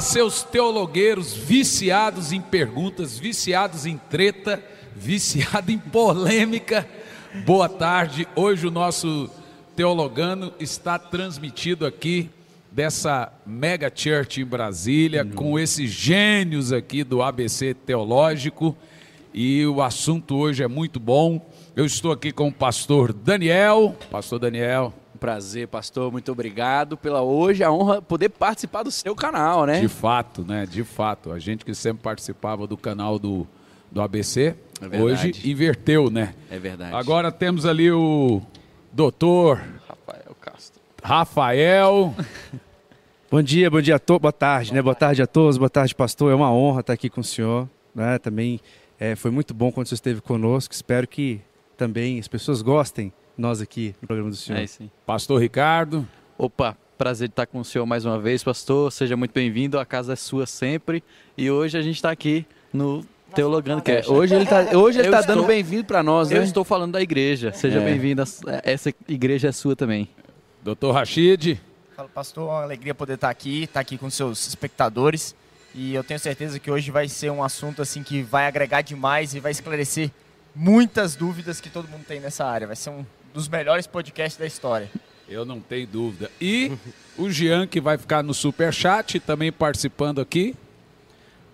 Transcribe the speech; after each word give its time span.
Seus 0.00 0.42
teologueiros 0.42 1.34
viciados 1.34 2.32
em 2.32 2.40
perguntas, 2.40 3.18
viciados 3.18 3.84
em 3.84 3.98
treta, 3.98 4.62
viciados 4.96 5.72
em 5.72 5.78
polêmica. 5.78 6.88
Boa 7.44 7.68
tarde. 7.68 8.26
Hoje 8.34 8.66
o 8.66 8.70
nosso 8.70 9.28
teologano 9.76 10.52
está 10.58 10.98
transmitido 10.98 11.84
aqui 11.84 12.30
dessa 12.72 13.32
mega 13.44 13.92
church 13.94 14.40
em 14.40 14.44
Brasília, 14.44 15.22
hum. 15.22 15.32
com 15.34 15.58
esses 15.58 15.90
gênios 15.90 16.72
aqui 16.72 17.04
do 17.04 17.22
ABC 17.22 17.74
Teológico. 17.74 18.76
E 19.34 19.64
o 19.66 19.82
assunto 19.82 20.36
hoje 20.36 20.62
é 20.62 20.68
muito 20.68 20.98
bom. 20.98 21.46
Eu 21.76 21.84
estou 21.84 22.10
aqui 22.10 22.32
com 22.32 22.48
o 22.48 22.52
pastor 22.52 23.12
Daniel. 23.12 23.94
Pastor 24.10 24.38
Daniel, 24.38 24.92
prazer, 25.20 25.68
pastor. 25.68 26.10
Muito 26.10 26.32
obrigado 26.32 26.96
pela 26.96 27.20
hoje 27.20 27.62
a 27.62 27.70
honra 27.70 28.00
poder 28.00 28.30
participar 28.30 28.82
do 28.82 28.90
seu 28.90 29.14
canal, 29.14 29.66
né? 29.66 29.80
De 29.80 29.88
fato, 29.88 30.42
né? 30.42 30.64
De 30.64 30.82
fato. 30.82 31.30
A 31.30 31.38
gente 31.38 31.62
que 31.62 31.74
sempre 31.74 32.02
participava 32.02 32.66
do 32.66 32.76
canal 32.76 33.18
do, 33.18 33.46
do 33.92 34.00
ABC, 34.00 34.56
é 34.90 34.98
hoje 35.00 35.32
inverteu, 35.44 36.10
né? 36.10 36.34
É 36.50 36.58
verdade. 36.58 36.94
Agora 36.94 37.30
temos 37.30 37.66
ali 37.66 37.92
o 37.92 38.40
doutor 38.90 39.62
Rafael 39.86 40.34
Castro. 40.40 40.80
Rafael. 41.04 42.14
bom 43.30 43.42
dia, 43.42 43.70
bom 43.70 43.82
dia 43.82 43.96
a 43.96 43.98
todos, 43.98 44.22
boa 44.22 44.32
tarde, 44.32 44.70
boa 44.70 44.76
né? 44.76 44.82
Boa 44.82 44.94
tarde 44.94 45.22
a 45.22 45.26
todos, 45.26 45.58
boa 45.58 45.70
tarde, 45.70 45.94
pastor. 45.94 46.32
É 46.32 46.34
uma 46.34 46.50
honra 46.50 46.80
estar 46.80 46.94
aqui 46.94 47.10
com 47.10 47.20
o 47.20 47.24
senhor, 47.24 47.68
né? 47.94 48.18
Também 48.18 48.58
é, 48.98 49.14
foi 49.14 49.30
muito 49.30 49.52
bom 49.52 49.70
quando 49.70 49.86
você 49.86 49.94
esteve 49.94 50.22
conosco. 50.22 50.72
Espero 50.72 51.06
que 51.06 51.42
também 51.76 52.18
as 52.18 52.26
pessoas 52.26 52.62
gostem 52.62 53.12
nós 53.40 53.60
aqui 53.60 53.94
no 54.00 54.06
programa 54.06 54.30
do 54.30 54.36
senhor. 54.36 54.60
É, 54.60 54.66
sim. 54.66 54.90
Pastor 55.06 55.40
Ricardo. 55.40 56.06
Opa, 56.38 56.76
prazer 56.96 57.28
de 57.28 57.32
estar 57.32 57.46
com 57.46 57.60
o 57.60 57.64
senhor 57.64 57.86
mais 57.86 58.04
uma 58.04 58.18
vez, 58.18 58.44
pastor. 58.44 58.92
Seja 58.92 59.16
muito 59.16 59.32
bem-vindo, 59.32 59.78
a 59.78 59.84
casa 59.84 60.12
é 60.12 60.16
sua 60.16 60.46
sempre. 60.46 61.02
E 61.36 61.50
hoje 61.50 61.76
a 61.76 61.82
gente 61.82 61.96
está 61.96 62.10
aqui 62.10 62.46
no 62.72 63.04
Teologando 63.34 63.82
que 63.82 63.92
é. 63.92 64.02
Hoje 64.06 64.34
ele 64.34 64.44
está 64.44 64.76
hoje 64.76 64.98
ele 64.98 65.10
tá 65.10 65.20
dando 65.22 65.44
bem-vindo 65.44 65.84
para 65.84 66.02
nós, 66.02 66.30
né? 66.30 66.38
Eu 66.38 66.42
estou 66.42 66.64
falando 66.64 66.92
da 66.92 67.00
igreja. 67.00 67.52
Seja 67.52 67.80
é. 67.80 67.84
bem-vindo. 67.84 68.22
Essa 68.64 68.92
igreja 69.08 69.48
é 69.48 69.52
sua 69.52 69.76
também. 69.76 70.08
Doutor 70.62 70.92
Rachid. 70.92 71.60
Fala, 71.96 72.08
pastor. 72.08 72.48
Uma 72.48 72.62
alegria 72.62 72.94
poder 72.94 73.14
estar 73.14 73.30
aqui, 73.30 73.64
estar 73.64 73.80
aqui 73.80 73.96
com 73.96 74.10
seus 74.10 74.48
espectadores. 74.48 75.34
E 75.74 75.94
eu 75.94 76.02
tenho 76.02 76.18
certeza 76.18 76.58
que 76.58 76.70
hoje 76.70 76.90
vai 76.90 77.08
ser 77.08 77.30
um 77.30 77.42
assunto 77.42 77.80
assim 77.80 78.02
que 78.02 78.22
vai 78.22 78.46
agregar 78.46 78.82
demais 78.82 79.34
e 79.34 79.40
vai 79.40 79.52
esclarecer 79.52 80.10
muitas 80.54 81.14
dúvidas 81.14 81.60
que 81.60 81.70
todo 81.70 81.88
mundo 81.88 82.04
tem 82.04 82.18
nessa 82.18 82.44
área. 82.44 82.66
Vai 82.66 82.76
ser 82.76 82.90
um 82.90 83.04
dos 83.32 83.48
melhores 83.48 83.86
podcasts 83.86 84.38
da 84.38 84.46
história. 84.46 84.90
Eu 85.28 85.44
não 85.44 85.60
tenho 85.60 85.86
dúvida. 85.86 86.30
E 86.40 86.72
o 87.16 87.30
Jean, 87.30 87.66
que 87.66 87.80
vai 87.80 87.96
ficar 87.96 88.22
no 88.22 88.34
super 88.34 88.72
chat, 88.72 89.20
também 89.20 89.52
participando 89.52 90.20
aqui. 90.20 90.54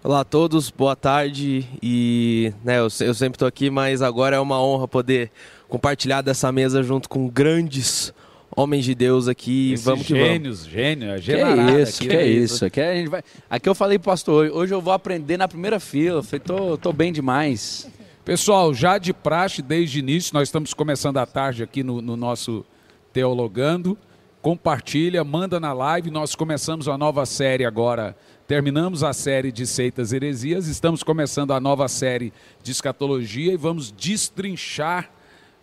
Olá 0.02 0.20
a 0.20 0.24
todos, 0.24 0.70
boa 0.70 0.96
tarde. 0.96 1.66
E 1.83 2.52
né, 2.64 2.78
eu, 2.78 2.88
eu 3.00 3.14
sempre 3.14 3.36
estou 3.36 3.46
aqui, 3.46 3.68
mas 3.68 4.00
agora 4.00 4.36
é 4.36 4.41
uma 4.41 4.62
honra 4.62 4.88
poder 4.88 5.30
compartilhar 5.68 6.22
dessa 6.22 6.50
mesa 6.50 6.83
junto 6.83 7.08
com 7.08 7.28
grandes 7.28 8.14
homens 8.56 8.84
de 8.84 8.94
Deus 8.94 9.28
aqui. 9.28 9.72
Esses 9.72 9.84
vamos 9.84 10.06
que 10.06 10.14
gênios, 10.14 10.61
vamos. 10.61 10.72
gênios, 10.72 11.24
que 11.24 11.33
é 11.33 11.80
isso, 11.83 11.96
aqui, 11.98 12.08
que 12.08 12.16
é 12.16 12.27
isso. 12.27 12.64
Aqui, 12.64 12.80
a 12.80 12.94
gente 12.94 13.08
vai... 13.08 13.22
aqui 13.50 13.68
eu 13.68 13.74
falei 13.74 13.98
pro 13.98 14.11
pastor, 14.12 14.50
hoje 14.50 14.72
eu 14.72 14.80
vou 14.80 14.94
aprender 14.94 15.36
na 15.36 15.46
primeira 15.46 15.78
fila. 15.78 16.20
Eu 16.20 16.22
falei, 16.22 16.40
tô, 16.40 16.78
tô 16.78 16.92
bem 16.92 17.12
demais. 17.12 17.90
Pessoal, 18.27 18.74
já 18.74 18.98
de 18.98 19.12
praxe, 19.12 19.62
desde 19.62 19.98
o 19.98 20.00
início, 20.00 20.34
nós 20.34 20.48
estamos 20.48 20.74
começando 20.74 21.16
a 21.19 21.24
tarde 21.24 21.62
aqui 21.62 21.84
no, 21.84 22.02
no 22.02 22.16
nosso 22.16 22.66
Teologando. 23.12 23.96
Compartilha, 24.42 25.23
manda 25.23 25.61
na 25.61 25.73
live. 25.73 26.11
Nós 26.11 26.34
começamos 26.34 26.89
a 26.89 26.98
nova 26.98 27.24
série 27.24 27.64
agora. 27.64 28.17
Terminamos 28.45 29.05
a 29.05 29.12
série 29.12 29.52
de 29.52 29.64
seitas 29.64 30.12
heresias, 30.12 30.67
estamos 30.67 31.05
começando 31.05 31.52
a 31.52 31.61
nova 31.61 31.86
série 31.86 32.33
de 32.64 32.73
escatologia 32.73 33.52
e 33.52 33.56
vamos 33.56 33.92
destrinchar, 33.92 35.08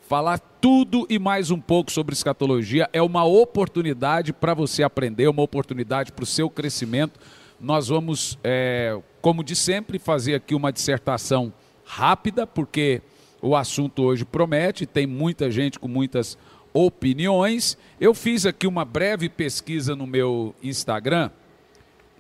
falar 0.08 0.40
tudo 0.40 1.06
e 1.10 1.20
mais 1.20 1.52
um 1.52 1.60
pouco 1.60 1.92
sobre 1.92 2.14
escatologia. 2.14 2.90
É 2.94 3.02
uma 3.02 3.26
oportunidade 3.26 4.32
para 4.32 4.54
você 4.54 4.84
aprender, 4.84 5.28
uma 5.28 5.44
oportunidade 5.44 6.14
para 6.14 6.24
o 6.24 6.26
seu 6.26 6.50
crescimento. 6.50 7.20
Nós 7.60 7.90
vamos, 7.90 8.40
é, 8.42 8.98
como 9.22 9.44
de 9.44 9.54
sempre, 9.54 10.00
fazer 10.00 10.36
aqui 10.36 10.56
uma 10.56 10.72
dissertação 10.72 11.52
rápida, 11.94 12.48
porque 12.48 13.02
o 13.40 13.56
assunto 13.56 14.02
hoje 14.02 14.26
promete, 14.26 14.88
tem 14.88 15.06
muita 15.06 15.52
gente 15.52 15.78
com 15.78 15.88
muitas 15.88 16.38
opiniões. 16.74 17.78
Eu 18.00 18.16
fiz 18.16 18.48
aqui 18.48 18.66
uma 18.66 18.84
breve 18.84 19.30
pesquisa 19.30 19.96
no 19.96 20.08
meu 20.08 20.56
Instagram, 20.64 21.30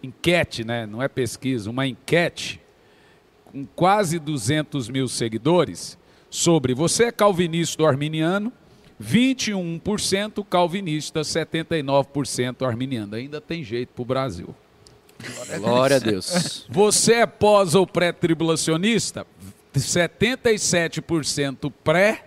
enquete, 0.03 0.63
né? 0.63 0.85
Não 0.85 1.01
é 1.01 1.07
pesquisa, 1.07 1.72
uma 1.72 1.88
enquete 1.88 2.62
com 3.45 3.66
quase 3.66 4.19
200 4.19 4.89
mil 4.89 5.07
seguidores 5.07 5.97
sobre 6.29 6.75
você 6.75 7.06
é 7.06 7.12
calvinista 7.12 7.81
ou 7.81 7.89
arminiano, 7.89 8.53
21% 9.01 10.45
calvinista, 10.47 11.22
79% 11.22 12.66
arminiano. 12.66 13.16
Ainda 13.16 13.41
tem 13.41 13.63
jeito 13.63 13.89
para 13.89 14.01
o 14.01 14.06
Brasil. 14.06 14.56
Glória 15.59 15.95
a 15.95 16.00
Deus. 16.00 16.66
Você 16.69 17.13
é 17.13 17.25
pós 17.25 17.75
ou 17.75 17.88
pré-tribulacionista? 17.88 19.25
77% 19.79 21.72
pré, 21.84 22.25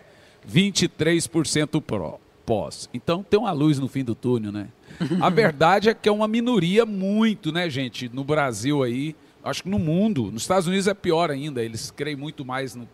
23% 0.50 1.80
pró, 1.80 2.18
pós. 2.44 2.88
Então 2.92 3.22
tem 3.22 3.38
uma 3.38 3.52
luz 3.52 3.78
no 3.78 3.88
fim 3.88 4.04
do 4.04 4.14
túnel, 4.14 4.52
né? 4.52 4.68
A 5.20 5.28
verdade 5.30 5.88
é 5.88 5.94
que 5.94 6.08
é 6.08 6.12
uma 6.12 6.28
minoria 6.28 6.86
muito, 6.86 7.52
né, 7.52 7.68
gente? 7.68 8.08
No 8.08 8.24
Brasil 8.24 8.82
aí, 8.82 9.14
acho 9.44 9.62
que 9.62 9.68
no 9.68 9.78
mundo, 9.78 10.30
nos 10.32 10.42
Estados 10.42 10.66
Unidos 10.66 10.86
é 10.86 10.94
pior 10.94 11.30
ainda, 11.30 11.62
eles 11.62 11.90
creem 11.90 12.16
muito 12.16 12.44
mais 12.44 12.74
no, 12.74 12.88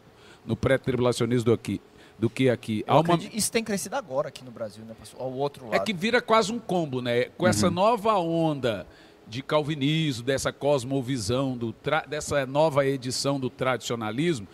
no 0.44 0.56
pré-tribulacionismo 0.56 1.44
do, 1.46 1.52
aqui, 1.52 1.80
do 2.18 2.28
que 2.28 2.50
aqui. 2.50 2.84
Uma... 2.88 3.18
Isso 3.32 3.50
tem 3.50 3.62
crescido 3.64 3.96
agora 3.96 4.28
aqui 4.28 4.44
no 4.44 4.50
Brasil, 4.50 4.84
né, 4.84 4.94
pessoal? 4.98 5.22
Ao 5.24 5.32
outro 5.32 5.64
lado. 5.66 5.76
É 5.76 5.78
que 5.78 5.92
vira 5.92 6.20
quase 6.20 6.52
um 6.52 6.58
combo, 6.58 7.00
né? 7.00 7.24
Com 7.36 7.46
essa 7.46 7.68
uhum. 7.68 7.74
nova 7.74 8.18
onda 8.18 8.86
de 9.26 9.42
calvinismo, 9.42 10.24
dessa 10.24 10.52
cosmovisão, 10.52 11.56
do 11.56 11.74
dessa 12.08 12.44
nova 12.46 12.86
edição 12.86 13.40
do 13.40 13.48
tradicionalismo, 13.48 14.46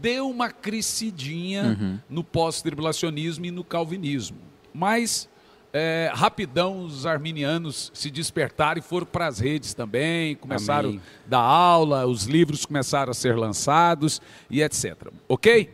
deu 0.00 0.28
uma 0.28 0.50
crescidinha 0.50 1.76
uhum. 1.78 1.98
no 2.08 2.24
pós-tribulacionismo 2.24 3.46
e 3.46 3.50
no 3.50 3.62
calvinismo. 3.62 4.38
Mas, 4.72 5.28
é, 5.72 6.10
rapidão, 6.12 6.84
os 6.84 7.06
arminianos 7.06 7.90
se 7.94 8.10
despertaram 8.10 8.78
e 8.78 8.82
foram 8.82 9.06
para 9.06 9.26
as 9.26 9.38
redes 9.38 9.74
também, 9.74 10.34
começaram 10.36 10.90
Amém. 10.90 11.00
a 11.26 11.28
dar 11.28 11.40
aula, 11.40 12.06
os 12.06 12.24
livros 12.24 12.66
começaram 12.66 13.10
a 13.10 13.14
ser 13.14 13.36
lançados 13.36 14.20
e 14.50 14.62
etc. 14.62 15.12
Ok? 15.28 15.72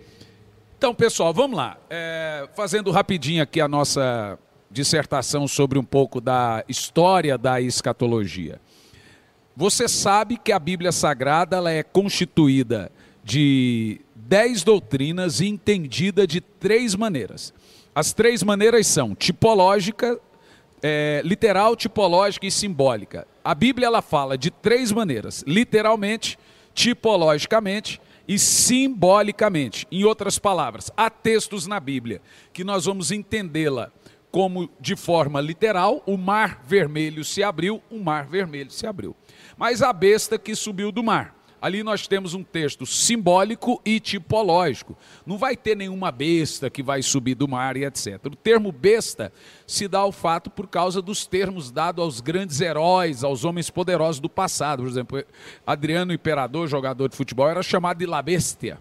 Então, 0.77 0.95
pessoal, 0.95 1.33
vamos 1.33 1.57
lá. 1.57 1.79
É, 1.89 2.49
fazendo 2.55 2.91
rapidinho 2.91 3.43
aqui 3.43 3.61
a 3.61 3.69
nossa 3.69 4.39
dissertação 4.71 5.49
sobre 5.49 5.79
um 5.79 5.85
pouco 5.85 6.21
da 6.21 6.65
história 6.69 7.37
da 7.37 7.61
escatologia. 7.61 8.61
Você 9.57 9.89
sabe 9.89 10.37
que 10.37 10.53
a 10.53 10.59
Bíblia 10.59 10.93
Sagrada 10.93 11.57
ela 11.57 11.71
é 11.71 11.83
constituída 11.83 12.91
de 13.25 14.01
dez 14.15 14.63
doutrinas 14.63 15.41
e 15.41 15.47
entendida 15.47 16.27
de 16.27 16.41
três 16.41 16.95
maneiras. 16.95 17.53
As 17.95 18.13
três 18.13 18.43
maneiras 18.43 18.87
são 18.87 19.15
tipológica, 19.15 20.19
é, 20.83 21.21
literal, 21.25 21.75
tipológica 21.75 22.47
e 22.47 22.51
simbólica. 22.51 23.27
A 23.45 23.55
Bíblia 23.55 23.87
ela 23.89 24.01
fala 24.01 24.39
de 24.39 24.51
três 24.51 24.93
maneiras: 24.93 25.45
literalmente, 25.47 26.39
tipologicamente 26.73 28.01
e 28.29 28.39
simbolicamente. 28.39 29.87
Em 29.91 30.05
outras 30.05 30.39
palavras, 30.39 30.91
há 30.97 31.11
textos 31.11 31.67
na 31.67 31.81
Bíblia 31.81 32.23
que 32.53 32.63
nós 32.63 32.85
vamos 32.85 33.11
entendê-la 33.11 33.91
como 34.31 34.71
de 34.81 34.95
forma 34.97 35.41
literal, 35.41 36.03
o 36.07 36.17
mar 36.17 36.63
vermelho 36.67 37.25
se 37.25 37.43
abriu, 37.43 37.83
o 37.91 37.99
mar 37.99 38.27
vermelho 38.27 38.71
se 38.71 38.87
abriu. 38.87 39.15
Mas 39.57 39.83
a 39.83 39.93
besta 39.93 40.39
que 40.39 40.55
subiu 40.55 40.93
do 40.93 41.03
mar. 41.03 41.41
Ali 41.61 41.83
nós 41.83 42.09
temos 42.09 42.33
um 42.33 42.43
texto 42.43 42.87
simbólico 42.87 43.83
e 43.85 44.01
tipológico. 44.01 44.97
Não 45.27 45.37
vai 45.37 45.55
ter 45.55 45.77
nenhuma 45.77 46.11
besta 46.11 46.71
que 46.71 46.83
vai 46.83 47.03
subir 47.03 47.35
do 47.35 47.47
mar 47.47 47.77
e 47.77 47.85
etc. 47.85 48.19
O 48.27 48.37
termo 48.37 48.73
besta 48.73 49.31
se 49.67 49.87
dá 49.87 49.99
ao 49.99 50.11
fato 50.11 50.49
por 50.49 50.67
causa 50.67 51.03
dos 51.03 51.27
termos 51.27 51.71
dados 51.71 52.03
aos 52.03 52.21
grandes 52.21 52.61
heróis, 52.63 53.23
aos 53.23 53.45
homens 53.45 53.69
poderosos 53.69 54.21
do 54.21 54.29
passado. 54.31 54.83
Por 54.83 54.89
exemplo, 54.89 55.23
Adriano 55.67 56.15
Imperador, 56.15 56.67
jogador 56.67 57.11
de 57.11 57.17
futebol, 57.17 57.49
era 57.49 57.63
chamado 57.63 57.99
de 57.99 58.07
La 58.07 58.23
Bestia, 58.23 58.79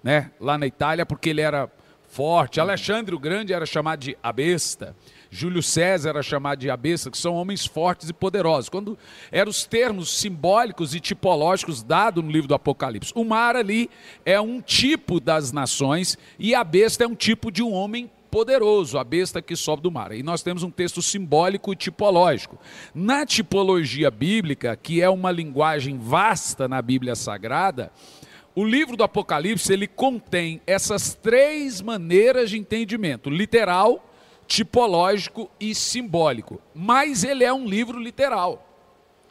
né? 0.00 0.30
lá 0.40 0.56
na 0.56 0.68
Itália, 0.68 1.04
porque 1.04 1.30
ele 1.30 1.40
era 1.40 1.68
forte. 2.10 2.60
Alexandre 2.60 3.14
o 3.14 3.18
Grande 3.18 3.52
era 3.52 3.64
chamado 3.64 4.00
de 4.00 4.18
a 4.22 4.32
besta. 4.32 4.94
Júlio 5.30 5.62
César 5.62 6.10
era 6.10 6.22
chamado 6.22 6.58
de 6.58 6.68
a 6.68 6.76
besta, 6.76 7.08
que 7.08 7.16
são 7.16 7.34
homens 7.34 7.64
fortes 7.64 8.08
e 8.08 8.12
poderosos. 8.12 8.68
Quando 8.68 8.98
eram 9.30 9.48
os 9.48 9.64
termos 9.64 10.18
simbólicos 10.18 10.92
e 10.94 11.00
tipológicos 11.00 11.82
dados 11.82 12.22
no 12.22 12.30
livro 12.30 12.48
do 12.48 12.54
Apocalipse. 12.54 13.12
O 13.14 13.24
mar 13.24 13.54
ali 13.54 13.88
é 14.26 14.40
um 14.40 14.60
tipo 14.60 15.20
das 15.20 15.52
nações 15.52 16.18
e 16.38 16.52
a 16.52 16.64
besta 16.64 17.04
é 17.04 17.06
um 17.06 17.14
tipo 17.14 17.50
de 17.50 17.62
um 17.62 17.72
homem 17.72 18.10
poderoso, 18.28 18.98
a 18.98 19.04
besta 19.04 19.40
que 19.40 19.56
sobe 19.56 19.82
do 19.82 19.90
mar. 19.90 20.12
E 20.12 20.22
nós 20.22 20.42
temos 20.42 20.62
um 20.62 20.70
texto 20.70 21.00
simbólico 21.00 21.72
e 21.72 21.76
tipológico. 21.76 22.58
Na 22.94 23.24
tipologia 23.24 24.10
bíblica, 24.10 24.76
que 24.76 25.00
é 25.00 25.08
uma 25.08 25.30
linguagem 25.30 25.98
vasta 25.98 26.68
na 26.68 26.80
Bíblia 26.82 27.14
Sagrada, 27.14 27.92
o 28.54 28.64
livro 28.64 28.96
do 28.96 29.04
Apocalipse 29.04 29.72
ele 29.72 29.86
contém 29.86 30.60
essas 30.66 31.14
três 31.14 31.80
maneiras 31.80 32.50
de 32.50 32.58
entendimento: 32.58 33.30
literal, 33.30 34.10
tipológico 34.46 35.50
e 35.60 35.74
simbólico. 35.74 36.60
Mas 36.74 37.24
ele 37.24 37.44
é 37.44 37.52
um 37.52 37.66
livro 37.66 37.98
literal. 37.98 38.66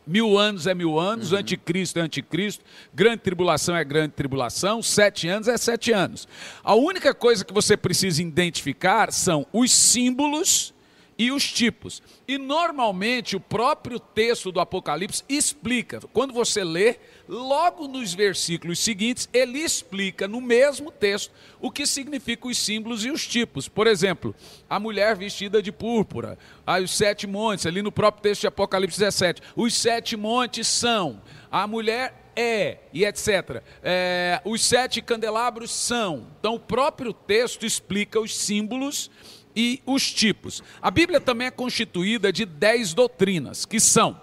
Mil 0.07 0.39
anos 0.39 0.65
é 0.65 0.73
mil 0.73 0.97
anos, 0.97 1.31
uhum. 1.31 1.37
anticristo 1.37 1.99
é 1.99 2.01
anticristo, 2.01 2.65
grande 2.91 3.19
tribulação 3.19 3.75
é 3.75 3.83
grande 3.83 4.13
tribulação, 4.13 4.81
sete 4.81 5.27
anos 5.27 5.47
é 5.47 5.55
sete 5.55 5.91
anos. 5.91 6.27
A 6.63 6.73
única 6.73 7.13
coisa 7.13 7.45
que 7.45 7.53
você 7.53 7.77
precisa 7.77 8.19
identificar 8.19 9.11
são 9.11 9.45
os 9.53 9.71
símbolos 9.71 10.73
e 11.19 11.33
os 11.33 11.51
tipos. 11.51 12.01
E 12.25 12.37
normalmente 12.37 13.35
o 13.35 13.41
próprio 13.41 13.99
texto 13.99 14.53
do 14.53 14.61
Apocalipse 14.61 15.21
explica. 15.27 15.99
Quando 16.13 16.33
você 16.33 16.63
lê, 16.63 16.95
logo 17.27 17.89
nos 17.89 18.13
versículos 18.13 18.79
seguintes, 18.79 19.27
ele 19.33 19.59
explica 19.59 20.29
no 20.29 20.39
mesmo 20.39 20.89
texto 20.89 21.33
o 21.59 21.69
que 21.69 21.85
significam 21.85 22.49
os 22.49 22.57
símbolos 22.57 23.03
e 23.03 23.11
os 23.11 23.27
tipos. 23.27 23.67
Por 23.67 23.85
exemplo, 23.85 24.33
a 24.69 24.79
mulher 24.79 25.17
vestida 25.17 25.61
de 25.61 25.73
púrpura, 25.73 26.39
aí 26.65 26.81
os 26.81 26.95
sete 26.95 27.27
montes, 27.27 27.65
ali 27.65 27.81
no 27.81 27.91
próprio 27.91 28.23
texto 28.23 28.41
de 28.41 28.47
Apocalipse 28.47 28.97
17. 28.97 29.41
Os 29.57 29.73
sete 29.73 30.15
montes 30.15 30.69
são 30.69 31.21
a 31.51 31.67
mulher 31.67 32.31
é, 32.33 32.77
e 32.93 33.03
etc. 33.03 33.61
É, 33.83 34.41
os 34.45 34.63
sete 34.63 35.01
candelabros 35.01 35.71
são. 35.71 36.27
Então, 36.39 36.55
o 36.55 36.59
próprio 36.59 37.11
texto 37.11 37.65
explica 37.65 38.21
os 38.21 38.33
símbolos 38.33 39.11
e 39.59 39.81
os 39.85 40.13
tipos. 40.13 40.63
A 40.81 40.89
Bíblia 40.89 41.19
também 41.19 41.47
é 41.47 41.51
constituída 41.51 42.31
de 42.31 42.45
dez 42.45 42.93
doutrinas, 42.93 43.65
que 43.65 43.77
são 43.77 44.21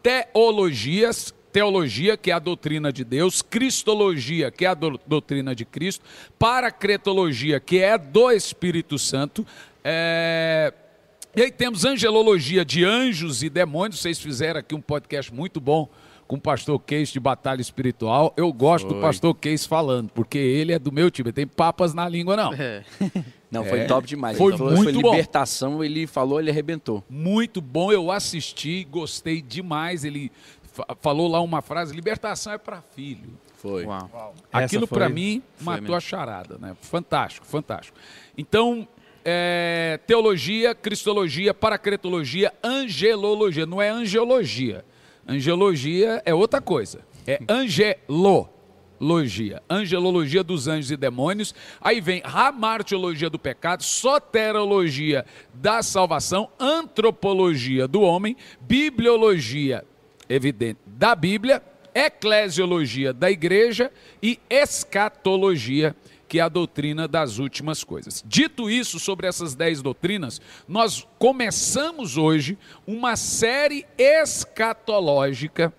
teologias, 0.00 1.34
teologia, 1.52 2.16
que 2.16 2.30
é 2.30 2.34
a 2.34 2.38
doutrina 2.38 2.92
de 2.92 3.02
Deus, 3.02 3.42
cristologia, 3.42 4.48
que 4.48 4.64
é 4.64 4.68
a 4.68 4.74
do, 4.74 5.00
doutrina 5.04 5.56
de 5.56 5.64
Cristo, 5.64 6.04
paracretologia, 6.38 7.58
que 7.58 7.78
é 7.78 7.98
do 7.98 8.30
Espírito 8.30 8.96
Santo, 8.96 9.44
é... 9.82 10.72
e 11.34 11.42
aí 11.42 11.50
temos 11.50 11.84
angelologia 11.84 12.64
de 12.64 12.84
anjos 12.84 13.42
e 13.42 13.50
demônios, 13.50 14.00
vocês 14.00 14.20
fizeram 14.20 14.60
aqui 14.60 14.72
um 14.72 14.80
podcast 14.80 15.34
muito 15.34 15.60
bom 15.60 15.90
com 16.26 16.36
o 16.36 16.40
pastor 16.40 16.78
Case 16.80 17.12
de 17.12 17.20
Batalha 17.20 17.60
Espiritual. 17.60 18.32
Eu 18.36 18.52
gosto 18.52 18.88
Foi. 18.88 18.96
do 18.96 19.00
pastor 19.00 19.34
Case 19.34 19.66
falando, 19.66 20.10
porque 20.10 20.38
ele 20.38 20.72
é 20.72 20.78
do 20.78 20.92
meu 20.92 21.10
time, 21.10 21.32
tem 21.32 21.46
papas 21.46 21.94
na 21.94 22.08
língua 22.08 22.36
não. 22.36 22.52
É. 22.52 22.84
Não, 23.48 23.64
foi 23.64 23.78
é, 23.78 23.84
top 23.84 24.08
demais. 24.08 24.36
Foi 24.36 24.58
falou, 24.58 24.72
muito 24.72 24.92
foi 24.92 25.02
libertação, 25.02 25.76
bom. 25.76 25.84
ele 25.84 26.04
falou, 26.08 26.40
ele 26.40 26.50
arrebentou. 26.50 27.04
Muito 27.08 27.60
bom, 27.60 27.92
eu 27.92 28.10
assisti, 28.10 28.84
gostei 28.90 29.40
demais. 29.40 30.04
Ele 30.04 30.32
falou 31.00 31.28
lá 31.28 31.40
uma 31.40 31.62
frase: 31.62 31.94
libertação 31.94 32.52
é 32.52 32.58
para 32.58 32.82
filho. 32.82 33.38
Foi. 33.56 33.84
Uau. 33.84 34.34
Aquilo 34.52 34.86
para 34.86 35.08
mim 35.08 35.42
matou 35.60 35.82
mesmo. 35.82 35.94
a 35.94 36.00
charada, 36.00 36.58
né? 36.58 36.76
Fantástico, 36.80 37.46
fantástico. 37.46 37.96
Então, 38.36 38.86
é, 39.24 39.98
teologia, 40.06 40.74
cristologia, 40.74 41.54
paracretologia, 41.54 42.52
angelologia. 42.62 43.64
Não 43.64 43.80
é 43.80 43.88
angelologia. 43.88 44.84
Angelologia 45.26 46.22
é 46.24 46.34
outra 46.34 46.60
coisa. 46.60 47.00
É 47.26 47.40
angelo 47.48 48.48
angelologia, 48.98 49.62
angelologia 49.68 50.42
dos 50.42 50.68
anjos 50.68 50.90
e 50.90 50.96
demônios, 50.96 51.54
aí 51.80 52.00
vem 52.00 52.22
ramartiologia 52.24 53.28
do 53.28 53.38
pecado, 53.38 53.82
soterologia 53.82 55.24
da 55.52 55.82
salvação, 55.82 56.48
antropologia 56.58 57.86
do 57.86 58.00
homem, 58.00 58.36
bibliologia 58.60 59.84
evidente 60.28 60.80
da 60.86 61.14
Bíblia, 61.14 61.62
eclesiologia 61.94 63.12
da 63.12 63.30
igreja 63.30 63.90
e 64.22 64.38
escatologia 64.50 65.94
que 66.28 66.38
é 66.38 66.42
a 66.42 66.48
doutrina 66.48 67.06
das 67.06 67.38
últimas 67.38 67.84
coisas. 67.84 68.24
Dito 68.26 68.70
isso 68.70 68.98
sobre 68.98 69.26
essas 69.26 69.54
dez 69.54 69.80
doutrinas, 69.80 70.40
nós 70.66 71.06
começamos 71.18 72.16
hoje 72.16 72.58
uma 72.86 73.16
série 73.16 73.86
escatológica 73.96 75.72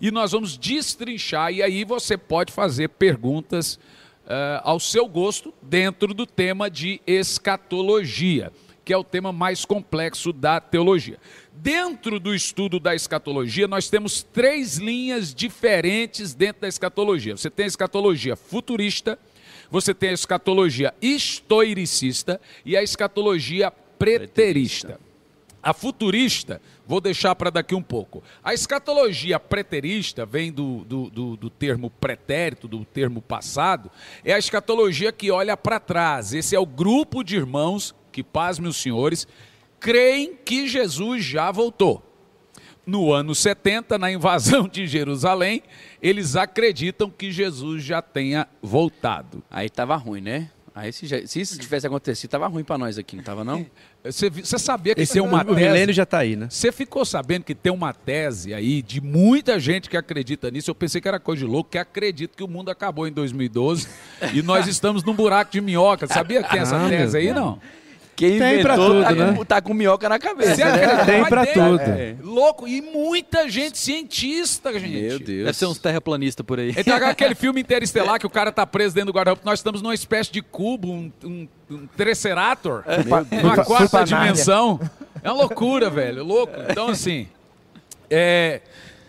e 0.00 0.10
nós 0.10 0.32
vamos 0.32 0.58
destrinchar, 0.58 1.52
e 1.52 1.62
aí 1.62 1.84
você 1.84 2.16
pode 2.16 2.52
fazer 2.52 2.88
perguntas 2.88 3.78
uh, 4.24 4.60
ao 4.64 4.80
seu 4.80 5.06
gosto 5.06 5.54
dentro 5.62 6.12
do 6.12 6.26
tema 6.26 6.68
de 6.68 7.00
escatologia, 7.06 8.52
que 8.84 8.92
é 8.92 8.96
o 8.96 9.04
tema 9.04 9.32
mais 9.32 9.64
complexo 9.64 10.32
da 10.32 10.60
teologia. 10.60 11.18
Dentro 11.52 12.18
do 12.18 12.34
estudo 12.34 12.80
da 12.80 12.96
escatologia, 12.96 13.68
nós 13.68 13.88
temos 13.88 14.24
três 14.24 14.78
linhas 14.78 15.32
diferentes 15.32 16.34
dentro 16.34 16.62
da 16.62 16.68
escatologia. 16.68 17.36
Você 17.36 17.48
tem 17.48 17.64
a 17.64 17.68
escatologia 17.68 18.34
futurista, 18.34 19.16
você 19.72 19.92
tem 19.92 20.10
a 20.10 20.12
escatologia 20.12 20.94
historicista 21.02 22.40
e 22.64 22.76
a 22.76 22.82
escatologia 22.82 23.72
preterista. 23.98 25.00
A 25.60 25.72
futurista 25.72 26.60
Vou 26.86 27.00
deixar 27.00 27.34
para 27.34 27.48
daqui 27.48 27.74
um 27.74 27.82
pouco. 27.82 28.22
A 28.44 28.52
escatologia 28.52 29.38
preterista 29.38 30.26
vem 30.26 30.52
do, 30.52 30.84
do, 30.84 31.08
do, 31.08 31.36
do, 31.36 31.48
termo 31.48 31.88
pretérito, 31.88 32.66
do 32.66 32.84
termo 32.84 33.22
passado, 33.22 33.90
é 34.24 34.34
a 34.34 34.38
escatologia 34.38 35.12
que 35.12 35.30
olha 35.30 35.56
para 35.56 35.78
trás. 35.78 36.34
Esse 36.34 36.56
é 36.56 36.58
o 36.58 36.66
grupo 36.66 37.22
de 37.22 37.36
irmãos 37.36 37.94
que, 38.12 38.22
pasme 38.22 38.68
os 38.68 38.76
senhores, 38.76 39.26
creem 39.78 40.36
que 40.36 40.68
Jesus 40.68 41.24
já 41.24 41.50
voltou. 41.50 42.02
No 42.84 43.12
ano 43.12 43.34
70, 43.34 43.96
na 43.96 44.10
invasão 44.10 44.66
de 44.66 44.86
Jerusalém, 44.86 45.62
eles 46.00 46.34
acreditam 46.34 47.08
que 47.08 47.30
Jesus 47.30 47.82
já 47.84 48.02
tenha 48.02 48.48
voltado. 48.60 49.42
Aí 49.50 49.66
estava 49.66 49.94
ruim, 49.96 50.20
né? 50.20 50.50
Aí 50.74 50.90
se, 50.90 51.06
já, 51.06 51.24
se 51.26 51.38
isso 51.38 51.58
tivesse 51.58 51.86
acontecido, 51.86 52.30
tava 52.30 52.46
ruim 52.46 52.64
para 52.64 52.78
nós 52.78 52.96
aqui, 52.96 53.14
não 53.14 53.22
tava 53.22 53.44
não? 53.44 53.66
Você, 54.02 54.30
você 54.30 54.58
sabia 54.58 54.94
que 54.94 55.02
Esse 55.02 55.12
tem 55.12 55.22
uma 55.22 55.42
o 55.42 55.54
tese... 55.54 55.60
milênio 55.60 55.94
já 55.94 56.04
está 56.04 56.18
aí, 56.18 56.34
né? 56.34 56.48
Você 56.48 56.72
ficou 56.72 57.04
sabendo 57.04 57.44
que 57.44 57.54
tem 57.54 57.70
uma 57.70 57.92
tese 57.92 58.54
aí 58.54 58.80
de 58.80 59.00
muita 59.00 59.60
gente 59.60 59.90
que 59.90 59.96
acredita 59.96 60.50
nisso. 60.50 60.70
Eu 60.70 60.74
pensei 60.74 61.00
que 61.00 61.06
era 61.06 61.20
coisa 61.20 61.44
de 61.44 61.50
louco, 61.50 61.70
que 61.70 61.78
acredita 61.78 62.34
que 62.34 62.42
o 62.42 62.48
mundo 62.48 62.70
acabou 62.70 63.06
em 63.06 63.12
2012 63.12 63.86
e 64.32 64.42
nós 64.42 64.66
estamos 64.66 65.04
num 65.04 65.14
buraco 65.14 65.52
de 65.52 65.60
minhoca. 65.60 66.06
Sabia 66.06 66.42
que 66.42 66.50
tem 66.50 66.60
essa 66.60 66.86
ah, 66.86 66.88
tese 66.88 67.18
aí, 67.18 67.34
não? 67.34 67.60
Quem 68.22 68.38
tem 68.38 68.60
inventou, 68.60 68.62
pra 68.62 68.76
tudo, 68.76 69.02
tá, 69.02 69.12
né? 69.12 69.34
com, 69.36 69.44
tá 69.44 69.60
com 69.60 69.74
minhoca 69.74 70.08
na 70.08 70.16
cabeça. 70.16 70.64
Né? 70.64 71.04
Tem 71.04 71.24
pra 71.24 71.44
tudo. 71.44 71.80
É. 71.80 72.14
Louco. 72.22 72.68
E 72.68 72.80
muita 72.80 73.50
gente 73.50 73.76
cientista, 73.76 74.72
gente. 74.78 75.02
Meu 75.02 75.18
Deus. 75.18 75.44
Deve 75.46 75.52
ser 75.54 75.66
uns 75.66 75.78
terraplanistas 75.78 76.46
por 76.46 76.60
aí. 76.60 76.72
Então, 76.76 76.94
aquele 77.04 77.34
filme 77.34 77.60
Interestelar 77.60 78.20
que 78.20 78.26
o 78.26 78.30
cara 78.30 78.52
tá 78.52 78.64
preso 78.64 78.94
dentro 78.94 79.12
do 79.12 79.16
guarda-roupa. 79.16 79.42
Nós 79.44 79.58
estamos 79.58 79.82
numa 79.82 79.94
espécie 79.94 80.30
de 80.30 80.40
cubo, 80.40 80.88
um, 80.88 81.12
um, 81.24 81.48
um 81.68 81.86
Trecerator, 81.96 82.84
é. 82.86 83.42
numa 83.42 83.64
quarta 83.64 84.04
dimensão. 84.04 84.80
É 85.20 85.28
uma 85.28 85.38
loucura, 85.38 85.90
velho. 85.90 86.22
Louco. 86.22 86.54
Então, 86.70 86.88
assim... 86.88 87.26
É, 88.08 88.60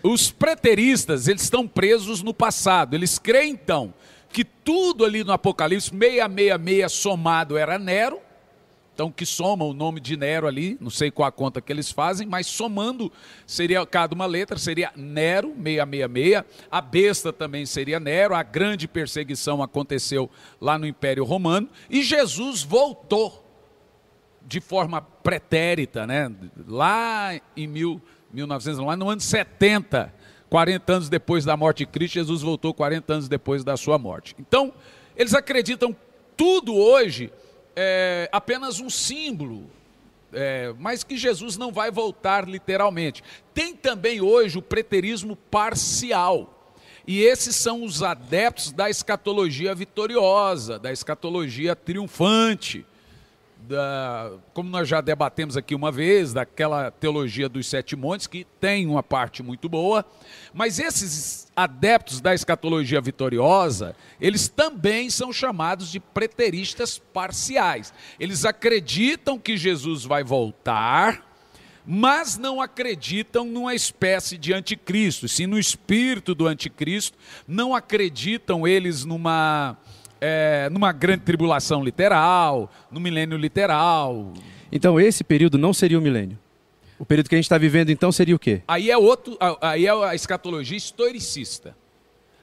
os 0.02 0.32
preteristas, 0.32 1.28
eles 1.28 1.44
estão 1.44 1.68
presos 1.68 2.24
no 2.24 2.34
passado. 2.34 2.96
Eles 2.96 3.20
creem, 3.20 3.52
então, 3.52 3.94
que 4.32 4.44
tudo 4.44 5.06
ali 5.06 5.24
no 5.24 5.34
Apocalipse, 5.34 5.90
666 5.90 6.92
somado 6.92 7.58
era 7.58 7.78
Nero, 7.78 8.20
então, 8.94 9.12
que 9.12 9.26
soma 9.26 9.66
o 9.66 9.74
nome 9.74 10.00
de 10.00 10.16
Nero 10.16 10.46
ali, 10.46 10.78
não 10.80 10.92
sei 10.92 11.10
qual 11.10 11.28
a 11.28 11.32
conta 11.32 11.60
que 11.60 11.74
eles 11.74 11.92
fazem, 11.92 12.28
mas 12.28 12.46
somando, 12.46 13.12
seria 13.48 13.84
cada 13.88 14.14
uma 14.14 14.28
letra, 14.28 14.58
seria 14.60 14.92
Nero 14.96 15.48
666, 15.56 16.44
a 16.70 16.80
besta 16.80 17.34
também 17.34 17.66
seria 17.66 18.00
Nero, 18.00 18.36
a 18.36 18.44
grande 18.44 18.88
perseguição 18.88 19.64
aconteceu 19.64 20.30
lá 20.62 20.78
no 20.78 20.86
Império 20.86 21.24
Romano, 21.24 21.68
e 21.90 22.04
Jesus 22.04 22.62
voltou 22.62 23.44
de 24.46 24.62
forma 24.62 25.02
pretérita, 25.02 26.06
né? 26.06 26.32
lá 26.68 27.34
em 27.58 27.66
mil, 27.66 28.00
1900, 28.32 28.80
lá 28.80 28.96
no 28.96 29.10
ano 29.10 29.22
70, 29.22 30.14
40 30.52 30.94
anos 30.94 31.10
depois 31.10 31.44
da 31.44 31.58
morte 31.58 31.80
de 31.80 31.88
Cristo, 31.88 32.14
Jesus 32.14 32.44
voltou 32.44 32.76
40 32.76 33.12
anos 33.12 33.28
depois 33.28 33.64
da 33.64 33.76
sua 33.76 33.98
morte. 33.98 34.36
Então, 34.38 34.72
eles 35.16 35.34
acreditam 35.34 35.96
tudo 36.38 36.76
hoje 36.76 37.32
é 37.76 38.30
apenas 38.32 38.80
um 38.80 38.90
símbolo, 38.90 39.70
é, 40.32 40.74
mas 40.80 41.04
que 41.04 41.18
Jesus 41.18 41.58
não 41.58 41.72
vai 41.72 41.92
voltar 41.92 42.48
literalmente. 42.48 43.24
Tem 43.54 43.76
também 43.76 44.22
hoje 44.22 44.58
o 44.58 44.62
preterismo 44.62 45.36
parcial. 45.36 46.76
E 47.06 47.22
esses 47.22 47.56
são 47.56 47.84
os 47.84 48.02
adeptos 48.02 48.72
da 48.72 48.90
escatologia 48.90 49.76
vitoriosa, 49.76 50.80
da 50.80 50.92
escatologia 50.92 51.76
triunfante, 51.76 52.86
da, 53.68 54.32
como 54.54 54.70
nós 54.70 54.88
já 54.88 55.02
debatemos 55.02 55.56
aqui 55.56 55.74
uma 55.74 55.92
vez, 55.92 56.34
daquela 56.34 56.92
teologia 56.92 57.48
dos 57.48 57.68
sete 57.68 57.96
montes, 57.96 58.28
que 58.28 58.46
tem 58.60 58.88
uma 58.88 59.02
parte 59.02 59.42
muito 59.42 59.70
boa, 59.70 60.06
mas 60.54 60.80
esses 60.80 61.48
adeptos 61.56 62.20
da 62.20 62.34
escatologia 62.34 63.00
vitoriosa, 63.00 63.96
eles 64.20 64.48
também 64.48 65.10
são 65.10 65.32
chamados 65.32 65.92
de 65.92 66.00
preteristas 66.00 66.98
parciais. 66.98 67.94
Eles 68.20 68.46
acreditam 68.46 69.40
que 69.40 69.56
Jesus 69.56 70.04
vai 70.04 70.24
voltar, 70.24 71.32
mas 71.86 72.38
não 72.38 72.62
acreditam 72.62 73.46
numa 73.46 73.76
espécie 73.76 74.38
de 74.38 74.54
anticristo, 74.54 75.28
sim 75.28 75.46
no 75.46 75.60
espírito 75.60 76.34
do 76.34 76.48
anticristo, 76.48 77.18
não 77.48 77.76
acreditam 77.76 78.68
eles 78.68 79.04
numa 79.06 79.78
é, 80.26 80.70
numa 80.70 80.94
grande 80.94 81.24
tribulação 81.24 81.84
literal, 81.84 82.72
no 82.90 82.98
milênio 82.98 83.38
literal. 83.38 84.32
Então 84.72 84.98
esse 84.98 85.22
período 85.22 85.58
não 85.58 85.74
seria 85.74 86.00
o 86.00 86.02
milênio. 86.02 86.40
O 86.98 87.06
período 87.06 87.28
que 87.28 87.36
a 87.36 87.38
gente 87.38 87.46
está 87.46 87.58
vivendo 87.58 87.90
então 87.90 88.10
seria 88.10 88.34
o 88.34 88.40
quê? 88.40 88.62
Aí 88.66 88.90
é 88.90 88.98
outro, 88.98 89.38
aí 89.60 89.86
é 89.86 89.92
a 89.92 90.16
escatologia 90.16 90.78
historicista. 90.78 91.76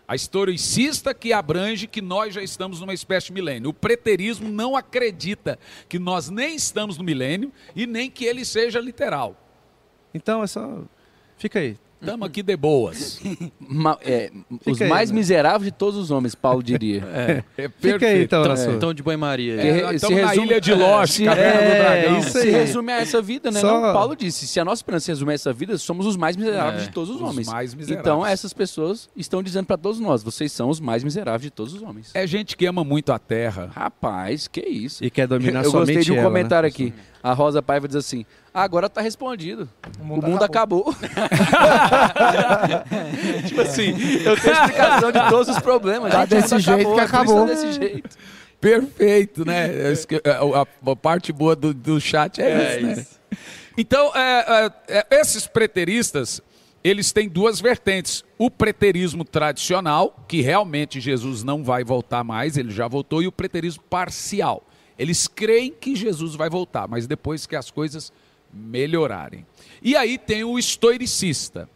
A 0.07 0.15
historicista 0.15 1.15
que 1.15 1.33
abrange 1.33 1.87
que 1.87 2.03
nós 2.03 2.35
já 2.35 2.43
estamos 2.43 2.81
numa 2.81 2.93
espécie 2.93 3.29
de 3.29 3.33
milênio. 3.33 3.71
O 3.71 3.73
preterismo 3.73 4.51
não 4.51 4.77
acredita 4.77 5.59
que 5.89 5.99
nós 5.99 6.29
nem 6.29 6.55
estamos 6.57 6.99
no 6.99 7.05
milênio 7.05 7.51
e 7.75 7.87
nem 7.87 8.11
que 8.11 8.27
ele 8.27 8.45
seja 8.45 8.79
literal. 8.79 9.35
Então 10.13 10.43
é 10.43 10.47
só. 10.47 10.83
Fica 11.39 11.61
aí. 11.61 11.79
Estamos 12.01 12.27
aqui 12.27 12.43
de 12.43 12.57
boas. 12.57 13.21
é, 14.03 14.31
os 14.67 14.81
aí, 14.81 14.89
mais 14.89 15.11
né? 15.11 15.17
miseráveis 15.19 15.65
de 15.65 15.71
todos 15.71 15.99
os 15.99 16.11
homens, 16.11 16.35
Paulo 16.35 16.63
diria. 16.63 17.05
É, 17.13 17.45
é 17.65 17.69
Fica 17.69 18.07
aí, 18.07 18.25
então, 18.25 18.43
então, 18.43 18.55
é. 18.55 18.75
então 18.75 18.95
de 18.95 19.03
banho-maria. 19.03 19.61
É, 19.61 19.99
se 19.99 20.07
resume, 20.07 20.23
na 20.23 20.35
ilha 20.37 20.61
de 20.61 20.73
Lost, 20.73 21.21
é, 21.21 21.25
caverna 21.27 21.61
do 21.61 21.79
dragão. 21.79 22.19
Isso 22.19 22.39
aí. 22.39 22.45
Se 22.45 22.51
resume 22.51 22.93
a 22.93 23.01
essa 23.01 23.21
vida, 23.21 23.51
né? 23.51 23.61
Só... 23.61 23.81
Não, 23.81 23.93
Paulo 23.93 24.17
disse, 24.17 24.47
se 24.47 24.59
a 24.59 24.65
nossa 24.65 24.81
esperança 24.81 25.05
se 25.05 25.11
resume 25.11 25.33
a 25.33 25.35
essa 25.35 25.53
vida, 25.53 25.77
somos 25.77 26.07
os 26.07 26.17
mais 26.17 26.37
miseráveis 26.37 26.85
é, 26.85 26.87
de 26.87 26.93
todos 26.93 27.11
os, 27.11 27.17
os 27.17 27.23
homens. 27.23 27.47
Mais 27.49 27.75
miseráveis. 27.75 28.01
Então 28.01 28.25
essas 28.25 28.53
pessoas 28.55 29.11
estão 29.15 29.43
dizendo 29.43 29.67
para 29.67 29.77
todos 29.77 30.01
nós, 30.01 30.23
vocês 30.23 30.51
são 30.53 30.71
os 30.71 30.81
mais 30.81 31.05
miseráveis 31.05 31.43
de 31.43 31.51
todos 31.51 31.75
os 31.75 31.83
homos. 31.83 32.11
É 32.15 32.27
gente 32.27 32.57
que 32.57 32.65
ama 32.65 32.83
muito 32.83 33.13
a 33.13 33.19
terra. 33.19 33.71
Rapaz, 33.75 34.49
que 34.49 34.61
isso. 34.61 35.05
E 35.05 35.11
quer 35.11 35.27
dominar 35.27 35.65
eu, 35.65 35.71
somente 35.71 35.91
Eu 35.91 35.97
gostei 35.97 36.03
de 36.05 36.13
um 36.13 36.17
ela, 36.17 36.25
comentário 36.25 36.67
né? 36.67 36.69
aqui. 36.69 36.95
A 37.23 37.35
Rosa 37.35 37.61
Paiva 37.61 37.87
diz 37.87 37.97
assim, 37.97 38.25
agora 38.53 38.87
está 38.87 39.01
respondido. 39.01 39.69
O 40.01 40.05
mundo, 40.05 40.27
o 40.27 40.31
mundo 40.31 40.43
acabou. 40.43 40.89
acabou. 40.89 40.95
tipo 43.47 43.61
assim, 43.61 43.91
eu 44.25 44.41
tenho 44.41 44.55
explicação 44.55 45.13
de 45.13 45.29
todos 45.29 45.49
os 45.49 45.59
problemas. 45.59 46.13
Tá 46.13 46.25
desse 46.25 46.59
jeito 46.59 46.81
acabou, 46.81 46.95
que 46.95 47.01
acabou. 47.01 47.41
Tá 47.41 47.53
desse 47.53 47.73
jeito. 47.73 48.17
Perfeito, 48.61 49.45
né? 49.45 49.69
A, 50.25 50.91
a, 50.91 50.97
parte 50.97 51.33
boa 51.33 51.57
do, 51.57 51.73
do 51.73 52.01
chat 52.01 52.41
é, 52.41 52.51
é 52.51 52.81
isso, 52.81 52.87
né? 52.87 53.07
Então, 53.77 54.13
é, 54.15 54.71
é, 54.89 54.99
é, 54.99 55.21
esses 55.21 55.47
preteristas, 55.47 56.41
eles 56.85 57.13
têm 57.13 57.29
duas 57.29 57.61
vertentes. 57.61 58.25
O 58.37 58.51
preterismo 58.51 59.25
tradicional, 59.25 60.25
que 60.29 60.43
realmente 60.43 61.01
Jesus 61.01 61.43
não 61.43 61.65
vai 61.65 61.85
voltar 61.85 62.23
mais, 62.23 62.57
ele 62.57 62.71
já 62.71 62.89
voltou, 62.89 63.23
e 63.23 63.27
o 63.27 63.33
preterismo 63.33 63.83
parcial. 63.89 64.65
Eles 65.01 65.27
creem 65.27 65.73
que 65.73 65.97
Jesus 65.97 66.35
vai 66.35 66.51
voltar, 66.51 66.87
mas 66.87 67.07
depois 67.07 67.47
que 67.47 67.57
as 67.57 67.71
coisas 67.71 68.13
melhorarem. 68.53 69.47
E 69.81 69.97
aí 69.97 70.19
tem 70.19 70.45
o 70.45 70.59
historicista, 70.59 71.71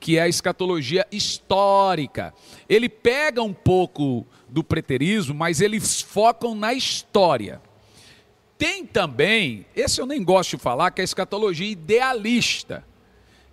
que 0.00 0.16
é 0.16 0.22
a 0.22 0.28
escatologia 0.28 1.06
histórica. 1.12 2.32
Ele 2.66 2.88
pega 2.88 3.42
um 3.42 3.52
pouco 3.52 4.26
do 4.48 4.64
preterismo, 4.64 5.34
mas 5.34 5.60
eles 5.60 6.00
focam 6.00 6.54
na 6.54 6.72
história. 6.72 7.60
Tem 8.56 8.86
também, 8.86 9.66
esse 9.76 10.00
eu 10.00 10.06
nem 10.06 10.24
gosto 10.24 10.56
de 10.56 10.62
falar, 10.62 10.92
que 10.92 11.02
é 11.02 11.02
a 11.02 11.04
escatologia 11.04 11.70
idealista. 11.70 12.86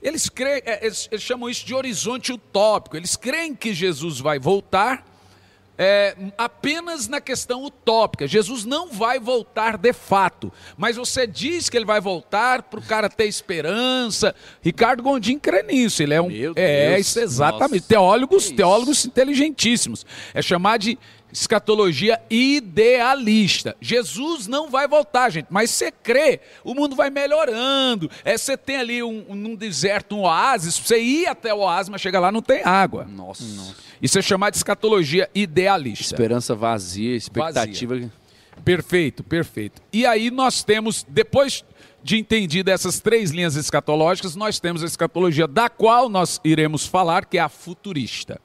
Eles, 0.01 0.29
creem, 0.29 0.61
é, 0.65 0.85
eles, 0.85 1.09
eles 1.11 1.23
chamam 1.25 1.49
isso 1.49 1.65
de 1.65 1.75
horizonte 1.75 2.31
utópico. 2.31 2.95
Eles 2.95 3.17
creem 3.17 3.53
que 3.53 3.73
Jesus 3.73 4.21
vai 4.21 4.39
voltar 4.39 5.08
é, 5.81 6.13
apenas 6.37 7.07
na 7.07 7.21
questão 7.21 7.63
utópica. 7.63 8.27
Jesus 8.27 8.65
não 8.65 8.91
vai 8.91 9.17
voltar 9.17 9.77
de 9.77 9.93
fato, 9.93 10.51
mas 10.77 10.97
você 10.97 11.25
diz 11.25 11.69
que 11.69 11.77
ele 11.77 11.85
vai 11.85 12.01
voltar 12.01 12.63
para 12.63 12.79
o 12.81 12.83
cara 12.83 13.09
ter 13.09 13.27
esperança. 13.27 14.35
Ricardo 14.61 15.01
Gondim 15.01 15.39
crê 15.39 15.63
nisso. 15.63 16.03
Ele 16.03 16.13
é 16.13 16.21
um. 16.21 16.27
Meu 16.27 16.51
é, 16.57 16.89
Deus, 16.89 17.07
isso 17.07 17.19
exatamente. 17.21 17.83
Nossa, 17.83 17.87
teólogos, 17.87 18.51
teólogos 18.51 19.05
inteligentíssimos. 19.05 20.05
É 20.33 20.41
chamar 20.41 20.77
de 20.77 20.99
escatologia 21.31 22.19
idealista. 22.29 23.75
Jesus 23.79 24.47
não 24.47 24.69
vai 24.69 24.87
voltar, 24.87 25.29
gente, 25.29 25.47
mas 25.49 25.69
você 25.69 25.91
crê, 25.91 26.39
o 26.63 26.73
mundo 26.73 26.95
vai 26.95 27.09
melhorando. 27.09 28.09
É, 28.23 28.37
você 28.37 28.57
tem 28.57 28.77
ali 28.77 29.03
um, 29.03 29.25
um 29.29 29.55
deserto, 29.55 30.15
um 30.15 30.21
oásis, 30.21 30.77
você 30.77 30.99
ir 30.99 31.27
até 31.27 31.53
o 31.53 31.59
oásis, 31.59 31.89
mas 31.89 32.01
chega 32.01 32.19
lá 32.19 32.31
não 32.31 32.41
tem 32.41 32.63
água. 32.63 33.05
Nossa. 33.05 33.43
Isso 34.01 34.17
é 34.17 34.21
chamado 34.21 34.53
de 34.53 34.57
escatologia 34.57 35.29
idealista. 35.35 36.15
Esperança 36.15 36.55
vazia, 36.55 37.15
expectativa. 37.15 37.95
Vazia. 37.95 38.11
Perfeito, 38.63 39.23
perfeito. 39.23 39.81
E 39.91 40.05
aí 40.05 40.29
nós 40.29 40.63
temos, 40.63 41.05
depois 41.07 41.63
de 42.03 42.17
entendido 42.17 42.71
essas 42.71 42.99
três 42.99 43.31
linhas 43.31 43.55
escatológicas, 43.55 44.35
nós 44.35 44.59
temos 44.59 44.83
a 44.83 44.85
escatologia 44.85 45.47
da 45.47 45.69
qual 45.69 46.09
nós 46.09 46.39
iremos 46.43 46.85
falar, 46.85 47.25
que 47.25 47.37
é 47.37 47.41
a 47.41 47.49
futurista. 47.49 48.39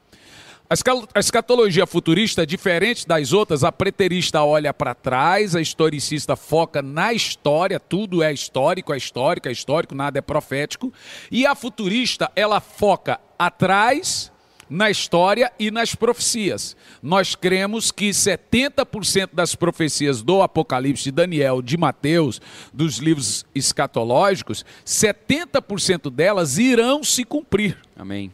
A 0.69 1.21
escatologia 1.21 1.87
futurista, 1.87 2.47
diferente 2.47 3.07
das 3.07 3.35
outras, 3.35 3.63
a 3.63 3.71
preterista 3.71 4.43
olha 4.43 4.73
para 4.73 4.95
trás, 4.95 5.55
a 5.55 5.61
historicista 5.61 6.37
foca 6.37 6.81
na 6.81 7.13
história, 7.13 7.79
tudo 7.79 8.23
é 8.23 8.33
histórico, 8.33 8.93
é 8.93 8.97
histórico, 8.97 9.47
é 9.47 9.53
histórico, 9.53 9.95
nada 9.95 10.19
é 10.19 10.23
profético. 10.23 10.91
E 11.31 11.47
a 11.47 11.55
futurista, 11.55 12.33
ela 12.35 12.61
foca 12.61 13.21
atrás, 13.39 14.33
na 14.69 14.91
história 14.91 15.53
e 15.59 15.71
nas 15.71 15.95
profecias. 15.95 16.75
Nós 17.03 17.35
cremos 17.35 17.93
que 17.93 18.09
70% 18.09 19.31
das 19.35 19.55
profecias 19.55 20.23
do 20.23 20.41
Apocalipse 20.41 21.05
de 21.05 21.13
Daniel, 21.13 21.61
de 21.61 21.77
Mateus, 21.77 22.41
dos 22.73 22.97
livros 22.97 23.45
escatológicos, 23.55 24.65
70% 24.85 26.11
delas 26.11 26.57
irão 26.57 27.05
se 27.05 27.23
cumprir. 27.23 27.77
Amém. 27.95 28.33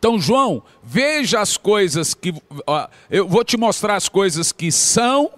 Então, 0.00 0.18
João, 0.18 0.62
veja 0.82 1.40
as 1.40 1.58
coisas 1.58 2.14
que. 2.14 2.32
Ó, 2.66 2.88
eu 3.10 3.28
vou 3.28 3.44
te 3.44 3.58
mostrar 3.58 3.96
as 3.96 4.08
coisas 4.08 4.50
que 4.50 4.72
são, 4.72 5.30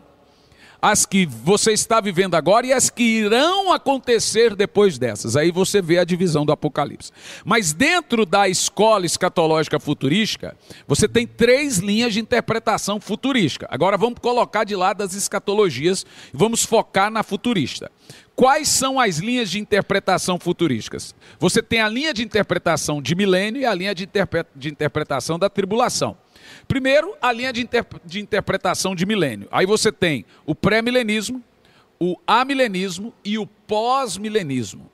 as 0.80 1.04
que 1.04 1.26
você 1.26 1.72
está 1.72 2.00
vivendo 2.00 2.36
agora 2.36 2.64
e 2.64 2.72
as 2.72 2.88
que 2.88 3.02
irão 3.02 3.72
acontecer 3.72 4.54
depois 4.54 4.98
dessas. 4.98 5.34
Aí 5.34 5.50
você 5.50 5.82
vê 5.82 5.98
a 5.98 6.04
divisão 6.04 6.46
do 6.46 6.52
Apocalipse. 6.52 7.10
Mas 7.44 7.72
dentro 7.72 8.24
da 8.24 8.48
escola 8.48 9.04
escatológica 9.04 9.80
futurística, 9.80 10.56
você 10.86 11.08
tem 11.08 11.26
três 11.26 11.78
linhas 11.78 12.14
de 12.14 12.20
interpretação 12.20 13.00
futurística. 13.00 13.66
Agora 13.68 13.96
vamos 13.96 14.20
colocar 14.20 14.62
de 14.62 14.76
lado 14.76 15.02
as 15.02 15.12
escatologias 15.12 16.06
e 16.32 16.36
vamos 16.36 16.64
focar 16.64 17.10
na 17.10 17.24
futurista. 17.24 17.90
Quais 18.34 18.68
são 18.68 18.98
as 18.98 19.18
linhas 19.18 19.50
de 19.50 19.60
interpretação 19.60 20.38
futurísticas? 20.38 21.14
Você 21.38 21.62
tem 21.62 21.80
a 21.80 21.88
linha 21.88 22.14
de 22.14 22.22
interpretação 22.22 23.02
de 23.02 23.14
milênio 23.14 23.60
e 23.60 23.66
a 23.66 23.74
linha 23.74 23.94
de, 23.94 24.04
interpre 24.04 24.44
de 24.56 24.70
interpretação 24.70 25.38
da 25.38 25.50
tribulação. 25.50 26.16
Primeiro, 26.66 27.14
a 27.20 27.30
linha 27.30 27.52
de, 27.52 27.62
inter 27.62 27.84
de 28.04 28.20
interpretação 28.20 28.94
de 28.94 29.04
milênio. 29.04 29.48
Aí 29.50 29.66
você 29.66 29.92
tem 29.92 30.24
o 30.46 30.54
pré-milenismo, 30.54 31.42
o 32.00 32.16
amilenismo 32.26 33.12
e 33.24 33.38
o 33.38 33.46
pós-milenismo. 33.46 34.90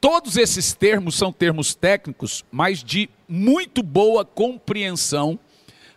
Todos 0.00 0.36
esses 0.36 0.72
termos 0.72 1.16
são 1.16 1.32
termos 1.32 1.74
técnicos, 1.74 2.44
mas 2.50 2.84
de 2.84 3.10
muito 3.28 3.82
boa 3.82 4.24
compreensão 4.24 5.38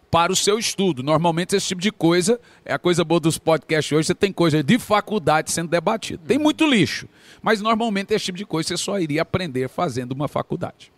para 0.09 0.31
o 0.31 0.35
seu 0.35 0.57
estudo. 0.57 1.03
Normalmente 1.03 1.55
esse 1.55 1.67
tipo 1.67 1.81
de 1.81 1.91
coisa 1.91 2.39
é 2.65 2.73
a 2.73 2.79
coisa 2.79 3.03
boa 3.03 3.19
dos 3.19 3.37
podcasts 3.37 3.91
hoje, 3.91 4.07
você 4.07 4.15
tem 4.15 4.31
coisa 4.31 4.63
de 4.63 4.79
faculdade 4.79 5.51
sendo 5.51 5.69
debatida. 5.69 6.21
Tem 6.27 6.37
muito 6.37 6.65
lixo, 6.65 7.07
mas 7.41 7.61
normalmente 7.61 8.13
esse 8.13 8.25
tipo 8.25 8.37
de 8.37 8.45
coisa 8.45 8.69
você 8.69 8.77
só 8.77 8.99
iria 8.99 9.21
aprender 9.21 9.69
fazendo 9.69 10.11
uma 10.11 10.27
faculdade. 10.27 10.91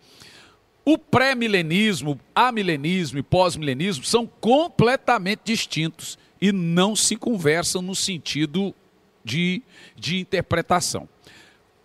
O 0.84 0.98
pré-milenismo, 0.98 2.18
amilenismo 2.34 3.18
e 3.18 3.22
pós-milenismo 3.22 4.04
são 4.04 4.26
completamente 4.26 5.42
distintos 5.44 6.18
e 6.40 6.50
não 6.50 6.96
se 6.96 7.14
conversam 7.14 7.80
no 7.80 7.94
sentido 7.94 8.74
de, 9.24 9.62
de 9.94 10.18
interpretação. 10.18 11.08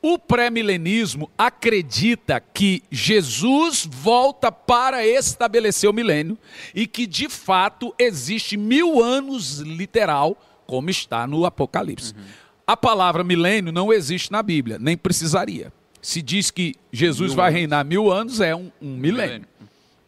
O 0.02 0.20
pré-milenismo 0.20 1.30
acredita 1.38 2.40
que 2.40 2.84
Jesus 2.92 3.88
volta 3.90 4.52
para 4.52 5.06
estabelecer 5.06 5.90
o 5.90 5.94
milênio 5.94 6.38
e 6.74 6.86
que, 6.86 7.08
de 7.08 7.28
fato, 7.28 7.94
existe 7.98 8.56
mil 8.56 9.04
anos 9.04 9.60
literal, 9.60 10.38
como 10.66 10.90
está 10.90 11.26
no 11.26 11.46
Apocalipse. 11.46 12.14
Uhum. 12.14 12.24
A 12.68 12.78
palavra 12.78 13.24
milênio 13.24 13.72
não 13.72 13.92
existe 13.92 14.32
na 14.32 14.44
Bíblia, 14.44 14.78
nem 14.80 14.96
precisaria. 14.96 15.74
Se 16.02 16.22
diz 16.22 16.52
que 16.52 16.76
Jesus 16.92 17.30
mil 17.30 17.38
vai 17.38 17.48
anos. 17.48 17.60
reinar 17.60 17.86
mil 17.86 18.12
anos, 18.12 18.40
é 18.40 18.56
um, 18.56 18.72
um 18.82 18.96
milênio. 18.96 19.48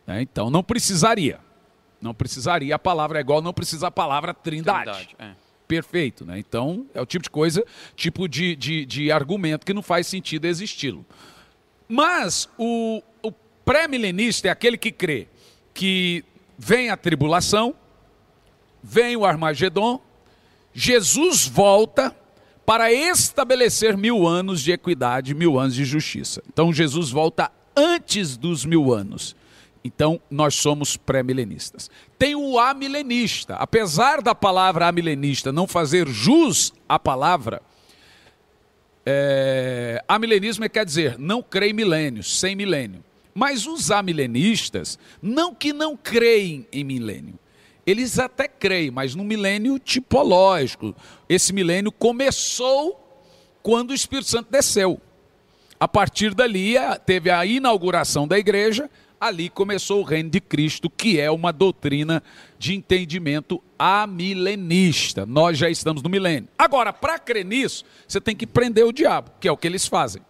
É, 0.05 0.21
então 0.21 0.49
não 0.49 0.63
precisaria. 0.63 1.39
Não 2.01 2.13
precisaria. 2.13 2.75
A 2.75 2.79
palavra 2.79 3.19
é 3.19 3.21
igual, 3.21 3.41
não 3.41 3.53
precisa 3.53 3.87
a 3.87 3.91
palavra 3.91 4.33
trindade. 4.33 4.91
trindade 4.91 5.15
é. 5.19 5.48
Perfeito. 5.69 6.25
Né? 6.25 6.39
Então, 6.39 6.87
é 6.95 6.99
o 6.99 7.05
tipo 7.05 7.23
de 7.23 7.29
coisa, 7.29 7.63
tipo 7.95 8.27
de, 8.27 8.55
de, 8.55 8.85
de 8.85 9.11
argumento 9.11 9.65
que 9.65 9.73
não 9.73 9.83
faz 9.83 10.07
sentido 10.07 10.45
existi-lo. 10.45 11.05
Mas 11.87 12.49
o, 12.57 13.01
o 13.21 13.31
pré-milenista 13.63 14.47
é 14.47 14.51
aquele 14.51 14.77
que 14.77 14.91
crê 14.91 15.27
que 15.73 16.25
vem 16.57 16.89
a 16.89 16.97
tribulação, 16.97 17.75
vem 18.83 19.15
o 19.15 19.23
Armagedon, 19.23 20.01
Jesus 20.73 21.47
volta 21.47 22.15
para 22.65 22.91
estabelecer 22.91 23.95
mil 23.95 24.27
anos 24.27 24.61
de 24.61 24.71
equidade, 24.71 25.33
mil 25.33 25.59
anos 25.59 25.75
de 25.75 25.85
justiça. 25.85 26.43
Então 26.51 26.73
Jesus 26.73 27.11
volta 27.11 27.51
antes 27.75 28.37
dos 28.37 28.65
mil 28.65 28.93
anos. 28.93 29.35
Então, 29.89 30.21
nós 30.29 30.53
somos 30.53 30.95
pré-milenistas. 30.95 31.89
Tem 32.17 32.35
o 32.35 32.59
amilenista. 32.59 33.55
Apesar 33.55 34.21
da 34.21 34.35
palavra 34.35 34.87
amilenista 34.87 35.51
não 35.51 35.67
fazer 35.67 36.07
jus 36.07 36.71
à 36.87 36.99
palavra, 36.99 37.59
é, 39.03 40.03
amilenismo 40.07 40.69
quer 40.69 40.85
dizer 40.85 41.17
não 41.17 41.43
em 41.63 41.73
milênios, 41.73 42.39
sem 42.39 42.55
milênio. 42.55 43.03
Mas 43.33 43.65
os 43.65 43.89
amilenistas, 43.89 44.99
não 45.21 45.55
que 45.55 45.73
não 45.73 45.97
creem 45.97 46.67
em 46.71 46.83
milênio, 46.83 47.39
eles 47.83 48.19
até 48.19 48.47
creem, 48.47 48.91
mas 48.91 49.15
no 49.15 49.23
milênio 49.23 49.79
tipológico. 49.79 50.95
Esse 51.27 51.51
milênio 51.51 51.91
começou 51.91 53.23
quando 53.63 53.89
o 53.89 53.95
Espírito 53.95 54.29
Santo 54.29 54.51
desceu. 54.51 55.01
A 55.79 55.87
partir 55.87 56.35
dali, 56.35 56.75
teve 57.05 57.31
a 57.31 57.43
inauguração 57.43 58.27
da 58.27 58.37
igreja, 58.37 58.89
ali 59.19 59.49
começou 59.49 60.01
o 60.01 60.03
reino 60.03 60.29
de 60.29 60.39
Cristo, 60.39 60.89
que 60.89 61.19
é 61.19 61.29
uma 61.29 61.51
doutrina 61.51 62.23
de 62.57 62.75
entendimento 62.75 63.61
amilenista. 63.77 65.25
Nós 65.25 65.57
já 65.57 65.69
estamos 65.69 66.01
no 66.01 66.09
milênio. 66.09 66.47
Agora, 66.57 66.93
para 66.93 67.19
crer 67.19 67.45
nisso, 67.45 67.83
você 68.07 68.21
tem 68.21 68.35
que 68.35 68.47
prender 68.47 68.85
o 68.85 68.93
diabo, 68.93 69.31
que 69.39 69.47
é 69.47 69.51
o 69.51 69.57
que 69.57 69.67
eles 69.67 69.87
fazem. 69.87 70.21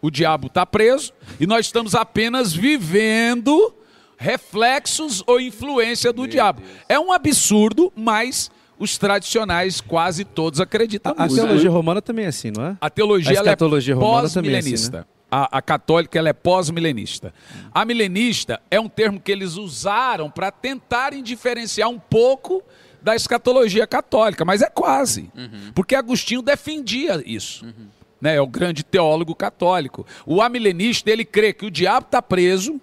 O 0.00 0.10
diabo 0.10 0.46
está 0.46 0.64
preso 0.64 1.12
e 1.40 1.46
nós 1.46 1.66
estamos 1.66 1.94
apenas 1.94 2.52
vivendo 2.52 3.74
reflexos 4.16 5.22
ou 5.26 5.40
influência 5.40 6.12
do 6.12 6.22
Meu 6.22 6.30
diabo. 6.30 6.60
Deus. 6.60 6.72
É 6.88 6.98
um 6.98 7.12
absurdo, 7.12 7.92
mas 7.96 8.50
os 8.78 8.98
tradicionais 8.98 9.80
quase 9.80 10.24
todos 10.24 10.60
acreditam 10.60 11.14
a, 11.16 11.24
nisso. 11.24 11.40
A 11.40 11.44
teologia 11.44 11.70
romana 11.70 12.02
também 12.02 12.26
é 12.26 12.28
assim, 12.28 12.50
não 12.50 12.64
é? 12.64 12.76
A 12.80 12.90
teologia, 12.90 13.40
a 13.40 13.52
é 13.52 13.56
pós-milenista. 13.94 14.98
É 14.98 15.00
assim, 15.00 15.08
né? 15.08 15.15
A, 15.30 15.58
a, 15.58 15.62
católica 15.62 16.18
ela 16.18 16.28
é 16.28 16.32
pós-milenista. 16.32 17.34
A 17.72 17.84
milenista 17.84 18.60
é 18.70 18.78
um 18.78 18.88
termo 18.88 19.20
que 19.20 19.32
eles 19.32 19.54
usaram 19.54 20.30
para 20.30 20.50
tentarem 20.50 21.22
diferenciar 21.22 21.88
um 21.88 21.98
pouco 21.98 22.62
da 23.02 23.14
escatologia 23.14 23.86
católica, 23.86 24.44
mas 24.44 24.62
é 24.62 24.70
quase. 24.70 25.30
Uhum. 25.36 25.72
Porque 25.74 25.94
Agostinho 25.94 26.42
defendia 26.42 27.22
isso. 27.24 27.64
Uhum. 27.64 27.88
Né, 28.20 28.36
é 28.36 28.40
o 28.40 28.46
grande 28.46 28.82
teólogo 28.82 29.34
católico. 29.34 30.06
O 30.24 30.40
amilenista, 30.40 31.10
ele 31.10 31.24
crê 31.24 31.52
que 31.52 31.66
o 31.66 31.70
diabo 31.70 32.06
está 32.06 32.22
preso, 32.22 32.80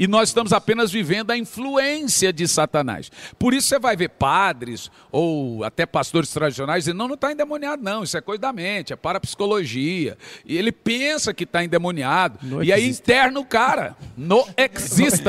e 0.00 0.08
nós 0.08 0.30
estamos 0.30 0.50
apenas 0.50 0.90
vivendo 0.90 1.30
a 1.30 1.36
influência 1.36 2.32
de 2.32 2.48
Satanás. 2.48 3.12
Por 3.38 3.52
isso 3.52 3.68
você 3.68 3.78
vai 3.78 3.94
ver 3.94 4.08
padres 4.08 4.90
ou 5.12 5.62
até 5.62 5.84
pastores 5.84 6.30
tradicionais 6.30 6.84
dizendo: 6.84 6.96
não, 6.96 7.06
não 7.06 7.16
está 7.16 7.30
endemoniado, 7.30 7.82
não, 7.82 8.02
isso 8.02 8.16
é 8.16 8.22
coisa 8.22 8.40
da 8.40 8.50
mente, 8.50 8.94
é 8.94 8.96
parapsicologia. 8.96 10.16
E 10.46 10.56
ele 10.56 10.72
pensa 10.72 11.34
que 11.34 11.44
está 11.44 11.62
endemoniado. 11.62 12.38
No 12.40 12.64
e 12.64 12.72
existe. 12.72 12.72
aí 12.72 12.88
interna 12.88 13.40
o 13.40 13.44
cara. 13.44 13.94
No 14.16 14.46
existe. 14.56 15.22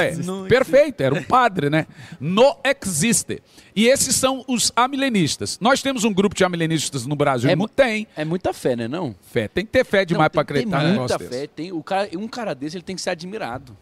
Perfeito, 0.48 1.02
era 1.02 1.16
um 1.16 1.24
padre, 1.24 1.70
né? 1.70 1.88
No 2.20 2.56
existe. 2.64 3.42
E 3.76 3.88
esses 3.88 4.16
são 4.16 4.44
os 4.48 4.72
amilenistas. 4.76 5.58
Nós 5.60 5.82
temos 5.82 6.04
um 6.04 6.14
grupo 6.14 6.36
de 6.36 6.44
amilenistas 6.44 7.06
no 7.06 7.16
Brasil. 7.16 7.50
É, 7.50 7.56
não 7.56 7.68
tem. 7.68 8.08
É 8.16 8.24
muita 8.24 8.54
fé, 8.54 8.76
né? 8.76 8.88
Não? 8.88 9.16
Fé. 9.22 9.48
Tem 9.48 9.66
que 9.66 9.72
ter 9.72 9.86
fé 9.86 10.06
demais 10.06 10.30
para 10.30 10.42
acreditar 10.42 10.82
tem 10.82 10.94
muita 10.94 11.20
fé. 11.20 11.48
Tem, 11.48 11.72
o 11.72 11.82
cara, 11.82 12.10
um 12.18 12.28
cara 12.28 12.54
desse 12.54 12.78
ele 12.78 12.84
tem 12.84 12.96
que 12.96 13.02
ser 13.02 13.10
admirado. 13.10 13.76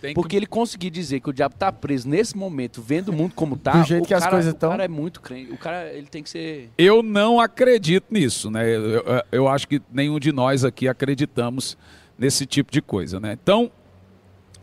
Tem 0.00 0.14
Porque 0.14 0.30
que... 0.30 0.36
ele 0.36 0.46
conseguir 0.46 0.90
dizer 0.90 1.20
que 1.20 1.30
o 1.30 1.32
diabo 1.32 1.54
está 1.54 1.72
preso 1.72 2.08
nesse 2.08 2.36
momento, 2.36 2.82
vendo 2.82 3.08
o 3.08 3.12
mundo 3.12 3.34
como 3.34 3.54
está, 3.54 3.72
Do 3.72 3.86
jeito 3.86 4.04
que 4.04 4.10
cara, 4.10 4.24
as 4.24 4.30
coisas 4.30 4.52
estão. 4.52 4.68
O 4.68 4.72
cara 4.72 4.84
é 4.84 4.88
muito 4.88 5.20
crente. 5.20 5.52
O 5.52 5.58
cara 5.58 5.92
ele 5.92 6.06
tem 6.06 6.22
que 6.22 6.28
ser. 6.28 6.70
Eu 6.76 7.02
não 7.02 7.40
acredito 7.40 8.06
nisso, 8.10 8.50
né? 8.50 8.68
Eu, 8.68 8.90
eu, 8.90 9.04
eu 9.32 9.48
acho 9.48 9.66
que 9.66 9.80
nenhum 9.90 10.18
de 10.18 10.32
nós 10.32 10.64
aqui 10.64 10.86
acreditamos 10.86 11.78
nesse 12.18 12.44
tipo 12.44 12.70
de 12.70 12.82
coisa, 12.82 13.18
né? 13.18 13.32
Então, 13.32 13.70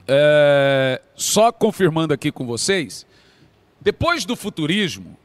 é, 0.08 1.02
só 1.15 1.52
confirmando 1.52 2.13
aqui 2.13 2.32
com 2.32 2.46
vocês, 2.46 3.06
depois 3.82 4.26
do 4.26 4.36
futurismo, 4.36 5.17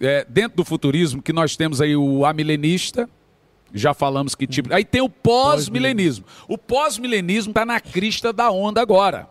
é, 0.00 0.24
dentro 0.28 0.58
do 0.58 0.64
futurismo, 0.64 1.22
que 1.22 1.32
nós 1.32 1.56
temos 1.56 1.80
aí 1.80 1.96
o 1.96 2.24
amilenista, 2.24 3.08
já 3.76 3.92
falamos 3.94 4.34
que 4.34 4.46
tipo. 4.46 4.72
Aí 4.74 4.84
tem 4.84 5.00
o 5.00 5.08
pós-milenismo. 5.08 6.24
O 6.48 6.56
pós-milenismo 6.56 7.50
está 7.50 7.64
na 7.64 7.80
crista 7.80 8.32
da 8.32 8.50
onda 8.50 8.80
agora, 8.80 9.28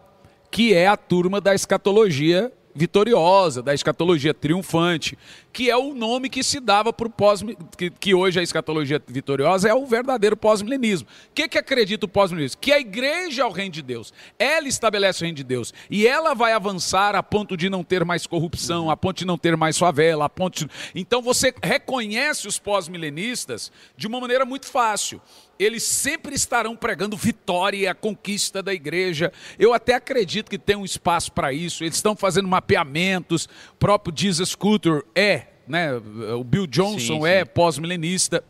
que 0.52 0.74
é 0.74 0.88
a 0.88 0.96
turma 0.96 1.42
da 1.42 1.54
escatologia 1.56 2.52
vitoriosa, 2.76 3.64
da 3.64 3.74
escatologia 3.74 4.34
triunfante, 4.34 5.18
que 5.54 5.70
é 5.70 5.78
o 5.78 5.94
nome 5.94 6.30
que 6.30 6.44
se 6.44 6.60
dava 6.60 6.92
para 6.92 7.08
o 7.08 7.10
pós 7.10 7.42
que, 7.78 7.90
que, 7.90 8.14
hoje 8.14 8.38
a 8.38 8.44
escatologia 8.44 9.02
vitoriosa 9.08 9.70
é 9.70 9.74
o 9.74 9.86
verdadeiro 9.86 10.36
pós-milenismo. 10.36 11.08
O 11.08 11.34
que, 11.34 11.48
que 11.48 11.58
acredita 11.58 12.06
o 12.06 12.10
pós-milenismo? 12.10 12.60
Que 12.60 12.74
a 12.74 12.80
igreja 12.80 13.44
é 13.44 13.46
o 13.46 13.52
reino 13.52 13.72
de 13.72 13.82
Deus. 13.82 14.14
Ela 14.38 14.68
estabelece 14.68 15.22
o 15.22 15.24
reino 15.24 15.38
de 15.38 15.44
Deus. 15.46 15.74
E 15.90 16.06
ela 16.06 16.34
vai 16.34 16.52
avançar 16.52 17.16
a 17.16 17.24
ponto 17.24 17.56
de 17.56 17.70
não 17.70 17.84
ter 17.84 18.04
mais 18.04 18.28
corrupção, 18.28 18.92
a 18.92 18.98
ponto 18.98 19.20
de 19.20 19.26
não 19.26 19.38
ter 19.38 19.56
mais 19.56 19.78
favela, 19.78 20.26
a 20.26 20.30
ponto 20.30 20.66
de... 20.66 20.70
Então 20.94 21.22
você 21.22 21.54
reconhece 21.64 22.46
os 22.46 22.60
pós-milenistas 22.60 23.72
de 23.96 24.08
uma 24.08 24.20
maneira 24.20 24.44
muito 24.44 24.68
fácil 24.68 25.22
eles 25.58 25.84
sempre 25.84 26.36
estarão 26.36 26.76
pregando 26.76 27.16
vitória 27.16 27.78
e 27.78 27.88
a 27.88 27.96
conquista 27.96 28.62
da 28.62 28.74
igreja. 28.74 29.32
Eu 29.58 29.74
até 29.74 29.94
acredito 29.94 30.50
que 30.50 30.58
tem 30.58 30.76
um 30.76 30.86
espaço 30.86 31.32
para 31.32 31.54
isso. 31.54 31.84
Eles 31.84 31.96
estão 31.96 32.16
fazendo 32.16 32.48
mapeamentos. 32.48 33.46
O 33.74 33.76
próprio 33.80 34.14
Jesus 34.16 34.50
Scooter 34.50 35.04
é, 35.16 35.48
né? 35.68 35.94
O 36.38 36.44
Bill 36.44 36.68
Johnson 36.68 37.22
sim, 37.22 37.28
é 37.28 37.46
pós-milenista. 37.46 38.44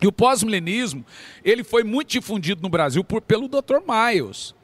E 0.00 0.06
o 0.06 0.12
pós-milenismo, 0.12 1.06
ele 1.44 1.62
foi 1.62 1.84
muito 1.84 2.10
difundido 2.10 2.60
no 2.60 2.68
Brasil 2.68 3.04
por, 3.04 3.22
pelo 3.22 3.48
Dr. 3.48 3.78
Miles. 3.86 4.54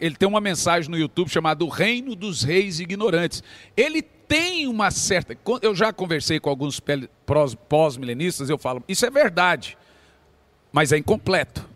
Ele 0.00 0.16
tem 0.16 0.28
uma 0.28 0.40
mensagem 0.40 0.90
no 0.90 0.96
YouTube 0.96 1.28
chamada 1.28 1.64
O 1.64 1.68
Reino 1.68 2.14
dos 2.14 2.42
Reis 2.42 2.80
Ignorantes. 2.80 3.42
Ele 3.76 4.02
tem 4.02 4.66
uma 4.66 4.90
certa. 4.90 5.36
Eu 5.62 5.74
já 5.74 5.92
conversei 5.92 6.38
com 6.40 6.50
alguns 6.50 6.80
pós-milenistas, 7.68 8.50
eu 8.50 8.58
falo, 8.58 8.82
isso 8.88 9.04
é 9.04 9.10
verdade 9.10 9.76
mas 10.72 10.92
é 10.92 10.98
incompleto. 10.98 11.68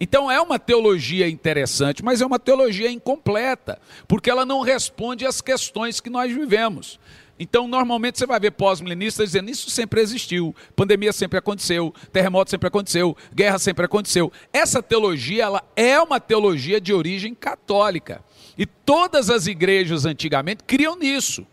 Então 0.00 0.30
é 0.30 0.40
uma 0.40 0.58
teologia 0.58 1.28
interessante, 1.28 2.02
mas 2.02 2.20
é 2.20 2.26
uma 2.26 2.38
teologia 2.38 2.90
incompleta, 2.90 3.78
porque 4.08 4.28
ela 4.28 4.44
não 4.44 4.60
responde 4.60 5.24
às 5.24 5.40
questões 5.40 6.00
que 6.00 6.10
nós 6.10 6.32
vivemos. 6.32 6.98
Então, 7.38 7.66
normalmente 7.66 8.18
você 8.18 8.26
vai 8.26 8.38
ver 8.38 8.52
pós-milenistas 8.52 9.30
dizendo 9.30 9.50
isso 9.50 9.68
sempre 9.70 10.00
existiu, 10.00 10.54
pandemia 10.76 11.12
sempre 11.12 11.38
aconteceu, 11.38 11.92
terremoto 12.12 12.50
sempre 12.50 12.68
aconteceu, 12.68 13.16
guerra 13.34 13.58
sempre 13.58 13.84
aconteceu. 13.84 14.30
Essa 14.52 14.82
teologia 14.82 15.44
ela 15.44 15.62
é 15.74 16.00
uma 16.00 16.20
teologia 16.20 16.80
de 16.80 16.92
origem 16.92 17.34
católica. 17.34 18.22
E 18.56 18.66
todas 18.66 19.30
as 19.30 19.46
igrejas 19.46 20.04
antigamente 20.04 20.62
criam 20.64 20.94
nisso. 20.94 21.46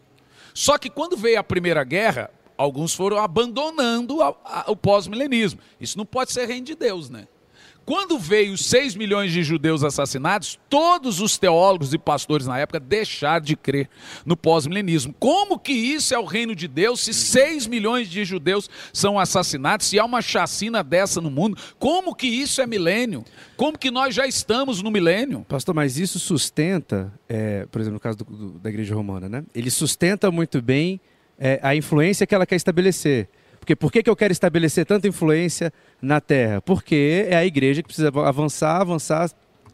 Só 0.54 0.78
que 0.78 0.90
quando 0.90 1.16
veio 1.18 1.40
a 1.40 1.44
Primeira 1.44 1.84
Guerra, 1.84 2.30
alguns 2.60 2.94
foram 2.94 3.18
abandonando 3.18 4.22
a, 4.22 4.36
a, 4.44 4.66
o 4.68 4.76
pós-milenismo. 4.76 5.62
Isso 5.80 5.98
não 5.98 6.06
pode 6.06 6.34
ser 6.34 6.46
reino 6.46 6.66
de 6.66 6.76
Deus, 6.76 7.10
né? 7.10 7.26
Quando 7.86 8.20
veio 8.20 8.54
os 8.54 8.66
6 8.66 8.96
milhões 8.96 9.32
de 9.32 9.42
judeus 9.42 9.84
assassinados, 9.84 10.60
todos 10.70 11.22
os 11.22 11.40
teólogos 11.40 11.92
e 11.94 11.98
pastores 11.98 12.46
na 12.46 12.60
época 12.60 12.80
deixaram 12.80 13.44
de 13.44 13.56
crer 13.56 13.90
no 14.26 14.38
pós-milenismo. 14.38 15.16
Como 15.18 15.58
que 15.58 15.72
isso 15.72 16.14
é 16.14 16.20
o 16.20 16.26
reino 16.26 16.54
de 16.54 16.68
Deus 16.68 17.00
se 17.00 17.14
6 17.14 17.66
milhões 17.66 18.08
de 18.10 18.24
judeus 18.26 18.70
são 18.94 19.18
assassinados, 19.18 19.88
se 19.88 19.98
há 19.98 20.06
uma 20.06 20.22
chacina 20.22 20.84
dessa 20.84 21.20
no 21.20 21.32
mundo? 21.32 21.58
Como 21.80 22.14
que 22.14 22.28
isso 22.28 22.62
é 22.62 22.68
milênio? 22.68 23.24
Como 23.56 23.78
que 23.78 23.90
nós 23.90 24.14
já 24.14 24.28
estamos 24.28 24.84
no 24.84 24.92
milênio? 24.92 25.44
Pastor, 25.48 25.74
mas 25.74 25.98
isso 25.98 26.20
sustenta, 26.20 27.12
é, 27.28 27.66
por 27.72 27.80
exemplo, 27.82 27.96
no 27.96 28.00
caso 28.02 28.18
do, 28.18 28.26
do, 28.26 28.60
da 28.60 28.70
igreja 28.70 28.94
romana, 28.94 29.28
né? 29.30 29.44
Ele 29.56 29.72
sustenta 29.72 30.30
muito 30.30 30.62
bem 30.62 31.00
é, 31.40 31.60
a 31.64 31.76
influência 31.76 32.28
que 32.28 32.36
ela 32.36 32.46
quer 32.46 32.56
estabelecer. 32.56 33.30
Porque 33.60 33.76
por 33.76 33.92
que, 33.92 34.04
que 34.04 34.10
eu 34.10 34.16
quero 34.16 34.32
estabelecer 34.32 34.86
tanta 34.86 35.08
influência 35.08 35.72
na 36.02 36.20
Terra? 36.20 36.62
Porque 36.62 37.28
é 37.30 37.36
a 37.36 37.46
igreja 37.46 37.82
que 37.82 37.88
precisa 37.88 38.10
avançar, 38.10 38.82
avançar, 38.82 39.30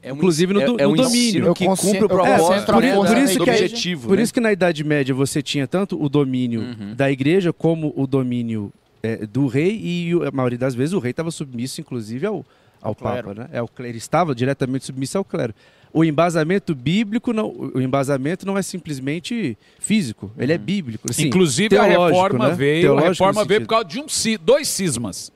é 0.05 0.13
um, 0.13 0.17
inclusive 0.17 0.53
no, 0.53 0.61
é, 0.61 0.83
é 0.83 0.87
um 0.87 0.93
domínio. 0.93 1.53
que 1.55 1.65
cumpre 1.65 2.03
o 2.03 2.07
propósito, 2.07 2.71
é, 2.71 2.93
por, 2.93 3.07
por, 3.07 3.17
isso 3.17 3.39
que 3.39 3.49
objetivo. 3.49 4.07
Por 4.07 4.17
né? 4.17 4.23
isso 4.23 4.33
que 4.33 4.39
na 4.39 4.51
Idade 4.51 4.83
Média 4.83 5.15
você 5.15 5.41
tinha 5.41 5.67
tanto 5.67 6.01
o 6.01 6.07
domínio 6.07 6.61
uhum. 6.61 6.93
da 6.93 7.09
igreja 7.09 7.51
como 7.51 7.91
o 7.95 8.05
domínio 8.05 8.71
é, 9.01 9.25
do 9.25 9.47
rei 9.47 9.79
e 9.83 10.11
a 10.27 10.31
maioria 10.31 10.59
das 10.59 10.75
vezes 10.75 10.93
o 10.93 10.99
rei 10.99 11.09
estava 11.09 11.31
submisso, 11.31 11.81
inclusive, 11.81 12.25
ao, 12.25 12.45
ao 12.79 12.93
Papa. 12.93 13.33
Né? 13.33 13.49
É, 13.51 13.63
o, 13.63 13.69
ele 13.79 13.97
estava 13.97 14.35
diretamente 14.35 14.85
submisso 14.85 15.17
ao 15.17 15.25
clero. 15.25 15.55
O 15.95 16.03
embasamento 16.03 16.75
bíblico, 16.75 17.31
não, 17.31 17.71
o 17.73 17.79
embasamento 17.79 18.45
não 18.45 18.57
é 18.57 18.61
simplesmente 18.61 19.57
físico, 19.79 20.29
ele 20.37 20.51
é 20.51 20.57
bíblico. 20.57 21.09
Assim, 21.09 21.27
Inclusive 21.27 21.77
a 21.77 21.83
reforma 21.83 22.49
né? 22.49 22.53
veio, 22.53 22.97
a 22.97 23.01
reforma 23.01 23.45
veio 23.45 23.61
por 23.61 23.67
causa 23.67 23.85
de 23.85 24.01
um, 24.01 24.05
dois 24.41 24.67
cismas, 24.67 25.31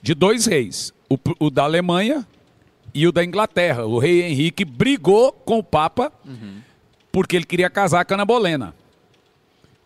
de 0.00 0.14
dois 0.14 0.46
reis, 0.46 0.94
o, 1.10 1.18
o 1.40 1.50
da 1.50 1.64
Alemanha 1.64 2.24
e 2.94 3.08
o 3.08 3.12
da 3.12 3.24
Inglaterra. 3.24 3.84
O 3.86 3.98
rei 3.98 4.22
Henrique 4.22 4.64
brigou 4.64 5.32
com 5.32 5.58
o 5.58 5.64
Papa 5.64 6.12
uhum. 6.24 6.60
porque 7.10 7.34
ele 7.34 7.44
queria 7.44 7.68
casar 7.68 8.04
com 8.04 8.14
a 8.14 8.16
Ana 8.18 8.24
Bolena. 8.24 8.72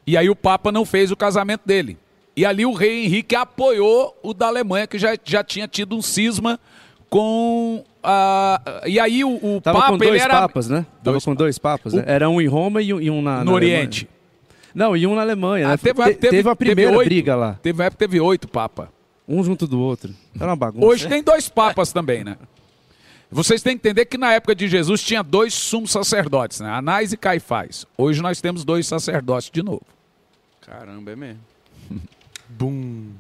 E 0.07 0.15
aí 0.15 0.29
o 0.29 0.37
Papa 0.37 0.71
não 0.71 0.85
fez 0.85 1.11
o 1.11 1.17
casamento 1.17 1.63
dele. 1.65 1.97
E 2.37 2.45
ali 2.45 2.67
o 2.67 2.75
rei 2.75 3.07
Henrique 3.07 3.35
apoiou 3.35 4.15
o 4.23 4.35
da 4.35 4.49
Alemanha, 4.49 4.87
que 4.87 4.99
já, 4.99 5.17
já 5.25 5.43
tinha 5.43 5.67
tido 5.67 5.97
um 5.97 6.03
cisma 6.03 6.61
com 7.09 7.83
Uh, 8.03 8.89
e 8.89 8.99
aí 8.99 9.23
o, 9.23 9.57
o 9.57 9.61
Tava 9.61 9.79
Papa, 9.79 9.93
com 9.93 9.99
dois 9.99 10.23
era... 10.23 10.41
papas, 10.41 10.69
né? 10.69 10.87
Tava 11.03 11.13
dois 11.13 11.25
com 11.25 11.35
dois 11.35 11.59
papas, 11.59 11.93
né? 11.93 12.05
Era 12.07 12.29
um 12.31 12.41
em 12.41 12.47
Roma 12.47 12.81
e 12.81 12.95
um, 12.95 13.01
e 13.01 13.11
um 13.11 13.21
na, 13.21 13.39
no 13.39 13.45
na 13.47 13.53
Oriente. 13.53 14.09
Não, 14.75 14.97
e 14.97 15.07
um 15.07 15.15
na 15.15 15.23
Alemanha, 15.23 15.69
né? 15.69 15.75
Ah, 15.75 15.79
teve, 15.79 16.03
Te, 16.03 16.15
teve, 16.15 16.37
teve, 16.37 16.49
a 16.49 16.57
primeira 16.57 16.93
teve 16.93 17.05
briga 17.05 17.37
lá. 17.37 17.59
Teve 17.63 17.79
uma 17.79 17.85
época 17.85 17.99
teve 17.99 18.21
oito 18.21 18.49
papas. 18.49 18.89
Um 19.29 19.45
junto 19.45 19.67
do 19.67 19.79
outro. 19.81 20.15
Era 20.35 20.47
uma 20.47 20.57
bagunça. 20.57 20.87
Hoje 20.87 21.09
tem 21.09 21.23
dois 21.23 21.49
papas 21.49 21.93
também, 21.93 22.25
né? 22.25 22.37
Vocês 23.31 23.63
têm 23.63 23.79
que 23.79 23.87
entender 23.87 24.07
que 24.07 24.19
na 24.19 24.33
época 24.33 24.55
de 24.57 24.67
Jesus 24.67 25.03
tinha 25.03 25.23
dois 25.23 25.55
sumos 25.55 25.93
sacerdotes, 25.93 26.59
né? 26.61 26.71
Anás 26.71 27.13
e 27.13 27.17
Caifás. 27.17 27.87
Hoje 27.97 28.21
nós 28.21 28.41
temos 28.41 28.65
dois 28.65 28.87
sacerdotes 28.87 29.51
de 29.51 29.63
novo. 29.63 29.87
Caramba, 30.63 31.13
é 31.13 31.17
mesmo. 31.17 31.41
Bum. 32.49 33.11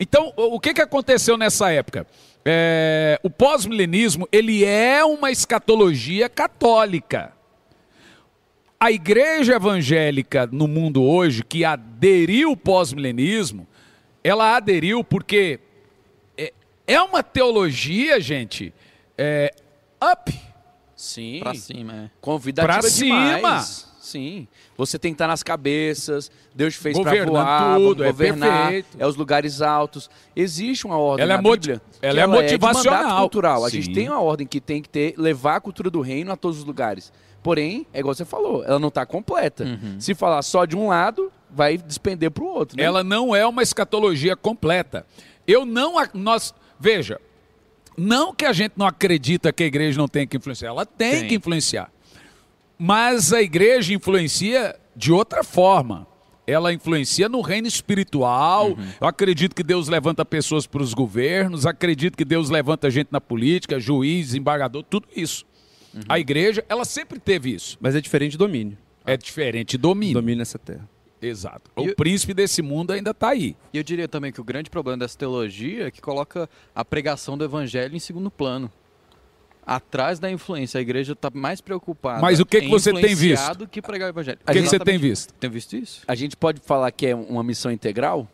então, 0.00 0.32
o 0.36 0.58
que, 0.58 0.72
que 0.72 0.80
aconteceu 0.80 1.36
nessa 1.36 1.70
época? 1.70 2.06
É, 2.50 3.20
o 3.22 3.28
pós-milenismo 3.28 4.26
ele 4.32 4.64
é 4.64 5.04
uma 5.04 5.30
escatologia 5.30 6.30
católica. 6.30 7.34
A 8.80 8.90
igreja 8.90 9.56
evangélica 9.56 10.48
no 10.50 10.66
mundo 10.66 11.02
hoje, 11.02 11.44
que 11.44 11.62
aderiu 11.62 12.48
ao 12.48 12.56
pós-milenismo, 12.56 13.68
ela 14.24 14.56
aderiu 14.56 15.04
porque 15.04 15.60
é, 16.38 16.54
é 16.86 17.02
uma 17.02 17.22
teologia, 17.22 18.18
gente, 18.18 18.72
é, 19.18 19.52
up. 20.02 20.34
Sim. 20.96 21.40
Pra 21.40 21.54
cima, 21.54 21.92
é. 21.92 22.10
Convidativa 22.18 22.80
pra 22.80 22.88
cima. 22.88 23.62
Sim. 24.08 24.48
Você 24.76 24.98
tem 24.98 25.12
que 25.12 25.16
estar 25.16 25.26
nas 25.26 25.42
cabeças, 25.42 26.30
Deus 26.54 26.74
fez 26.74 26.98
para 26.98 27.24
voar, 27.24 27.76
tudo, 27.76 28.02
é 28.02 28.06
governar, 28.06 28.72
é, 28.72 28.84
é, 28.98 29.06
os 29.06 29.16
lugares 29.16 29.60
altos. 29.60 30.08
Existe 30.34 30.86
uma 30.86 30.96
ordem 30.96 31.24
ela 31.24 31.34
é 31.34 31.36
na 31.36 31.48
é 31.48 31.52
Bíblia. 31.52 31.82
Ela 32.00 32.20
é 32.20 32.26
motivacional. 32.26 33.18
É 33.18 33.20
cultural. 33.20 33.64
A 33.64 33.68
gente 33.68 33.92
tem 33.92 34.08
uma 34.08 34.20
ordem 34.20 34.46
que 34.46 34.60
tem 34.60 34.80
que 34.80 34.88
ter, 34.88 35.14
levar 35.18 35.56
a 35.56 35.60
cultura 35.60 35.90
do 35.90 36.00
reino 36.00 36.32
a 36.32 36.36
todos 36.36 36.58
os 36.58 36.64
lugares. 36.64 37.12
Porém, 37.42 37.86
é 37.92 38.00
igual 38.00 38.14
você 38.14 38.24
falou, 38.24 38.64
ela 38.64 38.78
não 38.78 38.88
está 38.88 39.04
completa. 39.04 39.64
Uhum. 39.64 40.00
Se 40.00 40.14
falar 40.14 40.42
só 40.42 40.64
de 40.64 40.76
um 40.76 40.88
lado, 40.88 41.30
vai 41.50 41.76
despender 41.76 42.30
para 42.30 42.44
o 42.44 42.46
outro. 42.46 42.76
Né? 42.76 42.82
Ela 42.82 43.04
não 43.04 43.34
é 43.36 43.46
uma 43.46 43.62
escatologia 43.62 44.34
completa. 44.34 45.06
Eu 45.46 45.64
não. 45.64 45.94
Nós, 46.14 46.54
veja, 46.80 47.20
não 47.96 48.32
que 48.32 48.44
a 48.44 48.52
gente 48.52 48.72
não 48.76 48.86
acredita 48.86 49.52
que 49.52 49.62
a 49.62 49.66
igreja 49.66 49.98
não 49.98 50.08
tem 50.08 50.26
que 50.26 50.36
influenciar, 50.36 50.68
ela 50.68 50.86
tem, 50.86 51.20
tem. 51.20 51.28
que 51.28 51.34
influenciar. 51.34 51.90
Mas 52.78 53.32
a 53.32 53.42
igreja 53.42 53.92
influencia 53.92 54.78
de 54.94 55.10
outra 55.12 55.42
forma. 55.42 56.06
Ela 56.46 56.72
influencia 56.72 57.28
no 57.28 57.40
reino 57.40 57.66
espiritual. 57.66 58.70
Uhum. 58.70 58.88
Eu 59.00 59.06
acredito 59.06 59.54
que 59.54 59.62
Deus 59.62 59.88
levanta 59.88 60.24
pessoas 60.24 60.66
para 60.66 60.82
os 60.82 60.94
governos, 60.94 61.66
acredito 61.66 62.16
que 62.16 62.24
Deus 62.24 62.48
levanta 62.48 62.88
gente 62.90 63.08
na 63.10 63.20
política, 63.20 63.78
juiz, 63.78 64.32
embargador, 64.34 64.82
tudo 64.84 65.08
isso. 65.14 65.44
Uhum. 65.92 66.02
A 66.08 66.18
igreja, 66.18 66.64
ela 66.68 66.84
sempre 66.84 67.18
teve 67.18 67.52
isso. 67.52 67.76
Mas 67.80 67.94
é 67.94 68.00
diferente 68.00 68.32
de 68.32 68.38
domínio. 68.38 68.78
É 69.04 69.16
diferente 69.16 69.72
de 69.72 69.78
domínio. 69.78 70.14
Domínio 70.14 70.38
nessa 70.38 70.58
terra. 70.58 70.88
Exato. 71.20 71.70
O 71.74 71.82
eu... 71.82 71.96
príncipe 71.96 72.32
desse 72.32 72.62
mundo 72.62 72.92
ainda 72.92 73.10
está 73.10 73.30
aí. 73.30 73.56
E 73.72 73.78
eu 73.78 73.82
diria 73.82 74.06
também 74.06 74.32
que 74.32 74.40
o 74.40 74.44
grande 74.44 74.70
problema 74.70 74.98
dessa 74.98 75.18
teologia 75.18 75.88
é 75.88 75.90
que 75.90 76.00
coloca 76.00 76.48
a 76.74 76.84
pregação 76.84 77.36
do 77.36 77.44
evangelho 77.44 77.96
em 77.96 77.98
segundo 77.98 78.30
plano 78.30 78.70
atrás 79.68 80.18
da 80.18 80.30
influência. 80.30 80.78
A 80.78 80.80
igreja 80.80 81.12
está 81.12 81.30
mais 81.32 81.60
preocupada. 81.60 82.22
Mas 82.22 82.40
o 82.40 82.46
que, 82.46 82.62
que 82.62 82.68
você 82.68 82.92
tem 82.92 83.14
visto? 83.14 83.68
que 83.68 83.82
pregar 83.82 84.06
o 84.06 84.10
evangelho. 84.10 84.38
O 84.42 84.52
que, 84.52 84.62
que 84.62 84.68
você 84.68 84.78
tem 84.78 84.98
visto? 84.98 85.34
Tem 85.34 85.50
visto 85.50 85.76
isso? 85.76 86.02
A 86.08 86.14
gente 86.14 86.36
pode 86.36 86.60
falar 86.60 86.90
que 86.90 87.06
é 87.06 87.14
uma 87.14 87.44
missão 87.44 87.70
integral? 87.70 88.26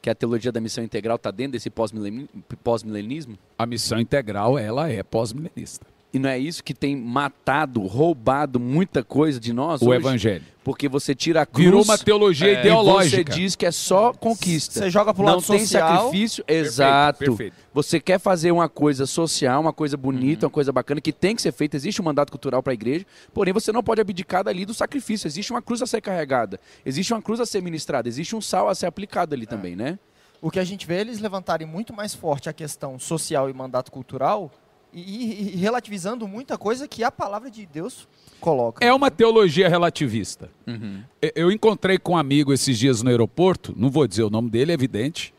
Que 0.00 0.08
a 0.08 0.14
teologia 0.14 0.50
da 0.50 0.60
missão 0.60 0.82
integral 0.82 1.16
está 1.16 1.30
dentro 1.30 1.52
desse 1.52 1.68
pós-milenismo? 1.68 3.38
A 3.58 3.66
missão 3.66 4.00
integral, 4.00 4.58
ela 4.58 4.88
é 4.88 5.02
pós-milenista. 5.02 5.86
E 6.12 6.18
não 6.18 6.28
é 6.28 6.38
isso 6.38 6.64
que 6.64 6.74
tem 6.74 6.96
matado, 6.96 7.80
roubado 7.86 8.58
muita 8.58 9.04
coisa 9.04 9.38
de 9.38 9.52
nós? 9.52 9.80
O 9.80 9.86
hoje? 9.86 9.96
evangelho. 9.96 10.44
Porque 10.64 10.88
você 10.88 11.14
tira 11.14 11.42
a 11.42 11.46
cruz. 11.46 11.64
Virou 11.64 11.82
uma 11.82 11.96
teologia 11.96 12.48
é, 12.48 12.60
ideológica. 12.60 13.32
você 13.32 13.38
diz 13.38 13.54
que 13.54 13.64
é 13.64 13.70
só 13.70 14.12
conquista. 14.12 14.80
Você 14.80 14.90
joga 14.90 15.14
pro 15.14 15.22
lado 15.22 15.34
não 15.36 15.40
social. 15.40 15.82
Não 15.82 15.96
tem 15.96 16.02
sacrifício. 16.02 16.44
Exato. 16.46 17.18
Perfeito, 17.18 17.36
perfeito. 17.36 17.70
Você 17.72 18.00
quer 18.00 18.18
fazer 18.18 18.50
uma 18.50 18.68
coisa 18.68 19.06
social, 19.06 19.60
uma 19.60 19.72
coisa 19.72 19.96
bonita, 19.96 20.46
uhum. 20.46 20.48
uma 20.48 20.52
coisa 20.52 20.72
bacana, 20.72 21.00
que 21.00 21.12
tem 21.12 21.34
que 21.34 21.42
ser 21.42 21.52
feita. 21.52 21.76
Existe 21.76 22.02
um 22.02 22.04
mandato 22.04 22.30
cultural 22.30 22.62
para 22.62 22.72
a 22.72 22.74
igreja. 22.74 23.06
Porém, 23.32 23.54
você 23.54 23.70
não 23.72 23.82
pode 23.82 24.00
abdicar 24.00 24.42
dali 24.42 24.66
do 24.66 24.74
sacrifício. 24.74 25.28
Existe 25.28 25.52
uma 25.52 25.62
cruz 25.62 25.80
a 25.80 25.86
ser 25.86 26.00
carregada. 26.00 26.58
Existe 26.84 27.12
uma 27.14 27.22
cruz 27.22 27.40
a 27.40 27.46
ser 27.46 27.62
ministrada. 27.62 28.08
Existe 28.08 28.34
um 28.34 28.40
sal 28.40 28.68
a 28.68 28.74
ser 28.74 28.86
aplicado 28.86 29.34
ali 29.34 29.44
é. 29.44 29.46
também, 29.46 29.76
né? 29.76 29.98
O 30.42 30.50
que 30.50 30.58
a 30.58 30.64
gente 30.64 30.86
vê 30.86 30.96
é 30.96 31.00
eles 31.02 31.20
levantarem 31.20 31.66
muito 31.66 31.92
mais 31.92 32.14
forte 32.14 32.48
a 32.48 32.52
questão 32.52 32.98
social 32.98 33.48
e 33.48 33.52
mandato 33.52 33.92
cultural 33.92 34.50
e, 34.92 35.54
e, 35.54 35.56
relativizando 35.56 36.26
muita 36.26 36.58
coisa 36.58 36.88
que 36.88 37.04
a 37.04 37.10
palavra 37.10 37.50
de 37.50 37.66
Deus 37.66 38.08
coloca. 38.40 38.84
É 38.84 38.92
uma 38.92 39.10
teologia 39.10 39.68
relativista. 39.68 40.50
Uhum. 40.66 41.02
Eu 41.34 41.50
encontrei 41.52 41.98
com 41.98 42.12
um 42.12 42.16
amigo 42.16 42.52
esses 42.52 42.78
dias 42.78 43.02
no 43.02 43.10
aeroporto, 43.10 43.74
não 43.76 43.90
vou 43.90 44.06
dizer 44.06 44.22
o 44.22 44.30
nome 44.30 44.50
dele, 44.50 44.72
é 44.72 44.74
evidente, 44.74 45.34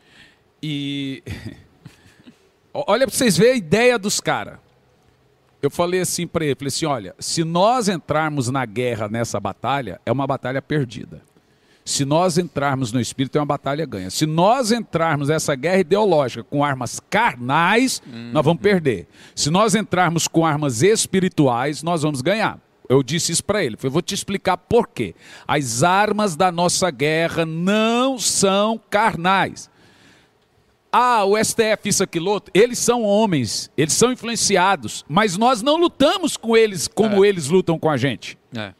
e. 0.62 1.22
olha 2.72 3.06
para 3.06 3.16
vocês 3.16 3.36
verem 3.36 3.54
a 3.54 3.56
ideia 3.56 3.98
dos 3.98 4.20
caras. 4.20 4.58
Eu 5.60 5.70
falei 5.70 6.00
assim 6.00 6.26
para 6.26 6.44
ele, 6.44 6.56
falei 6.56 6.68
assim, 6.68 6.86
olha, 6.86 7.14
se 7.20 7.44
nós 7.44 7.88
entrarmos 7.88 8.48
na 8.48 8.66
guerra 8.66 9.08
nessa 9.08 9.38
batalha, 9.38 10.00
é 10.04 10.10
uma 10.10 10.26
batalha 10.26 10.60
perdida. 10.60 11.22
Se 11.84 12.04
nós 12.04 12.38
entrarmos 12.38 12.92
no 12.92 13.00
espírito, 13.00 13.36
é 13.36 13.40
uma 13.40 13.46
batalha 13.46 13.84
ganha. 13.84 14.08
Se 14.08 14.24
nós 14.24 14.70
entrarmos 14.70 15.28
nessa 15.28 15.54
guerra 15.54 15.80
ideológica 15.80 16.44
com 16.44 16.64
armas 16.64 17.00
carnais, 17.10 18.00
uhum. 18.06 18.30
nós 18.32 18.44
vamos 18.44 18.62
perder. 18.62 19.08
Se 19.34 19.50
nós 19.50 19.74
entrarmos 19.74 20.28
com 20.28 20.46
armas 20.46 20.82
espirituais, 20.82 21.82
nós 21.82 22.02
vamos 22.02 22.22
ganhar. 22.22 22.58
Eu 22.88 23.02
disse 23.02 23.32
isso 23.32 23.44
para 23.44 23.64
ele. 23.64 23.76
Eu 23.82 23.90
vou 23.90 24.02
te 24.02 24.14
explicar 24.14 24.56
por 24.56 24.86
quê. 24.88 25.14
As 25.46 25.82
armas 25.82 26.36
da 26.36 26.52
nossa 26.52 26.90
guerra 26.90 27.44
não 27.44 28.18
são 28.18 28.80
carnais. 28.90 29.70
Ah, 30.92 31.24
o 31.24 31.42
STF, 31.42 31.88
isso, 31.88 32.02
aquilo, 32.02 32.30
outro. 32.30 32.50
Eles 32.52 32.78
são 32.78 33.02
homens, 33.02 33.70
eles 33.78 33.94
são 33.94 34.12
influenciados, 34.12 35.06
mas 35.08 35.38
nós 35.38 35.62
não 35.62 35.78
lutamos 35.78 36.36
com 36.36 36.54
eles 36.54 36.86
como 36.86 37.24
é. 37.24 37.28
eles 37.28 37.48
lutam 37.48 37.78
com 37.78 37.88
a 37.88 37.96
gente. 37.96 38.36
É. 38.54 38.74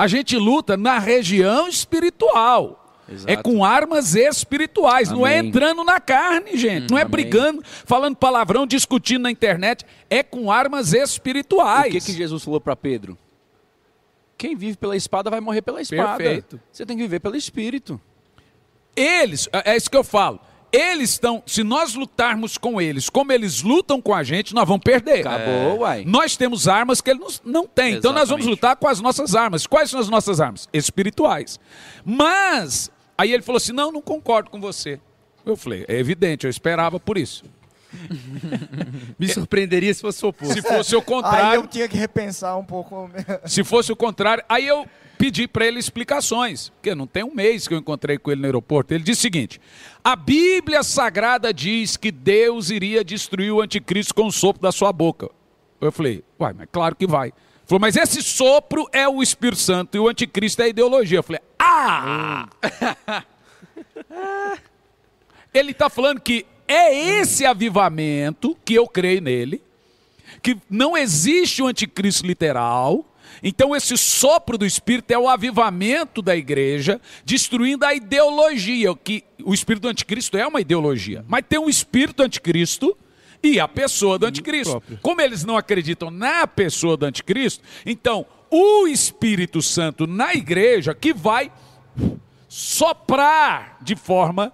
A 0.00 0.06
gente 0.06 0.34
luta 0.34 0.78
na 0.78 0.98
região 0.98 1.68
espiritual. 1.68 2.96
É 3.06 3.12
Exato. 3.12 3.32
É 3.32 3.36
com 3.36 3.62
armas 3.62 4.14
espirituais, 4.14 5.08
Amém. 5.08 5.20
não 5.20 5.26
é 5.26 5.38
entrando 5.40 5.84
na 5.84 6.00
carne, 6.00 6.56
gente. 6.56 6.84
Hum, 6.84 6.86
não 6.92 6.98
é 6.98 7.02
Amém. 7.02 7.10
brigando, 7.10 7.62
falando 7.84 8.16
palavrão, 8.16 8.66
discutindo 8.66 9.24
na 9.24 9.30
internet. 9.30 9.84
É 10.08 10.22
com 10.22 10.50
armas 10.50 10.94
espirituais. 10.94 11.88
O 11.88 11.98
que, 11.98 12.00
que 12.00 12.12
Jesus 12.14 12.42
falou 12.42 12.62
para 12.62 12.74
Pedro? 12.74 13.18
Quem 14.38 14.56
vive 14.56 14.78
pela 14.78 14.96
espada 14.96 15.28
vai 15.28 15.38
morrer 15.38 15.60
pela 15.60 15.82
espada. 15.82 16.16
Perfeito. 16.16 16.58
Você 16.72 16.86
tem 16.86 16.96
que 16.96 17.02
viver 17.02 17.20
pelo 17.20 17.36
espírito. 17.36 18.00
Eles, 18.96 19.50
é, 19.52 19.72
é 19.72 19.76
isso 19.76 19.90
que 19.90 19.96
eu 19.98 20.04
falo. 20.04 20.40
Eles 20.72 21.10
estão, 21.10 21.42
se 21.46 21.64
nós 21.64 21.94
lutarmos 21.94 22.56
com 22.56 22.80
eles 22.80 23.08
como 23.08 23.32
eles 23.32 23.62
lutam 23.62 24.00
com 24.00 24.14
a 24.14 24.22
gente, 24.22 24.54
nós 24.54 24.66
vamos 24.66 24.82
perder. 24.84 25.26
Acabou, 25.26 25.48
é. 25.48 25.74
uai. 25.74 26.04
Nós 26.06 26.36
temos 26.36 26.68
armas 26.68 27.00
que 27.00 27.10
eles 27.10 27.42
não 27.44 27.66
têm. 27.66 27.94
Então 27.94 28.12
nós 28.12 28.28
vamos 28.28 28.46
lutar 28.46 28.76
com 28.76 28.86
as 28.86 29.00
nossas 29.00 29.34
armas. 29.34 29.66
Quais 29.66 29.90
são 29.90 29.98
as 29.98 30.08
nossas 30.08 30.40
armas? 30.40 30.68
Espirituais. 30.72 31.58
Mas, 32.04 32.90
aí 33.18 33.32
ele 33.32 33.42
falou 33.42 33.56
assim: 33.56 33.72
não, 33.72 33.90
não 33.90 34.00
concordo 34.00 34.50
com 34.50 34.60
você. 34.60 35.00
Eu 35.44 35.56
falei, 35.56 35.84
é 35.88 35.98
evidente, 35.98 36.46
eu 36.46 36.50
esperava 36.50 37.00
por 37.00 37.16
isso. 37.16 37.44
Me 39.18 39.28
surpreenderia 39.28 39.92
se 39.92 40.00
fosse 40.00 40.24
o 40.24 40.28
oposto. 40.28 40.54
Se 40.54 40.62
fosse 40.62 40.96
o 40.96 41.02
contrário. 41.02 41.48
Aí 41.48 41.54
eu 41.56 41.66
tinha 41.66 41.88
que 41.88 41.96
repensar 41.96 42.56
um 42.56 42.64
pouco. 42.64 43.10
se 43.46 43.64
fosse 43.64 43.92
o 43.92 43.96
contrário, 43.96 44.44
aí 44.48 44.66
eu 44.66 44.86
pedi 45.18 45.46
para 45.46 45.66
ele 45.66 45.78
explicações, 45.78 46.70
porque 46.70 46.94
não 46.94 47.06
tem 47.06 47.22
um 47.22 47.34
mês 47.34 47.68
que 47.68 47.74
eu 47.74 47.78
encontrei 47.78 48.16
com 48.16 48.30
ele 48.30 48.40
no 48.40 48.46
aeroporto. 48.46 48.94
Ele 48.94 49.04
disse 49.04 49.20
o 49.20 49.22
seguinte: 49.22 49.60
a 50.02 50.16
Bíblia 50.16 50.82
Sagrada 50.82 51.52
diz 51.52 51.96
que 51.96 52.10
Deus 52.10 52.70
iria 52.70 53.04
destruir 53.04 53.52
o 53.52 53.60
anticristo 53.60 54.14
com 54.14 54.26
o 54.26 54.32
sopro 54.32 54.62
da 54.62 54.72
sua 54.72 54.92
boca. 54.92 55.28
Eu 55.80 55.92
falei, 55.92 56.24
uai, 56.38 56.54
mas 56.56 56.68
claro 56.70 56.94
que 56.94 57.06
vai. 57.06 57.28
Ele 57.28 57.34
falou, 57.66 57.80
mas 57.80 57.96
esse 57.96 58.22
sopro 58.22 58.86
é 58.92 59.08
o 59.08 59.22
Espírito 59.22 59.60
Santo 59.60 59.96
e 59.96 60.00
o 60.00 60.08
anticristo 60.08 60.62
é 60.62 60.66
a 60.66 60.68
ideologia. 60.68 61.18
Eu 61.18 61.22
falei, 61.22 61.40
ah! 61.58 62.48
ele 65.52 65.72
está 65.72 65.88
falando 65.88 66.20
que 66.20 66.46
é 66.72 67.20
esse 67.20 67.44
avivamento 67.44 68.56
que 68.64 68.74
eu 68.74 68.86
creio 68.86 69.20
nele, 69.20 69.60
que 70.40 70.56
não 70.70 70.96
existe 70.96 71.60
o 71.60 71.66
anticristo 71.66 72.24
literal. 72.24 73.04
Então, 73.42 73.74
esse 73.74 73.96
sopro 73.96 74.56
do 74.56 74.64
Espírito 74.64 75.10
é 75.10 75.18
o 75.18 75.28
avivamento 75.28 76.22
da 76.22 76.36
igreja, 76.36 77.00
destruindo 77.24 77.84
a 77.84 77.92
ideologia, 77.92 78.94
que 78.94 79.24
o 79.44 79.52
Espírito 79.52 79.82
do 79.82 79.88
anticristo 79.88 80.36
é 80.36 80.46
uma 80.46 80.60
ideologia, 80.60 81.24
mas 81.26 81.44
tem 81.48 81.58
um 81.58 81.68
Espírito 81.68 82.22
anticristo 82.22 82.96
e 83.42 83.58
a 83.58 83.66
pessoa 83.66 84.16
do 84.16 84.26
anticristo. 84.26 84.80
Como 85.02 85.20
eles 85.20 85.44
não 85.44 85.56
acreditam 85.56 86.08
na 86.08 86.46
pessoa 86.46 86.96
do 86.96 87.04
anticristo, 87.04 87.64
então 87.84 88.24
o 88.48 88.86
Espírito 88.86 89.60
Santo 89.60 90.06
na 90.06 90.34
igreja 90.34 90.94
que 90.94 91.12
vai 91.12 91.50
soprar 92.48 93.78
de 93.80 93.96
forma 93.96 94.52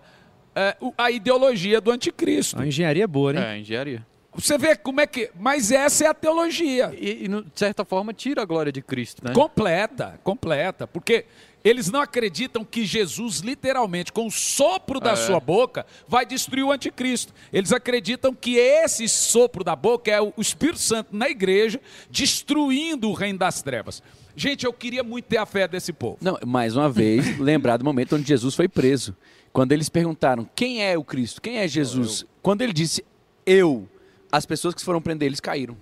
é, 0.57 0.77
a 0.97 1.11
ideologia 1.11 1.81
do 1.81 1.91
anticristo. 1.91 2.61
A 2.61 2.67
engenharia 2.67 3.05
é 3.05 3.07
boa, 3.07 3.35
né? 3.35 3.57
É, 3.57 3.59
engenharia. 3.61 4.05
Você 4.35 4.59
vê 4.59 4.75
como 4.75 5.01
é 5.01 5.07
que. 5.07 5.31
Mas 5.39 5.71
essa 5.71 6.05
é 6.05 6.09
a 6.09 6.15
teologia. 6.15 6.95
E, 6.99 7.25
e, 7.25 7.29
de 7.29 7.45
certa 7.55 7.85
forma, 7.85 8.13
tira 8.13 8.43
a 8.43 8.45
glória 8.45 8.73
de 8.73 8.83
Cristo, 8.83 9.23
né? 9.25 9.33
Completa, 9.33 10.19
completa. 10.23 10.87
Porque 10.87 11.25
eles 11.65 11.91
não 11.91 12.01
acreditam 12.01 12.65
que 12.65 12.85
Jesus, 12.85 13.41
literalmente, 13.41 14.13
com 14.13 14.27
o 14.27 14.31
sopro 14.31 15.01
da 15.01 15.13
é. 15.13 15.17
sua 15.17 15.41
boca, 15.41 15.87
vai 16.07 16.25
destruir 16.25 16.63
o 16.63 16.71
anticristo. 16.71 17.35
Eles 17.53 17.73
acreditam 17.73 18.35
que 18.35 18.57
esse 18.57 19.09
sopro 19.09 19.65
da 19.65 19.75
boca 19.75 20.11
é 20.11 20.21
o 20.21 20.33
Espírito 20.39 20.79
Santo 20.79 21.17
na 21.17 21.29
igreja, 21.29 21.81
destruindo 22.11 23.11
o 23.11 23.15
reino 23.15 23.39
das 23.39 23.63
trevas. 23.63 24.03
Gente, 24.37 24.67
eu 24.67 24.73
queria 24.73 25.03
muito 25.03 25.25
ter 25.25 25.39
a 25.39 25.47
fé 25.47 25.67
desse 25.67 25.93
povo. 25.95 26.19
Não, 26.21 26.39
mais 26.47 26.77
uma 26.77 26.91
vez, 26.91 27.37
lembrar 27.41 27.79
do 27.79 27.85
momento 27.85 28.17
onde 28.17 28.29
Jesus 28.29 28.55
foi 28.55 28.69
preso. 28.69 29.17
Quando 29.57 29.73
eles 29.73 29.89
perguntaram 29.89 30.47
quem 30.55 30.85
é 30.85 30.99
o 30.99 31.03
Cristo, 31.03 31.41
quem 31.41 31.57
é 31.57 31.67
Jesus, 31.67 32.21
eu. 32.21 32.29
quando 32.43 32.61
ele 32.61 32.75
disse 32.75 33.03
eu, 33.47 33.89
as 34.31 34.45
pessoas 34.45 34.75
que 34.75 34.85
foram 34.85 35.01
prender 35.01 35.25
eles 35.25 35.41
caíram. 35.41 35.75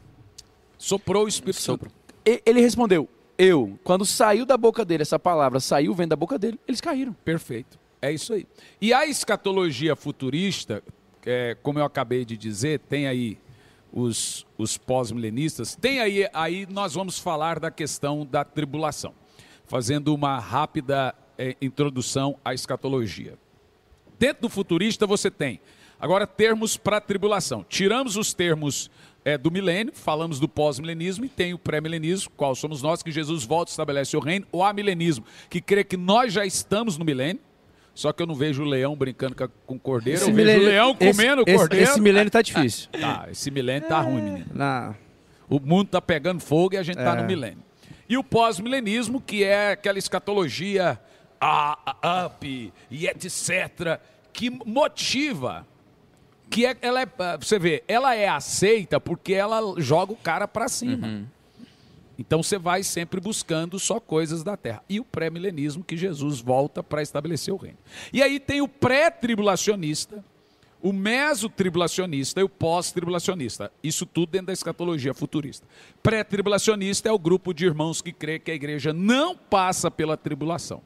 Soprou 0.78 1.24
o 1.24 1.28
Espírito 1.28 1.60
Santo. 1.60 1.90
Ele 2.24 2.60
respondeu 2.60 3.08
eu. 3.37 3.76
Quando 3.82 4.06
saiu 4.06 4.46
da 4.46 4.56
boca 4.56 4.84
dele 4.84 5.02
essa 5.02 5.18
palavra, 5.18 5.58
saiu 5.58 5.92
vendo 5.92 6.10
da 6.10 6.14
boca 6.14 6.38
dele, 6.38 6.56
eles 6.68 6.80
caíram. 6.80 7.12
Perfeito. 7.24 7.76
É 8.00 8.12
isso 8.12 8.32
aí. 8.34 8.46
E 8.80 8.92
a 8.92 9.08
escatologia 9.08 9.96
futurista, 9.96 10.80
é, 11.26 11.56
como 11.60 11.80
eu 11.80 11.84
acabei 11.84 12.24
de 12.24 12.37
dizer, 12.37 12.78
tem 12.78 13.08
aí 13.08 13.37
os, 13.92 14.46
os 14.56 14.78
pós-milenistas, 14.78 15.74
tem 15.74 15.98
aí, 15.98 16.28
aí 16.32 16.64
nós 16.70 16.94
vamos 16.94 17.18
falar 17.18 17.58
da 17.58 17.72
questão 17.72 18.24
da 18.24 18.44
tribulação, 18.44 19.12
fazendo 19.66 20.14
uma 20.14 20.38
rápida 20.38 21.12
é, 21.37 21.56
introdução 21.60 22.38
à 22.44 22.54
escatologia. 22.54 23.37
Dentro 24.18 24.42
do 24.42 24.48
futurista 24.48 25.07
você 25.07 25.31
tem, 25.31 25.61
agora, 25.98 26.27
termos 26.27 26.77
para 26.77 27.00
tribulação. 27.00 27.64
Tiramos 27.68 28.16
os 28.16 28.33
termos 28.33 28.90
é, 29.24 29.38
do 29.38 29.50
milênio, 29.50 29.92
falamos 29.94 30.38
do 30.38 30.48
pós-milenismo 30.48 31.24
e 31.24 31.29
tem 31.29 31.55
o 31.55 31.59
pré-milenismo, 31.59 32.31
qual 32.37 32.55
somos 32.55 32.83
nós, 32.83 33.03
que 33.03 33.11
Jesus 33.11 33.44
volta 33.44 33.70
e 33.70 33.72
estabelece 33.72 34.16
o 34.16 34.20
reino, 34.20 34.46
ou 34.53 34.72
milenismo 34.74 35.24
que 35.48 35.61
crê 35.61 35.83
que 35.83 35.96
nós 35.96 36.33
já 36.33 36.44
estamos 36.44 36.98
no 36.98 37.05
milênio, 37.05 37.40
só 37.94 38.12
que 38.12 38.22
eu 38.22 38.27
não 38.27 38.35
vejo 38.35 38.62
o 38.62 38.66
leão 38.66 38.94
brincando 38.96 39.35
com 39.64 39.77
o 39.77 39.79
cordeiro, 39.79 40.18
esse 40.18 40.29
eu 40.29 40.35
milênio, 40.35 40.61
vejo 40.61 40.66
o 40.66 40.72
leão 40.72 40.94
comendo 40.94 41.42
esse, 41.46 41.57
cordeiro. 41.57 41.90
Esse, 41.90 42.00
milênio 42.00 42.31
tá 42.31 42.42
difícil. 42.42 42.90
tá, 43.00 43.29
esse 43.31 43.50
milênio 43.50 43.88
tá 43.88 44.00
ruim, 44.00 44.20
menino. 44.20 44.46
Na... 44.53 44.94
O 45.48 45.61
mundo 45.61 45.88
tá 45.88 46.03
pegando 46.03 46.40
fogo 46.40 46.74
e 46.74 46.79
a 46.79 46.83
gente 46.83 46.98
é. 46.98 47.05
tá 47.05 47.14
no 47.14 47.22
é. 47.22 47.27
milênio. 47.27 47.62
E 48.09 48.18
o 48.18 48.24
pós-milenismo, 48.24 49.20
que 49.20 49.44
é 49.44 49.72
aquela 49.72 49.98
escatologia 49.98 51.00
a, 51.40 52.27
up 52.27 52.73
e 52.90 53.07
etc., 53.07 54.01
que 54.33 54.51
motiva, 54.51 55.66
que 56.51 56.66
é, 56.66 56.77
ela 56.83 57.01
é, 57.03 57.07
você 57.38 57.59
vê, 57.59 57.85
ela 57.87 58.14
é 58.14 58.29
aceita 58.29 58.99
porque 58.99 59.33
ela 59.33 59.61
joga 59.79 60.12
o 60.12 60.16
cara 60.16 60.49
para 60.49 60.68
cima. 60.68 61.07
Uhum. 61.07 61.27
Então 62.18 62.42
você 62.42 62.59
vai 62.59 62.83
sempre 62.83 63.20
buscando 63.20 63.79
só 63.79 63.99
coisas 63.99 64.42
da 64.42 64.57
terra. 64.57 64.83
E 64.88 65.01
o 65.01 65.05
pré-milenismo, 65.05 65.83
que 65.85 65.97
Jesus 65.97 66.40
volta 66.40 66.83
para 66.83 67.03
estabelecer 67.03 67.53
o 67.53 67.57
reino. 67.57 67.79
E 68.12 68.23
aí 68.23 68.38
tem 68.38 68.61
o 68.61 68.68
pré-tribulacionista, 68.68 70.25
o 70.81 70.92
mesotribulacionista 70.92 72.40
e 72.40 72.44
o 72.44 72.49
pós-tribulacionista. 72.49 73.73
Isso 73.83 74.07
tudo 74.07 74.31
dentro 74.31 74.49
da 74.49 74.53
escatologia 74.53 75.14
futurista. 75.14 75.66
Pré-tribulacionista 76.03 77.09
é 77.09 77.12
o 77.12 77.18
grupo 77.18 77.53
de 77.53 77.64
irmãos 77.64 78.01
que 78.01 78.12
crê 78.12 78.38
que 78.38 78.51
a 78.51 78.55
igreja 78.55 78.92
não 78.92 79.37
passa 79.37 79.90
pela 79.90 80.16
tribulação. 80.16 80.83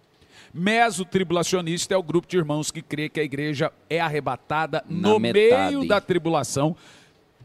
Mesotribulacionista 0.52 1.94
é 1.94 1.96
o 1.96 2.02
grupo 2.02 2.28
de 2.28 2.36
irmãos 2.36 2.70
que 2.70 2.82
crê 2.82 3.08
que 3.08 3.20
a 3.20 3.24
igreja 3.24 3.72
é 3.88 4.00
arrebatada 4.00 4.84
Na 4.88 5.08
no 5.08 5.18
metade. 5.18 5.76
meio 5.76 5.86
da 5.86 6.00
tribulação 6.00 6.76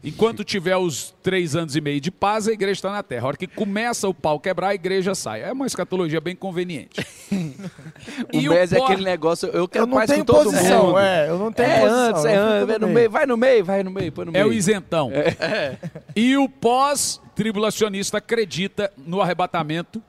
Enquanto 0.04 0.44
tiver 0.44 0.76
os 0.76 1.14
três 1.22 1.56
anos 1.56 1.74
e 1.74 1.80
meio 1.80 1.98
de 1.98 2.10
paz, 2.10 2.46
a 2.46 2.52
igreja 2.52 2.72
está 2.72 2.92
na 2.92 3.02
terra. 3.02 3.24
A 3.24 3.28
hora 3.28 3.36
que 3.38 3.46
começa 3.46 4.06
o 4.06 4.12
pau 4.12 4.38
quebrar, 4.38 4.68
a 4.68 4.74
igreja 4.74 5.14
sai. 5.14 5.42
É 5.42 5.50
uma 5.50 5.66
escatologia 5.66 6.20
bem 6.20 6.36
conveniente. 6.36 7.00
o 8.30 8.36
MES 8.36 8.72
é 8.74 8.78
aquele 8.78 9.02
negócio, 9.02 9.48
eu 9.48 9.66
quero 9.66 9.84
eu 9.84 9.88
não 9.88 9.96
paz 9.96 10.12
com 10.12 10.24
todo 10.24 10.44
posição, 10.44 10.86
mundo. 10.88 10.98
É, 10.98 11.30
eu 11.30 11.38
não 11.38 11.50
tenho 11.50 11.70
é 11.70 11.80
posição. 11.80 12.08
Antes, 12.08 12.24
é 12.26 12.36
antes, 12.36 12.80
no 12.80 12.88
meio, 12.88 13.10
vai 13.10 13.24
no 13.24 13.36
meio, 13.38 13.64
vai 13.64 13.82
no 13.82 13.90
meio, 13.90 14.12
põe 14.12 14.26
no 14.26 14.32
meio. 14.32 14.42
É 14.42 14.46
o 14.46 14.52
isentão. 14.52 15.10
É. 15.10 15.78
E 16.14 16.36
o 16.36 16.50
pós-tribulacionista 16.50 18.18
acredita 18.18 18.92
no 18.98 19.22
arrebatamento, 19.22 20.02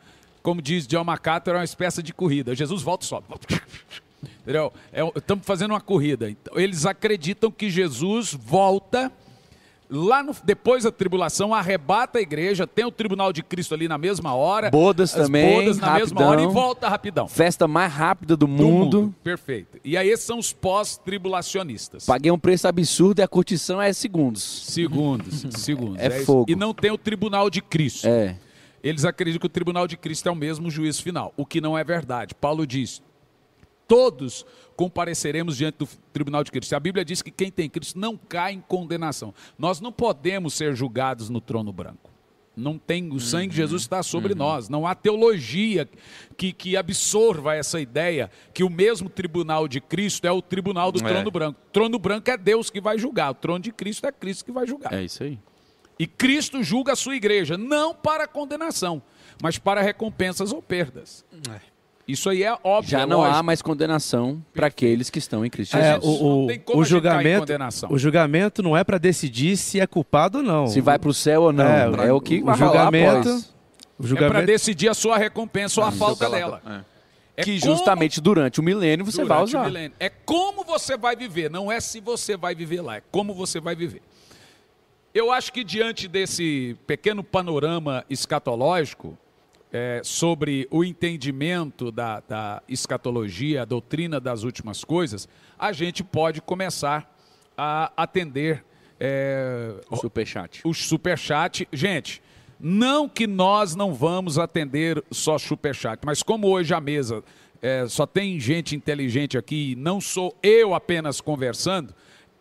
como 0.46 0.62
diz 0.62 0.86
John 0.86 1.04
MacArthur, 1.04 1.56
é 1.56 1.58
uma 1.58 1.64
espécie 1.64 2.04
de 2.04 2.14
corrida. 2.14 2.54
Jesus 2.54 2.84
volta 2.84 3.04
e 3.04 3.08
sobe. 3.08 3.26
Entendeu? 4.44 4.72
Estamos 5.16 5.44
é, 5.44 5.48
fazendo 5.48 5.72
uma 5.72 5.82
corrida. 5.82 6.30
Então, 6.30 6.60
eles 6.60 6.86
acreditam 6.86 7.50
que 7.50 7.68
Jesus 7.68 8.32
volta 8.32 9.12
lá 9.90 10.22
no, 10.22 10.36
depois 10.44 10.84
da 10.84 10.92
tribulação, 10.92 11.52
arrebata 11.52 12.20
a 12.20 12.22
igreja, 12.22 12.68
tem 12.68 12.86
o 12.86 12.92
tribunal 12.92 13.34
de 13.34 13.42
Cristo 13.42 13.74
ali 13.74 13.88
na 13.88 13.98
mesma 13.98 14.36
hora. 14.36 14.70
Bodas 14.70 15.14
também. 15.14 15.62
Bodas 15.62 15.80
na 15.80 15.88
rapidão. 15.88 16.06
mesma 16.06 16.30
hora 16.30 16.42
e 16.44 16.48
volta 16.48 16.90
rapidão. 16.90 17.28
Festa 17.28 17.68
mais 17.68 17.92
rápida 17.92 18.38
do, 18.38 18.46
do 18.46 18.48
mundo. 18.48 19.02
mundo. 19.02 19.16
Perfeito. 19.24 19.80
E 19.84 19.98
aí 19.98 20.10
esses 20.10 20.28
são 20.28 20.38
os 20.38 20.54
pós-tribulacionistas. 20.54 22.06
Paguei 22.06 22.32
um 22.32 22.38
preço 22.38 22.68
absurdo 22.68 23.20
e 23.20 23.24
a 23.24 23.28
curtição 23.28 23.82
é 23.82 23.92
segundos. 23.92 24.44
Segundos, 24.44 25.44
segundos. 25.60 25.96
É, 26.06 26.06
é 26.06 26.24
fogo. 26.24 26.46
E 26.48 26.56
não 26.56 26.72
tem 26.72 26.92
o 26.92 27.00
tribunal 27.00 27.50
de 27.50 27.64
Cristo. 27.64 28.08
É. 28.08 28.36
Eles 28.86 29.04
acreditam 29.04 29.39
que 29.39 29.48
o 29.48 29.50
tribunal 29.50 29.88
de 29.88 29.98
Cristo 29.98 30.30
é 30.30 30.32
o 30.32 30.36
mesmo 30.36 30.69
juízo 30.69 31.02
final, 31.02 31.34
o 31.36 31.43
que 31.43 31.60
não 31.60 31.76
é 31.76 31.84
verdade. 31.84 32.36
Paulo 32.36 32.67
diz: 32.67 33.02
todos 33.88 34.45
compareceremos 34.76 35.58
diante 35.58 35.80
do 35.80 35.88
tribunal 36.13 36.43
de 36.43 36.52
Cristo. 36.52 36.76
A 36.76 36.80
Bíblia 36.80 37.04
diz 37.04 37.24
que 37.24 37.32
quem 37.32 37.50
tem 37.50 37.67
Cristo 37.67 37.98
não 37.98 38.15
cai 38.15 38.54
em 38.54 38.62
condenação. 38.62 39.34
Nós 39.58 39.82
não 39.82 39.91
podemos 39.91 40.54
ser 40.54 40.76
julgados 40.76 41.32
no 41.32 41.41
trono 41.41 41.74
branco. 41.74 42.12
Não 42.56 42.78
tem, 42.78 43.12
o 43.12 43.19
sangue 43.19 43.50
de 43.50 43.56
Jesus 43.56 43.82
está 43.82 44.04
sobre 44.04 44.34
uhum. 44.34 44.39
nós. 44.39 44.69
Não 44.69 44.86
há 44.86 44.93
teologia 44.93 45.89
que, 46.38 46.54
que 46.54 46.78
absorva 46.78 47.56
essa 47.56 47.82
ideia 47.82 48.30
que 48.54 48.63
o 48.63 48.69
mesmo 48.69 49.10
tribunal 49.10 49.67
de 49.67 49.82
Cristo 49.82 50.26
é 50.26 50.32
o 50.32 50.43
tribunal 50.43 50.91
do 50.91 51.04
é. 51.04 51.08
trono 51.08 51.32
branco. 51.32 51.60
O 51.60 51.71
trono 51.71 51.98
branco 51.98 52.30
é 52.30 52.38
Deus 52.38 52.69
que 52.69 52.80
vai 52.80 53.00
julgar. 53.00 53.32
O 53.32 53.34
trono 53.34 53.60
de 53.60 53.71
Cristo 53.71 54.06
é 54.06 54.12
Cristo 54.12 54.45
que 54.45 54.52
vai 54.52 54.67
julgar. 54.67 54.93
É 54.93 55.04
isso 55.04 55.24
aí. 55.24 55.39
E 55.98 56.06
Cristo 56.06 56.62
julga 56.62 56.94
a 56.94 56.96
sua 56.96 57.16
igreja, 57.16 57.58
não 57.58 57.94
para 57.94 58.28
condenação, 58.28 59.02
mas 59.42 59.58
para 59.58 59.82
recompensas 59.82 60.52
ou 60.52 60.62
perdas. 60.62 61.24
É. 61.50 61.76
Isso 62.08 62.30
aí 62.30 62.44
é 62.44 62.56
óbvio. 62.64 62.92
Já 62.92 63.02
é 63.02 63.06
não 63.06 63.24
há 63.24 63.42
mais 63.42 63.62
condenação 63.62 64.44
para 64.54 64.68
aqueles 64.68 65.10
que 65.10 65.18
estão 65.18 65.44
em 65.44 65.50
Cristo 65.50 65.76
é, 65.76 65.94
Jesus. 65.96 66.20
O, 66.22 66.48
o, 66.48 66.78
o 66.80 66.86
julgamento, 66.86 67.52
o 67.90 67.98
julgamento 67.98 68.62
não 68.62 68.78
é 68.78 68.84
para 68.84 69.00
decidir 69.00 69.58
se 69.58 69.80
é 69.80 69.88
culpado 69.88 70.40
ou 70.40 70.44
não. 70.44 70.68
Se 70.68 70.82
vai 70.82 71.00
para 71.00 71.10
o 71.10 71.14
céu 71.14 71.44
ou 71.44 71.54
não. 71.54 71.66
É, 71.66 72.08
é 72.08 72.14
o 72.14 72.22
que 72.22 72.44
o 72.44 72.54
julgamento, 72.54 73.44
o 73.98 74.06
julgamento 74.06 74.34
é 74.34 74.38
para 74.38 74.46
decidir 74.46 74.88
a 74.88 74.94
sua 74.94 75.18
recompensa 75.18 75.82
ou 75.82 75.88
a 75.88 75.92
falta 75.92 76.30
dela. 76.30 76.62
É. 77.36 77.44
que 77.44 77.60
como, 77.60 77.72
justamente 77.72 78.22
durante 78.22 78.60
o 78.60 78.64
milênio 78.64 79.04
você 79.04 79.24
vai 79.24 79.42
usar. 79.42 79.72
É 80.00 80.10
como 80.10 80.64
você 80.64 80.96
vai 80.96 81.16
viver, 81.16 81.50
não 81.50 81.72
é 81.72 81.80
se 81.80 82.00
você 82.00 82.38
vai 82.38 82.54
viver 82.54 82.82
lá, 82.82 82.98
é 82.98 83.04
como 83.12 83.34
você 83.34 83.60
vai 83.60 83.76
viver. 83.76 84.02
Eu 85.15 85.32
acho 85.32 85.54
que 85.54 85.63
diante 85.63 86.10
desse 86.10 86.75
pequeno 86.86 87.23
panorama 87.23 88.04
escatológico, 88.10 89.17
é, 89.71 90.01
sobre 90.04 90.67
o 90.69 90.84
entendimento 90.84 91.89
da, 91.89 92.19
da 92.19 92.62
escatologia, 92.67 93.62
a 93.62 93.65
doutrina 93.65 94.19
das 94.19 94.43
últimas 94.43 94.84
coisas, 94.84 95.25
a 95.58 95.71
gente 95.71 96.04
pode 96.04 96.41
começar 96.41 97.10
a 97.58 97.93
atender 97.95 98.65
é, 98.99 99.75
o 99.89 99.95
superchat. 99.95 100.60
O 100.65 100.73
superchat. 100.73 101.65
Gente, 101.71 102.21
não 102.60 103.08
que 103.08 103.25
nós 103.25 103.73
não 103.73 103.93
vamos 103.93 104.38
atender 104.38 105.01
só 105.12 105.38
superchat, 105.38 106.06
mas 106.06 106.21
como 106.21 106.49
hoje 106.49 106.73
a 106.73 106.82
mesa 106.82 107.23
é, 107.62 107.88
só 107.88 108.06
tem 108.06 108.38
gente 108.38 108.75
inteligente 108.75 109.38
aqui, 109.38 109.75
não 109.78 110.01
sou 110.01 110.38
eu 110.43 110.73
apenas 110.73 111.21
conversando, 111.21 111.95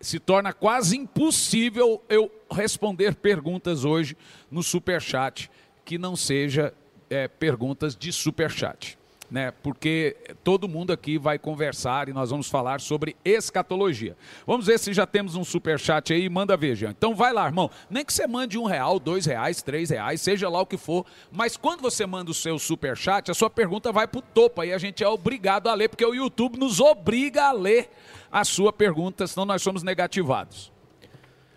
se 0.04 0.20
torna 0.20 0.52
quase 0.52 0.96
impossível 0.96 2.02
eu 2.08 2.30
responder 2.50 3.14
perguntas 3.14 3.84
hoje 3.84 4.16
no 4.50 4.62
superchat 4.62 5.50
que 5.84 5.96
não 5.98 6.14
seja 6.14 6.74
é, 7.08 7.26
perguntas 7.26 7.96
de 7.96 8.12
superchat. 8.12 8.98
né? 9.30 9.50
Porque 9.62 10.16
todo 10.44 10.68
mundo 10.68 10.92
aqui 10.92 11.18
vai 11.18 11.38
conversar 11.38 12.08
e 12.08 12.12
nós 12.12 12.30
vamos 12.30 12.48
falar 12.48 12.80
sobre 12.80 13.16
escatologia. 13.24 14.16
Vamos 14.46 14.66
ver 14.66 14.78
se 14.78 14.92
já 14.92 15.06
temos 15.06 15.34
um 15.34 15.42
super 15.42 15.78
chat 15.78 16.12
aí, 16.12 16.28
manda 16.28 16.56
ver, 16.56 16.76
Jean. 16.76 16.90
Então 16.90 17.14
vai 17.14 17.32
lá, 17.32 17.46
irmão. 17.46 17.70
Nem 17.88 18.04
que 18.04 18.12
você 18.12 18.26
mande 18.26 18.58
um 18.58 18.64
real, 18.64 19.00
dois 19.00 19.26
reais, 19.26 19.62
três 19.62 19.90
reais, 19.90 20.20
seja 20.20 20.48
lá 20.48 20.60
o 20.60 20.66
que 20.66 20.76
for. 20.76 21.04
Mas 21.32 21.56
quando 21.56 21.80
você 21.80 22.06
manda 22.06 22.30
o 22.30 22.34
seu 22.34 22.58
super 22.58 22.96
chat, 22.96 23.30
a 23.30 23.34
sua 23.34 23.50
pergunta 23.50 23.90
vai 23.90 24.06
pro 24.06 24.20
topo. 24.20 24.60
Aí 24.60 24.72
a 24.72 24.78
gente 24.78 25.02
é 25.02 25.08
obrigado 25.08 25.68
a 25.68 25.74
ler, 25.74 25.88
porque 25.88 26.04
o 26.04 26.14
YouTube 26.14 26.58
nos 26.58 26.78
obriga 26.78 27.44
a 27.44 27.52
ler 27.52 27.90
a 28.34 28.44
sua 28.44 28.72
pergunta, 28.72 29.28
senão 29.28 29.46
nós 29.46 29.62
somos 29.62 29.84
negativados. 29.84 30.72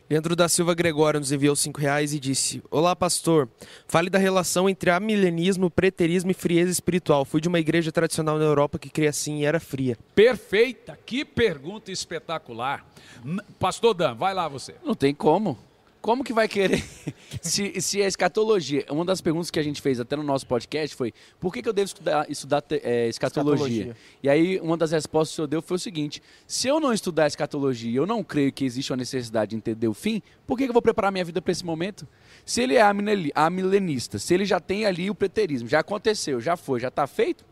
Leandro 0.08 0.36
da 0.36 0.48
Silva 0.48 0.76
Gregório 0.76 1.20
nos 1.20 1.32
enviou 1.32 1.56
cinco 1.56 1.82
reais 1.82 2.14
e 2.14 2.20
disse: 2.20 2.62
Olá, 2.70 2.96
pastor. 2.96 3.50
Fale 3.88 4.12
da 4.12 4.20
relação 4.20 4.70
entre 4.70 4.92
amilenismo, 4.92 5.72
preterismo 5.72 6.30
e 6.30 6.36
frieza 6.36 6.72
espiritual. 6.72 7.26
Fui 7.26 7.42
de 7.42 7.48
uma 7.48 7.60
igreja 7.60 7.92
tradicional 7.92 8.38
na 8.38 8.46
Europa 8.46 8.78
que 8.78 8.92
cria 8.92 9.10
assim 9.10 9.40
e 9.40 9.46
era 9.46 9.60
fria. 9.60 9.98
Perfeita! 10.14 10.98
Que 11.04 11.26
pergunta 11.26 11.92
espetacular. 11.92 12.86
Pastor 13.60 13.96
Dan, 13.96 14.14
vai 14.14 14.36
lá 14.36 14.48
você. 14.48 14.76
Não 14.86 14.94
tem 14.94 15.16
como. 15.16 15.58
Como 16.08 16.24
que 16.24 16.32
vai 16.32 16.48
querer? 16.48 16.82
se, 17.44 17.82
se 17.82 18.02
é 18.02 18.08
escatologia. 18.08 18.86
Uma 18.90 19.04
das 19.04 19.20
perguntas 19.20 19.52
que 19.52 19.60
a 19.60 19.62
gente 19.62 19.82
fez 19.82 20.00
até 20.00 20.16
no 20.16 20.24
nosso 20.24 20.48
podcast 20.48 20.96
foi: 20.96 21.14
por 21.38 21.52
que, 21.52 21.62
que 21.62 21.68
eu 21.68 21.74
devo 21.74 21.88
estudar, 21.88 22.32
estudar 22.32 22.64
é, 22.72 23.10
escatologia? 23.10 23.66
escatologia? 23.66 23.98
E 24.24 24.30
aí, 24.30 24.58
uma 24.62 24.78
das 24.78 24.92
respostas 24.92 25.32
que 25.32 25.34
o 25.34 25.36
senhor 25.36 25.48
deu 25.48 25.62
foi 25.62 25.76
o 25.76 25.80
seguinte: 25.80 26.24
se 26.48 26.70
eu 26.70 26.80
não 26.80 26.94
estudar 26.94 27.28
escatologia 27.28 27.94
eu 27.94 28.06
não 28.06 28.24
creio 28.24 28.54
que 28.54 28.64
existe 28.64 28.90
uma 28.94 28.96
necessidade 28.96 29.50
de 29.50 29.58
entender 29.58 29.90
o 29.90 29.94
fim, 29.94 30.22
por 30.46 30.58
que, 30.58 30.64
que 30.64 30.70
eu 30.70 30.74
vou 30.74 30.82
preparar 30.82 31.12
minha 31.12 31.26
vida 31.26 31.42
para 31.42 31.52
esse 31.52 31.66
momento? 31.66 32.08
Se 32.46 32.62
ele 32.62 32.76
é 32.76 32.82
amilenista, 33.36 34.18
se 34.18 34.34
ele 34.34 34.46
já 34.46 34.62
tem 34.62 34.86
ali 34.86 35.10
o 35.10 35.16
preterismo, 35.16 35.68
já 35.68 35.80
aconteceu, 35.80 36.40
já 36.40 36.56
foi, 36.56 36.80
já 36.80 36.88
está 36.88 37.06
feito, 37.06 37.44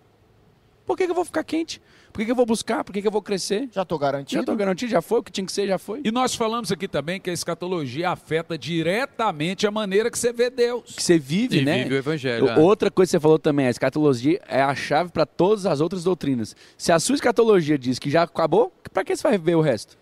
por 0.85 0.95
que, 0.97 1.05
que 1.05 1.11
eu 1.11 1.15
vou 1.15 1.25
ficar 1.25 1.43
quente? 1.43 1.81
Por 2.15 2.19
que, 2.19 2.25
que 2.25 2.31
eu 2.31 2.35
vou 2.35 2.45
buscar? 2.45 2.81
Por 2.83 2.93
que, 2.93 3.01
que 3.01 3.07
eu 3.07 3.11
vou 3.11 3.21
crescer? 3.21 3.67
Já 3.73 3.81
estou 3.81 3.99
garantido. 3.99 4.31
Já 4.31 4.39
estou 4.39 4.55
garantido, 4.55 4.89
já 4.89 5.01
foi, 5.01 5.19
o 5.19 5.23
que 5.23 5.31
tinha 5.31 5.45
que 5.45 5.51
ser, 5.51 5.67
já 5.67 5.77
foi. 5.77 5.99
E 6.01 6.11
nós 6.11 6.33
falamos 6.33 6.71
aqui 6.71 6.87
também 6.87 7.19
que 7.19 7.29
a 7.29 7.33
escatologia 7.33 8.09
afeta 8.09 8.57
diretamente 8.57 9.67
a 9.67 9.71
maneira 9.71 10.09
que 10.09 10.17
você 10.17 10.31
vê 10.31 10.49
Deus. 10.49 10.95
Que 10.95 11.03
você 11.03 11.19
vive, 11.19 11.59
e 11.59 11.65
né? 11.65 11.83
vive 11.83 11.95
o 11.95 11.97
evangelho. 11.97 12.47
É. 12.47 12.57
Outra 12.57 12.89
coisa 12.89 13.09
que 13.09 13.11
você 13.11 13.19
falou 13.19 13.37
também, 13.37 13.67
a 13.67 13.69
escatologia 13.69 14.39
é 14.47 14.61
a 14.61 14.73
chave 14.73 15.11
para 15.11 15.25
todas 15.25 15.65
as 15.65 15.81
outras 15.81 16.05
doutrinas. 16.05 16.55
Se 16.77 16.91
a 16.91 16.99
sua 16.99 17.15
escatologia 17.15 17.77
diz 17.77 17.99
que 17.99 18.09
já 18.09 18.23
acabou, 18.23 18.71
para 18.93 19.03
que 19.03 19.13
você 19.13 19.23
vai 19.23 19.37
ver 19.37 19.55
o 19.55 19.61
resto? 19.61 19.97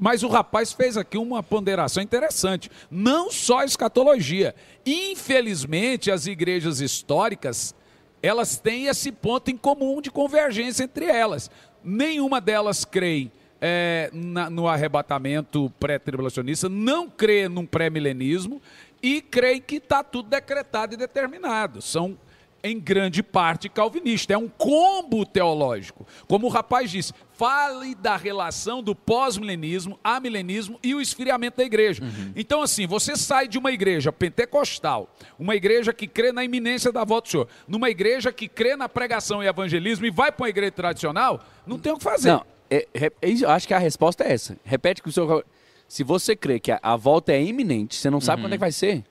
Mas 0.00 0.22
o 0.22 0.28
rapaz 0.28 0.72
fez 0.72 0.96
aqui 0.96 1.18
uma 1.18 1.42
ponderação 1.42 2.00
interessante. 2.00 2.70
Não 2.88 3.28
só 3.28 3.60
a 3.60 3.64
escatologia. 3.64 4.54
Infelizmente, 4.86 6.12
as 6.12 6.28
igrejas 6.28 6.80
históricas 6.80 7.74
elas 8.22 8.58
têm 8.58 8.86
esse 8.86 9.12
ponto 9.12 9.50
em 9.50 9.56
comum 9.56 10.00
de 10.00 10.10
convergência 10.10 10.84
entre 10.84 11.06
elas. 11.06 11.50
Nenhuma 11.82 12.40
delas 12.40 12.84
crê 12.84 13.30
é, 13.60 14.10
na, 14.12 14.50
no 14.50 14.68
arrebatamento 14.68 15.72
pré-tribulacionista, 15.78 16.68
não 16.68 17.08
crê 17.08 17.48
num 17.48 17.66
pré-milenismo 17.66 18.60
e 19.02 19.20
crê 19.20 19.60
que 19.60 19.76
está 19.76 20.02
tudo 20.02 20.28
decretado 20.28 20.94
e 20.94 20.96
determinado. 20.96 21.80
São 21.80 22.18
em 22.62 22.78
grande 22.78 23.22
parte 23.22 23.68
calvinista. 23.68 24.32
É 24.32 24.38
um 24.38 24.48
combo 24.48 25.24
teológico. 25.24 26.06
Como 26.26 26.46
o 26.46 26.50
rapaz 26.50 26.90
disse, 26.90 27.12
fale 27.32 27.94
da 27.94 28.16
relação 28.16 28.82
do 28.82 28.94
pós-milenismo, 28.94 29.98
amilenismo 30.02 30.78
e 30.82 30.94
o 30.94 31.00
esfriamento 31.00 31.58
da 31.58 31.64
igreja. 31.64 32.02
Uhum. 32.02 32.32
Então, 32.34 32.62
assim, 32.62 32.86
você 32.86 33.16
sai 33.16 33.46
de 33.46 33.58
uma 33.58 33.70
igreja 33.72 34.12
pentecostal, 34.12 35.14
uma 35.38 35.54
igreja 35.54 35.92
que 35.92 36.06
crê 36.06 36.32
na 36.32 36.44
iminência 36.44 36.90
da 36.90 37.04
volta 37.04 37.28
do 37.28 37.30
Senhor, 37.30 37.48
numa 37.68 37.90
igreja 37.90 38.32
que 38.32 38.48
crê 38.48 38.76
na 38.76 38.88
pregação 38.88 39.42
e 39.42 39.46
evangelismo 39.46 40.06
e 40.06 40.10
vai 40.10 40.32
para 40.32 40.44
uma 40.44 40.48
igreja 40.48 40.72
tradicional, 40.72 41.44
não 41.66 41.78
tem 41.78 41.92
o 41.92 41.98
que 41.98 42.04
fazer. 42.04 42.32
Não, 42.32 42.44
é, 42.70 42.86
é, 42.94 43.12
eu 43.22 43.50
acho 43.50 43.66
que 43.66 43.74
a 43.74 43.78
resposta 43.78 44.24
é 44.24 44.32
essa. 44.32 44.56
Repete 44.64 45.02
que 45.02 45.08
o 45.08 45.12
senhor. 45.12 45.44
Se 45.88 46.02
você 46.02 46.34
crê 46.34 46.58
que 46.58 46.72
a, 46.72 46.80
a 46.82 46.96
volta 46.96 47.32
é 47.32 47.40
iminente, 47.40 47.94
você 47.94 48.10
não 48.10 48.20
sabe 48.20 48.40
uhum. 48.40 48.46
quando 48.46 48.52
é 48.54 48.56
que 48.56 48.60
vai 48.60 48.72
ser. 48.72 49.04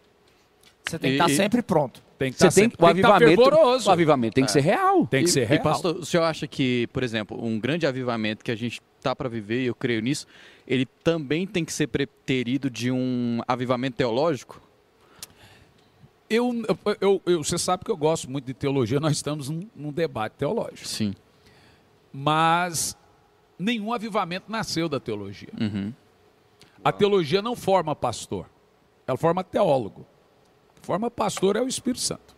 Você 0.83 0.99
tem 0.99 1.11
que 1.11 1.15
estar 1.15 1.29
sempre 1.29 1.61
pronto. 1.61 2.03
Tem 2.17 2.31
que, 2.31 2.37
tá 2.37 2.49
tem, 2.49 2.71
o, 2.79 2.85
avivamento, 2.85 3.41
o 3.41 3.91
avivamento 3.91 4.35
tem 4.35 4.45
que 4.45 4.51
é. 4.51 4.53
ser 4.53 4.61
real. 4.61 5.05
Tem 5.05 5.23
que 5.23 5.29
e, 5.29 5.33
ser 5.33 5.45
real. 5.45 5.59
E, 5.59 5.63
pastor, 5.63 5.97
o 5.97 6.05
senhor 6.05 6.23
acha 6.23 6.47
que, 6.47 6.87
por 6.93 7.03
exemplo, 7.03 7.37
um 7.43 7.59
grande 7.59 7.85
avivamento 7.85 8.43
que 8.43 8.51
a 8.51 8.55
gente 8.55 8.81
está 8.97 9.13
para 9.13 9.27
viver, 9.27 9.63
e 9.63 9.65
eu 9.65 9.75
creio 9.75 10.01
nisso, 10.01 10.25
ele 10.65 10.85
também 11.03 11.45
tem 11.45 11.65
que 11.65 11.73
ser 11.73 11.87
preterido 11.87 12.69
de 12.69 12.89
um 12.89 13.41
avivamento 13.45 13.97
teológico? 13.97 14.61
Eu, 16.29 16.63
eu, 17.01 17.21
eu, 17.25 17.43
você 17.43 17.57
sabe 17.57 17.83
que 17.83 17.91
eu 17.91 17.97
gosto 17.97 18.31
muito 18.31 18.45
de 18.45 18.53
teologia, 18.53 18.99
nós 18.99 19.17
estamos 19.17 19.49
num, 19.49 19.67
num 19.75 19.91
debate 19.91 20.33
teológico. 20.37 20.87
Sim. 20.87 21.13
Mas 22.13 22.97
nenhum 23.59 23.93
avivamento 23.93 24.49
nasceu 24.49 24.87
da 24.87 25.01
teologia. 25.01 25.49
Uhum. 25.59 25.93
A 26.81 26.93
teologia 26.93 27.41
não 27.41 27.57
forma 27.57 27.93
pastor, 27.93 28.49
ela 29.05 29.17
forma 29.17 29.43
teólogo 29.43 30.05
forma 30.85 31.11
pastor 31.11 31.55
é 31.55 31.61
o 31.61 31.67
Espírito 31.67 32.01
Santo. 32.01 32.35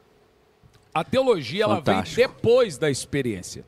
A 0.94 1.04
teologia 1.04 1.66
ela 1.66 1.80
vem 1.80 2.02
depois 2.16 2.78
da 2.78 2.90
experiência. 2.90 3.64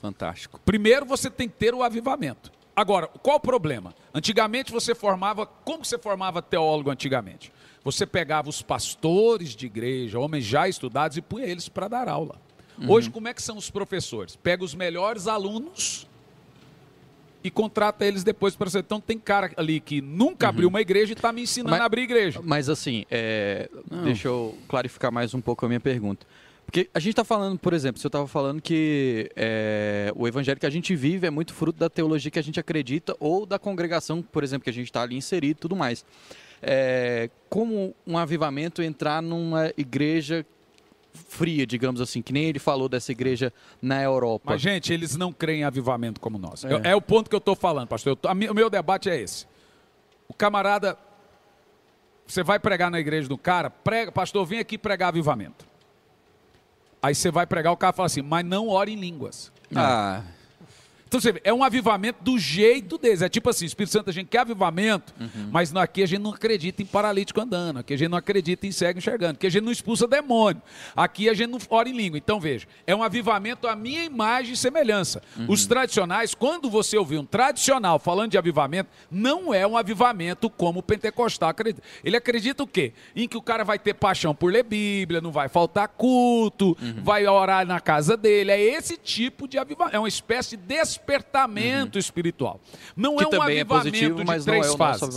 Fantástico. 0.00 0.60
Primeiro 0.64 1.04
você 1.04 1.28
tem 1.28 1.48
que 1.48 1.56
ter 1.56 1.74
o 1.74 1.82
avivamento. 1.82 2.52
Agora, 2.76 3.08
qual 3.08 3.38
o 3.38 3.40
problema? 3.40 3.92
Antigamente 4.14 4.70
você 4.70 4.94
formava, 4.94 5.44
como 5.44 5.84
você 5.84 5.98
formava 5.98 6.40
teólogo 6.40 6.90
antigamente? 6.90 7.52
Você 7.82 8.06
pegava 8.06 8.48
os 8.48 8.62
pastores 8.62 9.56
de 9.56 9.66
igreja, 9.66 10.20
homens 10.20 10.44
já 10.44 10.68
estudados 10.68 11.16
e 11.16 11.22
punha 11.22 11.46
eles 11.46 11.68
para 11.68 11.88
dar 11.88 12.08
aula. 12.08 12.40
Uhum. 12.78 12.90
Hoje 12.90 13.10
como 13.10 13.26
é 13.26 13.34
que 13.34 13.42
são 13.42 13.56
os 13.56 13.70
professores? 13.70 14.36
Pega 14.36 14.62
os 14.62 14.74
melhores 14.74 15.26
alunos 15.26 16.06
e 17.48 17.50
contrata 17.50 18.04
eles 18.04 18.22
depois 18.22 18.54
para 18.54 18.68
ser. 18.68 18.80
Então 18.80 19.00
tem 19.00 19.18
cara 19.18 19.50
ali 19.56 19.80
que 19.80 20.02
nunca 20.02 20.46
uhum. 20.46 20.50
abriu 20.50 20.68
uma 20.68 20.80
igreja 20.80 21.12
e 21.12 21.14
está 21.14 21.32
me 21.32 21.42
ensinando 21.42 21.70
mas, 21.70 21.80
a 21.80 21.84
abrir 21.84 22.02
igreja. 22.02 22.40
Mas 22.44 22.68
assim, 22.68 23.04
é... 23.10 23.70
deixa 24.04 24.28
eu 24.28 24.56
clarificar 24.68 25.10
mais 25.10 25.32
um 25.34 25.40
pouco 25.40 25.64
a 25.64 25.68
minha 25.68 25.80
pergunta. 25.80 26.26
Porque 26.66 26.90
a 26.92 26.98
gente 26.98 27.12
está 27.12 27.24
falando, 27.24 27.58
por 27.58 27.72
exemplo, 27.72 27.98
você 27.98 28.06
estava 28.08 28.26
falando 28.28 28.60
que 28.60 29.30
é, 29.34 30.12
o 30.14 30.28
evangelho 30.28 30.60
que 30.60 30.66
a 30.66 30.70
gente 30.70 30.94
vive 30.94 31.26
é 31.26 31.30
muito 31.30 31.54
fruto 31.54 31.78
da 31.78 31.88
teologia 31.88 32.30
que 32.30 32.38
a 32.38 32.42
gente 32.42 32.60
acredita 32.60 33.16
ou 33.18 33.46
da 33.46 33.58
congregação, 33.58 34.20
por 34.20 34.44
exemplo, 34.44 34.64
que 34.64 34.70
a 34.70 34.72
gente 34.72 34.84
está 34.84 35.00
ali 35.00 35.16
inserido 35.16 35.56
e 35.56 35.60
tudo 35.60 35.74
mais. 35.74 36.04
É, 36.60 37.30
como 37.48 37.94
um 38.06 38.18
avivamento 38.18 38.82
entrar 38.82 39.22
numa 39.22 39.72
igreja 39.78 40.44
fria, 41.28 41.66
digamos 41.66 42.00
assim, 42.00 42.22
que 42.22 42.32
nem 42.32 42.44
ele 42.44 42.58
falou 42.58 42.88
dessa 42.88 43.12
igreja 43.12 43.52
na 43.80 44.02
Europa. 44.02 44.52
Mas, 44.52 44.60
gente, 44.60 44.92
eles 44.92 45.16
não 45.16 45.32
creem 45.32 45.60
em 45.60 45.64
avivamento 45.64 46.20
como 46.20 46.38
nós. 46.38 46.64
É, 46.64 46.90
é 46.90 46.96
o 46.96 47.00
ponto 47.00 47.28
que 47.28 47.34
eu 47.34 47.38
estou 47.38 47.54
falando, 47.54 47.88
pastor. 47.88 48.16
Tô, 48.16 48.30
o 48.30 48.34
meu 48.34 48.70
debate 48.70 49.10
é 49.10 49.20
esse. 49.20 49.46
O 50.28 50.34
camarada, 50.34 50.98
você 52.26 52.42
vai 52.42 52.58
pregar 52.58 52.90
na 52.90 53.00
igreja 53.00 53.28
do 53.28 53.38
cara, 53.38 53.70
prega, 53.70 54.12
pastor, 54.12 54.44
vem 54.46 54.58
aqui 54.58 54.78
pregar 54.78 55.08
avivamento. 55.08 55.66
Aí 57.02 57.14
você 57.14 57.30
vai 57.30 57.46
pregar, 57.46 57.72
o 57.72 57.76
cara 57.76 57.92
fala 57.92 58.06
assim, 58.06 58.22
mas 58.22 58.44
não 58.44 58.68
ore 58.68 58.92
em 58.92 58.96
línguas. 58.96 59.52
Ah. 59.74 60.22
Então 61.08 61.18
você 61.18 61.32
vê, 61.32 61.40
é 61.42 61.52
um 61.52 61.64
avivamento 61.64 62.22
do 62.22 62.38
jeito 62.38 62.98
deles. 62.98 63.22
É 63.22 63.28
tipo 63.28 63.48
assim, 63.48 63.64
Espírito 63.64 63.92
Santo, 63.92 64.10
a 64.10 64.12
gente 64.12 64.28
quer 64.28 64.40
avivamento, 64.40 65.14
uhum. 65.18 65.48
mas 65.50 65.74
aqui 65.74 66.02
a 66.02 66.06
gente 66.06 66.20
não 66.20 66.32
acredita 66.32 66.82
em 66.82 66.86
paralítico 66.86 67.40
andando, 67.40 67.78
aqui 67.78 67.94
a 67.94 67.96
gente 67.96 68.10
não 68.10 68.18
acredita 68.18 68.66
em 68.66 68.72
cego 68.72 68.98
enxergando, 68.98 69.32
aqui 69.32 69.46
a 69.46 69.50
gente 69.50 69.64
não 69.64 69.72
expulsa 69.72 70.06
demônio, 70.06 70.60
aqui 70.94 71.28
a 71.28 71.34
gente 71.34 71.50
não 71.50 71.58
ora 71.70 71.88
em 71.88 71.96
língua. 71.96 72.18
Então 72.18 72.38
veja, 72.38 72.66
é 72.86 72.94
um 72.94 73.02
avivamento 73.02 73.66
à 73.66 73.74
minha 73.74 74.04
imagem 74.04 74.52
e 74.52 74.56
semelhança. 74.56 75.22
Uhum. 75.36 75.46
Os 75.48 75.66
tradicionais, 75.66 76.34
quando 76.34 76.68
você 76.68 76.98
ouvir 76.98 77.16
um 77.16 77.24
tradicional 77.24 77.98
falando 77.98 78.32
de 78.32 78.38
avivamento, 78.38 78.90
não 79.10 79.52
é 79.54 79.66
um 79.66 79.76
avivamento 79.76 80.50
como 80.50 80.80
o 80.80 80.82
pentecostal 80.82 81.48
acredita. 81.48 81.82
Ele 82.04 82.16
acredita 82.16 82.62
o 82.62 82.66
quê? 82.66 82.92
Em 83.16 83.26
que 83.26 83.36
o 83.36 83.42
cara 83.42 83.64
vai 83.64 83.78
ter 83.78 83.94
paixão 83.94 84.34
por 84.34 84.52
ler 84.52 84.62
Bíblia, 84.62 85.22
não 85.22 85.32
vai 85.32 85.48
faltar 85.48 85.88
culto, 85.88 86.76
uhum. 86.80 87.02
vai 87.02 87.26
orar 87.26 87.66
na 87.66 87.80
casa 87.80 88.14
dele. 88.14 88.50
É 88.50 88.60
esse 88.60 88.98
tipo 88.98 89.48
de 89.48 89.56
avivamento, 89.56 89.96
é 89.96 89.98
uma 89.98 90.08
espécie 90.08 90.56
de 90.56 90.64
despertamento 90.98 91.96
uhum. 91.96 92.00
espiritual. 92.00 92.60
Não 92.96 93.16
que 93.16 93.24
é 93.24 93.26
um 93.26 93.42
avivamento 93.42 93.60
é 93.60 93.64
positivo, 93.64 94.24
de 94.24 94.44
três 94.44 94.72
é 94.72 94.76
fases. 94.76 95.16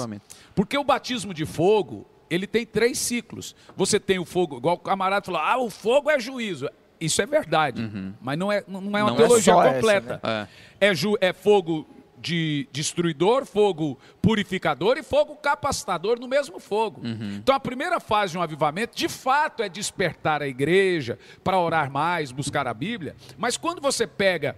Porque 0.56 0.78
o 0.78 0.84
batismo 0.84 1.34
de 1.34 1.46
fogo, 1.46 2.06
ele 2.30 2.48
tem 2.48 2.66
três 2.66 2.98
ciclos. 2.98 3.56
Você 3.76 4.00
tem 4.00 4.20
o 4.20 4.26
fogo, 4.26 4.58
igual 4.58 4.76
o 4.76 4.80
camarada 4.80 5.26
falou, 5.26 5.42
ah, 5.42 5.58
o 5.58 5.70
fogo 5.70 6.10
é 6.10 6.20
juízo. 6.20 6.70
Isso 7.00 7.20
é 7.20 7.26
verdade, 7.26 7.82
uhum. 7.82 8.14
mas 8.22 8.38
não 8.38 8.52
é, 8.52 8.64
não 8.68 8.96
é 8.96 9.04
uma 9.04 9.10
não 9.10 9.16
é 9.16 9.18
teologia 9.18 9.54
é 9.54 9.74
completa. 9.74 10.20
Essa, 10.24 10.28
né? 10.28 10.48
é. 10.80 10.88
É, 10.88 10.96
ju, 10.96 11.18
é 11.20 11.34
fogo 11.34 11.88
de 12.22 12.68
destruidor, 12.72 13.46
fogo 13.46 13.98
purificador 14.22 14.98
e 14.98 15.04
fogo 15.04 15.36
capacitador 15.36 16.20
no 16.20 16.28
mesmo 16.28 16.60
fogo. 16.60 17.02
Uhum. 17.04 17.38
Então 17.38 17.56
a 17.56 17.60
primeira 17.60 18.00
fase 18.00 18.34
de 18.34 18.38
um 18.38 18.42
avivamento, 18.42 18.96
de 18.96 19.10
fato, 19.10 19.64
é 19.64 19.68
despertar 19.68 20.42
a 20.42 20.48
igreja 20.48 21.18
para 21.44 21.60
orar 21.60 21.92
mais, 21.92 22.32
buscar 22.32 22.68
a 22.68 22.74
Bíblia. 22.74 23.16
Mas 23.38 23.58
quando 23.58 23.82
você 23.82 24.06
pega 24.06 24.56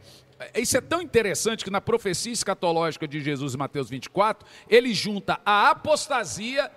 isso 0.55 0.77
é 0.77 0.81
tão 0.81 1.01
interessante 1.01 1.63
que 1.63 1.69
na 1.69 1.81
profecia 1.81 2.33
escatológica 2.33 3.07
de 3.07 3.21
Jesus 3.21 3.53
em 3.53 3.57
Mateus 3.57 3.89
24, 3.89 4.47
ele 4.69 4.93
junta 4.93 5.39
a 5.45 5.69
apostasia 5.69 6.71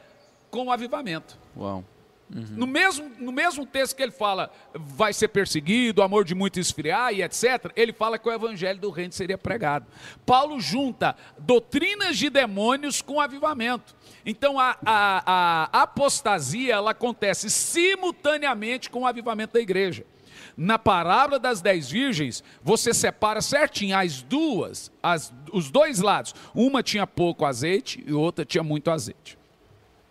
com 0.50 0.66
o 0.66 0.72
avivamento. 0.72 1.38
Uau. 1.56 1.84
Uhum. 2.34 2.44
No, 2.56 2.66
mesmo, 2.66 3.08
no 3.20 3.30
mesmo 3.30 3.64
texto 3.64 3.94
que 3.94 4.02
ele 4.02 4.10
fala 4.10 4.50
vai 4.74 5.12
ser 5.12 5.28
perseguido, 5.28 6.00
o 6.00 6.04
amor 6.04 6.24
de 6.24 6.34
muito 6.34 6.58
esfriar 6.58 7.12
e 7.12 7.22
etc., 7.22 7.70
ele 7.76 7.92
fala 7.92 8.18
que 8.18 8.28
o 8.28 8.32
evangelho 8.32 8.80
do 8.80 8.90
reino 8.90 9.12
seria 9.12 9.38
pregado. 9.38 9.86
Paulo 10.24 10.58
junta 10.60 11.16
doutrinas 11.38 12.18
de 12.18 12.28
demônios 12.28 13.00
com 13.00 13.20
avivamento. 13.20 13.94
Então 14.24 14.58
a, 14.58 14.76
a, 14.84 15.70
a 15.72 15.82
apostasia 15.82 16.74
ela 16.74 16.90
acontece 16.90 17.48
simultaneamente 17.48 18.90
com 18.90 19.02
o 19.02 19.06
avivamento 19.06 19.54
da 19.54 19.60
igreja. 19.60 20.04
Na 20.56 20.78
parábola 20.78 21.38
das 21.38 21.60
dez 21.60 21.90
virgens, 21.90 22.42
você 22.62 22.94
separa 22.94 23.42
certinho 23.42 23.96
as 23.96 24.22
duas, 24.22 24.90
as, 25.02 25.32
os 25.52 25.70
dois 25.70 26.00
lados. 26.00 26.34
Uma 26.54 26.82
tinha 26.82 27.06
pouco 27.06 27.44
azeite 27.44 28.02
e 28.06 28.12
outra 28.12 28.44
tinha 28.44 28.64
muito 28.64 28.90
azeite. 28.90 29.36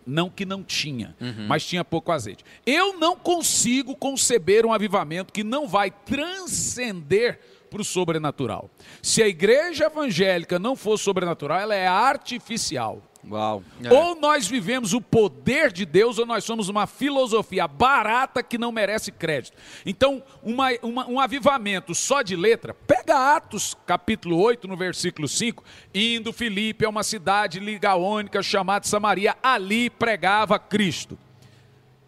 Não 0.05 0.29
que 0.29 0.45
não 0.45 0.63
tinha, 0.63 1.15
uhum. 1.19 1.47
mas 1.47 1.65
tinha 1.65 1.83
pouco 1.83 2.11
azeite. 2.11 2.45
Eu 2.63 2.99
não 2.99 3.15
consigo 3.15 3.95
conceber 3.95 4.65
um 4.65 4.71
avivamento 4.71 5.33
que 5.33 5.43
não 5.43 5.67
vai 5.67 5.89
transcender 5.89 7.39
para 7.71 7.81
o 7.81 7.85
sobrenatural. 7.85 8.69
Se 9.01 9.23
a 9.23 9.27
igreja 9.27 9.85
evangélica 9.85 10.59
não 10.59 10.75
for 10.75 10.97
sobrenatural, 10.97 11.59
ela 11.59 11.73
é 11.73 11.87
artificial. 11.87 13.01
Uau. 13.29 13.63
É. 13.83 13.91
Ou 13.91 14.15
nós 14.15 14.47
vivemos 14.47 14.93
o 14.93 15.01
poder 15.01 15.71
de 15.71 15.85
Deus, 15.85 16.19
ou 16.19 16.25
nós 16.25 16.43
somos 16.43 16.69
uma 16.69 16.85
filosofia 16.85 17.67
barata 17.67 18.43
que 18.43 18.57
não 18.57 18.71
merece 18.71 19.11
crédito. 19.11 19.57
Então, 19.85 20.23
uma, 20.43 20.69
uma, 20.81 21.07
um 21.07 21.19
avivamento 21.19 21.95
só 21.95 22.21
de 22.21 22.35
letra, 22.35 22.73
pega 22.73 23.35
Atos 23.35 23.75
capítulo 23.85 24.37
8, 24.37 24.67
no 24.67 24.77
versículo 24.77 25.27
5, 25.27 25.63
indo 25.93 26.31
Filipe 26.31 26.85
a 26.85 26.89
uma 26.89 27.03
cidade 27.03 27.59
ligaônica 27.59 28.41
chamada 28.43 28.85
Samaria, 28.85 29.35
ali 29.41 29.89
pregava 29.89 30.59
Cristo. 30.59 31.17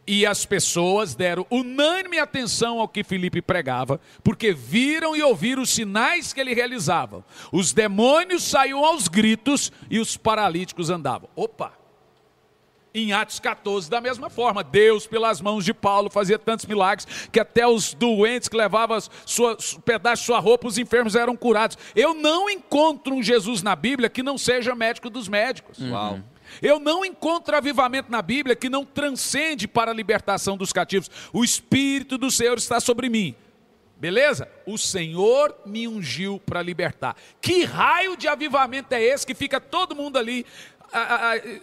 E 0.07 0.25
as 0.25 0.45
pessoas 0.45 1.13
deram 1.15 1.45
unânime 1.51 2.17
atenção 2.17 2.79
ao 2.79 2.87
que 2.87 3.03
Filipe 3.03 3.41
pregava, 3.41 3.99
porque 4.23 4.53
viram 4.53 5.13
e 5.13 5.21
ouviram 5.21 5.63
os 5.63 5.69
sinais 5.69 6.31
que 6.31 6.39
ele 6.39 6.53
realizava. 6.53 7.25
Os 7.51 7.73
demônios 7.73 8.43
saíam 8.43 8.85
aos 8.85 9.09
gritos 9.09 9.69
e 9.91 9.99
os 9.99 10.15
paralíticos 10.15 10.89
andavam. 10.89 11.29
Opa! 11.35 11.73
Em 12.93 13.11
Atos 13.11 13.39
14, 13.39 13.89
da 13.89 13.99
mesma 13.99 14.29
forma, 14.29 14.63
Deus, 14.63 15.05
pelas 15.05 15.41
mãos 15.41 15.65
de 15.65 15.73
Paulo, 15.73 16.09
fazia 16.09 16.39
tantos 16.39 16.65
milagres 16.65 17.05
que 17.31 17.39
até 17.39 17.67
os 17.67 17.93
doentes 17.93 18.47
que 18.47 18.55
levavam 18.55 18.97
sua, 19.25 19.57
pedaço 19.85 20.21
de 20.21 20.25
sua 20.25 20.39
roupa, 20.39 20.67
os 20.67 20.77
enfermos 20.77 21.15
eram 21.15 21.35
curados. 21.35 21.77
Eu 21.93 22.13
não 22.13 22.49
encontro 22.49 23.13
um 23.13 23.21
Jesus 23.21 23.61
na 23.61 23.75
Bíblia 23.75 24.09
que 24.09 24.23
não 24.23 24.37
seja 24.37 24.73
médico 24.73 25.09
dos 25.09 25.27
médicos. 25.27 25.77
Uau! 25.79 26.19
Eu 26.61 26.79
não 26.79 27.05
encontro 27.05 27.55
avivamento 27.55 28.11
na 28.11 28.21
Bíblia 28.21 28.55
que 28.55 28.69
não 28.69 28.85
transcende 28.85 29.67
para 29.67 29.91
a 29.91 29.93
libertação 29.93 30.57
dos 30.57 30.71
cativos. 30.71 31.09
O 31.31 31.43
Espírito 31.43 32.17
do 32.17 32.31
Senhor 32.31 32.57
está 32.57 32.79
sobre 32.79 33.09
mim. 33.09 33.35
Beleza? 33.99 34.47
O 34.65 34.77
Senhor 34.77 35.55
me 35.65 35.87
ungiu 35.87 36.39
para 36.45 36.61
libertar. 36.61 37.15
Que 37.41 37.63
raio 37.63 38.15
de 38.15 38.27
avivamento 38.27 38.93
é 38.93 39.01
esse 39.01 39.25
que 39.25 39.33
fica 39.33 39.59
todo 39.59 39.95
mundo 39.95 40.17
ali 40.17 40.45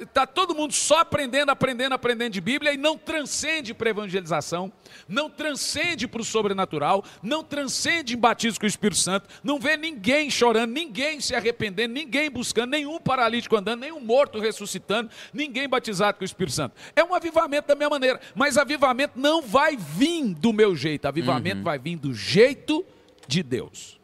está 0.01 0.27
todo 0.27 0.55
mundo 0.55 0.73
só 0.73 1.01
aprendendo, 1.01 1.51
aprendendo, 1.51 1.93
aprendendo 1.95 2.33
de 2.33 2.41
Bíblia 2.41 2.73
e 2.73 2.77
não 2.77 2.97
transcende 2.97 3.73
para 3.73 3.91
evangelização, 3.91 4.73
não 5.09 5.31
transcende 5.31 6.07
para 6.07 6.21
o 6.21 6.25
sobrenatural, 6.25 7.05
não 7.23 7.43
transcende 7.43 8.15
em 8.15 8.19
batismo 8.19 8.61
com 8.61 8.67
o 8.67 8.69
Espírito 8.69 9.01
Santo, 9.01 9.29
não 9.43 9.59
vê 9.59 9.77
ninguém 9.77 10.31
chorando, 10.31 10.71
ninguém 10.73 11.21
se 11.21 11.35
arrependendo, 11.35 11.95
ninguém 11.95 12.31
buscando, 12.31 12.71
nenhum 12.71 12.99
paralítico 12.99 13.57
andando, 13.57 13.81
nenhum 13.81 14.01
morto 14.01 14.39
ressuscitando, 14.39 15.11
ninguém 15.33 15.69
batizado 15.69 16.19
com 16.19 16.25
o 16.25 16.27
Espírito 16.27 16.55
Santo. 16.55 16.75
É 16.95 17.03
um 17.03 17.15
avivamento 17.15 17.69
da 17.69 17.75
minha 17.75 17.91
maneira, 17.91 18.21
mas 18.35 18.59
avivamento 18.59 19.19
não 19.19 19.43
vai 19.43 19.77
vir 19.77 20.35
do 20.35 20.53
meu 20.53 20.77
jeito, 20.77 21.07
avivamento 21.07 21.59
uhum. 21.59 21.65
vai 21.65 21.79
vir 21.79 21.97
do 21.97 22.15
jeito 22.15 22.85
de 23.27 23.43
Deus. 23.43 23.99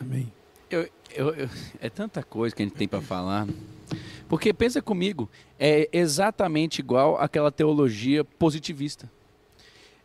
Amém. 0.00 0.32
Eu, 0.70 0.88
eu, 1.12 1.34
eu, 1.34 1.50
é 1.80 1.90
tanta 1.90 2.22
coisa 2.22 2.54
que 2.54 2.62
a 2.62 2.66
gente 2.66 2.76
tem 2.76 2.86
para 2.86 3.00
falar. 3.00 3.46
Porque 4.30 4.54
pensa 4.54 4.80
comigo, 4.80 5.28
é 5.58 5.88
exatamente 5.92 6.78
igual 6.78 7.20
àquela 7.20 7.50
teologia 7.50 8.24
positivista. 8.24 9.10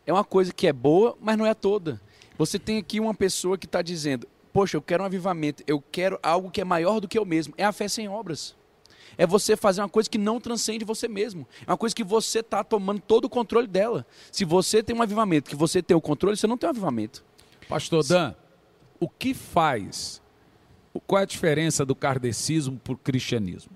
É 0.04 0.12
uma 0.12 0.24
coisa 0.24 0.52
que 0.52 0.66
é 0.66 0.72
boa, 0.72 1.16
mas 1.20 1.38
não 1.38 1.46
é 1.46 1.54
toda. 1.54 2.00
Você 2.36 2.58
tem 2.58 2.76
aqui 2.76 2.98
uma 2.98 3.14
pessoa 3.14 3.56
que 3.56 3.66
está 3.66 3.80
dizendo: 3.80 4.26
Poxa, 4.52 4.76
eu 4.76 4.82
quero 4.82 5.04
um 5.04 5.06
avivamento, 5.06 5.62
eu 5.64 5.80
quero 5.92 6.18
algo 6.24 6.50
que 6.50 6.60
é 6.60 6.64
maior 6.64 6.98
do 6.98 7.06
que 7.06 7.16
eu 7.16 7.24
mesmo. 7.24 7.54
É 7.56 7.64
a 7.64 7.70
fé 7.70 7.86
sem 7.86 8.08
obras. 8.08 8.56
É 9.16 9.24
você 9.24 9.56
fazer 9.56 9.80
uma 9.80 9.88
coisa 9.88 10.10
que 10.10 10.18
não 10.18 10.40
transcende 10.40 10.84
você 10.84 11.06
mesmo. 11.06 11.46
É 11.64 11.70
uma 11.70 11.78
coisa 11.78 11.94
que 11.94 12.02
você 12.02 12.40
está 12.40 12.64
tomando 12.64 13.00
todo 13.00 13.26
o 13.26 13.30
controle 13.30 13.68
dela. 13.68 14.04
Se 14.32 14.44
você 14.44 14.82
tem 14.82 14.96
um 14.96 15.02
avivamento, 15.02 15.48
que 15.48 15.56
você 15.56 15.80
tem 15.80 15.96
o 15.96 16.00
controle, 16.00 16.36
você 16.36 16.48
não 16.48 16.58
tem 16.58 16.66
um 16.66 16.70
avivamento. 16.70 17.24
Pastor 17.68 18.02
Dan, 18.02 18.34
o 18.98 19.08
que 19.08 19.32
faz? 19.32 20.20
Qual 21.06 21.20
é 21.20 21.22
a 21.22 21.26
diferença 21.26 21.86
do 21.86 21.94
kardecismo 21.94 22.80
para 22.82 22.92
o 22.92 22.96
cristianismo? 22.96 23.75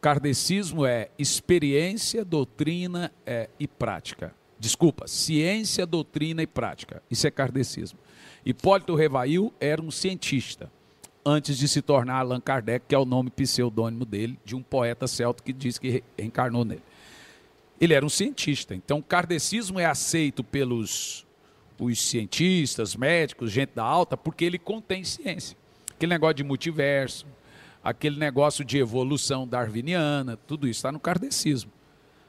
Kardecismo 0.00 0.86
é 0.86 1.10
experiência, 1.18 2.24
doutrina 2.24 3.12
é, 3.26 3.50
e 3.58 3.68
prática. 3.68 4.34
Desculpa, 4.58 5.06
ciência, 5.06 5.86
doutrina 5.86 6.42
e 6.42 6.46
prática. 6.46 7.02
Isso 7.10 7.26
é 7.26 7.30
kardecismo. 7.30 7.98
Hipólito 8.44 8.94
Revail 8.94 9.52
era 9.60 9.80
um 9.80 9.90
cientista, 9.90 10.70
antes 11.24 11.58
de 11.58 11.68
se 11.68 11.82
tornar 11.82 12.16
Allan 12.16 12.40
Kardec, 12.40 12.86
que 12.88 12.94
é 12.94 12.98
o 12.98 13.04
nome 13.04 13.30
pseudônimo 13.30 14.04
dele, 14.04 14.38
de 14.44 14.56
um 14.56 14.62
poeta 14.62 15.06
celta 15.06 15.42
que 15.42 15.52
diz 15.52 15.78
que 15.78 16.02
reencarnou 16.16 16.64
nele. 16.64 16.82
Ele 17.80 17.94
era 17.94 18.04
um 18.04 18.10
cientista. 18.10 18.74
Então, 18.74 18.98
o 18.98 19.02
kardecismo 19.02 19.78
é 19.80 19.86
aceito 19.86 20.42
pelos 20.44 21.26
os 21.78 21.98
cientistas, 21.98 22.94
médicos, 22.94 23.50
gente 23.50 23.70
da 23.74 23.82
alta, 23.82 24.16
porque 24.16 24.44
ele 24.44 24.58
contém 24.58 25.02
ciência. 25.02 25.56
Aquele 25.90 26.12
negócio 26.12 26.34
de 26.34 26.44
multiverso, 26.44 27.26
aquele 27.82 28.18
negócio 28.18 28.64
de 28.64 28.78
evolução 28.78 29.46
darwiniana, 29.46 30.36
tudo 30.36 30.68
isso 30.68 30.78
está 30.78 30.92
no 30.92 31.00
kardecismo. 31.00 31.72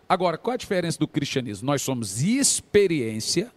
Agora, 0.07 0.37
qual 0.37 0.53
a 0.53 0.57
diferença 0.57 0.99
do 0.99 1.07
cristianismo? 1.07 1.65
Nós 1.65 1.81
somos 1.81 2.21
experiência, 2.21 3.51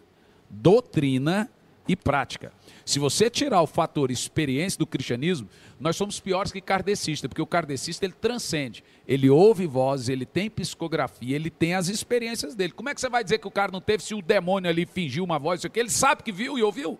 doutrina 0.48 1.50
e 1.88 1.96
prática. 1.96 2.52
Se 2.84 2.98
você 2.98 3.28
tirar 3.28 3.60
o 3.62 3.66
fator 3.66 4.10
experiência 4.10 4.78
do 4.78 4.86
cristianismo, 4.86 5.48
nós 5.80 5.96
somos 5.96 6.20
piores 6.20 6.52
que 6.52 6.60
kardecista, 6.60 7.28
porque 7.28 7.42
o 7.42 7.46
kardecista 7.46 8.04
ele 8.04 8.14
transcende. 8.14 8.84
Ele 9.06 9.28
ouve 9.28 9.66
vozes, 9.66 10.08
ele 10.08 10.24
tem 10.24 10.50
psicografia, 10.50 11.34
ele 11.34 11.50
tem 11.50 11.74
as 11.74 11.88
experiências 11.88 12.54
dele. 12.54 12.72
Como 12.72 12.88
é 12.88 12.94
que 12.94 13.00
você 13.00 13.08
vai 13.08 13.24
dizer 13.24 13.38
que 13.38 13.48
o 13.48 13.50
cara 13.50 13.72
não 13.72 13.80
teve 13.80 14.04
se 14.04 14.14
o 14.14 14.22
demônio 14.22 14.70
ali 14.70 14.86
fingiu 14.86 15.24
uma 15.24 15.38
voz, 15.38 15.60
isso 15.60 15.66
aqui? 15.66 15.80
Ele 15.80 15.90
sabe 15.90 16.22
que 16.22 16.32
viu 16.32 16.58
e 16.58 16.62
ouviu. 16.62 16.98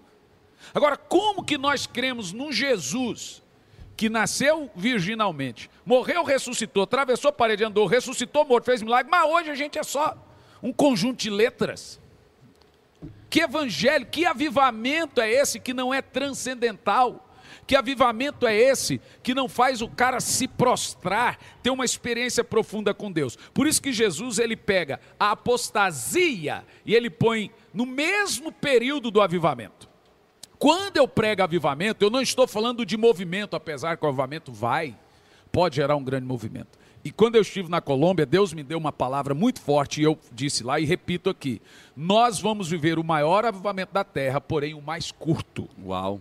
Agora, 0.74 0.96
como 0.96 1.44
que 1.44 1.58
nós 1.58 1.86
cremos 1.86 2.32
num 2.32 2.50
Jesus 2.50 3.43
que 3.96 4.08
nasceu 4.08 4.70
virginalmente, 4.74 5.70
morreu, 5.84 6.24
ressuscitou, 6.24 6.82
atravessou 6.82 7.28
a 7.28 7.32
parede, 7.32 7.64
andou, 7.64 7.86
ressuscitou, 7.86 8.44
morto, 8.44 8.64
fez 8.64 8.82
milagre, 8.82 9.10
mas 9.10 9.30
hoje 9.30 9.50
a 9.50 9.54
gente 9.54 9.78
é 9.78 9.82
só 9.82 10.16
um 10.62 10.72
conjunto 10.72 11.18
de 11.18 11.30
letras. 11.30 12.00
Que 13.30 13.40
evangelho, 13.40 14.06
que 14.06 14.24
avivamento 14.24 15.20
é 15.20 15.30
esse 15.30 15.60
que 15.60 15.74
não 15.74 15.92
é 15.92 16.00
transcendental? 16.00 17.20
Que 17.66 17.76
avivamento 17.76 18.46
é 18.46 18.54
esse 18.54 19.00
que 19.22 19.34
não 19.34 19.48
faz 19.48 19.80
o 19.80 19.88
cara 19.88 20.20
se 20.20 20.46
prostrar, 20.46 21.38
ter 21.62 21.70
uma 21.70 21.84
experiência 21.84 22.44
profunda 22.44 22.92
com 22.92 23.10
Deus? 23.10 23.36
Por 23.52 23.66
isso 23.66 23.80
que 23.80 23.92
Jesus 23.92 24.38
ele 24.38 24.56
pega 24.56 25.00
a 25.18 25.30
apostasia 25.30 26.64
e 26.84 26.94
ele 26.94 27.08
põe 27.08 27.50
no 27.72 27.86
mesmo 27.86 28.52
período 28.52 29.10
do 29.10 29.20
avivamento. 29.20 29.88
Quando 30.58 30.96
eu 30.96 31.06
prego 31.08 31.42
avivamento, 31.42 32.04
eu 32.04 32.10
não 32.10 32.20
estou 32.20 32.46
falando 32.46 32.86
de 32.86 32.96
movimento, 32.96 33.56
apesar 33.56 33.96
que 33.96 34.04
o 34.04 34.08
avivamento 34.08 34.52
vai, 34.52 34.96
pode 35.50 35.76
gerar 35.76 35.96
um 35.96 36.04
grande 36.04 36.26
movimento. 36.26 36.78
E 37.04 37.10
quando 37.10 37.34
eu 37.34 37.42
estive 37.42 37.68
na 37.68 37.82
Colômbia, 37.82 38.24
Deus 38.24 38.54
me 38.54 38.62
deu 38.62 38.78
uma 38.78 38.90
palavra 38.90 39.34
muito 39.34 39.60
forte 39.60 40.00
e 40.00 40.04
eu 40.04 40.18
disse 40.32 40.64
lá 40.64 40.80
e 40.80 40.86
repito 40.86 41.28
aqui: 41.28 41.60
nós 41.94 42.40
vamos 42.40 42.70
viver 42.70 42.98
o 42.98 43.04
maior 43.04 43.44
avivamento 43.44 43.92
da 43.92 44.02
terra, 44.02 44.40
porém 44.40 44.72
o 44.72 44.80
mais 44.80 45.12
curto. 45.12 45.68
Uau! 45.84 46.20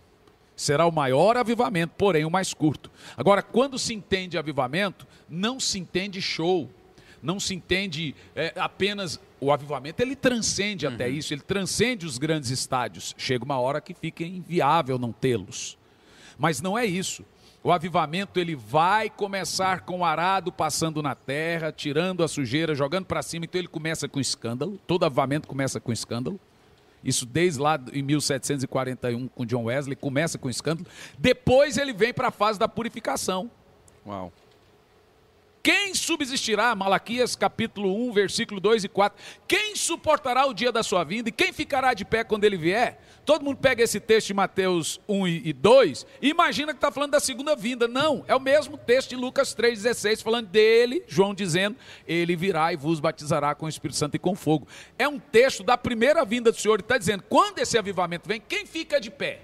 Será 0.55 0.86
o 0.86 0.91
maior 0.91 1.38
avivamento, 1.38 1.93
porém 1.97 2.25
o 2.25 2.29
mais 2.29 2.53
curto. 2.53 2.91
Agora, 3.15 3.41
quando 3.41 3.79
se 3.79 3.93
entende 3.93 4.38
avivamento, 4.38 5.07
não 5.27 5.59
se 5.59 5.79
entende 5.79 6.21
show, 6.21 6.69
não 7.21 7.39
se 7.39 7.55
entende 7.55 8.13
é, 8.36 8.53
apenas 8.57 9.19
o 9.43 9.51
avivamento 9.51 10.01
ele 10.01 10.15
transcende 10.15 10.87
uhum. 10.87 10.93
até 10.93 11.09
isso, 11.09 11.33
ele 11.33 11.41
transcende 11.41 12.05
os 12.05 12.17
grandes 12.17 12.49
estádios. 12.49 13.13
Chega 13.17 13.43
uma 13.43 13.59
hora 13.59 13.81
que 13.81 13.93
fica 13.93 14.23
inviável 14.23 14.97
não 14.97 15.11
tê-los. 15.11 15.77
Mas 16.37 16.61
não 16.61 16.77
é 16.77 16.85
isso. 16.85 17.25
O 17.63 17.71
avivamento 17.71 18.39
ele 18.39 18.55
vai 18.55 19.09
começar 19.09 19.81
com 19.81 19.99
o 19.99 20.05
arado 20.05 20.51
passando 20.51 21.01
na 21.01 21.15
terra, 21.15 21.71
tirando 21.71 22.23
a 22.23 22.27
sujeira, 22.27 22.75
jogando 22.75 23.05
para 23.05 23.21
cima. 23.21 23.45
Então 23.45 23.59
ele 23.59 23.67
começa 23.67 24.07
com 24.07 24.19
escândalo. 24.19 24.79
Todo 24.85 25.05
avivamento 25.05 25.47
começa 25.47 25.79
com 25.79 25.91
escândalo. 25.91 26.39
Isso 27.03 27.25
desde 27.25 27.59
lá 27.59 27.79
em 27.91 28.01
1741 28.01 29.27
com 29.27 29.45
John 29.45 29.65
Wesley 29.65 29.95
começa 29.95 30.37
com 30.37 30.49
escândalo. 30.49 30.87
Depois 31.17 31.77
ele 31.77 31.93
vem 31.93 32.13
para 32.13 32.29
a 32.29 32.31
fase 32.31 32.57
da 32.57 32.67
purificação. 32.67 33.51
Uau. 34.05 34.31
Quem 35.64 35.95
subsistirá? 35.95 36.76
Malaquias 36.76 37.38
capítulo 37.38 37.95
1, 38.09 38.11
versículo 38.11 38.59
2 38.59 38.84
e 38.84 38.89
4. 38.89 39.18
Quem 39.47 39.78
suportará 39.78 40.45
o 40.45 40.53
dia 40.53 40.74
da 40.74 40.84
sua 40.84 41.05
vinda 41.05 41.30
e 41.30 41.32
quem 41.32 41.53
ficará 41.53 41.93
de 41.93 42.03
pé 42.03 42.22
quando 42.22 42.43
ele 42.43 42.57
vier? 42.57 42.99
Todo 43.24 43.45
mundo 43.45 43.55
pega 43.55 43.82
esse 43.82 43.97
texto 44.01 44.28
de 44.28 44.34
Mateus 44.34 44.99
1 45.07 45.26
e 45.26 45.53
2 45.53 46.05
e 46.22 46.28
imagina 46.28 46.74
que 46.74 46.80
está 46.80 46.91
falando 46.91 47.11
da 47.11 47.22
segunda 47.22 47.55
vinda. 47.55 47.88
Não, 47.88 48.26
é 48.28 48.36
o 48.36 48.41
mesmo 48.41 48.78
texto 48.78 49.11
de 49.11 49.16
Lucas 49.16 49.55
3,16, 49.55 50.22
falando 50.22 50.47
dele, 50.49 51.01
João 51.07 51.34
dizendo: 51.34 51.78
Ele 52.05 52.36
virá 52.36 52.74
e 52.74 52.76
vos 52.76 52.99
batizará 52.99 53.55
com 53.55 53.66
o 53.66 53.70
Espírito 53.70 53.95
Santo 53.95 54.16
e 54.16 54.20
com 54.20 54.36
fogo. 54.36 54.68
É 54.99 55.07
um 55.07 55.18
texto 55.18 55.64
da 55.64 55.78
primeira 55.78 56.26
vinda 56.26 56.51
do 56.51 56.59
Senhor, 56.59 56.80
e 56.80 56.82
está 56.82 56.97
dizendo: 56.97 57.24
quando 57.30 57.59
esse 57.59 57.78
avivamento 57.78 58.28
vem, 58.28 58.41
quem 58.41 58.66
fica 58.66 58.99
de 58.99 59.09
pé? 59.09 59.39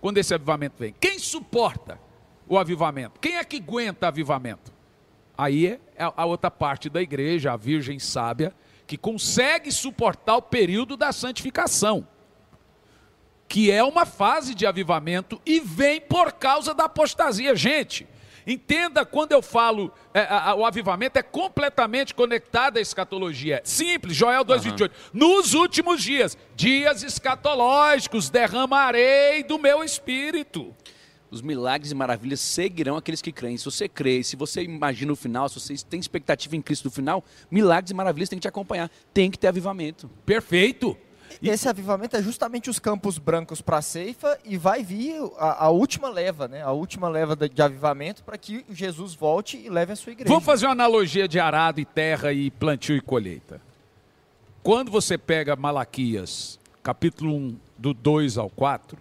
Quando 0.00 0.16
esse 0.16 0.32
avivamento 0.32 0.76
vem, 0.78 0.94
quem 0.98 1.18
suporta 1.18 2.00
o 2.48 2.56
avivamento? 2.56 3.20
Quem 3.20 3.36
é 3.36 3.44
que 3.44 3.58
aguenta 3.58 4.08
avivamento? 4.08 4.72
Aí 5.36 5.66
é 5.66 5.80
a 5.98 6.24
outra 6.24 6.50
parte 6.50 6.88
da 6.88 7.00
igreja, 7.00 7.52
a 7.52 7.56
virgem 7.56 7.98
sábia, 7.98 8.54
que 8.86 8.96
consegue 8.96 9.72
suportar 9.72 10.36
o 10.36 10.42
período 10.42 10.96
da 10.96 11.12
santificação 11.12 12.06
que 13.52 13.70
é 13.70 13.84
uma 13.84 14.06
fase 14.06 14.54
de 14.54 14.64
avivamento 14.64 15.38
e 15.44 15.60
vem 15.60 16.00
por 16.00 16.32
causa 16.32 16.72
da 16.72 16.84
apostasia. 16.84 17.54
Gente, 17.54 18.08
entenda 18.46 19.04
quando 19.04 19.32
eu 19.32 19.42
falo 19.42 19.92
é, 20.14 20.22
a, 20.22 20.54
o 20.54 20.64
avivamento 20.64 21.18
é 21.18 21.22
completamente 21.22 22.14
conectado 22.14 22.78
à 22.78 22.80
escatologia. 22.80 23.60
Simples, 23.62 24.16
Joel 24.16 24.42
2,28. 24.42 24.80
Uhum. 24.80 24.88
Nos 25.12 25.52
últimos 25.52 26.02
dias, 26.02 26.34
dias 26.56 27.02
escatológicos, 27.02 28.30
derramarei 28.30 29.44
do 29.44 29.58
meu 29.58 29.84
espírito. 29.84 30.74
Os 31.32 31.40
milagres 31.40 31.90
e 31.90 31.94
maravilhas 31.94 32.40
seguirão 32.40 32.94
aqueles 32.94 33.22
que 33.22 33.32
creem. 33.32 33.56
Se 33.56 33.64
você 33.64 33.88
crê, 33.88 34.22
se 34.22 34.36
você 34.36 34.62
imagina 34.62 35.10
o 35.14 35.16
final, 35.16 35.48
se 35.48 35.58
você 35.58 35.74
tem 35.88 35.98
expectativa 35.98 36.54
em 36.54 36.60
Cristo 36.60 36.84
no 36.84 36.90
final, 36.90 37.24
milagres 37.50 37.90
e 37.90 37.94
maravilhas 37.94 38.28
têm 38.28 38.38
que 38.38 38.42
te 38.42 38.48
acompanhar. 38.48 38.90
Tem 39.14 39.30
que 39.30 39.38
ter 39.38 39.46
avivamento. 39.46 40.10
Perfeito. 40.26 40.94
E 41.40 41.48
esse 41.48 41.66
avivamento 41.66 42.14
é 42.18 42.22
justamente 42.22 42.68
os 42.68 42.78
campos 42.78 43.16
brancos 43.16 43.62
para 43.62 43.78
a 43.78 43.82
ceifa 43.82 44.38
e 44.44 44.58
vai 44.58 44.82
vir 44.82 45.14
a, 45.38 45.64
a, 45.64 45.70
última 45.70 46.10
leva, 46.10 46.46
né? 46.46 46.60
A 46.60 46.70
última 46.72 47.08
leva 47.08 47.34
de, 47.34 47.48
de 47.48 47.62
avivamento 47.62 48.22
para 48.22 48.36
que 48.36 48.66
Jesus 48.68 49.14
volte 49.14 49.56
e 49.56 49.70
leve 49.70 49.94
a 49.94 49.96
sua 49.96 50.12
igreja. 50.12 50.28
Vamos 50.28 50.44
fazer 50.44 50.66
uma 50.66 50.72
analogia 50.72 51.26
de 51.26 51.40
arado 51.40 51.80
e 51.80 51.86
terra 51.86 52.30
e 52.30 52.50
plantio 52.50 52.94
e 52.94 53.00
colheita. 53.00 53.58
Quando 54.62 54.90
você 54.90 55.16
pega 55.16 55.56
Malaquias, 55.56 56.60
capítulo 56.82 57.34
1, 57.34 57.56
do 57.78 57.94
2 57.94 58.36
ao 58.36 58.50
4, 58.50 58.98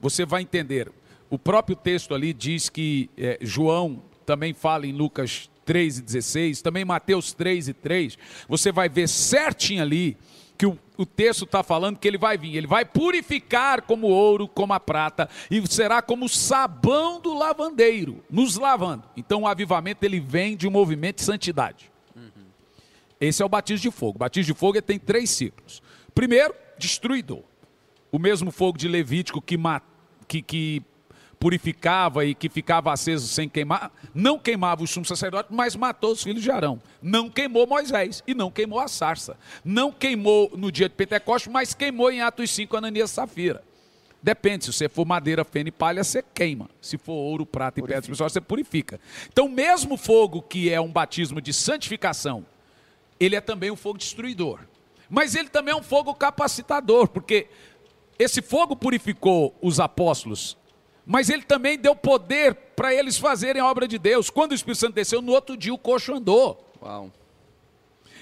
você 0.00 0.24
vai 0.24 0.40
entender. 0.40 0.90
O 1.34 1.38
próprio 1.38 1.74
texto 1.74 2.14
ali 2.14 2.32
diz 2.32 2.68
que 2.68 3.10
é, 3.18 3.38
João 3.40 4.00
também 4.24 4.54
fala 4.54 4.86
em 4.86 4.92
Lucas 4.92 5.50
3 5.64 5.98
e 5.98 6.02
16, 6.02 6.62
também 6.62 6.84
Mateus 6.84 7.32
3 7.32 7.66
e 7.66 7.74
3. 7.74 8.16
Você 8.48 8.70
vai 8.70 8.88
ver 8.88 9.08
certinho 9.08 9.82
ali 9.82 10.16
que 10.56 10.64
o, 10.64 10.78
o 10.96 11.04
texto 11.04 11.44
está 11.44 11.64
falando 11.64 11.98
que 11.98 12.06
ele 12.06 12.18
vai 12.18 12.38
vir, 12.38 12.54
ele 12.54 12.68
vai 12.68 12.84
purificar 12.84 13.82
como 13.82 14.06
ouro, 14.06 14.46
como 14.46 14.74
a 14.74 14.78
prata, 14.78 15.28
e 15.50 15.60
será 15.66 16.00
como 16.00 16.28
sabão 16.28 17.20
do 17.20 17.34
lavandeiro, 17.34 18.22
nos 18.30 18.56
lavando. 18.56 19.02
Então 19.16 19.42
o 19.42 19.48
avivamento 19.48 20.04
ele 20.04 20.20
vem 20.20 20.56
de 20.56 20.68
um 20.68 20.70
movimento 20.70 21.16
de 21.16 21.24
santidade. 21.24 21.90
Uhum. 22.14 22.44
Esse 23.20 23.42
é 23.42 23.44
o 23.44 23.48
batismo 23.48 23.90
de 23.90 23.90
fogo. 23.90 24.14
O 24.14 24.20
batismo 24.20 24.54
de 24.54 24.60
fogo 24.60 24.80
tem 24.80 25.00
três 25.00 25.30
ciclos. 25.30 25.82
Primeiro, 26.14 26.54
destruidor. 26.78 27.42
O 28.12 28.20
mesmo 28.20 28.52
fogo 28.52 28.78
de 28.78 28.86
Levítico 28.86 29.42
que, 29.42 29.58
que, 30.28 30.40
que 30.40 30.82
purificava 31.44 32.24
e 32.24 32.34
que 32.34 32.48
ficava 32.48 32.90
aceso 32.90 33.28
sem 33.28 33.50
queimar, 33.50 33.92
não 34.14 34.38
queimava 34.38 34.82
o 34.82 34.86
sumo 34.86 35.04
sacerdote, 35.04 35.50
mas 35.52 35.76
matou 35.76 36.12
os 36.12 36.22
filhos 36.22 36.42
de 36.42 36.50
Arão. 36.50 36.80
Não 37.02 37.28
queimou 37.28 37.66
Moisés 37.66 38.22
e 38.26 38.32
não 38.32 38.50
queimou 38.50 38.80
a 38.80 38.88
sarça. 38.88 39.36
Não 39.62 39.92
queimou 39.92 40.50
no 40.56 40.72
dia 40.72 40.88
de 40.88 40.94
Pentecostes, 40.94 41.52
mas 41.52 41.74
queimou 41.74 42.10
em 42.10 42.22
Atos 42.22 42.50
5 42.50 42.74
Ananias 42.74 43.10
e 43.10 43.12
Safira. 43.12 43.62
Depende, 44.22 44.64
se 44.64 44.72
você 44.72 44.88
for 44.88 45.04
madeira, 45.04 45.44
feno 45.44 45.68
e 45.68 45.70
palha, 45.70 46.02
você 46.02 46.24
queima. 46.32 46.66
Se 46.80 46.96
for 46.96 47.12
ouro, 47.12 47.44
prata 47.44 47.78
e 47.78 47.82
pedra 47.82 48.00
pessoal, 48.00 48.30
você 48.30 48.40
purifica. 48.40 48.98
Então, 49.30 49.46
mesmo 49.46 49.98
fogo 49.98 50.40
que 50.40 50.70
é 50.70 50.80
um 50.80 50.90
batismo 50.90 51.42
de 51.42 51.52
santificação, 51.52 52.46
ele 53.20 53.36
é 53.36 53.40
também 53.42 53.70
um 53.70 53.76
fogo 53.76 53.98
destruidor. 53.98 54.60
Mas 55.10 55.34
ele 55.34 55.50
também 55.50 55.74
é 55.74 55.76
um 55.76 55.82
fogo 55.82 56.14
capacitador, 56.14 57.06
porque 57.06 57.48
esse 58.18 58.40
fogo 58.40 58.74
purificou 58.74 59.54
os 59.60 59.78
apóstolos 59.78 60.56
mas 61.06 61.28
ele 61.28 61.42
também 61.42 61.78
deu 61.78 61.94
poder 61.94 62.54
para 62.76 62.94
eles 62.94 63.16
fazerem 63.16 63.60
a 63.60 63.66
obra 63.66 63.86
de 63.86 63.98
Deus. 63.98 64.30
Quando 64.30 64.52
o 64.52 64.54
Espírito 64.54 64.80
Santo 64.80 64.94
desceu, 64.94 65.20
no 65.20 65.32
outro 65.32 65.56
dia 65.56 65.72
o 65.72 65.78
coxo 65.78 66.14
andou. 66.14 66.72
Uau. 66.80 67.12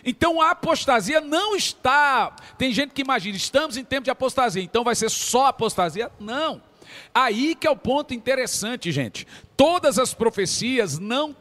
Então 0.04 0.40
a 0.40 0.50
apostasia 0.50 1.20
não 1.20 1.54
está. 1.54 2.34
Tem 2.58 2.72
gente 2.72 2.92
que 2.92 3.02
imagina, 3.02 3.36
estamos 3.36 3.76
em 3.76 3.84
tempo 3.84 4.04
de 4.04 4.10
apostasia, 4.10 4.62
então 4.62 4.82
vai 4.82 4.94
ser 4.94 5.10
só 5.10 5.46
apostasia? 5.46 6.10
Não. 6.18 6.60
Aí 7.14 7.54
que 7.54 7.66
é 7.66 7.70
o 7.70 7.76
ponto 7.76 8.12
interessante, 8.12 8.90
gente. 8.90 9.26
Todas 9.56 9.98
as 9.98 10.12
profecias 10.12 10.98
não 10.98 11.36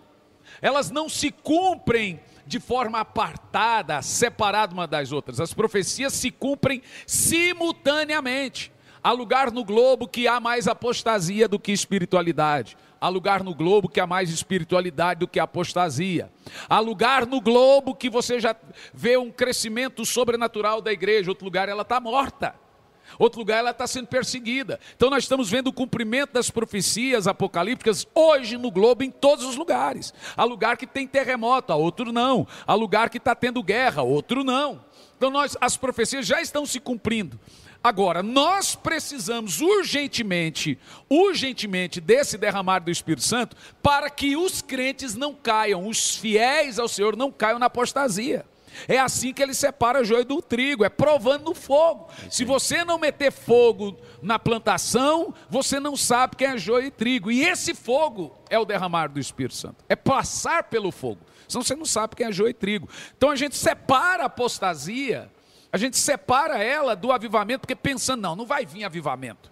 elas 0.61 0.91
não 0.91 1.09
se 1.09 1.31
cumprem 1.31 2.19
de 2.45 2.59
forma 2.59 2.99
apartada, 2.99 4.01
separada 4.01 4.73
uma 4.73 4.85
das 4.85 5.11
outras. 5.11 5.39
As 5.39 5.53
profecias 5.53 6.13
se 6.13 6.29
cumprem 6.29 6.83
simultaneamente. 7.07 8.71
Há 9.03 9.11
lugar 9.11 9.51
no 9.51 9.63
globo 9.63 10.07
que 10.07 10.27
há 10.27 10.39
mais 10.39 10.67
apostasia 10.67 11.47
do 11.47 11.59
que 11.59 11.71
espiritualidade. 11.71 12.77
Há 12.99 13.09
lugar 13.09 13.43
no 13.43 13.55
globo 13.55 13.89
que 13.89 13.99
há 13.99 14.05
mais 14.05 14.29
espiritualidade 14.29 15.21
do 15.21 15.27
que 15.27 15.39
apostasia. 15.39 16.31
Há 16.69 16.79
lugar 16.79 17.25
no 17.25 17.41
globo 17.41 17.95
que 17.95 18.11
você 18.11 18.39
já 18.39 18.55
vê 18.93 19.17
um 19.17 19.31
crescimento 19.31 20.05
sobrenatural 20.05 20.81
da 20.81 20.91
igreja. 20.91 21.31
Outro 21.31 21.45
lugar 21.45 21.67
ela 21.67 21.81
está 21.81 21.99
morta. 21.99 22.53
Outro 23.17 23.39
lugar 23.39 23.57
ela 23.57 23.71
está 23.71 23.87
sendo 23.87 24.07
perseguida. 24.07 24.79
Então 24.95 25.09
nós 25.09 25.23
estamos 25.23 25.49
vendo 25.49 25.67
o 25.67 25.73
cumprimento 25.73 26.33
das 26.33 26.51
profecias 26.51 27.27
apocalípticas 27.27 28.07
hoje 28.13 28.55
no 28.55 28.69
globo 28.69 29.03
em 29.03 29.09
todos 29.09 29.45
os 29.45 29.55
lugares. 29.55 30.13
Há 30.37 30.43
lugar 30.43 30.77
que 30.77 30.85
tem 30.85 31.07
terremoto, 31.07 31.73
há 31.73 31.75
outro 31.75 32.11
não. 32.11 32.47
Há 32.67 32.75
lugar 32.75 33.09
que 33.09 33.17
está 33.17 33.33
tendo 33.33 33.63
guerra, 33.63 34.03
outro 34.03 34.43
não. 34.43 34.79
Então 35.17 35.29
nós, 35.29 35.57
as 35.59 35.77
profecias 35.77 36.25
já 36.25 36.41
estão 36.41 36.65
se 36.65 36.79
cumprindo. 36.79 37.39
Agora, 37.83 38.21
nós 38.21 38.75
precisamos 38.75 39.59
urgentemente, 39.59 40.77
urgentemente 41.09 41.99
desse 41.99 42.37
derramar 42.37 42.79
do 42.79 42.91
Espírito 42.91 43.23
Santo 43.23 43.57
para 43.81 44.09
que 44.09 44.35
os 44.35 44.61
crentes 44.61 45.15
não 45.15 45.33
caiam, 45.33 45.87
os 45.87 46.15
fiéis 46.15 46.77
ao 46.77 46.87
Senhor 46.87 47.15
não 47.15 47.31
caiam 47.31 47.57
na 47.57 47.65
apostasia. 47.65 48.45
É 48.87 48.99
assim 48.99 49.33
que 49.33 49.41
ele 49.41 49.53
separa 49.53 50.01
o 50.01 50.03
joio 50.03 50.23
do 50.23 50.41
trigo, 50.41 50.85
é 50.85 50.89
provando 50.89 51.45
no 51.45 51.55
fogo. 51.55 52.09
Se 52.29 52.45
você 52.45 52.85
não 52.85 52.97
meter 52.97 53.31
fogo 53.31 53.97
na 54.21 54.39
plantação, 54.39 55.33
você 55.49 55.79
não 55.79 55.97
sabe 55.97 56.35
quem 56.35 56.47
é 56.47 56.57
joio 56.57 56.87
e 56.87 56.91
trigo. 56.91 57.31
E 57.31 57.43
esse 57.43 57.73
fogo 57.73 58.35
é 58.49 58.57
o 58.57 58.65
derramar 58.65 59.07
do 59.07 59.19
Espírito 59.19 59.55
Santo. 59.55 59.83
É 59.89 59.95
passar 59.95 60.63
pelo 60.65 60.91
fogo. 60.91 61.19
Senão 61.47 61.63
você 61.63 61.75
não 61.75 61.85
sabe 61.85 62.15
quem 62.15 62.27
é 62.27 62.31
joio 62.31 62.51
e 62.51 62.53
trigo. 62.53 62.87
Então 63.17 63.29
a 63.29 63.35
gente 63.35 63.57
separa 63.57 64.23
a 64.23 64.27
apostasia 64.27 65.29
a 65.71 65.77
gente 65.77 65.97
separa 65.97 66.61
ela 66.61 66.95
do 66.95 67.11
avivamento, 67.11 67.61
porque 67.61 67.75
pensando, 67.75 68.21
não, 68.21 68.35
não 68.35 68.45
vai 68.45 68.65
vir 68.65 68.83
avivamento. 68.83 69.51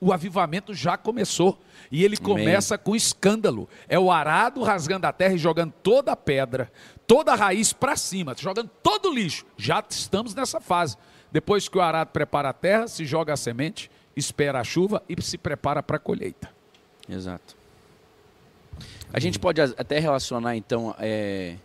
O 0.00 0.12
avivamento 0.12 0.74
já 0.74 0.96
começou. 0.96 1.58
E 1.92 2.04
ele 2.04 2.16
começa 2.16 2.74
Amém. 2.74 2.84
com 2.84 2.96
escândalo. 2.96 3.68
É 3.88 3.98
o 3.98 4.10
arado 4.10 4.62
rasgando 4.62 5.06
a 5.06 5.12
terra 5.12 5.34
e 5.34 5.38
jogando 5.38 5.72
toda 5.82 6.12
a 6.12 6.16
pedra, 6.16 6.72
toda 7.06 7.32
a 7.32 7.36
raiz 7.36 7.72
para 7.72 7.96
cima, 7.96 8.34
jogando 8.36 8.70
todo 8.82 9.10
o 9.10 9.14
lixo. 9.14 9.44
Já 9.56 9.84
estamos 9.88 10.34
nessa 10.34 10.60
fase. 10.60 10.96
Depois 11.30 11.68
que 11.68 11.78
o 11.78 11.80
arado 11.80 12.10
prepara 12.10 12.48
a 12.48 12.52
terra, 12.52 12.88
se 12.88 13.04
joga 13.04 13.32
a 13.32 13.36
semente, 13.36 13.90
espera 14.16 14.60
a 14.60 14.64
chuva 14.64 15.02
e 15.08 15.20
se 15.22 15.38
prepara 15.38 15.82
para 15.82 15.96
a 15.96 16.00
colheita. 16.00 16.50
Exato. 17.08 17.56
A 19.12 19.20
gente 19.20 19.38
pode 19.38 19.60
até 19.60 19.98
relacionar, 19.98 20.56
então, 20.56 20.94
é, 20.98 21.56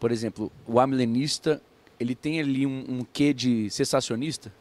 por 0.00 0.10
exemplo, 0.10 0.50
o 0.66 0.80
amilenista 0.80 1.60
ele 2.02 2.14
tem 2.14 2.40
ali 2.40 2.66
um, 2.66 2.84
um 2.88 3.04
quê 3.04 3.32
de 3.32 3.70
sensacionista? 3.70 4.52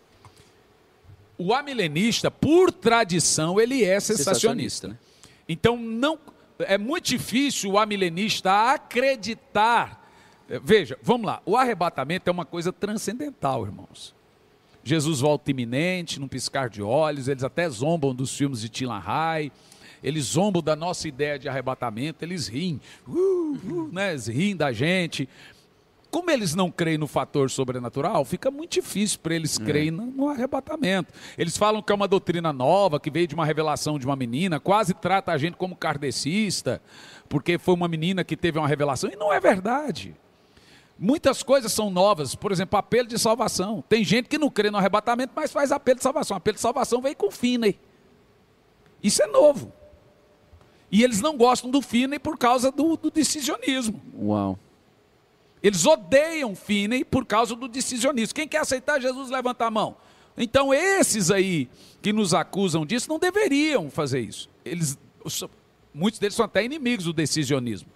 O 1.37 1.53
amilenista, 1.53 2.29
por 2.29 2.71
tradição, 2.71 3.59
ele 3.59 3.83
é 3.83 3.99
sensacionista. 3.99 4.89
Né? 4.89 4.97
Então, 5.49 5.75
não 5.75 6.19
é 6.59 6.77
muito 6.77 7.05
difícil 7.05 7.71
o 7.71 7.79
amilenista 7.79 8.73
acreditar. 8.73 10.07
Veja, 10.63 10.97
vamos 11.01 11.25
lá. 11.25 11.41
O 11.45 11.57
arrebatamento 11.57 12.29
é 12.29 12.31
uma 12.31 12.45
coisa 12.45 12.71
transcendental, 12.71 13.65
irmãos. 13.65 14.13
Jesus 14.83 15.19
volta 15.19 15.51
iminente, 15.51 16.19
num 16.19 16.27
piscar 16.27 16.69
de 16.69 16.81
olhos. 16.81 17.27
Eles 17.27 17.43
até 17.43 17.69
zombam 17.69 18.13
dos 18.13 18.35
filmes 18.35 18.61
de 18.61 18.69
Tilan 18.69 18.99
Rai. 18.99 19.51
Eles 20.03 20.25
zombam 20.25 20.61
da 20.61 20.75
nossa 20.75 21.07
ideia 21.07 21.37
de 21.37 21.47
arrebatamento. 21.47 22.25
Eles 22.25 22.47
riem, 22.47 22.81
uh, 23.07 23.11
uh, 23.11 23.89
né? 23.91 24.11
Eles 24.11 24.27
riem 24.27 24.55
da 24.55 24.71
gente. 24.71 25.29
Como 26.11 26.29
eles 26.29 26.53
não 26.53 26.69
creem 26.69 26.97
no 26.97 27.07
fator 27.07 27.49
sobrenatural, 27.49 28.25
fica 28.25 28.51
muito 28.51 28.73
difícil 28.73 29.17
para 29.23 29.33
eles 29.33 29.57
é. 29.57 29.63
crerem 29.63 29.91
no, 29.91 30.27
arrebatamento. 30.27 31.13
Eles 31.37 31.55
falam 31.57 31.81
que 31.81 31.89
é 31.89 31.95
uma 31.95 32.07
doutrina 32.07 32.51
nova, 32.51 32.99
que 32.99 33.09
veio 33.09 33.25
de 33.25 33.33
uma 33.33 33.45
revelação 33.45 33.97
de 33.97 34.05
uma 34.05 34.15
menina, 34.15 34.59
quase 34.59 34.93
trata 34.93 35.31
a 35.31 35.37
gente 35.37 35.55
como 35.55 35.73
kardecista, 35.73 36.81
porque 37.29 37.57
foi 37.57 37.73
uma 37.73 37.87
menina 37.87 38.25
que 38.25 38.35
teve 38.35 38.59
uma 38.59 38.67
revelação, 38.67 39.09
e 39.09 39.15
não 39.15 39.31
é 39.31 39.39
verdade. 39.39 40.13
Muitas 40.99 41.41
coisas 41.41 41.71
são 41.71 41.89
novas, 41.89 42.35
por 42.35 42.51
exemplo, 42.51 42.77
apelo 42.77 43.07
de 43.07 43.17
salvação. 43.17 43.81
Tem 43.87 44.03
gente 44.03 44.27
que 44.27 44.37
não 44.37 44.49
crê 44.49 44.69
no 44.69 44.77
arrebatamento, 44.77 45.31
mas 45.33 45.51
faz 45.51 45.71
apelo 45.71 45.97
de 45.97 46.03
salvação. 46.03 46.35
Apelo 46.35 46.55
de 46.55 46.61
salvação 46.61 47.01
veio 47.01 47.15
com 47.15 47.31
Finney. 47.31 47.79
Isso 49.01 49.23
é 49.23 49.27
novo. 49.27 49.71
E 50.91 51.03
eles 51.03 51.21
não 51.21 51.37
gostam 51.37 51.71
do 51.71 51.81
Finney 51.81 52.19
por 52.19 52.37
causa 52.37 52.69
do, 52.69 52.97
do 52.97 53.09
decisionismo. 53.09 53.99
Uau. 54.13 54.59
Eles 55.61 55.85
odeiam 55.85 56.55
Finney 56.55 57.03
por 57.03 57.25
causa 57.25 57.55
do 57.55 57.67
decisionismo. 57.67 58.33
Quem 58.33 58.47
quer 58.47 58.59
aceitar 58.59 58.99
Jesus, 58.99 59.29
levanta 59.29 59.65
a 59.65 59.71
mão. 59.71 59.95
Então, 60.37 60.73
esses 60.73 61.29
aí 61.29 61.69
que 62.01 62.11
nos 62.11 62.33
acusam 62.33 62.85
disso 62.85 63.09
não 63.09 63.19
deveriam 63.19 63.89
fazer 63.89 64.21
isso. 64.21 64.49
Eles, 64.65 64.97
muitos 65.93 66.19
deles 66.19 66.35
são 66.35 66.45
até 66.45 66.63
inimigos 66.63 67.05
do 67.05 67.13
decisionismo. 67.13 67.89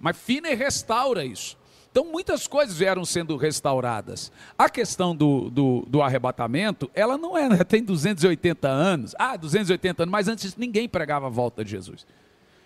Mas 0.00 0.16
Finney 0.16 0.54
restaura 0.54 1.24
isso. 1.24 1.56
Então, 1.94 2.04
muitas 2.04 2.48
coisas 2.48 2.76
vieram 2.76 3.04
sendo 3.04 3.36
restauradas. 3.36 4.32
A 4.58 4.68
questão 4.68 5.14
do, 5.14 5.48
do, 5.48 5.84
do, 5.86 6.02
arrebatamento, 6.02 6.90
ela 6.92 7.16
não 7.16 7.38
é, 7.38 7.62
tem 7.62 7.84
280 7.84 8.66
anos. 8.66 9.14
Ah, 9.16 9.36
280 9.36 10.02
anos, 10.02 10.10
mas 10.10 10.26
antes 10.26 10.56
ninguém 10.56 10.88
pregava 10.88 11.26
a 11.26 11.30
volta 11.30 11.64
de 11.64 11.70
Jesus. 11.70 12.04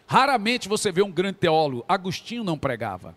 Raramente 0.07 0.67
você 0.67 0.91
vê 0.91 1.03
um 1.03 1.13
grande 1.13 1.37
teólogo. 1.37 1.85
Agostinho 1.87 2.43
não 2.43 2.57
pregava. 2.57 3.15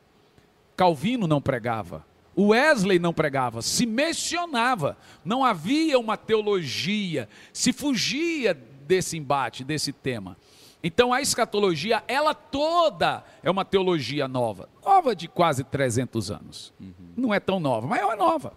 Calvino 0.81 1.27
não 1.27 1.39
pregava. 1.39 2.03
Wesley 2.35 2.97
não 2.97 3.13
pregava, 3.13 3.61
se 3.61 3.85
mencionava, 3.85 4.97
não 5.23 5.45
havia 5.45 5.99
uma 5.99 6.17
teologia, 6.17 7.29
se 7.53 7.71
fugia 7.71 8.55
desse 8.55 9.15
embate, 9.15 9.63
desse 9.63 9.93
tema. 9.93 10.35
Então 10.83 11.13
a 11.13 11.21
escatologia, 11.21 12.03
ela 12.07 12.33
toda 12.33 13.23
é 13.43 13.51
uma 13.51 13.63
teologia 13.63 14.27
nova, 14.27 14.67
nova 14.83 15.15
de 15.15 15.27
quase 15.27 15.63
300 15.63 16.31
anos. 16.31 16.73
Uhum. 16.79 17.13
Não 17.15 17.31
é 17.31 17.39
tão 17.39 17.59
nova, 17.59 17.85
mas 17.85 18.01
é 18.01 18.15
nova, 18.15 18.53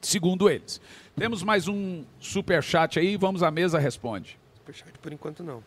segundo 0.00 0.48
eles. 0.48 0.80
Temos 1.16 1.42
mais 1.42 1.66
um 1.66 2.04
super 2.20 2.62
chat 2.62 2.96
aí, 2.96 3.16
vamos 3.16 3.42
à 3.42 3.50
mesa 3.50 3.76
responde. 3.80 4.38
Super 4.54 4.72
chat 4.72 4.92
por 5.00 5.12
enquanto 5.12 5.42
não. 5.42 5.64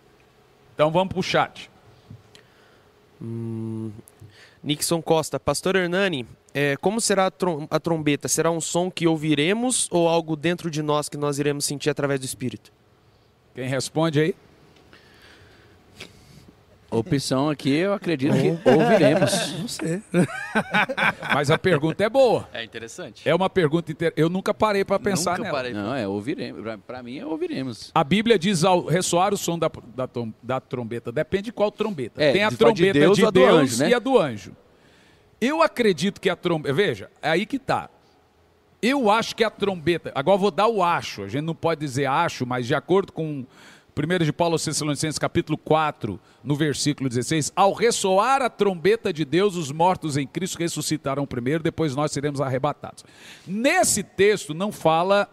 Então 0.74 0.90
vamos 0.92 1.10
para 1.10 1.20
o 1.20 1.24
chat. 1.24 1.70
Hum, 3.22 3.92
Nixon 4.68 5.02
Costa, 5.02 5.40
Pastor 5.40 5.78
Hernani, 5.78 6.28
é, 6.54 6.76
como 6.76 7.00
será 7.00 7.28
a, 7.28 7.32
trom 7.32 7.66
a 7.72 7.80
trombeta? 7.80 8.28
Será 8.28 8.52
um 8.52 8.60
som 8.60 8.92
que 8.92 9.08
ouviremos 9.08 9.88
ou 9.90 10.10
algo 10.10 10.36
dentro 10.36 10.70
de 10.70 10.82
nós 10.82 11.08
que 11.08 11.16
nós 11.16 11.40
iremos 11.40 11.64
sentir 11.64 11.90
através 11.90 12.20
do 12.20 12.26
Espírito? 12.26 12.70
Quem 13.56 13.66
responde 13.66 14.20
aí? 14.20 14.36
Opção 16.90 17.50
aqui, 17.50 17.70
eu 17.70 17.94
acredito 17.94 18.34
que 18.34 18.70
ouviremos. 18.70 19.52
Você. 19.62 20.02
Mas 21.34 21.52
a 21.52 21.58
pergunta 21.58 22.02
é 22.04 22.10
boa. 22.10 22.48
É 22.54 22.64
interessante. 22.64 23.28
É 23.28 23.36
uma 23.36 23.50
pergunta 23.50 23.92
inter... 23.92 24.14
Eu 24.16 24.30
nunca 24.30 24.54
parei 24.54 24.86
para 24.86 24.98
pensar 24.98 25.32
nunca 25.32 25.44
nela. 25.44 25.58
Parei. 25.58 25.74
Não, 25.74 25.94
é 25.94 26.08
ouviremos. 26.08 26.64
Para 26.86 27.04
mim 27.04 27.18
é 27.20 27.26
ouviremos. 27.26 27.92
A 27.94 28.04
Bíblia 28.04 28.40
diz 28.40 28.64
ao 28.64 28.86
ressoar 28.86 29.34
o 29.34 29.38
som 29.38 29.60
da, 29.60 29.70
da, 29.94 30.10
da 30.42 30.60
trombeta. 30.62 31.12
Depende 31.12 31.44
de 31.44 31.52
qual 31.52 31.72
trombeta. 31.72 32.24
É, 32.24 32.32
Tem 32.32 32.44
a 32.44 32.52
trombeta 32.52 32.94
de 32.94 33.00
Deus, 33.00 33.18
de 33.18 33.32
Deus 33.32 33.54
anjo, 33.54 33.84
né? 33.84 33.90
e 33.90 33.94
a 33.94 34.00
do 34.00 34.18
anjo. 34.18 34.56
Eu 35.42 35.62
acredito 35.62 36.22
que 36.22 36.30
a 36.30 36.36
trombeta. 36.38 36.74
Veja, 36.74 37.12
é 37.22 37.30
aí 37.30 37.46
que 37.46 37.60
tá. 37.60 37.90
Eu 38.82 39.10
acho 39.12 39.36
que 39.36 39.44
a 39.44 39.50
trombeta. 39.50 40.12
Agora 40.16 40.38
vou 40.38 40.52
dar 40.52 40.68
o 40.68 40.82
acho. 40.82 41.24
A 41.24 41.28
gente 41.28 41.44
não 41.44 41.56
pode 41.56 41.82
dizer 41.82 42.06
acho, 42.06 42.46
mas 42.46 42.66
de 42.66 42.74
acordo 42.74 43.12
com 43.12 43.46
1 43.98 44.26
de 44.26 44.32
Paulo 44.32 44.54
aos 44.54 44.64
Tessalonicenses, 44.64 45.18
capítulo 45.18 45.58
4, 45.58 46.20
no 46.44 46.56
versículo 46.56 47.10
16, 47.10 47.52
ao 47.56 47.74
ressoar 47.74 48.44
a 48.44 48.50
trombeta 48.50 49.12
de 49.12 49.26
Deus, 49.26 49.56
os 49.56 49.72
mortos 49.72 50.18
em 50.18 50.28
Cristo 50.28 50.60
ressuscitarão 50.60 51.26
primeiro, 51.26 51.64
depois 51.64 51.96
nós 51.96 52.12
seremos 52.12 52.40
arrebatados. 52.40 53.04
Nesse 53.46 54.04
texto 54.04 54.54
não 54.54 54.72
fala 54.72 55.28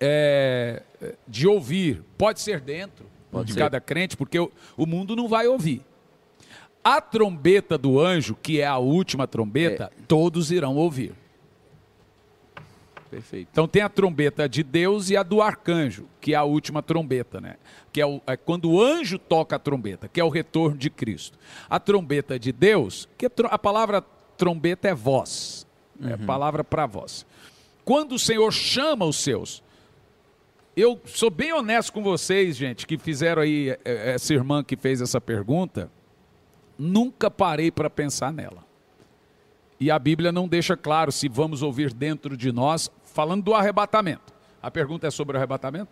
é, 0.00 0.82
de 1.26 1.48
ouvir, 1.48 2.04
pode 2.16 2.40
ser 2.40 2.60
dentro 2.60 3.06
pode 3.30 3.48
de 3.48 3.52
ser. 3.54 3.58
cada 3.58 3.80
crente, 3.80 4.16
porque 4.16 4.38
o, 4.38 4.50
o, 4.76 4.86
mundo 4.86 5.16
não 5.16 5.28
vai 5.28 5.46
ouvir. 5.46 5.82
A 6.82 7.00
trombeta 7.00 7.76
do 7.76 8.00
anjo, 8.00 8.36
que 8.40 8.60
é 8.60 8.66
a 8.66 8.78
última 8.78 9.26
trombeta, 9.26 9.84
é. 9.84 10.02
todos 10.06 10.50
irão 10.50 10.76
ouvir. 10.76 11.12
Perfeito. 13.10 13.48
Então 13.50 13.66
tem 13.66 13.82
a 13.82 13.88
trombeta 13.88 14.48
de 14.48 14.62
Deus 14.62 15.10
e 15.10 15.16
a 15.16 15.22
do 15.22 15.42
arcanjo, 15.42 16.06
que 16.20 16.32
é 16.32 16.36
a 16.36 16.44
última 16.44 16.80
trombeta, 16.80 17.40
né? 17.40 17.56
Que 17.92 18.00
é, 18.00 18.06
o, 18.06 18.20
é 18.24 18.36
quando 18.36 18.70
o 18.70 18.80
anjo 18.80 19.18
toca 19.18 19.56
a 19.56 19.58
trombeta, 19.58 20.08
que 20.08 20.20
é 20.20 20.24
o 20.24 20.28
retorno 20.28 20.76
de 20.76 20.88
Cristo. 20.88 21.36
A 21.68 21.80
trombeta 21.80 22.38
de 22.38 22.52
Deus, 22.52 23.08
que 23.18 23.26
a, 23.26 23.30
a 23.50 23.58
palavra 23.58 24.00
trombeta 24.36 24.88
é 24.88 24.94
voz, 24.94 25.66
é 26.00 26.06
uhum. 26.06 26.12
é 26.12 26.16
palavra 26.18 26.62
para 26.62 26.86
voz. 26.86 27.26
Quando 27.84 28.12
o 28.12 28.18
Senhor 28.18 28.52
chama 28.52 29.04
os 29.04 29.16
seus, 29.16 29.60
eu 30.76 31.00
sou 31.04 31.30
bem 31.30 31.52
honesto 31.52 31.92
com 31.92 32.02
vocês, 32.02 32.56
gente, 32.56 32.86
que 32.86 32.96
fizeram 32.96 33.42
aí, 33.42 33.70
é, 33.70 33.80
é, 33.84 34.10
essa 34.12 34.32
irmã 34.32 34.62
que 34.62 34.76
fez 34.76 35.00
essa 35.00 35.20
pergunta, 35.20 35.90
nunca 36.78 37.28
parei 37.28 37.72
para 37.72 37.90
pensar 37.90 38.32
nela. 38.32 38.64
E 39.80 39.90
a 39.90 39.98
Bíblia 39.98 40.30
não 40.30 40.46
deixa 40.46 40.76
claro 40.76 41.10
se 41.10 41.26
vamos 41.28 41.62
ouvir 41.62 41.92
dentro 41.92 42.36
de 42.36 42.52
nós 42.52 42.90
falando 43.12 43.42
do 43.42 43.54
arrebatamento. 43.54 44.32
A 44.62 44.70
pergunta 44.70 45.06
é 45.06 45.10
sobre 45.10 45.36
o 45.36 45.38
arrebatamento? 45.38 45.90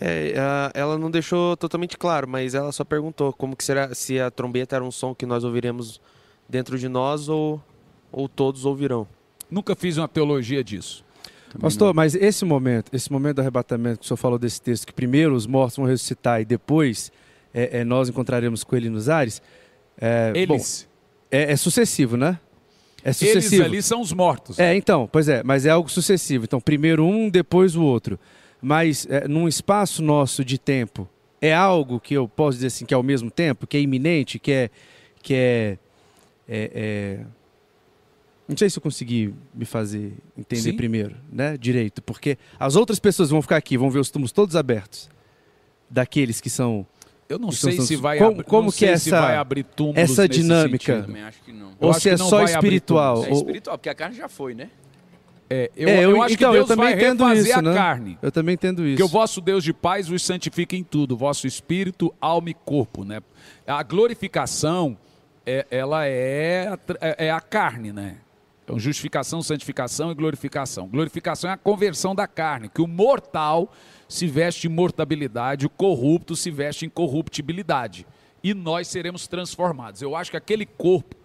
É, 0.00 0.34
ela 0.74 0.98
não 0.98 1.10
deixou 1.10 1.56
totalmente 1.56 1.96
claro, 1.96 2.28
mas 2.28 2.54
ela 2.54 2.70
só 2.72 2.84
perguntou 2.84 3.32
como 3.32 3.56
que 3.56 3.64
será 3.64 3.94
se 3.94 4.20
a 4.20 4.30
trombeta 4.30 4.76
era 4.76 4.84
um 4.84 4.90
som 4.90 5.14
que 5.14 5.24
nós 5.24 5.44
ouviremos 5.44 6.00
dentro 6.48 6.78
de 6.78 6.88
nós 6.88 7.28
ou, 7.28 7.62
ou 8.12 8.28
todos 8.28 8.64
ouvirão. 8.64 9.08
Nunca 9.50 9.74
fiz 9.74 9.96
uma 9.96 10.08
teologia 10.08 10.62
disso. 10.62 11.04
Também 11.48 11.62
Pastor, 11.62 11.88
não. 11.88 11.94
mas 11.94 12.14
esse 12.14 12.44
momento, 12.44 12.90
esse 12.92 13.10
momento 13.10 13.36
do 13.36 13.40
arrebatamento 13.40 14.00
que 14.00 14.04
o 14.04 14.08
senhor 14.08 14.18
falou 14.18 14.38
desse 14.38 14.60
texto, 14.60 14.86
que 14.86 14.92
primeiro 14.92 15.34
os 15.34 15.46
mortos 15.46 15.78
vão 15.78 15.86
ressuscitar 15.86 16.42
e 16.42 16.44
depois 16.44 17.10
é, 17.54 17.80
é, 17.80 17.84
nós 17.84 18.10
encontraremos 18.10 18.62
com 18.62 18.76
ele 18.76 18.90
nos 18.90 19.08
ares. 19.08 19.40
É, 19.98 20.32
Eles. 20.34 20.86
Bom, 20.86 20.88
é, 21.30 21.52
é 21.52 21.56
sucessivo, 21.56 22.16
né? 22.16 22.38
É 23.02 23.12
sucessivo. 23.12 23.62
Eles 23.62 23.66
ali 23.66 23.82
são 23.82 24.00
os 24.00 24.12
mortos. 24.12 24.58
É, 24.58 24.74
então, 24.74 25.08
pois 25.10 25.28
é, 25.28 25.42
mas 25.42 25.64
é 25.64 25.70
algo 25.70 25.88
sucessivo. 25.88 26.44
Então, 26.44 26.60
primeiro 26.60 27.04
um, 27.04 27.28
depois 27.28 27.76
o 27.76 27.82
outro. 27.82 28.18
Mas 28.60 29.06
é, 29.08 29.28
num 29.28 29.46
espaço 29.46 30.02
nosso 30.02 30.44
de 30.44 30.58
tempo, 30.58 31.08
é 31.40 31.54
algo 31.54 32.00
que 32.00 32.14
eu 32.14 32.28
posso 32.28 32.56
dizer 32.56 32.68
assim, 32.68 32.84
que 32.84 32.92
é 32.92 32.96
ao 32.96 33.02
mesmo 33.02 33.30
tempo, 33.30 33.66
que 33.66 33.76
é 33.76 33.80
iminente, 33.80 34.38
que 34.38 34.52
é. 34.52 34.70
Que 35.22 35.34
é, 35.34 35.78
é, 36.48 36.70
é... 36.74 37.20
Não 38.48 38.56
sei 38.56 38.70
se 38.70 38.78
eu 38.78 38.82
consegui 38.82 39.34
me 39.54 39.66
fazer 39.66 40.14
entender 40.36 40.62
Sim. 40.70 40.76
primeiro, 40.76 41.16
né? 41.30 41.56
Direito. 41.58 42.00
Porque 42.00 42.38
as 42.58 42.76
outras 42.76 42.98
pessoas 42.98 43.30
vão 43.30 43.42
ficar 43.42 43.56
aqui, 43.56 43.76
vão 43.76 43.90
ver 43.90 43.98
os 43.98 44.10
túmulos 44.10 44.32
todos 44.32 44.56
abertos. 44.56 45.10
Daqueles 45.90 46.40
que 46.40 46.48
são 46.48 46.86
eu 47.28 47.38
não 47.38 47.52
sei 47.52 47.80
se 47.80 47.94
vai 47.94 48.18
como, 48.18 48.42
como 48.42 48.72
que 48.72 48.86
é 48.86 48.92
essa, 48.92 49.20
vai 49.20 49.36
abrir 49.36 49.62
túmulos 49.62 49.98
essa 49.98 50.28
dinâmica. 50.28 51.02
Também 51.02 51.22
acho 51.22 51.42
que 51.42 51.52
não. 51.52 51.72
Ou 51.78 51.92
se 51.92 52.08
é 52.08 52.16
só 52.16 52.42
espiritual. 52.42 53.24
É 53.24 53.30
espiritual, 53.30 53.76
porque 53.76 53.90
a 53.90 53.94
carne 53.94 54.16
já 54.16 54.28
foi, 54.28 54.54
né? 54.54 54.70
É, 55.50 55.70
eu, 55.76 55.88
é, 55.88 56.04
eu, 56.04 56.10
eu, 56.10 56.22
acho 56.22 56.34
então, 56.34 56.50
que 56.50 56.58
Deus 56.58 56.70
eu 56.70 56.76
também 56.76 56.94
vai 56.94 57.04
entendo 57.04 57.32
isso, 57.32 57.58
a 57.58 57.62
né? 57.62 57.74
carne. 57.74 58.18
Eu 58.20 58.30
também 58.30 58.54
entendo 58.54 58.86
isso. 58.86 58.96
Que 58.98 59.02
o 59.02 59.08
vosso 59.08 59.40
Deus 59.40 59.64
de 59.64 59.72
paz 59.72 60.10
os 60.10 60.22
santifica 60.22 60.76
em 60.76 60.84
tudo, 60.84 61.16
vosso 61.16 61.46
espírito, 61.46 62.14
alma 62.20 62.50
e 62.50 62.54
corpo, 62.54 63.04
né? 63.04 63.20
A 63.66 63.82
glorificação, 63.82 64.96
é, 65.46 65.66
ela 65.70 66.06
é, 66.06 66.76
é, 67.00 67.26
é 67.26 67.30
a 67.30 67.40
carne, 67.40 67.92
né? 67.92 68.16
Então, 68.62 68.78
justificação, 68.78 69.40
santificação 69.40 70.12
e 70.12 70.14
glorificação. 70.14 70.86
Glorificação 70.86 71.48
é 71.48 71.54
a 71.54 71.56
conversão 71.56 72.14
da 72.14 72.26
carne, 72.26 72.68
que 72.68 72.82
o 72.82 72.86
mortal 72.86 73.72
se 74.08 74.26
veste 74.26 74.66
em 74.66 74.70
mortabilidade, 74.70 75.66
o 75.66 75.70
corrupto 75.70 76.34
se 76.34 76.50
veste 76.50 76.86
em 76.86 76.88
corruptibilidade. 76.88 78.06
E 78.42 78.54
nós 78.54 78.88
seremos 78.88 79.26
transformados. 79.28 80.00
Eu 80.00 80.16
acho 80.16 80.30
que 80.30 80.36
aquele 80.36 80.64
corpo, 80.64 81.16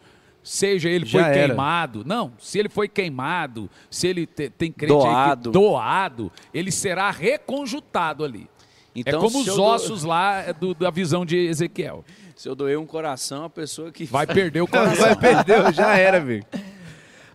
seja 0.44 0.90
ele 0.90 1.06
Já 1.06 1.20
foi 1.20 1.30
era. 1.30 1.48
queimado, 1.48 2.04
não, 2.06 2.34
se 2.38 2.60
ele 2.60 2.68
foi 2.68 2.90
queimado, 2.90 3.70
se 3.90 4.08
ele 4.08 4.26
te, 4.26 4.50
tem 4.50 4.72
crente 4.72 4.94
doado. 4.94 5.50
Que, 5.50 5.54
doado, 5.54 6.32
ele 6.54 6.72
será 6.72 7.10
reconjutado 7.10 8.26
ali. 8.26 8.50
É 8.96 9.00
então, 9.00 9.20
é 9.20 9.22
como 9.22 9.40
os 9.40 9.48
ossos 9.58 10.02
do... 10.02 10.08
lá 10.08 10.52
do, 10.52 10.74
da 10.74 10.92
visão 10.92 11.26
de 11.26 11.38
Ezequiel. 11.38 12.04
Se 12.36 12.50
eu 12.50 12.56
doer 12.56 12.78
um 12.78 12.86
coração, 12.86 13.46
a 13.46 13.50
pessoa 13.50 13.92
que. 13.92 14.06
Vai 14.06 14.28
perder 14.28 14.62
o 14.62 14.68
coração. 14.68 15.06
Vai 15.06 15.16
perder, 15.16 15.74
já 15.74 15.96
era, 15.98 16.20
velho. 16.20 16.46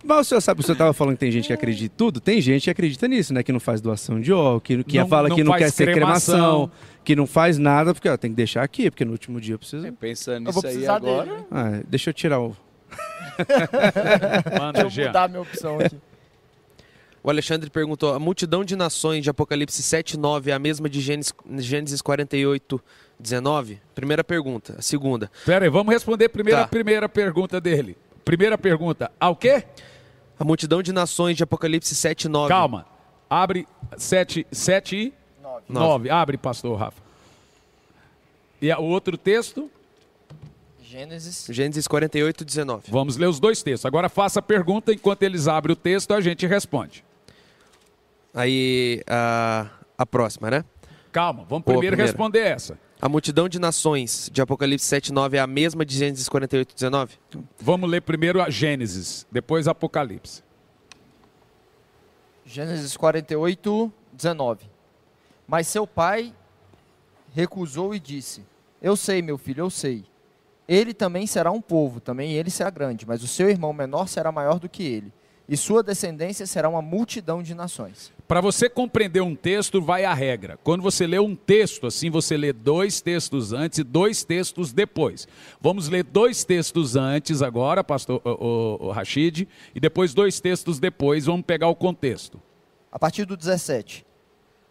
Mas 0.09 0.27
o 0.27 0.29
senhor 0.31 0.41
sabe, 0.41 0.61
o 0.61 0.63
senhor 0.63 0.73
estava 0.73 0.95
falando 0.95 1.17
que 1.17 1.21
tem 1.21 1.31
gente 1.31 1.49
que 1.49 1.53
acredita 1.53 1.95
em 1.95 1.99
tudo? 1.99 2.19
Tem 2.19 2.41
gente 2.41 2.65
que 2.65 2.71
acredita 2.71 3.07
nisso, 3.07 3.35
né? 3.35 3.43
Que 3.43 3.53
não 3.53 3.61
faz 3.61 3.83
doação 3.83 4.19
de 4.19 4.33
óleo, 4.33 4.59
que, 4.59 4.83
que 4.83 4.97
não, 4.97 5.07
fala 5.07 5.29
não 5.29 5.37
que 5.37 5.45
não 5.45 5.55
quer 5.55 5.71
ser 5.71 5.93
cremação, 5.93 6.71
que 7.05 7.15
não 7.15 7.27
faz 7.27 7.59
nada, 7.59 7.93
porque 7.93 8.09
ó, 8.09 8.17
tem 8.17 8.31
que 8.31 8.37
deixar 8.37 8.63
aqui, 8.63 8.91
porque 8.91 9.05
no 9.05 9.13
último 9.13 9.39
dia 9.39 9.57
eu 9.57 9.59
preciso. 9.59 9.87
É, 9.87 9.93
pensando 9.93 10.47
nisso 10.47 10.67
aí 10.67 10.87
agora. 10.87 11.45
Ah, 11.51 11.83
deixa 11.87 12.09
eu 12.09 12.15
tirar 12.15 12.41
o. 12.41 12.57
Manda, 14.59 14.81
Deixa 14.81 15.03
eu 15.03 15.07
mudar 15.09 15.25
a 15.25 15.29
minha 15.29 15.43
opção 15.43 15.79
aqui. 15.79 15.97
O 17.21 17.29
Alexandre 17.29 17.69
perguntou: 17.69 18.15
a 18.15 18.19
multidão 18.19 18.65
de 18.65 18.77
nações 18.77 19.25
de 19.25 19.29
Apocalipse 19.29 19.83
7, 19.83 20.17
9 20.17 20.51
é 20.51 20.55
a 20.55 20.59
mesma 20.59 20.89
de 20.89 21.01
Gênesis, 21.01 21.35
Gênesis 21.59 22.01
48, 22.01 22.81
19? 23.21 23.79
Primeira 23.95 24.25
pergunta. 24.25 24.77
A 24.79 24.83
segunda. 24.83 25.31
Pera 25.45 25.67
aí, 25.67 25.71
vamos 25.71 25.93
responder 25.93 26.31
primeiro 26.31 26.61
tá. 26.61 26.65
a 26.65 26.69
primeira 26.69 27.09
pergunta 27.09 27.61
dele. 27.61 27.99
Primeira 28.25 28.57
pergunta: 28.57 29.11
ao 29.21 29.37
quê? 29.37 29.65
A 30.39 30.45
multidão 30.45 30.83
de 30.83 30.93
nações 30.93 31.37
de 31.37 31.43
Apocalipse 31.43 31.95
7, 31.95 32.29
9. 32.29 32.49
Calma. 32.49 32.87
Abre 33.29 33.67
7, 33.97 34.47
7 34.51 34.97
e 34.97 35.15
9. 35.43 35.65
9. 35.69 36.11
Abre, 36.11 36.39
pastor 36.39 36.79
Rafa. 36.79 37.03
E 38.61 38.73
o 38.73 38.83
outro 38.83 39.17
texto? 39.17 39.71
Gênesis. 40.83 41.47
Gênesis 41.51 41.87
48, 41.87 42.45
19. 42.45 42.85
Vamos 42.89 43.17
ler 43.17 43.27
os 43.27 43.39
dois 43.39 43.63
textos. 43.63 43.85
Agora 43.85 44.09
faça 44.09 44.39
a 44.41 44.43
pergunta, 44.43 44.93
enquanto 44.93 45.23
eles 45.23 45.47
abrem 45.47 45.75
o 45.75 45.77
texto, 45.77 46.15
a 46.15 46.21
gente 46.21 46.47
responde. 46.47 47.05
Aí, 48.33 49.03
a, 49.07 49.67
a 49.99 50.07
próxima, 50.07 50.51
né? 50.51 50.65
Calma, 51.13 51.45
vamos 51.49 51.65
primeiro 51.65 51.97
responder 51.97 52.41
essa. 52.41 52.79
A 53.01 53.09
multidão 53.09 53.49
de 53.49 53.61
nações 53.61 54.29
de 54.33 54.43
Apocalipse 54.43 54.85
7, 54.85 55.13
9 55.13 55.37
é 55.37 55.41
a 55.41 55.47
mesma 55.47 55.87
de 55.87 55.97
Gênesis 55.97 56.29
48, 56.29 56.75
19? 56.75 57.17
Vamos 57.57 57.89
ler 57.89 58.03
primeiro 58.03 58.43
a 58.43 58.51
Gênesis, 58.51 59.25
depois 59.31 59.69
Apocalipse. 59.69 60.43
Gênesis 62.45 62.97
48, 62.97 63.93
19. 64.13 64.67
Mas 65.47 65.69
seu 65.69 65.87
pai 65.87 66.35
recusou 67.33 67.95
e 67.95 68.01
disse: 68.01 68.45
Eu 68.83 68.97
sei, 68.97 69.23
meu 69.23 69.39
filho, 69.39 69.61
eu 69.61 69.71
sei. 69.71 70.05
Ele 70.67 70.93
também 70.93 71.25
será 71.25 71.53
um 71.53 71.61
povo, 71.61 72.01
também 72.01 72.33
ele 72.33 72.51
será 72.51 72.69
grande, 72.69 73.07
mas 73.07 73.23
o 73.23 73.29
seu 73.29 73.49
irmão 73.49 73.73
menor 73.73 74.09
será 74.09 74.33
maior 74.33 74.59
do 74.59 74.69
que 74.69 74.83
ele, 74.83 75.13
e 75.49 75.57
sua 75.57 75.85
descendência 75.85 76.49
será 76.49 76.69
uma 76.69 76.83
multidão 76.83 77.45
de 77.45 77.55
nações. 77.55 78.13
Para 78.29 78.43
você 78.43 78.69
compreender 78.69 79.23
um 79.23 79.35
texto, 79.35 79.81
vai 79.81 80.05
a 80.05 80.13
regra. 80.13 80.59
Quando 80.63 80.83
você 80.83 81.07
lê 81.07 81.19
um 81.19 81.35
texto, 81.35 81.87
assim, 81.87 82.11
você 82.11 82.37
lê 82.37 82.53
dois 82.53 83.01
textos 83.01 83.55
antes 83.55 83.79
e 83.79 83.83
dois 83.83 84.23
textos 84.23 84.71
depois. 84.71 85.27
Vamos 85.59 85.89
ler 85.89 86.05
dois 86.05 86.45
textos 86.45 86.95
antes 86.95 87.41
agora, 87.41 87.83
pastor 87.83 88.21
o, 88.23 88.29
o, 88.29 88.87
o 88.89 88.91
Rashid, 88.91 89.49
e 89.75 89.81
depois 89.81 90.13
dois 90.13 90.41
textos 90.41 90.79
depois, 90.79 91.25
vamos 91.25 91.47
pegar 91.47 91.69
o 91.69 91.75
contexto. 91.75 92.39
A 92.93 92.99
partir 92.99 93.25
do 93.25 93.35
17. 93.35 94.05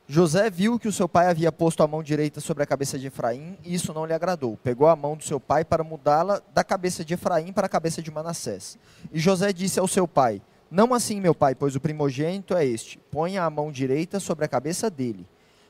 José 0.07 0.51
viu 0.51 0.77
que 0.77 0.87
o 0.87 0.93
seu 0.93 1.09
pai 1.09 1.27
havia 1.27 1.51
posto 1.51 1.81
a 1.81 1.87
mão 1.87 2.03
direita 2.03 2.39
sobre 2.39 2.61
a 2.61 2.65
cabeça 2.65 2.99
de 2.99 3.07
Efraim 3.07 3.57
e 3.65 3.73
isso 3.73 3.91
não 3.91 4.05
lhe 4.05 4.13
agradou. 4.13 4.55
Pegou 4.63 4.87
a 4.87 4.95
mão 4.95 5.17
do 5.17 5.23
seu 5.23 5.39
pai 5.39 5.65
para 5.65 5.83
mudá-la 5.83 6.41
da 6.53 6.63
cabeça 6.63 7.03
de 7.03 7.15
Efraim 7.15 7.51
para 7.51 7.65
a 7.65 7.69
cabeça 7.69 8.03
de 8.03 8.11
Manassés. 8.11 8.77
E 9.11 9.19
José 9.19 9.51
disse 9.51 9.79
ao 9.79 9.87
seu 9.87 10.07
pai: 10.07 10.41
Não 10.69 10.93
assim, 10.93 11.21
meu 11.21 11.33
pai, 11.33 11.55
pois 11.55 11.75
o 11.75 11.79
primogênito 11.79 12.55
é 12.55 12.65
este. 12.65 12.99
Ponha 13.11 13.43
a 13.43 13.49
mão 13.49 13.71
direita 13.71 14.19
sobre 14.19 14.45
a 14.45 14.47
cabeça 14.47 14.89
dele. 14.89 15.25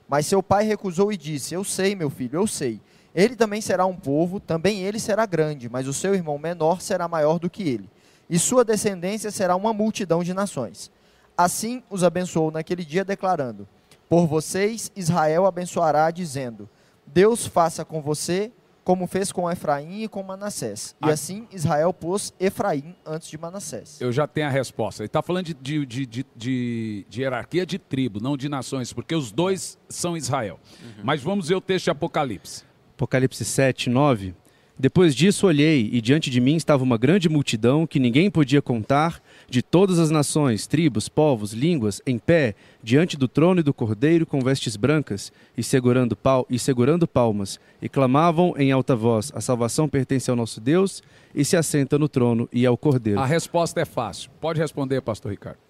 Mas 0.08 0.26
seu 0.26 0.42
pai 0.42 0.66
recusou 0.66 1.12
e 1.12 1.18
disse: 1.18 1.54
Eu 1.54 1.64
sei, 1.64 1.96
meu 1.96 2.10
filho, 2.10 2.40
eu 2.40 2.48
sei. 2.48 2.82
Ele 3.14 3.36
também 3.36 3.62
será 3.62 3.86
um 3.86 3.96
povo, 3.96 4.40
também 4.40 4.84
ele 4.84 5.00
será 5.00 5.26
grande, 5.26 5.70
mas 5.70 5.88
o 5.88 5.94
seu 5.94 6.14
irmão 6.14 6.38
menor 6.38 6.82
será 6.82 7.08
maior 7.08 7.40
do 7.40 7.50
que 7.50 7.64
ele. 7.68 7.90
E 8.30 8.38
sua 8.38 8.64
descendência 8.64 9.32
será 9.32 9.56
uma 9.56 9.74
multidão 9.74 10.24
de 10.24 10.34
nações. 10.34 10.92
Assim 11.36 11.84
os 11.90 12.04
abençoou 12.04 12.52
naquele 12.52 12.84
dia, 12.84 13.04
declarando: 13.04 13.68
por 14.10 14.26
vocês, 14.26 14.90
Israel 14.96 15.46
abençoará, 15.46 16.10
dizendo: 16.12 16.70
Deus 17.06 17.46
faça 17.46 17.84
com 17.84 18.02
você 18.02 18.52
como 18.88 19.06
fez 19.06 19.34
com 19.34 19.52
Efraim 19.52 20.04
e 20.04 20.08
com 20.08 20.24
Manassés. 20.24 20.96
E 21.06 21.10
assim 21.10 21.46
Israel 21.52 21.94
pôs 21.94 22.34
Efraim 22.40 22.96
antes 23.06 23.30
de 23.30 23.38
Manassés. 23.38 24.00
Eu 24.00 24.14
já 24.14 24.26
tenho 24.26 24.48
a 24.48 24.50
resposta. 24.50 25.04
Ele 25.04 25.08
está 25.08 25.22
falando 25.22 25.48
de, 25.48 25.54
de, 25.54 26.06
de, 26.06 26.26
de, 26.34 27.06
de 27.10 27.22
hierarquia 27.22 27.66
de 27.66 27.78
tribo, 27.78 28.22
não 28.22 28.38
de 28.38 28.48
nações, 28.48 28.94
porque 28.94 29.14
os 29.14 29.30
dois 29.30 29.78
são 29.90 30.16
Israel. 30.16 30.58
Uhum. 30.82 31.04
Mas 31.04 31.22
vamos 31.22 31.50
ver 31.50 31.56
o 31.56 31.60
texto 31.60 31.84
de 31.84 31.90
Apocalipse. 31.90 32.64
Apocalipse 32.96 33.44
7, 33.44 33.90
9. 33.90 34.34
Depois 34.80 35.16
disso 35.16 35.48
olhei, 35.48 35.90
e 35.92 36.00
diante 36.00 36.30
de 36.30 36.40
mim 36.40 36.56
estava 36.56 36.84
uma 36.84 36.98
grande 36.98 37.28
multidão 37.28 37.88
que 37.88 38.00
ninguém 38.00 38.30
podia 38.30 38.62
contar 38.62 39.20
de 39.50 39.64
todas 39.64 39.98
as 39.98 40.12
nações, 40.12 40.68
tribos, 40.68 41.10
povos, 41.10 41.52
línguas, 41.52 42.00
em 42.06 42.20
pé, 42.20 42.54
diante 42.84 43.18
do 43.18 43.28
trono 43.28 43.60
e 43.60 43.64
do 43.64 43.74
cordeiro, 43.74 44.26
com 44.26 44.40
vestes 44.40 44.76
brancas, 44.76 45.32
e 45.58 45.64
segurando, 45.64 46.16
pal 46.16 46.46
e 46.48 46.60
segurando 46.60 47.08
palmas, 47.08 47.60
e 47.82 47.90
clamavam 47.90 48.54
em 48.56 48.72
alta 48.72 48.96
voz: 48.96 49.32
A 49.34 49.42
salvação 49.42 49.90
pertence 49.90 50.30
ao 50.30 50.36
nosso 50.36 50.62
Deus, 50.62 51.02
e 51.34 51.44
se 51.44 51.58
assenta 51.58 51.98
no 51.98 52.08
trono 52.08 52.48
e 52.54 52.64
ao 52.64 52.78
cordeiro. 52.78 53.20
A 53.20 53.26
resposta 53.26 53.82
é 53.82 53.86
fácil. 53.86 54.30
Pode 54.40 54.60
responder, 54.60 55.02
pastor 55.02 55.32
Ricardo. 55.32 55.67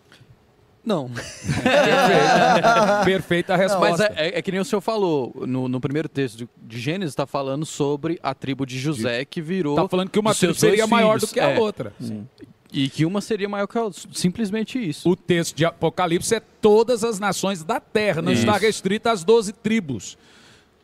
Não. 0.88 1.12
Perfeita. 1.12 3.02
Perfeita 3.04 3.54
a 3.56 3.58
resposta. 3.58 4.10
Mas 4.10 4.18
é, 4.18 4.30
é, 4.30 4.40
é, 4.40 4.42
que 4.42 4.50
nem 4.54 4.62
o 4.62 4.64
senhor 4.64 4.80
falou, 4.80 5.34
no, 5.46 5.68
no 5.68 5.82
primeiro 5.82 6.08
texto 6.08 6.38
de, 6.38 6.50
de 6.64 6.80
Gênesis 6.80 7.12
está 7.12 7.28
falando 7.28 7.66
sobre 7.66 8.18
a 8.24 8.34
tribo 8.34 8.66
de 8.66 8.80
José 8.80 9.26
que 9.26 9.42
virou. 9.42 9.76
Está 9.76 9.90
falando 9.90 10.10
que 10.10 10.18
uma 10.18 10.34
tribo 10.34 10.54
seria 10.54 10.88
maior 10.88 11.20
do 11.20 11.28
que 11.28 11.42
a 11.42 11.50
é. 11.50 11.60
outra. 11.60 11.92
Sim. 12.00 12.26
E 12.72 12.88
que 12.88 13.06
uma 13.06 13.20
seria 13.20 13.50
maior 13.50 13.68
que 13.68 13.78
a 13.78 13.84
outra. 13.84 14.02
Simplesmente 14.14 14.80
isso. 14.80 15.10
O 15.10 15.16
texto 15.18 15.58
de 15.58 15.66
Apocalipse 15.66 16.34
é 16.34 16.40
todas 16.40 17.04
as 17.04 17.20
nações 17.20 17.66
da 17.66 17.82
terra, 17.82 18.22
não 18.22 18.32
isso. 18.32 18.48
está 18.48 18.58
restrito 18.58 19.10
às 19.10 19.26
doze 19.26 19.52
tribos. 19.52 20.18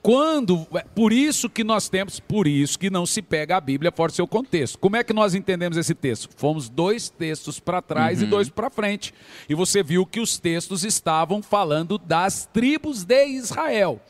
Quando, 0.03 0.67
é, 0.75 0.83
por 0.93 1.13
isso 1.13 1.49
que 1.49 1.63
nós 1.63 1.87
temos, 1.87 2.19
por 2.19 2.45
isso 2.45 2.77
que 2.77 2.89
não 2.89 3.05
se 3.05 3.21
pega 3.21 3.55
a 3.55 3.61
Bíblia 3.61 3.89
fora 3.89 4.11
do 4.11 4.15
seu 4.15 4.27
contexto. 4.27 4.77
Como 4.77 4.97
é 4.97 5.03
que 5.03 5.13
nós 5.13 5.33
entendemos 5.33 5.77
esse 5.77 5.95
texto? 5.95 6.29
Fomos 6.35 6.67
dois 6.67 7.09
textos 7.09 7.57
para 7.57 7.81
trás 7.81 8.19
uhum. 8.19 8.27
e 8.27 8.29
dois 8.29 8.49
para 8.49 8.69
frente. 8.69 9.13
E 9.47 9.55
você 9.55 9.81
viu 9.81 10.05
que 10.05 10.19
os 10.19 10.37
textos 10.37 10.83
estavam 10.83 11.41
falando 11.41 11.97
das 11.97 12.45
tribos 12.51 13.05
de 13.05 13.27
Israel. 13.27 14.01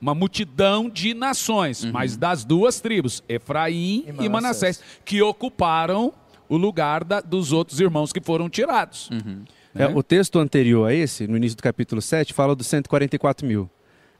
Uma 0.00 0.14
multidão 0.14 0.88
de 0.88 1.12
nações, 1.12 1.84
uhum. 1.84 1.92
mas 1.92 2.16
das 2.16 2.42
duas 2.42 2.80
tribos, 2.80 3.22
Efraim 3.28 4.06
e 4.06 4.12
Manassés, 4.12 4.24
e 4.24 4.28
Manassés 4.30 4.82
que 5.04 5.20
ocuparam 5.20 6.14
o 6.48 6.56
lugar 6.56 7.04
da, 7.04 7.20
dos 7.20 7.52
outros 7.52 7.78
irmãos 7.78 8.10
que 8.10 8.22
foram 8.22 8.48
tirados. 8.48 9.10
Uhum. 9.10 9.44
Né? 9.74 9.84
É, 9.84 9.86
o 9.86 10.02
texto 10.02 10.38
anterior 10.38 10.88
a 10.88 10.94
esse, 10.94 11.26
no 11.26 11.36
início 11.36 11.58
do 11.58 11.62
capítulo 11.62 12.00
7, 12.00 12.32
fala 12.32 12.56
dos 12.56 12.66
144 12.68 13.46
mil. 13.46 13.70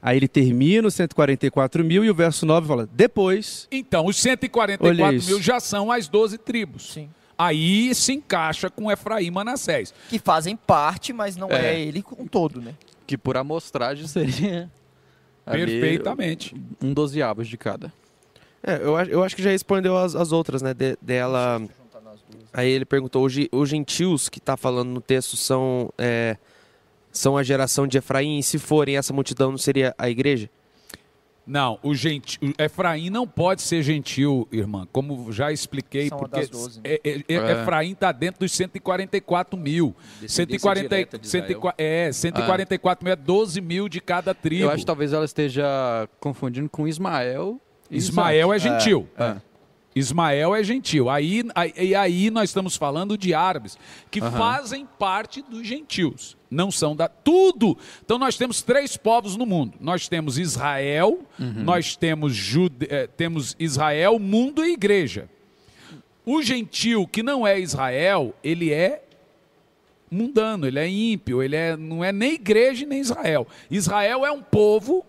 Aí 0.01 0.17
ele 0.17 0.27
termina 0.27 0.87
os 0.87 0.95
144 0.95 1.83
mil 1.83 2.03
e 2.03 2.09
o 2.09 2.15
verso 2.15 2.45
9 2.45 2.67
fala, 2.67 2.89
depois... 2.91 3.67
Então, 3.71 4.05
os 4.05 4.17
144 4.17 5.27
mil 5.27 5.41
já 5.41 5.59
são 5.59 5.91
as 5.91 6.07
12 6.07 6.37
tribos. 6.39 6.93
Sim. 6.93 7.09
Aí 7.37 7.93
se 7.93 8.13
encaixa 8.13 8.69
com 8.69 8.91
Efraim 8.91 9.27
e 9.27 9.31
Manassés. 9.31 9.93
Que 10.09 10.17
fazem 10.19 10.55
parte, 10.55 11.13
mas 11.13 11.35
não 11.35 11.49
é, 11.51 11.75
é 11.75 11.79
ele 11.79 12.01
com 12.01 12.25
todo, 12.25 12.61
né? 12.61 12.73
Que 13.05 13.17
por 13.17 13.37
amostragem 13.37 14.07
seria... 14.07 14.69
Perfeitamente. 15.45 16.55
Um 16.81 16.93
dozeavos 16.93 17.47
de 17.47 17.57
cada. 17.57 17.91
É, 18.63 18.75
eu, 18.75 18.97
eu 18.99 19.23
acho 19.23 19.35
que 19.35 19.41
já 19.41 19.49
respondeu 19.49 19.97
as, 19.97 20.15
as 20.15 20.31
outras, 20.31 20.61
né? 20.61 20.73
De, 20.73 20.97
dela... 21.01 21.61
Aí 22.53 22.69
ele 22.69 22.85
perguntou: 22.85 23.25
os 23.25 23.69
gentios 23.69 24.27
que 24.27 24.39
está 24.39 24.57
falando 24.57 24.89
no 24.89 25.01
texto 25.01 25.37
são, 25.37 25.91
é, 25.97 26.37
são 27.11 27.37
a 27.37 27.43
geração 27.43 27.87
de 27.87 27.97
Efraim? 27.97 28.39
E 28.39 28.43
se 28.43 28.57
forem 28.57 28.97
essa 28.97 29.13
multidão, 29.13 29.51
não 29.51 29.57
seria 29.57 29.93
a 29.97 30.09
igreja? 30.09 30.49
Não, 31.45 31.79
o, 31.81 31.93
gentil, 31.95 32.39
o 32.43 32.61
Efraim 32.61 33.09
não 33.09 33.27
pode 33.27 33.63
ser 33.63 33.81
gentil, 33.81 34.47
irmã, 34.51 34.87
como 34.91 35.31
já 35.31 35.51
expliquei, 35.51 36.07
São 36.07 36.19
porque 36.19 36.45
12, 36.45 36.79
né? 36.79 36.83
é, 36.85 37.01
é, 37.03 37.23
é. 37.27 37.61
Efraim 37.61 37.91
está 37.91 38.11
dentro 38.11 38.39
dos 38.41 38.51
144 38.51 39.59
mil. 39.59 39.95
140, 40.27 41.19
de 41.19 41.27
140, 41.27 41.81
é, 41.81 42.11
144 42.11 43.03
é. 43.03 43.05
mil 43.05 43.13
é 43.13 43.15
12 43.15 43.59
mil 43.59 43.89
de 43.89 43.99
cada 43.99 44.33
tribo. 44.35 44.63
Eu 44.63 44.69
acho 44.69 44.79
que 44.79 44.85
talvez 44.85 45.13
ela 45.13 45.25
esteja 45.25 46.07
confundindo 46.19 46.69
com 46.69 46.87
Ismael. 46.87 47.59
Ismael 47.89 48.53
é 48.53 48.59
gentil. 48.59 49.07
É, 49.17 49.23
é. 49.23 49.41
Ismael 49.95 50.55
é 50.55 50.63
gentil. 50.63 51.09
Aí, 51.09 51.43
aí, 51.53 51.73
e 51.77 51.95
aí 51.95 52.29
nós 52.29 52.49
estamos 52.49 52.75
falando 52.75 53.17
de 53.17 53.33
árabes, 53.33 53.77
que 54.09 54.21
uhum. 54.21 54.31
fazem 54.31 54.87
parte 54.97 55.41
dos 55.41 55.67
gentios. 55.67 56.37
Não 56.49 56.71
são 56.71 56.95
da. 56.95 57.07
Tudo! 57.07 57.77
Então 58.03 58.17
nós 58.17 58.37
temos 58.37 58.61
três 58.61 58.97
povos 58.97 59.35
no 59.35 59.45
mundo. 59.45 59.77
Nós 59.79 60.07
temos 60.07 60.37
Israel, 60.37 61.19
uhum. 61.39 61.63
nós 61.63 61.95
temos, 61.95 62.33
Jude, 62.33 62.87
eh, 62.89 63.07
temos 63.07 63.55
Israel, 63.59 64.19
mundo 64.19 64.65
e 64.65 64.73
igreja. 64.73 65.29
O 66.25 66.41
gentil 66.41 67.07
que 67.07 67.23
não 67.23 67.47
é 67.47 67.59
Israel, 67.59 68.35
ele 68.43 68.71
é 68.71 69.03
mundano, 70.09 70.67
ele 70.67 70.77
é 70.77 70.87
ímpio, 70.87 71.41
ele 71.41 71.55
é, 71.55 71.77
não 71.77 72.03
é 72.03 72.11
nem 72.11 72.33
igreja 72.33 72.85
nem 72.85 72.99
Israel. 72.99 73.47
Israel 73.69 74.25
é 74.25 74.31
um 74.31 74.41
povo 74.41 75.05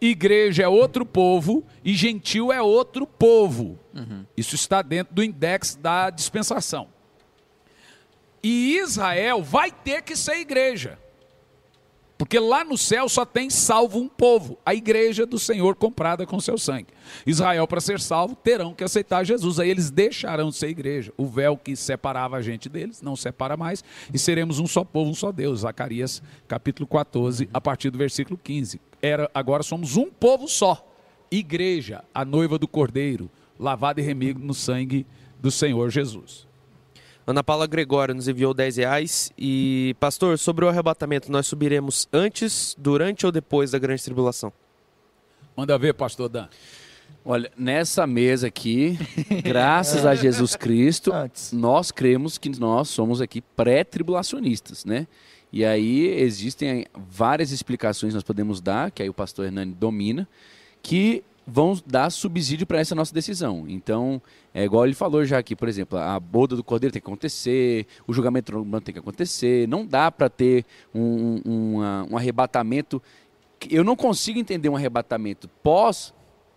igreja 0.00 0.62
é 0.62 0.68
outro 0.68 1.04
povo 1.04 1.64
e 1.84 1.94
gentil 1.94 2.52
é 2.52 2.60
outro 2.60 3.06
povo. 3.06 3.78
Uhum. 3.94 4.24
Isso 4.36 4.54
está 4.54 4.82
dentro 4.82 5.14
do 5.14 5.22
index 5.22 5.74
da 5.74 6.10
dispensação. 6.10 6.88
E 8.42 8.76
Israel 8.78 9.42
vai 9.42 9.70
ter 9.70 10.02
que 10.02 10.14
ser 10.14 10.38
igreja. 10.38 10.98
Porque 12.18 12.38
lá 12.38 12.64
no 12.64 12.78
céu 12.78 13.08
só 13.08 13.26
tem 13.26 13.50
salvo 13.50 13.98
um 13.98 14.08
povo, 14.08 14.58
a 14.64 14.74
igreja 14.74 15.26
do 15.26 15.38
Senhor 15.38 15.76
comprada 15.76 16.24
com 16.24 16.40
seu 16.40 16.56
sangue. 16.56 16.86
Israel, 17.26 17.66
para 17.66 17.80
ser 17.80 18.00
salvo, 18.00 18.34
terão 18.34 18.72
que 18.72 18.82
aceitar 18.82 19.22
Jesus. 19.24 19.60
Aí 19.60 19.68
eles 19.68 19.90
deixarão 19.90 20.48
de 20.48 20.56
ser 20.56 20.68
igreja. 20.68 21.12
O 21.16 21.26
véu 21.26 21.58
que 21.58 21.76
separava 21.76 22.36
a 22.36 22.42
gente 22.42 22.70
deles 22.70 23.02
não 23.02 23.16
separa 23.16 23.56
mais. 23.56 23.84
E 24.12 24.18
seremos 24.18 24.58
um 24.58 24.66
só 24.66 24.82
povo, 24.82 25.10
um 25.10 25.14
só 25.14 25.30
Deus. 25.30 25.60
Zacarias 25.60 26.22
capítulo 26.48 26.86
14, 26.86 27.50
a 27.52 27.60
partir 27.60 27.90
do 27.90 27.98
versículo 27.98 28.38
15. 28.42 28.80
Era, 29.02 29.30
agora 29.34 29.62
somos 29.62 29.96
um 29.96 30.10
povo 30.10 30.48
só. 30.48 30.86
Igreja, 31.30 32.02
a 32.14 32.24
noiva 32.24 32.58
do 32.58 32.66
cordeiro, 32.66 33.30
lavada 33.58 34.00
e 34.00 34.04
remigo 34.04 34.40
no 34.40 34.54
sangue 34.54 35.04
do 35.38 35.50
Senhor 35.50 35.90
Jesus. 35.90 36.45
Ana 37.26 37.42
Paula 37.42 37.66
Gregório 37.66 38.14
nos 38.14 38.28
enviou 38.28 38.54
10 38.54 38.76
reais. 38.76 39.32
E, 39.36 39.96
pastor, 39.98 40.38
sobre 40.38 40.64
o 40.64 40.68
arrebatamento, 40.68 41.30
nós 41.32 41.48
subiremos 41.48 42.08
antes, 42.12 42.76
durante 42.78 43.26
ou 43.26 43.32
depois 43.32 43.72
da 43.72 43.80
grande 43.80 44.04
tribulação? 44.04 44.52
Manda 45.56 45.76
ver, 45.76 45.94
pastor 45.94 46.28
Dan. 46.28 46.46
Olha, 47.24 47.50
nessa 47.58 48.06
mesa 48.06 48.46
aqui, 48.46 48.96
graças 49.42 50.06
a 50.06 50.14
Jesus 50.14 50.54
Cristo, 50.54 51.10
nós 51.52 51.90
cremos 51.90 52.38
que 52.38 52.48
nós 52.60 52.88
somos 52.88 53.20
aqui 53.20 53.40
pré-tribulacionistas, 53.40 54.84
né? 54.84 55.08
E 55.52 55.64
aí 55.64 56.06
existem 56.20 56.86
várias 56.94 57.50
explicações 57.50 58.12
que 58.12 58.14
nós 58.14 58.22
podemos 58.22 58.60
dar, 58.60 58.92
que 58.92 59.02
aí 59.02 59.08
o 59.08 59.14
pastor 59.14 59.46
Hernani 59.46 59.72
domina, 59.72 60.28
que 60.80 61.24
vão 61.46 61.78
dar 61.86 62.10
subsídio 62.10 62.66
para 62.66 62.80
essa 62.80 62.94
nossa 62.94 63.14
decisão. 63.14 63.64
Então, 63.68 64.20
é 64.52 64.64
igual 64.64 64.84
ele 64.84 64.94
falou 64.94 65.24
já 65.24 65.38
aqui, 65.38 65.54
por 65.54 65.68
exemplo, 65.68 65.96
a 65.96 66.18
boda 66.18 66.56
do 66.56 66.64
cordeiro 66.64 66.92
tem 66.92 67.00
que 67.00 67.06
acontecer, 67.06 67.86
o 68.06 68.12
julgamento 68.12 68.52
romano 68.52 68.80
tem 68.80 68.92
que 68.92 68.98
acontecer, 68.98 69.68
não 69.68 69.86
dá 69.86 70.10
para 70.10 70.28
ter 70.28 70.64
um, 70.94 71.40
um, 71.46 71.80
um 72.10 72.16
arrebatamento. 72.16 73.00
Eu 73.70 73.84
não 73.84 73.94
consigo 73.94 74.38
entender 74.38 74.68
um 74.68 74.76
arrebatamento 74.76 75.48
pós 75.62 76.12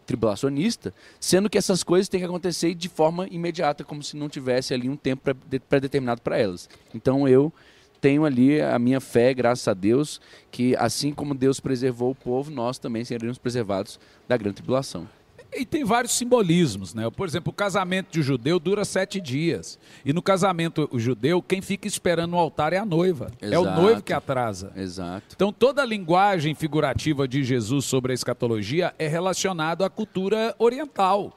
tribulacionista, 0.08 0.92
sendo 1.20 1.48
que 1.52 1.58
essas 1.58 1.84
coisas 1.84 2.10
têm 2.10 2.20
que 2.20 2.26
acontecer 2.26 2.74
de 2.74 2.90
forma 2.90 3.28
imediata, 3.30 3.84
como 3.84 4.02
se 4.02 4.18
não 4.18 4.28
tivesse 4.28 4.74
ali 4.74 4.90
um 4.90 4.96
tempo 4.96 5.22
pré-determinado 5.70 6.20
para 6.22 6.36
elas. 6.36 6.68
Então 6.96 7.28
eu 7.28 7.54
tenho 8.02 8.26
ali 8.26 8.62
a 8.62 8.78
minha 8.80 9.00
fé, 9.00 9.34
graças 9.34 9.68
a 9.68 9.74
Deus, 9.74 10.20
que 10.52 10.76
assim 10.78 11.14
como 11.14 11.34
Deus 11.34 11.60
preservou 11.60 12.12
o 12.12 12.16
povo, 12.16 12.52
nós 12.52 12.80
também 12.80 13.04
seremos 13.04 13.38
preservados 13.38 14.00
da 14.28 14.38
grande 14.38 14.56
tribulação. 14.56 15.08
E 15.52 15.66
tem 15.66 15.84
vários 15.84 16.14
simbolismos, 16.14 16.94
né? 16.94 17.10
Por 17.10 17.28
exemplo, 17.28 17.50
o 17.50 17.54
casamento 17.54 18.12
de 18.12 18.22
judeu 18.22 18.60
dura 18.60 18.86
sete 18.86 19.20
dias. 19.20 19.80
E 20.06 20.14
no 20.14 20.22
casamento 20.22 20.88
judeu, 20.94 21.42
quem 21.42 21.60
fica 21.60 21.88
esperando 21.88 22.32
no 22.32 22.38
altar 22.38 22.72
é 22.72 22.78
a 22.78 22.86
noiva. 22.86 23.32
Exato. 23.42 23.56
É 23.56 23.60
o 23.60 23.82
noivo 23.82 24.04
que 24.04 24.14
atrasa. 24.14 24.72
Exato. 24.76 25.36
Então 25.36 25.52
toda 25.52 25.82
a 25.82 25.86
linguagem 25.86 26.54
figurativa 26.54 27.28
de 27.28 27.44
Jesus 27.44 27.86
sobre 27.86 28.12
a 28.12 28.16
escatologia 28.16 28.94
é 29.00 29.08
relacionada 29.08 29.86
à 29.86 29.90
cultura 29.90 30.56
oriental 30.60 31.36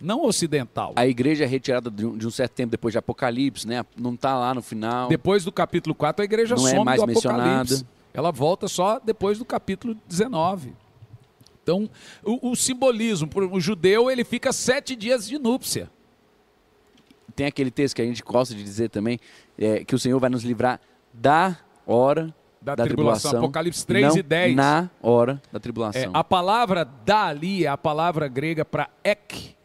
não 0.00 0.24
ocidental. 0.24 0.92
A 0.96 1.06
igreja 1.06 1.44
é 1.44 1.46
retirada 1.46 1.90
de 1.90 2.06
um, 2.06 2.16
de 2.16 2.26
um, 2.26 2.30
certo 2.30 2.52
tempo 2.52 2.70
depois 2.70 2.92
de 2.92 2.98
Apocalipse, 2.98 3.66
né? 3.66 3.84
Não 3.96 4.14
está 4.14 4.38
lá 4.38 4.54
no 4.54 4.62
final. 4.62 5.08
Depois 5.08 5.44
do 5.44 5.52
capítulo 5.52 5.94
4, 5.94 6.22
a 6.22 6.24
igreja 6.24 6.54
não 6.54 6.66
é 6.66 6.70
some 6.70 6.82
é 6.82 6.84
mais 6.84 7.00
do 7.00 7.06
mencionada. 7.06 7.86
Ela 8.14 8.30
volta 8.30 8.68
só 8.68 8.98
depois 8.98 9.38
do 9.38 9.44
capítulo 9.44 9.96
19. 10.08 10.74
Então, 11.62 11.88
o, 12.24 12.50
o 12.50 12.56
simbolismo, 12.56 13.28
o 13.50 13.60
judeu, 13.60 14.10
ele 14.10 14.24
fica 14.24 14.52
sete 14.52 14.96
dias 14.96 15.28
de 15.28 15.38
núpcia. 15.38 15.88
Tem 17.36 17.46
aquele 17.46 17.70
texto 17.70 17.94
que 17.96 18.02
a 18.02 18.04
gente 18.04 18.22
gosta 18.22 18.54
de 18.54 18.62
dizer 18.62 18.90
também, 18.90 19.18
é, 19.56 19.84
que 19.84 19.94
o 19.94 19.98
Senhor 19.98 20.18
vai 20.18 20.28
nos 20.28 20.42
livrar 20.42 20.80
da 21.12 21.56
hora 21.86 22.34
da, 22.60 22.74
da 22.74 22.84
tribulação, 22.84 23.30
tribulação, 23.30 23.38
Apocalipse 23.40 23.86
3 23.86 24.16
e 24.16 24.22
10. 24.22 24.56
Na 24.56 24.90
hora 25.00 25.40
da 25.52 25.58
tribulação. 25.58 26.02
É, 26.02 26.10
a 26.12 26.24
palavra 26.24 26.84
da 26.84 27.26
ali 27.26 27.64
é 27.64 27.68
a 27.68 27.76
palavra 27.76 28.28
grega 28.28 28.64
para 28.64 28.88
ek, 29.02 29.56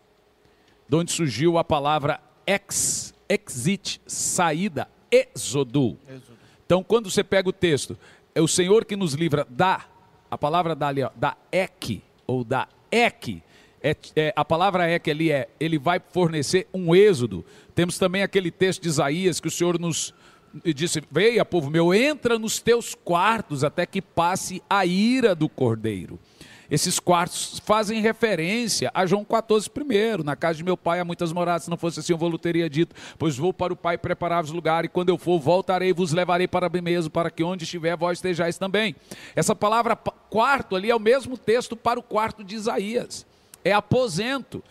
de 0.87 0.95
onde 0.95 1.11
surgiu 1.11 1.57
a 1.57 1.63
palavra 1.63 2.19
ex, 2.45 3.13
exit, 3.27 4.01
saída, 4.05 4.87
êxodo. 5.11 5.97
Então, 6.65 6.83
quando 6.83 7.09
você 7.09 7.23
pega 7.23 7.49
o 7.49 7.53
texto, 7.53 7.97
é 8.33 8.41
o 8.41 8.47
Senhor 8.47 8.85
que 8.85 8.95
nos 8.95 9.13
livra 9.13 9.45
da, 9.49 9.85
a 10.29 10.37
palavra 10.37 10.75
da 10.75 10.87
ali, 10.87 11.03
ó, 11.03 11.11
da 11.15 11.35
ek, 11.51 12.01
ou 12.25 12.43
da 12.43 12.67
ek, 12.91 13.41
é, 13.81 13.95
é, 14.15 14.33
a 14.35 14.43
palavra 14.43 14.89
ek 14.89 15.09
ali 15.09 15.31
é, 15.31 15.47
ele 15.59 15.77
vai 15.77 16.01
fornecer 16.11 16.67
um 16.73 16.95
êxodo. 16.95 17.45
Temos 17.75 17.97
também 17.97 18.23
aquele 18.23 18.51
texto 18.51 18.81
de 18.81 18.89
Isaías 18.89 19.39
que 19.39 19.47
o 19.47 19.51
Senhor 19.51 19.79
nos 19.79 20.13
disse, 20.75 21.03
veia 21.11 21.45
povo 21.45 21.69
meu, 21.69 21.93
entra 21.93 22.39
nos 22.39 22.59
teus 22.59 22.95
quartos 22.95 23.63
até 23.63 23.85
que 23.85 24.01
passe 24.01 24.61
a 24.69 24.85
ira 24.85 25.35
do 25.35 25.47
cordeiro. 25.47 26.19
Esses 26.69 26.99
quartos 26.99 27.61
fazem 27.65 28.01
referência 28.01 28.91
a 28.93 29.05
João 29.05 29.23
14 29.23 29.69
primeiro. 29.69 30.23
Na 30.23 30.35
casa 30.35 30.57
de 30.57 30.63
meu 30.63 30.75
pai 30.75 30.99
há 30.99 31.05
muitas 31.05 31.31
moradas, 31.31 31.63
se 31.63 31.69
não 31.69 31.77
fosse 31.77 31.99
assim 31.99 32.13
eu 32.13 32.17
vou 32.17 32.37
teria 32.37 32.69
dito, 32.69 32.95
pois 33.17 33.37
vou 33.37 33.53
para 33.53 33.73
o 33.73 33.75
pai 33.75 33.97
preparar-vos 33.97 34.51
lugar, 34.51 34.85
e 34.85 34.87
quando 34.87 35.09
eu 35.09 35.17
for, 35.17 35.39
voltarei 35.39 35.89
e 35.89 35.93
vos 35.93 36.11
levarei 36.11 36.47
para 36.47 36.69
mim 36.69 36.81
mesmo, 36.81 37.09
para 37.09 37.31
que 37.31 37.43
onde 37.43 37.63
estiver 37.63 37.95
vós 37.95 38.17
estejais 38.17 38.57
também. 38.57 38.95
Essa 39.35 39.55
palavra 39.55 39.95
quarto 39.95 40.75
ali 40.75 40.91
é 40.91 40.95
o 40.95 40.99
mesmo 40.99 41.37
texto 41.37 41.75
para 41.75 41.99
o 41.99 42.03
quarto 42.03 42.43
de 42.43 42.55
Isaías. 42.55 43.25
É 43.63 43.71
aposento. 43.71 44.63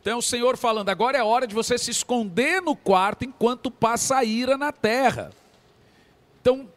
Então 0.00 0.18
o 0.18 0.22
Senhor 0.22 0.56
falando, 0.56 0.88
agora 0.88 1.18
é 1.18 1.22
hora 1.22 1.46
de 1.46 1.54
você 1.54 1.76
se 1.76 1.90
esconder 1.90 2.60
no 2.62 2.74
quarto 2.74 3.24
enquanto 3.24 3.70
passa 3.70 4.16
a 4.16 4.24
ira 4.24 4.56
na 4.56 4.72
terra. 4.72 5.30
Então, 6.40 6.68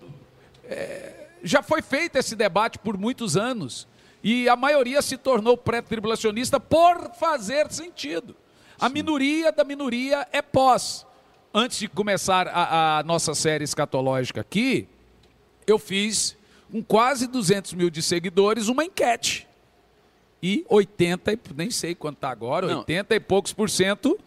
é, 0.65 1.27
já 1.43 1.63
foi 1.63 1.81
feito 1.81 2.17
esse 2.17 2.35
debate 2.35 2.77
por 2.77 2.97
muitos 2.97 3.35
anos. 3.35 3.87
E 4.25 4.49
a 4.49 4.55
maioria 4.55 5.03
se 5.03 5.17
tornou 5.17 5.55
pré-tribulacionista 5.55 6.59
por 6.59 7.11
fazer 7.13 7.71
sentido. 7.71 8.35
A 8.79 8.89
minoria 8.89 9.51
da 9.51 9.63
minoria 9.63 10.27
é 10.31 10.41
pós. 10.41 11.05
Antes 11.53 11.77
de 11.77 11.87
começar 11.87 12.47
a, 12.47 12.97
a 12.97 13.03
nossa 13.03 13.35
série 13.35 13.63
escatológica 13.63 14.41
aqui, 14.41 14.87
eu 15.67 15.77
fiz, 15.77 16.35
com 16.71 16.83
quase 16.83 17.27
200 17.27 17.73
mil 17.73 17.91
de 17.91 18.01
seguidores, 18.01 18.67
uma 18.67 18.83
enquete. 18.83 19.47
E 20.41 20.65
80, 20.67 21.39
nem 21.55 21.69
sei 21.69 21.93
quanto 21.93 22.15
está 22.15 22.31
agora, 22.31 22.65
Não. 22.65 22.79
80 22.79 23.13
e 23.15 23.19
poucos 23.19 23.53
por 23.53 23.69
cento. 23.69 24.19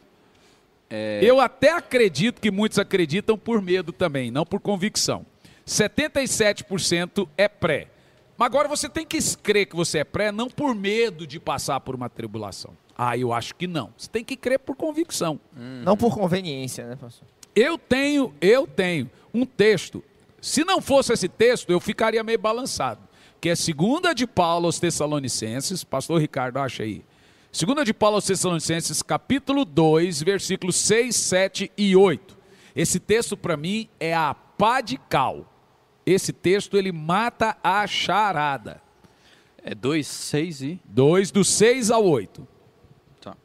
É... 0.88 1.18
Eu 1.24 1.40
até 1.40 1.72
acredito 1.72 2.40
que 2.40 2.52
muitos 2.52 2.78
acreditam 2.78 3.36
por 3.36 3.60
medo 3.60 3.92
também, 3.92 4.30
não 4.30 4.46
por 4.46 4.60
convicção. 4.60 5.26
77% 5.66 7.28
é 7.36 7.48
pré. 7.48 7.88
Mas 8.38 8.46
agora 8.46 8.68
você 8.68 8.88
tem 8.88 9.04
que 9.04 9.18
crer 9.38 9.66
que 9.66 9.74
você 9.74 9.98
é 9.98 10.04
pré, 10.04 10.30
não 10.30 10.48
por 10.48 10.72
medo 10.72 11.26
de 11.26 11.40
passar 11.40 11.80
por 11.80 11.96
uma 11.96 12.08
tribulação. 12.08 12.72
Ah, 12.96 13.18
eu 13.18 13.32
acho 13.32 13.52
que 13.56 13.66
não. 13.66 13.92
Você 13.96 14.08
tem 14.08 14.22
que 14.22 14.36
crer 14.36 14.60
por 14.60 14.76
convicção. 14.76 15.40
Hum. 15.56 15.82
Não 15.84 15.96
por 15.96 16.14
conveniência, 16.14 16.86
né, 16.86 16.94
pastor? 16.94 17.26
Eu 17.54 17.76
tenho, 17.76 18.32
eu 18.40 18.64
tenho 18.64 19.10
um 19.34 19.44
texto. 19.44 20.04
Se 20.40 20.64
não 20.64 20.80
fosse 20.80 21.12
esse 21.12 21.28
texto, 21.28 21.70
eu 21.70 21.80
ficaria 21.80 22.22
meio 22.22 22.38
balançado. 22.38 23.00
Que 23.40 23.48
é 23.48 23.56
segunda 23.56 24.14
de 24.14 24.24
Paulo 24.24 24.66
aos 24.66 24.78
Tessalonicenses, 24.78 25.82
pastor 25.82 26.20
Ricardo, 26.20 26.58
acha 26.58 26.84
aí. 26.84 27.04
Segunda 27.50 27.84
de 27.84 27.92
Paulo 27.92 28.16
aos 28.16 28.26
Tessalonicenses, 28.26 29.02
capítulo 29.02 29.64
2, 29.64 30.22
versículos 30.22 30.76
6, 30.76 31.16
7 31.16 31.72
e 31.76 31.96
8. 31.96 32.38
Esse 32.76 33.00
texto 33.00 33.36
para 33.36 33.56
mim 33.56 33.88
é 33.98 34.14
a 34.14 34.32
pá 34.32 34.80
de 34.80 34.96
cal. 34.96 35.44
Esse 36.10 36.32
texto 36.32 36.78
ele 36.78 36.90
mata 36.90 37.54
a 37.62 37.86
charada. 37.86 38.80
É 39.62 39.74
2, 39.74 40.06
6 40.06 40.62
e. 40.62 40.80
2, 40.86 41.30
do 41.30 41.44
6 41.44 41.90
ao 41.90 42.02
8. 42.02 42.48
Tá. 43.20 43.36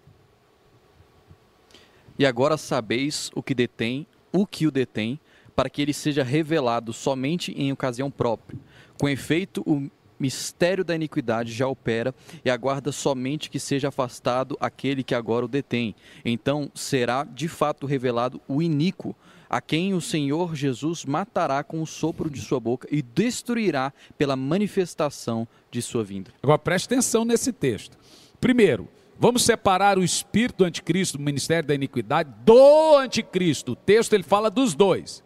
E 2.17 2.25
agora 2.25 2.55
sabeis 2.55 3.29
o 3.35 3.43
que 3.43 3.53
detém, 3.53 4.07
o 4.31 4.47
que 4.47 4.65
o 4.65 4.71
detém, 4.71 5.19
para 5.53 5.69
que 5.69 5.81
ele 5.81 5.93
seja 5.93 6.23
revelado 6.23 6.93
somente 6.93 7.51
em 7.51 7.69
ocasião 7.69 8.09
própria. 8.09 8.57
Com 8.97 9.09
efeito, 9.09 9.61
o 9.67 9.91
mistério 10.17 10.85
da 10.85 10.95
iniquidade 10.95 11.51
já 11.51 11.67
opera 11.67 12.15
e 12.45 12.49
aguarda 12.49 12.93
somente 12.93 13.49
que 13.49 13.59
seja 13.59 13.89
afastado 13.89 14.55
aquele 14.57 15.03
que 15.03 15.13
agora 15.13 15.43
o 15.43 15.49
detém. 15.49 15.93
Então 16.23 16.71
será 16.73 17.25
de 17.25 17.49
fato 17.49 17.85
revelado 17.85 18.39
o 18.47 18.61
iníquo, 18.61 19.13
a 19.53 19.61
quem 19.61 19.93
o 19.93 20.01
Senhor 20.01 20.55
Jesus 20.55 21.05
matará 21.05 21.63
com 21.63 21.79
o 21.79 21.85
sopro 21.85 22.27
de 22.27 22.41
sua 22.41 22.59
boca 22.59 22.87
e 22.89 23.03
destruirá 23.03 23.93
pela 24.17 24.35
manifestação 24.35 25.47
de 25.69 25.79
sua 25.79 26.03
vinda. 26.03 26.31
Agora 26.41 26.57
preste 26.57 26.85
atenção 26.85 27.23
nesse 27.23 27.53
texto. 27.53 27.95
Primeiro, 28.41 28.89
vamos 29.19 29.43
separar 29.43 29.99
o 29.99 30.03
espírito 30.03 30.57
do 30.57 30.65
anticristo, 30.65 31.19
do 31.19 31.23
ministério 31.23 31.67
da 31.67 31.75
iniquidade, 31.75 32.33
do 32.43 32.97
anticristo. 32.97 33.73
O 33.73 33.75
texto 33.75 34.13
ele 34.13 34.23
fala 34.23 34.49
dos 34.49 34.73
dois. 34.73 35.23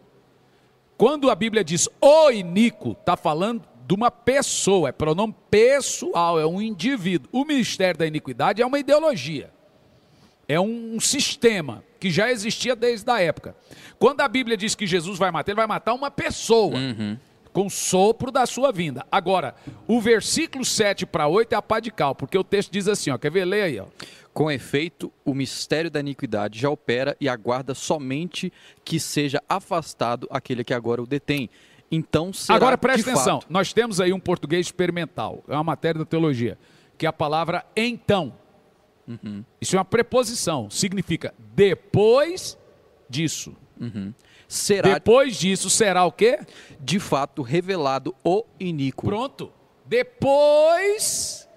Quando 0.98 1.30
a 1.30 1.34
Bíblia 1.34 1.64
diz 1.64 1.88
o 1.98 2.30
iníquo, 2.30 2.92
está 2.92 3.16
falando 3.16 3.62
de 3.86 3.94
uma 3.94 4.10
pessoa, 4.10 4.90
é 4.90 4.92
pronome 4.92 5.34
pessoal, 5.50 6.38
é 6.38 6.44
um 6.44 6.60
indivíduo. 6.60 7.30
O 7.32 7.46
ministério 7.46 7.98
da 7.98 8.06
iniquidade 8.06 8.60
é 8.60 8.66
uma 8.66 8.78
ideologia, 8.78 9.50
é 10.46 10.60
um 10.60 11.00
sistema 11.00 11.82
que 11.98 12.10
já 12.10 12.30
existia 12.30 12.76
desde 12.76 13.10
a 13.10 13.20
época. 13.20 13.56
Quando 13.98 14.20
a 14.20 14.28
Bíblia 14.28 14.56
diz 14.56 14.74
que 14.74 14.86
Jesus 14.86 15.18
vai 15.18 15.30
matar, 15.30 15.52
ele 15.52 15.56
vai 15.56 15.66
matar 15.66 15.94
uma 15.94 16.10
pessoa. 16.10 16.76
Uhum. 16.76 17.16
com 17.50 17.68
sopro 17.68 18.30
da 18.30 18.46
sua 18.46 18.70
vinda. 18.70 19.04
Agora, 19.10 19.54
o 19.86 20.00
versículo 20.00 20.64
7 20.64 21.04
para 21.04 21.26
8 21.26 21.54
é 21.54 21.56
a 21.56 21.62
pá 21.62 21.80
de 21.80 21.90
cal, 21.90 22.14
porque 22.14 22.38
o 22.38 22.44
texto 22.44 22.70
diz 22.70 22.86
assim, 22.86 23.10
ó, 23.10 23.18
quer 23.18 23.32
ver? 23.32 23.44
Lê 23.44 23.62
aí, 23.62 23.80
ó. 23.80 23.86
Com 24.32 24.48
efeito, 24.48 25.12
o 25.24 25.34
mistério 25.34 25.90
da 25.90 25.98
iniquidade 25.98 26.60
já 26.60 26.70
opera 26.70 27.16
e 27.20 27.28
aguarda 27.28 27.74
somente 27.74 28.52
que 28.84 29.00
seja 29.00 29.42
afastado 29.48 30.28
aquele 30.30 30.62
que 30.62 30.72
agora 30.72 31.02
o 31.02 31.06
detém. 31.06 31.50
Então, 31.90 32.32
será 32.32 32.56
Agora 32.56 32.78
presta 32.78 33.10
atenção, 33.10 33.40
fato... 33.40 33.50
nós 33.50 33.72
temos 33.72 34.00
aí 34.00 34.12
um 34.12 34.20
português 34.20 34.66
experimental, 34.66 35.42
é 35.48 35.54
uma 35.54 35.64
matéria 35.64 35.98
da 35.98 36.04
teologia, 36.04 36.58
que 36.96 37.06
é 37.06 37.08
a 37.08 37.12
palavra 37.12 37.64
então. 37.74 38.32
Uhum. 39.08 39.42
Isso 39.60 39.74
é 39.74 39.78
uma 39.78 39.84
preposição, 39.84 40.68
significa 40.68 41.34
depois 41.54 42.58
disso. 43.08 43.56
Uhum. 43.80 44.12
Será... 44.46 44.94
Depois 44.94 45.36
disso 45.36 45.70
será 45.70 46.04
o 46.04 46.12
quê? 46.12 46.40
De 46.78 47.00
fato 47.00 47.42
revelado 47.42 48.14
o 48.22 48.44
iníquo. 48.60 49.06
Pronto. 49.06 49.50
Depois 49.84 51.48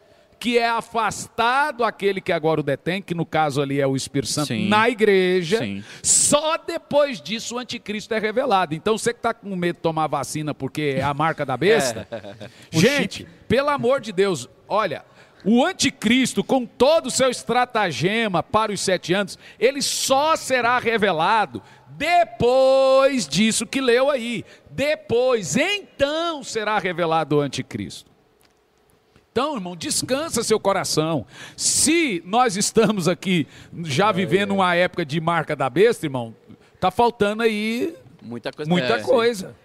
que 0.42 0.58
é 0.58 0.68
afastado 0.68 1.84
aquele 1.84 2.20
que 2.20 2.32
agora 2.32 2.62
o 2.62 2.64
detém, 2.64 3.00
que 3.00 3.14
no 3.14 3.28
caso 3.28 3.62
ali 3.62 3.80
é 3.80 3.86
o 3.86 3.96
Espírito 3.96 4.32
Santo, 4.32 4.48
Sim. 4.48 4.68
na 4.68 4.90
igreja, 4.90 5.60
Sim. 5.60 5.84
só 6.02 6.58
depois 6.58 7.22
disso 7.22 7.56
o 7.56 7.60
anticristo 7.60 8.12
é 8.16 8.18
revelado. 8.18 8.74
Então 8.74 8.98
você 8.98 9.14
que 9.14 9.20
está 9.20 9.36
com 9.36 9.56
medo 9.56 9.76
de 9.76 9.82
tomar 9.84 10.08
vacina 10.08 10.52
porque 10.52 10.96
é 10.98 11.04
a 11.04 11.14
marca 11.14 11.46
da 11.46 11.56
besta, 11.56 12.08
é. 12.12 12.50
gente, 12.72 13.28
pelo 13.48 13.70
amor 13.70 14.02
de 14.02 14.12
Deus, 14.12 14.50
olha, 14.68 15.06
o 15.44 15.66
anticristo, 15.66 16.44
com 16.44 16.66
todo 16.66 17.08
o 17.08 17.12
seu 17.12 17.30
estratagema 17.30 18.44
para 18.44 18.72
os 18.72 18.82
sete 18.82 19.14
anos, 19.14 19.38
ele 19.60 19.82
só 19.82 20.36
será 20.36 20.78
revelado 20.80 21.62
depois 21.90 23.28
disso 23.28 23.66
que 23.66 23.82
leu 23.82 24.10
aí. 24.10 24.44
Depois, 24.70 25.56
então 25.56 26.44
será 26.44 26.80
revelado 26.80 27.38
o 27.38 27.42
anticristo. 27.42 28.10
Então, 29.32 29.56
irmão, 29.56 29.76
descansa 29.76 30.44
seu 30.44 30.60
coração. 30.60 31.26
Se 31.56 32.22
nós 32.26 32.58
estamos 32.58 33.08
aqui 33.08 33.48
já 33.86 34.10
é, 34.10 34.14
vivendo 34.14 34.52
uma 34.52 34.76
época 34.76 35.06
de 35.06 35.22
marca 35.22 35.56
da 35.56 35.70
besta, 35.70 36.06
irmão, 36.06 36.36
tá 36.80 36.92
faltando 36.92 37.44
aí 37.44 37.96
muita 38.22 38.52
coisa. 38.52 38.70
Muita 38.70 38.94
é, 38.96 39.02
coisa. 39.02 39.56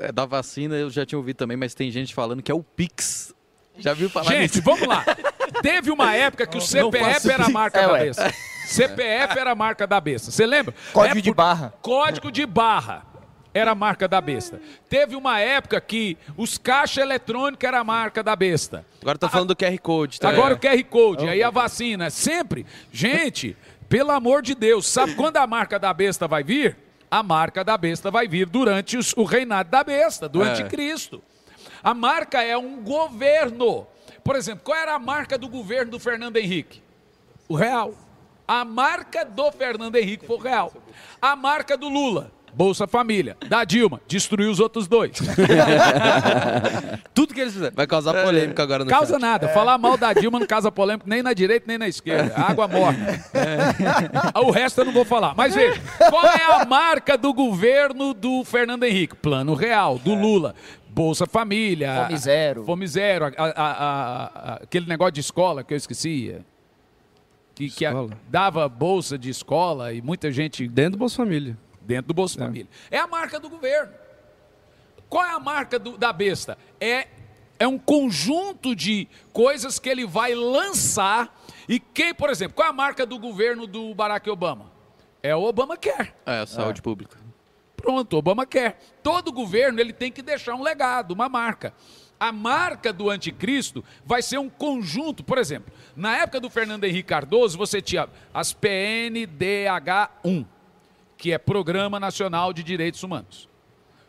É, 0.00 0.12
da 0.12 0.26
vacina 0.26 0.76
eu 0.76 0.90
já 0.90 1.06
tinha 1.06 1.18
ouvido 1.18 1.36
também, 1.36 1.56
mas 1.56 1.74
tem 1.74 1.90
gente 1.90 2.14
falando 2.14 2.42
que 2.42 2.52
é 2.52 2.54
o 2.54 2.62
Pix. 2.62 3.34
Já 3.78 3.94
viu 3.94 4.10
falar 4.10 4.30
Gente, 4.30 4.56
nisso? 4.56 4.62
vamos 4.62 4.86
lá. 4.86 5.04
Teve 5.62 5.90
uma 5.90 6.14
época 6.16 6.46
que 6.46 6.58
o 6.58 6.60
CPF 6.60 7.30
era 7.30 7.46
a 7.46 7.48
marca 7.48 7.86
da 7.86 7.98
besta. 7.98 8.34
CPF 8.66 9.38
era 9.38 9.52
a 9.52 9.54
marca 9.54 9.86
da 9.86 10.00
besta. 10.00 10.30
Você 10.30 10.44
lembra? 10.44 10.74
Código 10.92 11.22
de 11.22 11.32
barra. 11.32 11.72
Código 11.80 12.30
de 12.30 12.44
barra 12.44 13.06
era 13.54 13.70
a 13.70 13.74
marca 13.74 14.06
da 14.06 14.20
besta. 14.20 14.60
Teve 14.88 15.16
uma 15.16 15.40
época 15.40 15.80
que 15.80 16.16
os 16.36 16.58
caixas 16.58 16.98
eletrônicos 16.98 17.66
era 17.66 17.80
a 17.80 17.84
marca 17.84 18.22
da 18.22 18.36
besta. 18.36 18.84
Agora 19.00 19.16
estou 19.16 19.28
falando 19.28 19.48
do 19.48 19.56
QR 19.56 19.78
Code. 19.78 20.20
Tá? 20.20 20.28
Agora 20.28 20.54
o 20.54 20.58
QR 20.58 20.82
Code, 20.84 21.28
aí 21.28 21.42
a 21.42 21.50
vacina. 21.50 22.10
Sempre. 22.10 22.66
Gente, 22.92 23.56
pelo 23.88 24.10
amor 24.10 24.42
de 24.42 24.54
Deus, 24.54 24.86
sabe 24.86 25.14
quando 25.14 25.38
a 25.38 25.46
marca 25.46 25.78
da 25.78 25.92
besta 25.92 26.28
vai 26.28 26.42
vir? 26.42 26.76
A 27.10 27.22
marca 27.22 27.64
da 27.64 27.76
besta 27.78 28.10
vai 28.10 28.28
vir 28.28 28.46
durante 28.46 28.98
os, 28.98 29.14
o 29.16 29.24
reinado 29.24 29.70
da 29.70 29.82
besta, 29.82 30.28
do 30.28 30.42
é. 30.42 30.50
anticristo. 30.50 31.22
A 31.82 31.94
marca 31.94 32.42
é 32.42 32.56
um 32.56 32.82
governo. 32.82 33.86
Por 34.24 34.36
exemplo, 34.36 34.62
qual 34.64 34.76
era 34.76 34.94
a 34.94 34.98
marca 34.98 35.38
do 35.38 35.48
governo 35.48 35.92
do 35.92 35.98
Fernando 35.98 36.36
Henrique? 36.36 36.82
O 37.48 37.54
real. 37.54 37.94
A 38.46 38.64
marca 38.64 39.24
do 39.24 39.50
Fernando 39.52 39.96
Henrique 39.96 40.26
foi 40.26 40.36
o 40.36 40.40
real. 40.40 40.72
A 41.20 41.36
marca 41.36 41.76
do 41.76 41.88
Lula, 41.88 42.32
Bolsa 42.52 42.86
Família. 42.86 43.36
Da 43.48 43.64
Dilma, 43.64 44.00
destruiu 44.08 44.50
os 44.50 44.58
outros 44.58 44.88
dois. 44.88 45.18
Tudo 47.14 47.34
que 47.34 47.40
eles 47.40 47.52
fizeram. 47.52 47.74
Vai 47.74 47.86
causar 47.86 48.14
é. 48.16 48.24
polêmica 48.24 48.62
agora 48.62 48.84
no 48.84 48.90
Causa 48.90 49.14
chat. 49.14 49.20
nada. 49.20 49.46
É. 49.46 49.52
Falar 49.52 49.78
mal 49.78 49.96
da 49.96 50.12
Dilma 50.12 50.40
não 50.40 50.46
causa 50.46 50.72
polêmica 50.72 51.04
nem 51.08 51.22
na 51.22 51.32
direita 51.32 51.66
nem 51.68 51.78
na 51.78 51.88
esquerda. 51.88 52.34
Água 52.36 52.66
morta. 52.66 53.00
É. 53.34 54.40
O 54.40 54.50
resto 54.50 54.80
eu 54.80 54.86
não 54.86 54.92
vou 54.92 55.04
falar. 55.04 55.34
Mas 55.36 55.54
veja, 55.54 55.80
qual 56.10 56.24
é 56.26 56.60
a 56.60 56.64
marca 56.64 57.16
do 57.16 57.32
governo 57.32 58.14
do 58.14 58.44
Fernando 58.44 58.84
Henrique? 58.84 59.14
Plano 59.14 59.54
Real, 59.54 59.98
do 59.98 60.14
Lula. 60.14 60.54
Bolsa 60.98 61.26
Família. 61.26 62.04
Fome 62.04 62.18
Zero. 62.18 62.64
Fome 62.64 62.86
Zero. 62.86 63.26
A, 63.26 63.44
a, 63.44 63.64
a, 63.64 64.54
aquele 64.56 64.86
negócio 64.86 65.12
de 65.12 65.20
escola 65.20 65.62
que 65.62 65.72
eu 65.72 65.76
esquecia. 65.76 66.44
Que, 67.54 67.70
que 67.70 67.84
dava 68.28 68.68
bolsa 68.68 69.18
de 69.18 69.30
escola 69.30 69.92
e 69.92 70.02
muita 70.02 70.30
gente. 70.30 70.66
Dentro 70.68 70.92
do 70.92 70.98
Bolsa 70.98 71.16
Família 71.16 71.56
dentro 71.88 72.08
do 72.08 72.14
Bolsa 72.14 72.38
é. 72.38 72.44
Família. 72.44 72.68
É 72.90 72.98
a 72.98 73.06
marca 73.06 73.40
do 73.40 73.48
governo. 73.48 73.94
Qual 75.08 75.24
é 75.24 75.30
a 75.30 75.40
marca 75.40 75.78
do, 75.78 75.96
da 75.96 76.12
besta? 76.12 76.58
É, 76.78 77.08
é 77.58 77.66
um 77.66 77.78
conjunto 77.78 78.76
de 78.76 79.08
coisas 79.32 79.78
que 79.78 79.88
ele 79.88 80.06
vai 80.06 80.34
lançar. 80.34 81.34
E 81.66 81.80
quem, 81.80 82.14
por 82.14 82.28
exemplo, 82.28 82.54
qual 82.54 82.68
é 82.68 82.70
a 82.70 82.74
marca 82.74 83.06
do 83.06 83.18
governo 83.18 83.66
do 83.66 83.94
Barack 83.94 84.28
Obama? 84.28 84.70
É 85.22 85.34
o 85.34 85.42
Obama 85.42 85.78
quer. 85.78 86.14
É 86.26 86.40
a 86.40 86.46
saúde 86.46 86.80
é. 86.80 86.82
pública. 86.82 87.27
Pronto, 87.78 88.16
Obama 88.16 88.44
quer. 88.44 88.78
Todo 89.02 89.32
governo 89.32 89.80
ele 89.80 89.92
tem 89.92 90.10
que 90.10 90.20
deixar 90.20 90.54
um 90.54 90.62
legado, 90.62 91.12
uma 91.12 91.28
marca. 91.28 91.72
A 92.18 92.32
marca 92.32 92.92
do 92.92 93.08
anticristo 93.08 93.84
vai 94.04 94.20
ser 94.20 94.38
um 94.38 94.50
conjunto, 94.50 95.22
por 95.22 95.38
exemplo, 95.38 95.72
na 95.96 96.16
época 96.16 96.40
do 96.40 96.50
Fernando 96.50 96.82
Henrique 96.82 97.08
Cardoso, 97.08 97.56
você 97.56 97.80
tinha 97.80 98.08
as 98.34 98.52
PNDH1 98.52 100.44
que 101.16 101.32
é 101.32 101.38
Programa 101.38 101.98
Nacional 101.98 102.52
de 102.52 102.62
Direitos 102.62 103.02
Humanos. 103.02 103.48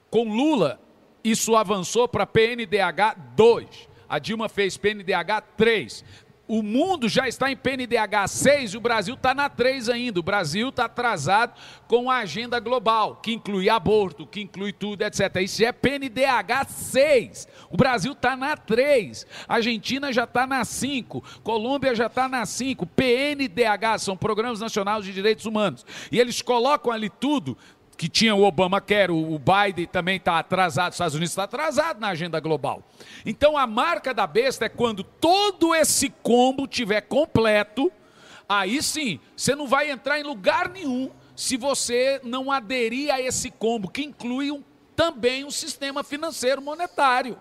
Com 0.09 0.31
Lula, 0.31 0.79
isso 1.23 1.55
avançou 1.55 2.07
para 2.07 2.25
PNDH 2.25 3.15
2. 3.35 3.89
A 4.07 4.19
Dilma 4.19 4.47
fez 4.47 4.77
PNDH 4.77 5.41
3 5.57 6.05
o 6.49 6.63
mundo 6.63 7.07
já 7.07 7.27
está 7.27 7.51
em 7.51 7.55
PNDH 7.55 8.27
6 8.27 8.73
e 8.73 8.77
o 8.77 8.81
Brasil 8.81 9.13
está 9.13 9.35
na 9.35 9.47
3 9.47 9.87
ainda. 9.87 10.19
O 10.19 10.23
Brasil 10.23 10.69
está 10.69 10.85
atrasado 10.85 11.53
com 11.87 12.09
a 12.09 12.17
agenda 12.17 12.59
global, 12.59 13.17
que 13.17 13.31
inclui 13.31 13.69
aborto, 13.69 14.25
que 14.25 14.41
inclui 14.41 14.73
tudo, 14.73 15.03
etc. 15.03 15.35
Isso 15.43 15.63
é 15.63 15.71
PNDH 15.71 16.67
6. 16.67 17.47
O 17.69 17.77
Brasil 17.77 18.13
está 18.13 18.35
na 18.35 18.57
3. 18.57 19.27
A 19.47 19.55
Argentina 19.55 20.11
já 20.11 20.23
está 20.23 20.47
na 20.47 20.65
5. 20.65 21.23
Colômbia 21.43 21.93
já 21.93 22.07
está 22.07 22.27
na 22.27 22.43
5. 22.47 22.83
PNDH 22.87 23.99
são 23.99 24.17
Programas 24.17 24.59
Nacionais 24.59 25.05
de 25.05 25.13
Direitos 25.13 25.45
Humanos. 25.45 25.85
E 26.11 26.19
eles 26.19 26.41
colocam 26.41 26.91
ali 26.91 27.11
tudo 27.11 27.55
que 27.99 28.07
tinha 28.07 28.33
o 28.33 28.43
Obama 28.43 28.79
quer, 28.79 29.11
o 29.11 29.37
Biden 29.37 29.85
também 29.85 30.15
está 30.15 30.39
atrasado, 30.39 30.91
os 30.91 30.95
Estados 30.95 31.15
Unidos 31.15 31.31
está 31.33 31.43
atrasado 31.43 31.99
na 31.99 32.07
agenda 32.07 32.39
global. 32.39 32.81
Então 33.25 33.57
a 33.57 33.67
marca 33.67 34.13
da 34.13 34.25
besta 34.25 34.63
é 34.63 34.69
quando 34.69 35.03
todo 35.03 35.75
esse 35.75 36.09
combo 36.09 36.65
tiver 36.65 37.01
completo, 37.01 37.91
aí 38.47 38.81
sim, 38.81 39.19
você 39.35 39.53
não 39.53 39.67
vai 39.67 39.91
entrar 39.91 40.17
em 40.17 40.23
lugar 40.23 40.69
nenhum 40.69 41.11
se 41.35 41.57
você 41.57 42.21
não 42.23 42.49
aderir 42.49 43.13
a 43.13 43.19
esse 43.19 43.51
combo, 43.51 43.89
que 43.89 44.05
inclui 44.05 44.49
um, 44.49 44.63
também 44.95 45.43
um 45.43 45.51
sistema 45.51 46.01
financeiro 46.01 46.61
monetário. 46.61 47.37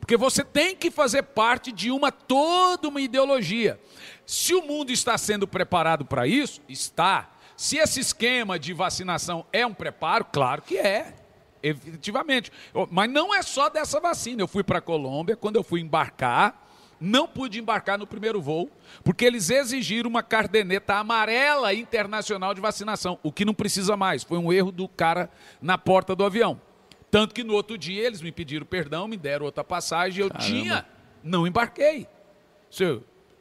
Porque 0.00 0.16
você 0.16 0.42
tem 0.42 0.74
que 0.74 0.90
fazer 0.90 1.22
parte 1.22 1.70
de 1.70 1.90
uma 1.90 2.10
toda 2.10 2.88
uma 2.88 3.00
ideologia. 3.02 3.78
Se 4.24 4.54
o 4.54 4.62
mundo 4.62 4.90
está 4.90 5.18
sendo 5.18 5.46
preparado 5.46 6.02
para 6.02 6.26
isso, 6.26 6.62
está. 6.66 7.31
Se 7.62 7.76
esse 7.76 8.00
esquema 8.00 8.58
de 8.58 8.72
vacinação 8.72 9.46
é 9.52 9.64
um 9.64 9.72
preparo, 9.72 10.24
claro 10.24 10.62
que 10.62 10.76
é. 10.76 11.14
Efetivamente. 11.62 12.50
Mas 12.90 13.08
não 13.08 13.32
é 13.32 13.40
só 13.40 13.68
dessa 13.68 14.00
vacina. 14.00 14.42
Eu 14.42 14.48
fui 14.48 14.64
para 14.64 14.78
a 14.78 14.80
Colômbia, 14.80 15.36
quando 15.36 15.54
eu 15.54 15.62
fui 15.62 15.80
embarcar, 15.80 16.60
não 17.00 17.28
pude 17.28 17.60
embarcar 17.60 17.96
no 17.96 18.04
primeiro 18.04 18.42
voo, 18.42 18.68
porque 19.04 19.24
eles 19.24 19.48
exigiram 19.48 20.10
uma 20.10 20.24
cardeneta 20.24 20.94
amarela 20.94 21.72
internacional 21.72 22.52
de 22.52 22.60
vacinação, 22.60 23.16
o 23.22 23.30
que 23.30 23.44
não 23.44 23.54
precisa 23.54 23.96
mais. 23.96 24.24
Foi 24.24 24.38
um 24.38 24.52
erro 24.52 24.72
do 24.72 24.88
cara 24.88 25.30
na 25.60 25.78
porta 25.78 26.16
do 26.16 26.24
avião. 26.24 26.60
Tanto 27.12 27.32
que 27.32 27.44
no 27.44 27.54
outro 27.54 27.78
dia 27.78 28.04
eles 28.04 28.20
me 28.20 28.32
pediram 28.32 28.66
perdão, 28.66 29.06
me 29.06 29.16
deram 29.16 29.46
outra 29.46 29.62
passagem, 29.62 30.24
eu 30.24 30.30
Caramba. 30.30 30.48
tinha, 30.48 30.86
não 31.22 31.46
embarquei. 31.46 32.08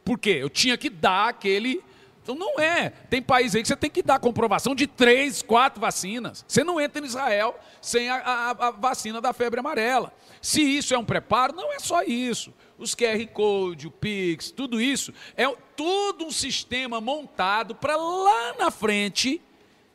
Por 0.05 0.19
quê? 0.19 0.38
Eu 0.39 0.49
tinha 0.49 0.78
que 0.78 0.91
dar 0.91 1.30
aquele 1.30 1.82
então 2.22 2.36
não 2.36 2.59
é. 2.59 2.91
Tem 3.09 3.22
país 3.22 3.55
aí 3.55 3.61
que 3.61 3.67
você 3.67 3.76
tem 3.76 3.89
que 3.89 4.03
dar 4.03 4.19
comprovação 4.19 4.76
de 4.76 4.86
três, 4.86 5.41
quatro 5.41 5.82
vacinas. 5.82 6.45
Você 6.47 6.63
não 6.63 6.80
entra 6.80 7.01
em 7.01 7.05
Israel 7.05 7.59
sem 7.82 8.09
a, 8.09 8.17
a, 8.17 8.49
a, 8.67 8.72
vacina 8.72 9.19
da 9.19 9.34
febre 9.34 9.59
amarela. 9.59 10.13
Se 10.41 10.61
isso 10.61 10.93
é 10.93 10.97
um 10.97 11.05
preparo, 11.05 11.55
não 11.55 11.74
é 11.74 11.80
só 11.80 12.03
isso. 12.03 12.53
Os 12.78 12.95
QR 12.95 13.26
Code, 13.34 13.88
o 13.88 13.91
Pix, 13.91 14.51
tudo 14.51 14.80
isso 14.80 15.13
é 15.36 15.47
todo 15.76 16.26
um 16.26 16.32
sistema 16.32 17.01
montado 17.01 17.76
para 17.76 17.95
lá 17.95 18.53
na 18.57 18.72
frente 18.72 19.41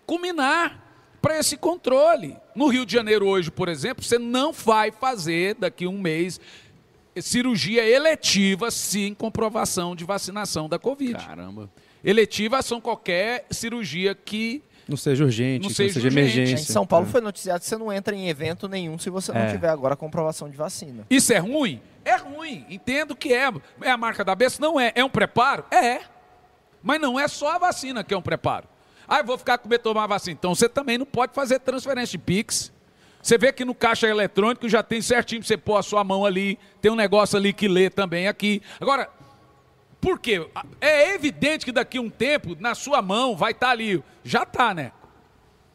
culminar 0.05 0.85
para 1.23 1.39
esse 1.39 1.57
controle. 1.57 2.37
No 2.55 2.69
Rio 2.69 2.87
de 2.87 2.93
Janeiro 2.93 3.27
hoje, 3.27 3.51
por 3.51 3.69
exemplo, 3.69 4.05
você 4.05 4.19
não 4.19 4.53
vai 4.53 4.91
fazer 4.91 5.55
daqui 5.55 5.85
a 5.85 5.89
um 5.89 5.99
mês 5.99 6.41
cirurgia 7.21 7.89
eletiva 7.89 8.71
sem 8.71 9.15
comprovação 9.15 9.97
de 9.97 10.05
vacinação 10.05 10.69
da 10.69 10.79
Covid. 10.79 11.15
Caramba. 11.15 11.71
Eletivas 12.07 12.65
são 12.65 12.81
qualquer 12.81 13.47
cirurgia 13.51 14.15
que 14.15 14.63
não 14.89 14.97
seja 14.97 15.25
urgente, 15.25 15.65
não 15.65 15.75
seja, 15.75 15.95
seja 15.95 16.07
emergência. 16.07 16.55
Em 16.55 16.59
São 16.59 16.87
Paulo 16.87 17.05
é. 17.09 17.11
foi 17.11 17.21
noticiado 17.21 17.59
que 17.59 17.67
você 17.67 17.77
não 17.77 17.93
entra 17.93 18.15
em 18.15 18.29
evento 18.29 18.69
nenhum 18.69 18.97
se 18.97 19.11
você 19.11 19.33
não 19.33 19.41
é. 19.41 19.51
tiver 19.51 19.69
agora 19.69 19.95
a 19.95 19.97
comprovação 19.97 20.49
de 20.49 20.57
vacina. 20.57 21.05
Isso 21.11 21.33
é 21.33 21.39
ruim? 21.39 21.83
É 22.05 22.15
ruim. 22.15 22.65
Entendo 22.71 23.17
que 23.17 23.35
é. 23.35 23.51
É 23.83 23.91
a 23.91 23.97
marca 23.97 24.25
da 24.25 24.37
besta? 24.37 24.65
Não 24.65 24.79
é. 24.79 24.93
É 24.95 25.05
um 25.05 25.11
preparo? 25.11 25.65
É. 25.73 26.03
Mas 26.81 27.01
não 27.01 27.19
é 27.19 27.27
só 27.27 27.57
a 27.57 27.59
vacina 27.59 28.05
que 28.05 28.15
é 28.15 28.17
um 28.17 28.23
preparo. 28.23 28.69
Ah, 29.09 29.19
eu 29.19 29.25
vou 29.25 29.37
ficar 29.37 29.59
com 29.59 29.69
medo 29.69 29.81
de 29.81 29.85
tomar 29.85 30.07
vacina. 30.07 30.37
Então 30.39 30.55
você 30.55 30.69
também 30.69 30.97
não 30.97 31.07
pode 31.07 31.35
fazer 31.35 31.59
transferência 31.59 32.13
de 32.13 32.19
Pix. 32.19 32.73
Você 33.21 33.37
vê 33.37 33.53
que 33.53 33.65
no 33.65 33.75
caixa 33.75 34.07
eletrônico 34.07 34.69
já 34.69 34.85
tem 34.85 35.03
certinho 35.03 35.43
você 35.43 35.57
pôr 35.57 35.77
a 35.77 35.83
sua 35.83 36.05
mão 36.05 36.25
ali, 36.25 36.57
tem 36.81 36.93
um 36.93 36.95
negócio 36.95 37.37
ali 37.37 37.53
que 37.53 37.67
lê 37.67 37.91
também 37.91 38.29
aqui. 38.29 38.63
Agora, 38.81 39.09
por 40.07 40.21
quê? 40.21 40.47
É 40.81 41.17
evidente 41.17 41.65
que 41.65 41.73
daqui 41.73 41.99
a 41.99 42.01
um 42.01 42.09
tempo, 42.09 42.57
na 42.61 42.77
sua 42.77 43.03
mão, 43.03 43.37
vai 43.37 43.51
estar 43.51 43.67
tá 43.67 43.73
ali. 43.73 44.01
Já 44.23 44.45
está, 44.45 44.73
né? 44.73 44.93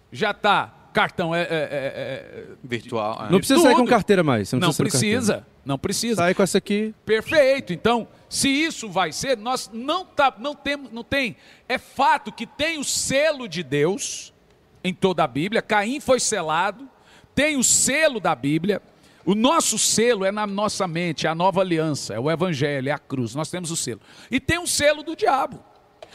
Já 0.10 0.32
está. 0.32 0.74
Cartão 0.94 1.36
é, 1.36 1.42
é, 1.42 1.46
é, 1.46 1.50
é 1.52 2.48
virtual. 2.64 3.28
Não 3.30 3.40
precisa 3.40 3.60
Tudo. 3.60 3.68
sair 3.68 3.76
com 3.76 3.86
carteira 3.86 4.24
mais. 4.24 4.54
não, 4.54 4.60
não 4.60 4.74
precisa. 4.74 5.46
Não 5.66 5.78
precisa. 5.78 6.16
Sai 6.16 6.34
com 6.34 6.42
essa 6.42 6.60
aqui. 6.60 6.96
Perfeito. 7.06 7.74
Então, 7.74 8.08
se 8.30 8.48
isso 8.48 8.88
vai 8.90 9.12
ser, 9.12 9.36
nós 9.36 9.70
não 9.74 10.06
tá, 10.06 10.34
não 10.40 10.56
temos, 10.56 10.94
não 10.94 11.04
tem. 11.04 11.36
É 11.68 11.78
fato 11.78 12.32
que 12.32 12.48
tem 12.48 12.80
o 12.80 12.86
selo 12.86 13.50
de 13.50 13.62
Deus 13.62 14.34
em 14.82 14.94
toda 14.94 15.26
a 15.26 15.28
Bíblia. 15.28 15.62
Caim 15.62 16.00
foi 16.00 16.22
selado. 16.22 16.88
Tem 17.36 17.58
o 17.58 17.64
selo 17.66 18.22
da 18.22 18.34
Bíblia. 18.34 18.82
O 19.26 19.36
nosso 19.36 19.78
selo 19.78 20.26
é 20.26 20.32
na 20.32 20.48
nossa 20.48 20.88
mente, 20.88 21.28
é 21.28 21.30
a 21.30 21.36
nova 21.36 21.62
aliança, 21.62 22.14
é 22.14 22.20
o 22.20 22.30
evangelho, 22.30 22.90
é 22.90 22.92
a 22.92 23.00
cruz. 23.00 23.36
Nós 23.36 23.50
temos 23.50 23.72
o 23.72 23.76
selo. 23.76 24.02
E 24.30 24.40
tem 24.40 24.60
o 24.60 24.68
selo 24.68 25.04
do 25.04 25.16
diabo. 25.16 25.64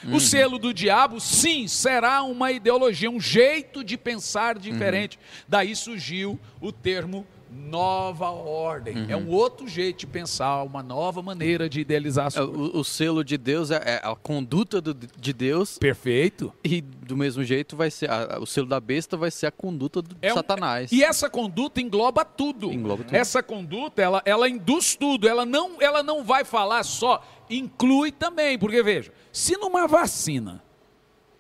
Uhum. 0.05 0.17
O 0.17 0.21
selo 0.21 0.59
do 0.59 0.75
diabo, 0.75 1.21
sim, 1.21 1.67
será 1.69 2.23
uma 2.23 2.53
ideologia, 2.53 3.11
um 3.11 3.21
jeito 3.21 3.83
de 3.83 3.97
pensar 3.97 4.59
diferente. 4.59 5.17
Uhum. 5.17 5.45
Daí 5.49 5.77
surgiu 5.77 6.39
o 6.61 6.71
termo 6.71 7.27
nova 7.57 8.31
ordem. 8.31 8.97
Uhum. 8.97 9.07
É 9.09 9.17
um 9.17 9.29
outro 9.29 9.67
jeito 9.67 10.01
de 10.01 10.07
pensar, 10.07 10.63
uma 10.63 10.83
nova 10.83 11.23
maneira 11.23 11.69
de 11.69 11.81
idealizar 11.81 12.27
as 12.27 12.37
é, 12.37 12.43
O, 12.43 12.79
o 12.79 12.85
selo 12.85 13.25
de 13.25 13.37
Deus 13.37 13.71
é, 13.71 13.77
é 13.85 14.01
a 14.03 14.15
conduta 14.15 14.81
do, 14.81 14.95
de 14.95 15.33
Deus. 15.33 15.79
Perfeito. 15.79 16.53
E 16.63 16.81
do 16.81 17.17
mesmo 17.17 17.43
jeito 17.43 17.77
vai 17.77 17.91
ser 17.91 18.11
a, 18.11 18.39
o 18.41 18.47
selo 18.47 18.67
da 18.67 18.81
besta 18.81 19.17
vai 19.17 19.31
ser 19.31 19.47
a 19.47 19.51
conduta 19.51 20.03
do 20.03 20.17
é 20.21 20.33
Satanás. 20.33 20.93
Um, 20.93 20.97
e 20.97 21.03
essa 21.03 21.31
conduta 21.31 21.81
engloba 21.81 22.25
tudo. 22.25 22.73
Engloba 22.73 23.05
tudo. 23.05 23.15
Essa 23.15 23.43
conduta, 23.43 24.03
ela, 24.03 24.23
ela 24.25 24.49
induz 24.49 24.95
tudo. 24.95 25.29
Ela 25.29 25.47
não, 25.47 25.81
ela 25.81 26.03
não 26.03 26.23
vai 26.23 26.45
falar 26.45 26.83
só, 26.85 27.25
inclui 27.49 28.13
também, 28.13 28.59
porque 28.59 28.83
veja, 28.83 29.13
se 29.33 29.57
numa 29.57 29.87
vacina 29.87 30.63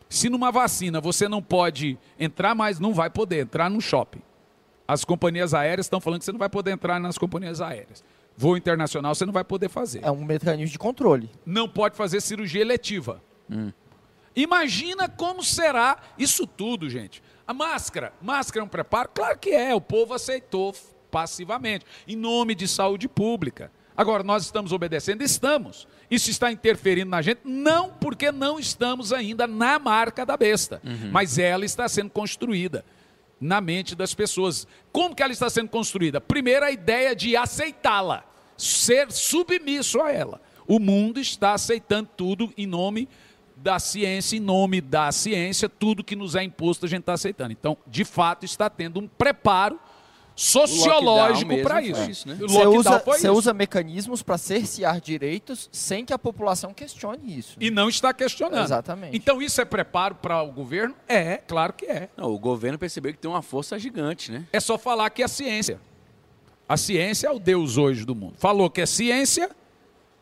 se 0.09 0.29
numa 0.29 0.51
vacina 0.51 1.01
você 1.01 1.29
não 1.29 1.43
pode 1.43 1.99
entrar 2.19 2.55
mais, 2.55 2.79
não 2.79 2.95
vai 2.95 3.11
poder 3.11 3.41
entrar 3.41 3.69
no 3.69 3.81
shopping. 3.81 4.23
As 4.89 5.05
companhias 5.05 5.53
aéreas 5.53 5.87
estão 5.87 6.01
falando 6.01 6.21
que 6.21 6.25
você 6.25 6.33
não 6.33 6.39
vai 6.39 6.49
poder 6.49 6.71
entrar 6.71 7.01
nas 7.01 7.19
companhias 7.19 7.61
aéreas. 7.61 8.05
Voo 8.37 8.57
internacional 8.57 9.15
você 9.15 9.25
não 9.25 9.33
vai 9.33 9.45
poder 9.45 9.69
fazer. 9.69 10.01
É 10.05 10.11
um 10.11 10.25
mecanismo 10.25 10.73
de 10.73 10.79
controle. 10.79 11.31
Não 11.45 11.69
pode 11.69 11.97
fazer 11.97 12.21
cirurgia 12.21 12.61
eletiva. 12.61 13.23
Hum. 13.51 13.73
Imagina 14.35 15.09
como 15.09 15.43
será 15.43 15.97
isso 16.19 16.47
tudo, 16.47 16.91
gente. 16.91 17.23
A 17.47 17.55
máscara. 17.55 18.13
Máscara 18.21 18.63
é 18.63 18.67
um 18.67 18.69
preparo? 18.69 19.09
Claro 19.15 19.39
que 19.39 19.51
é. 19.51 19.75
O 19.75 19.81
povo 19.81 20.13
aceitou 20.13 20.75
passivamente. 21.11 21.87
Em 22.07 22.15
nome 22.15 22.55
de 22.55 22.69
saúde 22.69 23.09
pública. 23.09 23.73
Agora, 23.97 24.23
nós 24.23 24.45
estamos 24.45 24.73
obedecendo? 24.73 25.23
Estamos. 25.23 25.89
Isso 26.11 26.29
está 26.29 26.53
interferindo 26.53 27.11
na 27.11 27.23
gente? 27.23 27.41
Não, 27.45 27.89
porque 27.89 28.31
não 28.31 28.61
estamos 28.61 29.11
ainda 29.11 29.47
na 29.47 29.79
marca 29.79 30.27
da 30.27 30.37
besta. 30.37 30.83
Uhum. 30.85 31.11
Mas 31.11 31.39
ela 31.39 31.65
está 31.65 31.89
sendo 31.89 32.11
construída 32.11 32.85
na 33.41 33.61
mente 33.61 33.95
das 33.95 34.15
pessoas. 34.15 34.67
Como 34.93 35.15
que 35.15 35.23
ela 35.23 35.33
está 35.33 35.49
sendo 35.51 35.69
construída? 35.69 36.21
Primeiro, 36.21 36.65
a 36.65 36.71
ideia 36.71 37.15
de 37.15 37.37
aceitá-la, 37.37 38.25
ser 38.57 39.11
submisso 39.13 40.01
a 40.01 40.11
ela. 40.11 40.41
O 40.67 40.79
mundo 40.79 41.21
está 41.21 41.53
aceitando 41.53 42.09
tudo 42.17 42.53
em 42.57 42.67
nome 42.67 43.09
da 43.57 43.79
ciência, 43.79 44.37
em 44.37 44.41
nome 44.41 44.81
da 44.81 45.11
ciência, 45.11 45.69
tudo 45.69 46.05
que 46.05 46.15
nos 46.15 46.35
é 46.35 46.43
imposto 46.43 46.85
a 46.85 46.89
gente 46.89 47.01
está 47.01 47.15
aceitando. 47.15 47.53
Então, 47.53 47.77
de 47.87 48.05
fato, 48.05 48.45
está 48.45 48.69
tendo 48.69 49.01
um 49.01 49.09
preparo 49.09 49.81
sociológico 50.37 51.63
para 51.63 51.81
isso. 51.81 52.11
isso 52.11 52.29
né? 52.29 52.37
Você, 52.39 52.67
usa, 52.67 52.99
você 52.99 53.29
usa 53.31 53.55
mecanismos 53.55 54.23
para 54.23 54.37
cercear 54.37 55.01
direitos 55.01 55.69
sem 55.73 56.05
que 56.05 56.13
a 56.13 56.19
população 56.19 56.75
questione 56.75 57.39
isso. 57.39 57.57
E 57.59 57.71
não 57.71 57.89
está 57.89 58.13
questionando. 58.13 58.63
Exatamente. 58.63 59.17
Então 59.17 59.41
isso 59.41 59.59
é 59.63 59.65
preparo 59.65 60.15
para 60.17 60.43
o 60.43 60.53
governo? 60.53 60.95
É, 61.09 61.39
claro 61.39 61.73
que 61.73 61.87
é. 61.87 62.11
Não, 62.15 62.31
o 62.31 62.39
governo 62.39 62.79
percebeu 62.79 63.13
que 63.13 63.19
tem 63.19 63.31
uma 63.31 63.41
força 63.41 63.79
gigante, 63.79 64.31
né? 64.31 64.47
É 64.53 64.61
só 64.61 64.77
falar 64.77 65.09
que 65.09 65.23
é 65.23 65.25
a 65.25 65.29
ciência. 65.29 65.81
A 66.69 66.77
ciência 66.77 67.29
é 67.29 67.31
o 67.31 67.39
Deus 67.39 67.79
hoje 67.79 68.05
do 68.05 68.15
mundo. 68.15 68.35
Falou 68.37 68.69
que 68.69 68.83
é 68.83 68.87
ciência, 68.87 69.51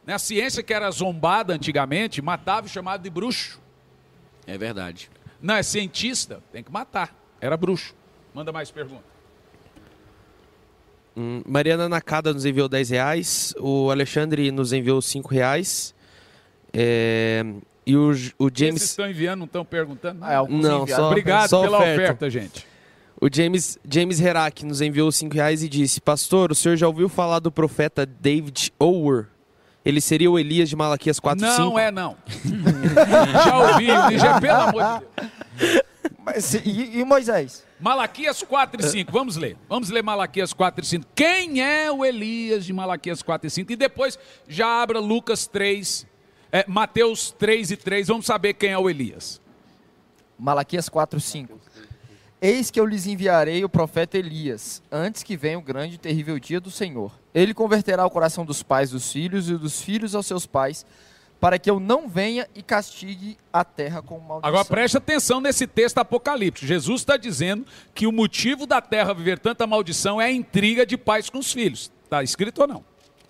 né? 0.06 0.14
a 0.14 0.18
ciência 0.18 0.62
que 0.62 0.72
era 0.72 0.88
zombada 0.92 1.52
antigamente, 1.52 2.22
matava 2.22 2.68
e 2.68 2.70
chamava 2.70 3.02
de 3.02 3.10
bruxo. 3.10 3.60
É 4.46 4.56
verdade. 4.56 5.10
Não, 5.42 5.54
é 5.54 5.62
cientista, 5.62 6.40
tem 6.52 6.62
que 6.62 6.70
matar. 6.70 7.14
Era 7.40 7.56
bruxo. 7.56 7.94
Manda 8.32 8.52
mais 8.52 8.70
perguntas. 8.70 9.13
Hum, 11.16 11.42
Mariana 11.46 11.88
Nakada 11.88 12.32
nos 12.32 12.44
enviou 12.44 12.68
10 12.68 12.90
reais. 12.90 13.54
O 13.58 13.90
Alexandre 13.90 14.50
nos 14.50 14.72
enviou 14.72 15.00
5 15.00 15.28
reais. 15.32 15.94
É, 16.72 17.44
e 17.86 17.96
o, 17.96 18.10
o 18.38 18.50
James. 18.52 18.76
Esses 18.76 18.90
estão 18.90 19.08
enviando, 19.08 19.38
não 19.40 19.46
estão 19.46 19.64
perguntando? 19.64 20.24
Ah, 20.24 20.44
não, 20.48 20.86
só, 20.86 21.06
Obrigado 21.08 21.48
só 21.50 21.62
pela 21.62 21.78
oferta. 21.78 22.02
oferta. 22.02 22.30
gente. 22.30 22.66
O 23.20 23.28
James, 23.32 23.78
James 23.88 24.20
Herak 24.20 24.66
nos 24.66 24.80
enviou 24.80 25.10
5 25.12 25.34
reais 25.34 25.62
e 25.62 25.68
disse: 25.68 26.00
Pastor, 26.00 26.50
o 26.50 26.54
senhor 26.54 26.76
já 26.76 26.88
ouviu 26.88 27.08
falar 27.08 27.38
do 27.38 27.50
profeta 27.52 28.04
David 28.04 28.72
Ower? 28.78 29.26
Ele 29.84 30.00
seria 30.00 30.30
o 30.30 30.38
Elias 30.38 30.68
de 30.68 30.74
Malaquias 30.76 31.20
4 31.20 31.44
Não 31.46 31.66
5? 31.68 31.78
é, 31.78 31.90
não. 31.90 32.16
já 33.44 33.58
ouvi, 33.58 34.18
já, 34.18 34.40
pelo 34.40 34.54
amor 34.60 34.82
de 34.82 35.66
Deus. 35.66 35.82
Mas, 36.24 36.54
e, 36.54 36.98
e 37.00 37.04
Moisés? 37.04 37.62
Malaquias 37.84 38.42
4 38.42 38.80
e 38.80 38.88
5, 38.88 39.12
vamos 39.12 39.36
ler. 39.36 39.58
Vamos 39.68 39.90
ler 39.90 40.02
Malaquias 40.02 40.54
4 40.54 40.82
e 40.82 40.86
5. 40.86 41.06
Quem 41.14 41.60
é 41.60 41.92
o 41.92 42.02
Elias 42.02 42.64
de 42.64 42.72
Malaquias 42.72 43.22
4 43.22 43.46
e 43.46 43.50
5? 43.50 43.72
E 43.72 43.76
depois 43.76 44.18
já 44.48 44.80
abra 44.80 44.98
Lucas 44.98 45.46
3, 45.46 46.06
é, 46.50 46.64
Mateus 46.66 47.30
3 47.32 47.72
e 47.72 47.76
3, 47.76 48.08
vamos 48.08 48.24
saber 48.24 48.54
quem 48.54 48.70
é 48.70 48.78
o 48.78 48.88
Elias. 48.88 49.38
Malaquias 50.38 50.88
4 50.88 51.18
e 51.18 51.20
5. 51.20 51.60
Eis 52.40 52.70
que 52.70 52.80
eu 52.80 52.86
lhes 52.86 53.06
enviarei 53.06 53.62
o 53.62 53.68
profeta 53.68 54.16
Elias, 54.16 54.82
antes 54.90 55.22
que 55.22 55.36
venha 55.36 55.58
o 55.58 55.62
grande 55.62 55.96
e 55.96 55.98
terrível 55.98 56.38
dia 56.38 56.62
do 56.62 56.70
Senhor. 56.70 57.12
Ele 57.34 57.52
converterá 57.52 58.06
o 58.06 58.10
coração 58.10 58.46
dos 58.46 58.62
pais 58.62 58.92
dos 58.92 59.12
filhos 59.12 59.50
e 59.50 59.58
dos 59.58 59.82
filhos 59.82 60.14
aos 60.14 60.24
seus 60.24 60.46
pais, 60.46 60.86
para 61.44 61.58
que 61.58 61.68
eu 61.68 61.78
não 61.78 62.08
venha 62.08 62.48
e 62.54 62.62
castigue 62.62 63.36
a 63.52 63.62
terra 63.62 64.00
com 64.00 64.18
maldição. 64.18 64.48
Agora 64.48 64.64
preste 64.64 64.96
atenção 64.96 65.42
nesse 65.42 65.66
texto 65.66 65.98
apocalíptico. 65.98 66.66
Jesus 66.66 67.02
está 67.02 67.18
dizendo 67.18 67.66
que 67.94 68.06
o 68.06 68.12
motivo 68.12 68.66
da 68.66 68.80
terra 68.80 69.12
viver 69.12 69.38
tanta 69.38 69.66
maldição 69.66 70.18
é 70.18 70.24
a 70.24 70.32
intriga 70.32 70.86
de 70.86 70.96
pais 70.96 71.28
com 71.28 71.36
os 71.36 71.52
filhos. 71.52 71.92
Está 72.02 72.22
escrito 72.22 72.62
ou 72.62 72.66
não? 72.66 72.82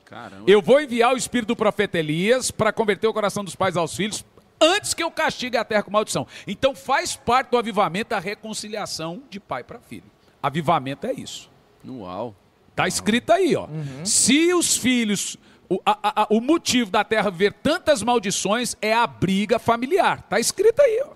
Caramba. 0.05 0.45
Eu 0.49 0.63
vou 0.63 0.81
enviar 0.81 1.13
o 1.13 1.17
espírito 1.17 1.49
do 1.49 1.57
profeta 1.57 1.99
Elias 1.99 2.53
para 2.53 2.73
converter 2.73 3.09
o 3.09 3.13
coração 3.13 3.43
dos 3.43 3.57
pais 3.57 3.77
aos 3.77 3.97
filhos 3.97 4.25
antes 4.61 4.95
que 4.95 5.03
eu 5.03 5.11
castigue 5.11 5.57
a 5.57 5.65
terra 5.65 5.83
com 5.83 5.91
maldição. 5.91 6.25
Então 6.47 6.73
faz 6.73 7.17
parte 7.17 7.51
do 7.51 7.59
avivamento 7.59 8.15
a 8.15 8.21
reconciliação 8.21 9.25
de 9.29 9.41
pai 9.41 9.65
para 9.65 9.81
filho. 9.81 10.09
Avivamento 10.41 11.05
é 11.09 11.13
isso. 11.15 11.51
Uau. 11.85 12.33
Está 12.71 12.87
escrito 12.87 13.33
aí, 13.33 13.57
ó. 13.57 13.67
Uhum. 13.67 14.07
Se 14.07 14.55
os 14.55 14.77
filhos 14.77 15.37
o, 15.75 15.81
a, 15.85 16.23
a, 16.23 16.27
o 16.31 16.41
motivo 16.41 16.91
da 16.91 17.03
terra 17.03 17.31
ver 17.31 17.53
tantas 17.53 18.03
maldições 18.03 18.77
é 18.81 18.93
a 18.93 19.07
briga 19.07 19.59
familiar. 19.59 20.21
Está 20.21 20.39
escrito 20.39 20.81
aí, 20.81 21.03
ó. 21.05 21.15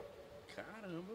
Caramba. 0.55 1.15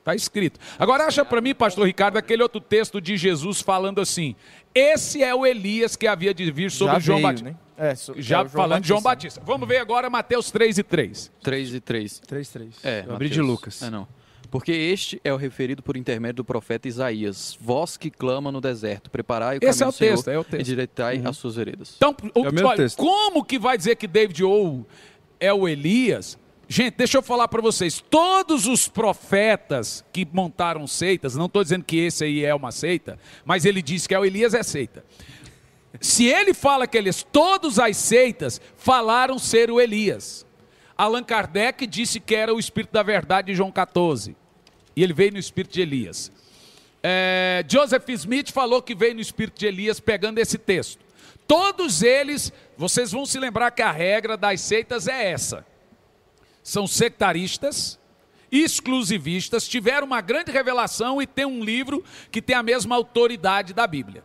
Está 0.00 0.14
escrito. 0.14 0.58
Agora 0.78 1.04
acha 1.04 1.24
para 1.24 1.40
mim, 1.40 1.54
pastor 1.54 1.86
Ricardo, 1.86 2.16
aquele 2.16 2.42
outro 2.42 2.60
texto 2.60 3.00
de 3.00 3.16
Jesus 3.16 3.60
falando 3.60 4.00
assim: 4.00 4.34
esse 4.74 5.22
é 5.22 5.34
o 5.34 5.46
Elias 5.46 5.94
que 5.94 6.06
havia 6.06 6.34
de 6.34 6.50
vir 6.50 6.70
sobre 6.70 6.94
Já 6.94 7.00
João 7.00 7.22
Batista. 7.22 7.50
Né? 7.50 7.56
É, 7.76 7.94
so, 7.94 8.14
Já 8.20 8.40
é 8.40 8.48
falando 8.48 8.82
de 8.82 8.88
João 8.88 9.02
Batista. 9.02 9.40
Vamos 9.44 9.68
ver 9.68 9.78
agora 9.78 10.10
Mateus 10.10 10.50
3 10.50 10.78
e 10.78 10.82
3. 10.82 11.30
3 11.42 11.74
e 11.74 11.80
3. 11.80 12.18
3 12.20 12.48
3. 12.48 12.74
É, 12.84 13.06
abri 13.08 13.28
de 13.28 13.40
Lucas. 13.40 13.82
É, 13.82 13.90
não. 13.90 14.08
Porque 14.50 14.72
este 14.72 15.20
é 15.22 15.32
o 15.32 15.36
referido 15.36 15.82
por 15.82 15.96
intermédio 15.96 16.36
do 16.36 16.44
profeta 16.44 16.88
Isaías. 16.88 17.56
Vós 17.60 17.96
que 17.96 18.10
clama 18.10 18.50
no 18.50 18.60
deserto, 18.60 19.10
preparai 19.10 19.58
o 19.58 19.60
Esse 19.62 19.80
caminho 19.80 19.84
é 19.84 19.88
o 19.88 19.92
texto, 19.92 20.24
Senhor, 20.24 20.36
é 20.36 20.38
o 20.38 20.44
texto. 20.44 20.60
e 20.60 20.64
direitai 20.64 21.18
uhum. 21.18 21.28
as 21.28 21.36
suas 21.36 21.56
veredas. 21.56 21.94
Então, 21.96 22.16
o, 22.34 22.46
é 22.46 22.48
o 22.48 22.66
olha, 22.66 22.76
texto. 22.76 22.96
como 22.96 23.44
que 23.44 23.58
vai 23.58 23.76
dizer 23.76 23.96
que 23.96 24.06
David 24.06 24.42
ou 24.42 24.86
é 25.38 25.52
o 25.52 25.68
Elias? 25.68 26.38
Gente, 26.66 26.96
deixa 26.96 27.18
eu 27.18 27.22
falar 27.22 27.48
para 27.48 27.60
vocês. 27.62 28.02
Todos 28.10 28.66
os 28.66 28.88
profetas 28.88 30.04
que 30.12 30.26
montaram 30.32 30.86
seitas, 30.86 31.34
não 31.34 31.46
estou 31.46 31.62
dizendo 31.62 31.84
que 31.84 31.96
esse 31.96 32.24
aí 32.24 32.44
é 32.44 32.54
uma 32.54 32.72
seita, 32.72 33.18
mas 33.44 33.64
ele 33.64 33.82
diz 33.82 34.06
que 34.06 34.14
é 34.14 34.18
o 34.18 34.24
Elias 34.24 34.54
é 34.54 34.62
seita. 34.62 35.04
Se 36.00 36.26
ele 36.26 36.54
fala 36.54 36.86
que 36.86 36.96
eles, 36.96 37.26
todos 37.32 37.78
as 37.78 37.96
seitas 37.96 38.60
falaram 38.76 39.38
ser 39.38 39.70
o 39.70 39.80
Elias. 39.80 40.46
Allan 40.98 41.22
Kardec 41.22 41.86
disse 41.86 42.18
que 42.18 42.34
era 42.34 42.52
o 42.52 42.58
Espírito 42.58 42.92
da 42.92 43.04
Verdade 43.04 43.46
de 43.46 43.54
João 43.54 43.70
14. 43.70 44.36
E 44.96 45.02
ele 45.02 45.12
veio 45.12 45.30
no 45.30 45.38
espírito 45.38 45.72
de 45.72 45.80
Elias. 45.80 46.32
É, 47.00 47.64
Joseph 47.68 48.08
Smith 48.08 48.50
falou 48.50 48.82
que 48.82 48.96
veio 48.96 49.14
no 49.14 49.20
espírito 49.20 49.60
de 49.60 49.66
Elias 49.66 50.00
pegando 50.00 50.38
esse 50.38 50.58
texto. 50.58 50.98
Todos 51.46 52.02
eles, 52.02 52.52
vocês 52.76 53.12
vão 53.12 53.24
se 53.24 53.38
lembrar 53.38 53.70
que 53.70 53.80
a 53.80 53.92
regra 53.92 54.36
das 54.36 54.60
seitas 54.60 55.06
é 55.06 55.30
essa: 55.30 55.64
são 56.64 56.84
sectaristas, 56.84 57.96
exclusivistas, 58.50 59.68
tiveram 59.68 60.06
uma 60.06 60.20
grande 60.20 60.50
revelação 60.50 61.22
e 61.22 61.26
tem 61.28 61.46
um 61.46 61.62
livro 61.62 62.02
que 62.32 62.42
tem 62.42 62.56
a 62.56 62.62
mesma 62.62 62.96
autoridade 62.96 63.72
da 63.72 63.86
Bíblia. 63.86 64.24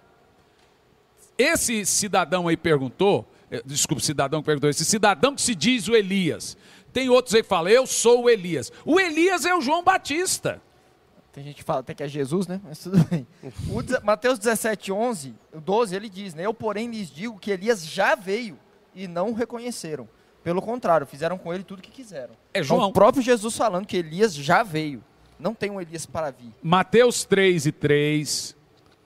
Esse 1.37 1.85
cidadão 1.85 2.47
aí 2.47 2.57
perguntou, 2.57 3.27
desculpa, 3.65 4.01
cidadão 4.01 4.41
que 4.41 4.45
perguntou, 4.45 4.69
esse 4.69 4.85
cidadão 4.85 5.35
que 5.35 5.41
se 5.41 5.53
diz 5.53 5.87
o 5.87 5.95
Elias. 5.95 6.57
Tem 6.91 7.09
outros 7.09 7.33
aí 7.33 7.41
que 7.41 7.49
falam, 7.49 7.71
eu 7.71 7.87
sou 7.87 8.23
o 8.23 8.29
Elias. 8.29 8.71
O 8.85 8.99
Elias 8.99 9.45
é 9.45 9.55
o 9.55 9.61
João 9.61 9.83
Batista. 9.83 10.61
Tem 11.31 11.43
gente 11.43 11.55
que 11.55 11.63
fala 11.63 11.79
até 11.79 11.95
que 11.95 12.03
é 12.03 12.07
Jesus, 12.07 12.45
né? 12.45 12.61
Mas 12.63 12.77
tudo 12.77 13.03
bem. 13.05 13.25
O 13.67 14.05
Mateus 14.05 14.37
17, 14.37 14.91
11, 14.91 15.33
12, 15.51 15.95
ele 15.95 16.07
diz, 16.07 16.35
né? 16.35 16.45
Eu, 16.45 16.53
porém, 16.53 16.91
lhes 16.91 17.09
digo 17.09 17.39
que 17.39 17.49
Elias 17.49 17.83
já 17.85 18.13
veio 18.13 18.57
e 18.93 19.07
não 19.07 19.31
o 19.31 19.33
reconheceram. 19.33 20.07
Pelo 20.43 20.61
contrário, 20.61 21.07
fizeram 21.07 21.37
com 21.37 21.51
ele 21.51 21.63
tudo 21.63 21.79
o 21.79 21.81
que 21.81 21.89
quiseram. 21.89 22.35
É 22.53 22.61
João. 22.61 22.81
Então, 22.81 22.89
o 22.89 22.93
próprio 22.93 23.23
Jesus 23.23 23.57
falando 23.57 23.87
que 23.87 23.97
Elias 23.97 24.35
já 24.35 24.61
veio. 24.61 25.03
Não 25.39 25.55
tem 25.55 25.71
um 25.71 25.81
Elias 25.81 26.05
para 26.05 26.29
vir. 26.29 26.53
Mateus 26.61 27.25
3 27.25 27.65
e 27.65 27.71
3. 27.71 28.55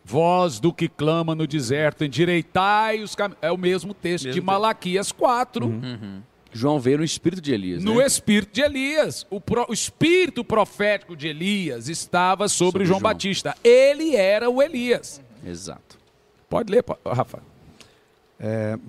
Voz 0.10 0.62
do 0.62 0.72
que 0.72 0.88
clama 0.88 1.36
no 1.36 1.46
deserto, 1.46 2.06
endireitai 2.06 3.04
os 3.04 3.14
caminhos. 3.14 3.40
É 3.42 3.52
o 3.52 3.58
mesmo 3.58 3.94
texto 3.94 4.24
mesmo 4.24 4.40
de 4.40 4.46
Malaquias 4.46 5.12
4. 5.12 5.66
Uhum. 5.66 5.72
Uhum. 5.74 6.22
João 6.54 6.80
veio 6.80 7.00
no 7.00 7.04
espírito 7.04 7.42
de 7.42 7.54
Elias. 7.54 7.84
No 7.84 7.98
né? 7.98 8.06
espírito 8.06 8.54
de 8.54 8.62
Elias. 8.62 9.28
O, 9.30 9.42
pro, 9.42 9.66
o, 9.68 9.74
espírito 9.74 10.46
profético 10.46 11.14
de 11.14 11.28
Elias 11.28 11.90
estava 11.90 12.48
sobre, 12.48 12.68
sobre 12.68 12.86
João, 12.86 13.00
João, 13.02 13.12
Batista. 13.12 13.54
Ele 13.62 14.16
era 14.16 14.50
o 14.50 14.62
Elias. 14.62 15.22
Uhum. 15.44 15.52
Exato. 15.52 16.00
Pode 16.50 16.72
ler, 16.72 16.86
Rafa. 17.06 17.40
É, 18.40 18.80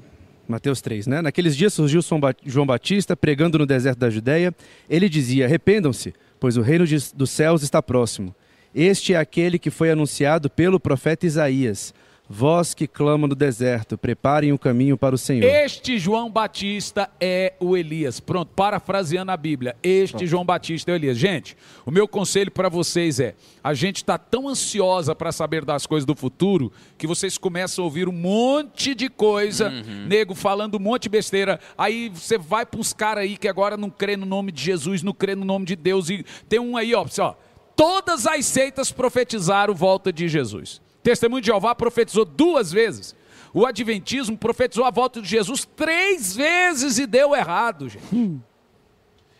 Mateus 0.46 0.80
3, 0.80 1.08
né? 1.08 1.20
Naqueles 1.20 1.56
dias 1.56 1.74
surgiu 1.74 2.00
João 2.46 2.64
Batista 2.64 3.16
pregando 3.16 3.58
no 3.58 3.66
deserto 3.66 3.98
da 3.98 4.08
Judéia. 4.08 4.54
Ele 4.88 5.08
dizia: 5.08 5.46
Arrependam-se, 5.46 6.14
pois 6.38 6.56
o 6.56 6.62
reino 6.62 6.86
de, 6.86 6.96
dos 7.12 7.30
céus 7.30 7.64
está 7.64 7.82
próximo. 7.82 8.32
Este 8.74 9.14
é 9.14 9.16
aquele 9.16 9.58
que 9.58 9.70
foi 9.70 9.90
anunciado 9.90 10.50
pelo 10.50 10.78
profeta 10.78 11.26
Isaías. 11.26 11.94
Vós 12.30 12.74
que 12.74 12.86
clamam 12.86 13.26
no 13.26 13.34
deserto, 13.34 13.96
preparem 13.96 14.52
o 14.52 14.58
caminho 14.58 14.98
para 14.98 15.14
o 15.14 15.18
Senhor. 15.18 15.48
Este 15.48 15.98
João 15.98 16.30
Batista 16.30 17.08
é 17.18 17.54
o 17.58 17.74
Elias. 17.74 18.20
Pronto, 18.20 18.52
parafraseando 18.54 19.32
a 19.32 19.36
Bíblia. 19.36 19.74
Este 19.82 20.12
Pronto. 20.12 20.26
João 20.26 20.44
Batista 20.44 20.90
é 20.90 20.92
o 20.92 20.96
Elias. 20.96 21.16
Gente, 21.16 21.56
o 21.86 21.90
meu 21.90 22.06
conselho 22.06 22.50
para 22.50 22.68
vocês 22.68 23.18
é: 23.18 23.34
a 23.64 23.72
gente 23.72 23.96
está 23.96 24.18
tão 24.18 24.46
ansiosa 24.46 25.14
para 25.14 25.32
saber 25.32 25.64
das 25.64 25.86
coisas 25.86 26.04
do 26.04 26.14
futuro 26.14 26.70
que 26.98 27.06
vocês 27.06 27.38
começam 27.38 27.82
a 27.82 27.86
ouvir 27.86 28.06
um 28.06 28.12
monte 28.12 28.94
de 28.94 29.08
coisa, 29.08 29.70
uhum. 29.70 30.06
nego 30.06 30.34
falando 30.34 30.74
um 30.74 30.80
monte 30.80 31.04
de 31.04 31.08
besteira. 31.08 31.58
Aí 31.78 32.10
você 32.10 32.36
vai 32.36 32.66
para 32.66 32.78
uns 32.78 32.92
caras 32.92 33.24
aí 33.24 33.38
que 33.38 33.48
agora 33.48 33.74
não 33.74 33.88
crê 33.88 34.18
no 34.18 34.26
nome 34.26 34.52
de 34.52 34.62
Jesus, 34.62 35.02
não 35.02 35.14
crê 35.14 35.34
no 35.34 35.46
nome 35.46 35.64
de 35.64 35.74
Deus. 35.74 36.10
E 36.10 36.22
tem 36.46 36.58
um 36.60 36.76
aí, 36.76 36.94
ó, 36.94 37.06
ó 37.20 37.34
todas 37.78 38.26
as 38.26 38.44
seitas 38.44 38.90
profetizaram 38.90 39.72
volta 39.72 40.12
de 40.12 40.26
Jesus. 40.26 40.82
Testemunho 41.00 41.40
de 41.40 41.46
Jeová 41.46 41.76
profetizou 41.76 42.24
duas 42.24 42.72
vezes. 42.72 43.14
O 43.54 43.64
Adventismo 43.64 44.36
profetizou 44.36 44.84
a 44.84 44.90
volta 44.90 45.22
de 45.22 45.28
Jesus 45.28 45.64
três 45.76 46.34
vezes 46.34 46.98
e 46.98 47.06
deu 47.06 47.36
errado, 47.36 47.88
gente. 47.88 48.04
Hum. 48.12 48.40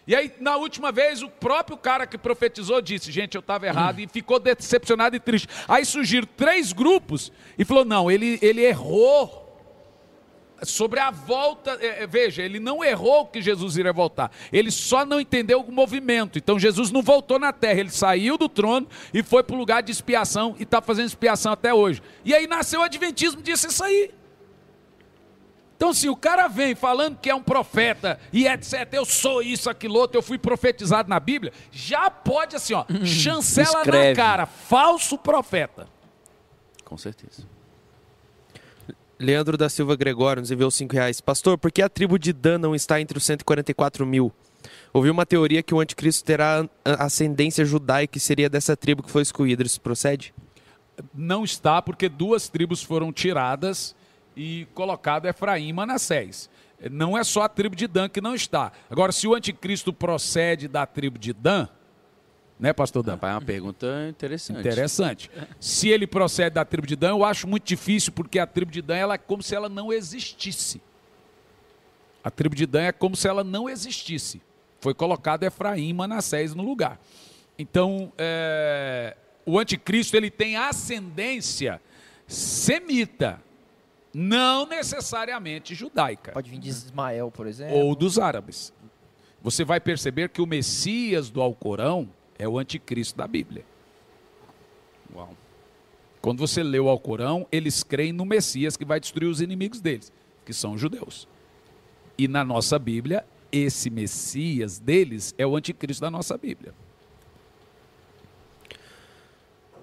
E 0.06 0.14
aí, 0.14 0.32
na 0.40 0.56
última 0.56 0.92
vez, 0.92 1.20
o 1.20 1.28
próprio 1.28 1.76
cara 1.76 2.06
que 2.06 2.16
profetizou 2.16 2.80
disse: 2.80 3.10
Gente, 3.10 3.34
eu 3.34 3.40
estava 3.40 3.66
errado, 3.66 3.98
hum. 3.98 4.02
e 4.02 4.08
ficou 4.08 4.38
decepcionado 4.38 5.16
e 5.16 5.20
triste. 5.20 5.48
Aí 5.66 5.84
surgiram 5.84 6.28
três 6.36 6.72
grupos 6.72 7.32
e 7.58 7.64
falou: 7.64 7.84
Não, 7.84 8.08
ele, 8.08 8.38
ele 8.40 8.64
errou 8.64 9.47
sobre 10.62 11.00
a 11.00 11.10
volta. 11.10 11.78
É, 11.80 12.02
é, 12.02 12.06
veja, 12.06 12.42
ele 12.42 12.58
não 12.58 12.84
errou 12.84 13.26
que 13.26 13.40
Jesus 13.40 13.76
iria 13.76 13.92
voltar. 13.92 14.30
Ele 14.52 14.70
só 14.70 15.04
não 15.04 15.20
entendeu 15.20 15.60
o 15.60 15.72
movimento. 15.72 16.38
Então 16.38 16.58
Jesus 16.58 16.90
não 16.90 17.02
voltou 17.02 17.38
na 17.38 17.52
terra. 17.52 17.80
Ele 17.80 17.90
saiu 17.90 18.36
do 18.36 18.48
trono 18.48 18.88
e 19.12 19.22
foi 19.22 19.42
para 19.42 19.56
o 19.56 19.58
lugar 19.58 19.82
de 19.82 19.92
expiação 19.92 20.54
e 20.58 20.62
está 20.62 20.80
fazendo 20.80 21.06
expiação 21.06 21.52
até 21.52 21.72
hoje. 21.72 22.02
E 22.24 22.34
aí 22.34 22.46
nasceu 22.46 22.80
o 22.80 22.82
Adventismo 22.82 23.42
disse 23.42 23.68
isso 23.68 23.82
aí. 23.82 24.10
Então, 25.76 25.94
se 25.94 26.08
o 26.08 26.16
cara 26.16 26.48
vem 26.48 26.74
falando 26.74 27.16
que 27.18 27.30
é 27.30 27.34
um 27.34 27.42
profeta 27.42 28.18
e 28.32 28.48
etc., 28.48 28.88
eu 28.94 29.04
sou 29.04 29.40
isso, 29.40 29.70
aquilo 29.70 29.96
outro, 29.96 30.18
eu 30.18 30.22
fui 30.22 30.36
profetizado 30.36 31.08
na 31.08 31.20
Bíblia, 31.20 31.52
já 31.70 32.10
pode 32.10 32.56
assim, 32.56 32.74
ó, 32.74 32.84
chancela 33.06 33.78
Escreve. 33.78 34.08
na 34.08 34.16
cara, 34.16 34.44
falso 34.44 35.16
profeta. 35.16 35.86
Com 36.84 36.96
certeza. 36.96 37.46
Leandro 39.20 39.56
da 39.56 39.68
Silva 39.68 39.96
Gregório 39.96 40.40
nos 40.40 40.50
enviou 40.50 40.70
5 40.70 40.94
reais. 40.94 41.20
Pastor, 41.20 41.58
por 41.58 41.72
que 41.72 41.82
a 41.82 41.88
tribo 41.88 42.18
de 42.18 42.32
Dan 42.32 42.58
não 42.58 42.74
está 42.74 43.00
entre 43.00 43.18
os 43.18 43.24
144 43.24 44.06
mil? 44.06 44.32
Ouvi 44.92 45.10
uma 45.10 45.26
teoria 45.26 45.62
que 45.62 45.74
o 45.74 45.80
anticristo 45.80 46.24
terá 46.24 46.68
ascendência 46.84 47.64
judaica 47.64 48.16
e 48.16 48.20
seria 48.20 48.48
dessa 48.48 48.76
tribo 48.76 49.02
que 49.02 49.10
foi 49.10 49.22
excluída. 49.22 49.64
Isso 49.64 49.80
procede? 49.80 50.32
Não 51.12 51.42
está, 51.42 51.82
porque 51.82 52.08
duas 52.08 52.48
tribos 52.48 52.82
foram 52.82 53.12
tiradas 53.12 53.94
e 54.36 54.66
colocado 54.72 55.26
Efraim 55.26 55.68
e 55.68 55.72
Manassés. 55.72 56.48
Não 56.90 57.18
é 57.18 57.24
só 57.24 57.42
a 57.42 57.48
tribo 57.48 57.74
de 57.74 57.88
Dan 57.88 58.08
que 58.08 58.20
não 58.20 58.36
está. 58.36 58.70
Agora, 58.88 59.10
se 59.10 59.26
o 59.26 59.34
anticristo 59.34 59.92
procede 59.92 60.68
da 60.68 60.86
tribo 60.86 61.18
de 61.18 61.32
Dan, 61.32 61.68
né, 62.58 62.72
pastor 62.72 63.02
Dan? 63.02 63.12
Rapaz, 63.12 63.32
é 63.32 63.34
uma 63.36 63.42
pergunta 63.42 63.86
interessante. 64.08 64.60
Interessante. 64.60 65.30
Se 65.60 65.88
ele 65.88 66.06
procede 66.06 66.54
da 66.54 66.64
tribo 66.64 66.86
de 66.86 66.96
Dan, 66.96 67.10
eu 67.10 67.24
acho 67.24 67.46
muito 67.46 67.64
difícil, 67.64 68.12
porque 68.12 68.38
a 68.38 68.46
tribo 68.46 68.72
de 68.72 68.82
Dan 68.82 68.96
ela 68.96 69.14
é 69.14 69.18
como 69.18 69.42
se 69.42 69.54
ela 69.54 69.68
não 69.68 69.92
existisse. 69.92 70.80
A 72.22 72.30
tribo 72.30 72.54
de 72.54 72.66
Dan 72.66 72.82
é 72.82 72.92
como 72.92 73.16
se 73.16 73.28
ela 73.28 73.44
não 73.44 73.68
existisse. 73.68 74.42
Foi 74.80 74.92
colocado 74.94 75.44
Efraim 75.44 75.88
e 75.88 75.92
Manassés 75.92 76.54
no 76.54 76.62
lugar. 76.62 77.00
Então, 77.58 78.12
é, 78.16 79.16
o 79.44 79.58
anticristo 79.58 80.16
ele 80.16 80.30
tem 80.30 80.56
ascendência 80.56 81.80
semita, 82.26 83.40
não 84.12 84.66
necessariamente 84.66 85.74
judaica. 85.74 86.32
Pode 86.32 86.50
vir 86.50 86.58
de 86.58 86.68
Ismael, 86.68 87.30
por 87.30 87.46
exemplo. 87.46 87.76
Ou 87.76 87.94
dos 87.94 88.18
árabes. 88.18 88.72
Você 89.42 89.64
vai 89.64 89.80
perceber 89.80 90.28
que 90.28 90.42
o 90.42 90.46
Messias 90.46 91.30
do 91.30 91.40
Alcorão, 91.40 92.08
é 92.38 92.46
o 92.46 92.58
anticristo 92.58 93.16
da 93.16 93.26
Bíblia. 93.26 93.64
Uau. 95.14 95.34
Quando 96.20 96.38
você 96.38 96.62
lê 96.62 96.78
o 96.78 96.88
Alcorão, 96.88 97.46
eles 97.50 97.82
creem 97.82 98.12
no 98.12 98.24
Messias 98.24 98.76
que 98.76 98.84
vai 98.84 99.00
destruir 99.00 99.28
os 99.28 99.40
inimigos 99.40 99.80
deles, 99.80 100.12
que 100.44 100.52
são 100.52 100.74
os 100.74 100.80
judeus. 100.80 101.28
E 102.16 102.26
na 102.28 102.44
nossa 102.44 102.78
Bíblia, 102.78 103.24
esse 103.50 103.88
Messias 103.88 104.78
deles 104.78 105.34
é 105.38 105.46
o 105.46 105.56
anticristo 105.56 106.00
da 106.00 106.10
nossa 106.10 106.36
Bíblia. 106.36 106.74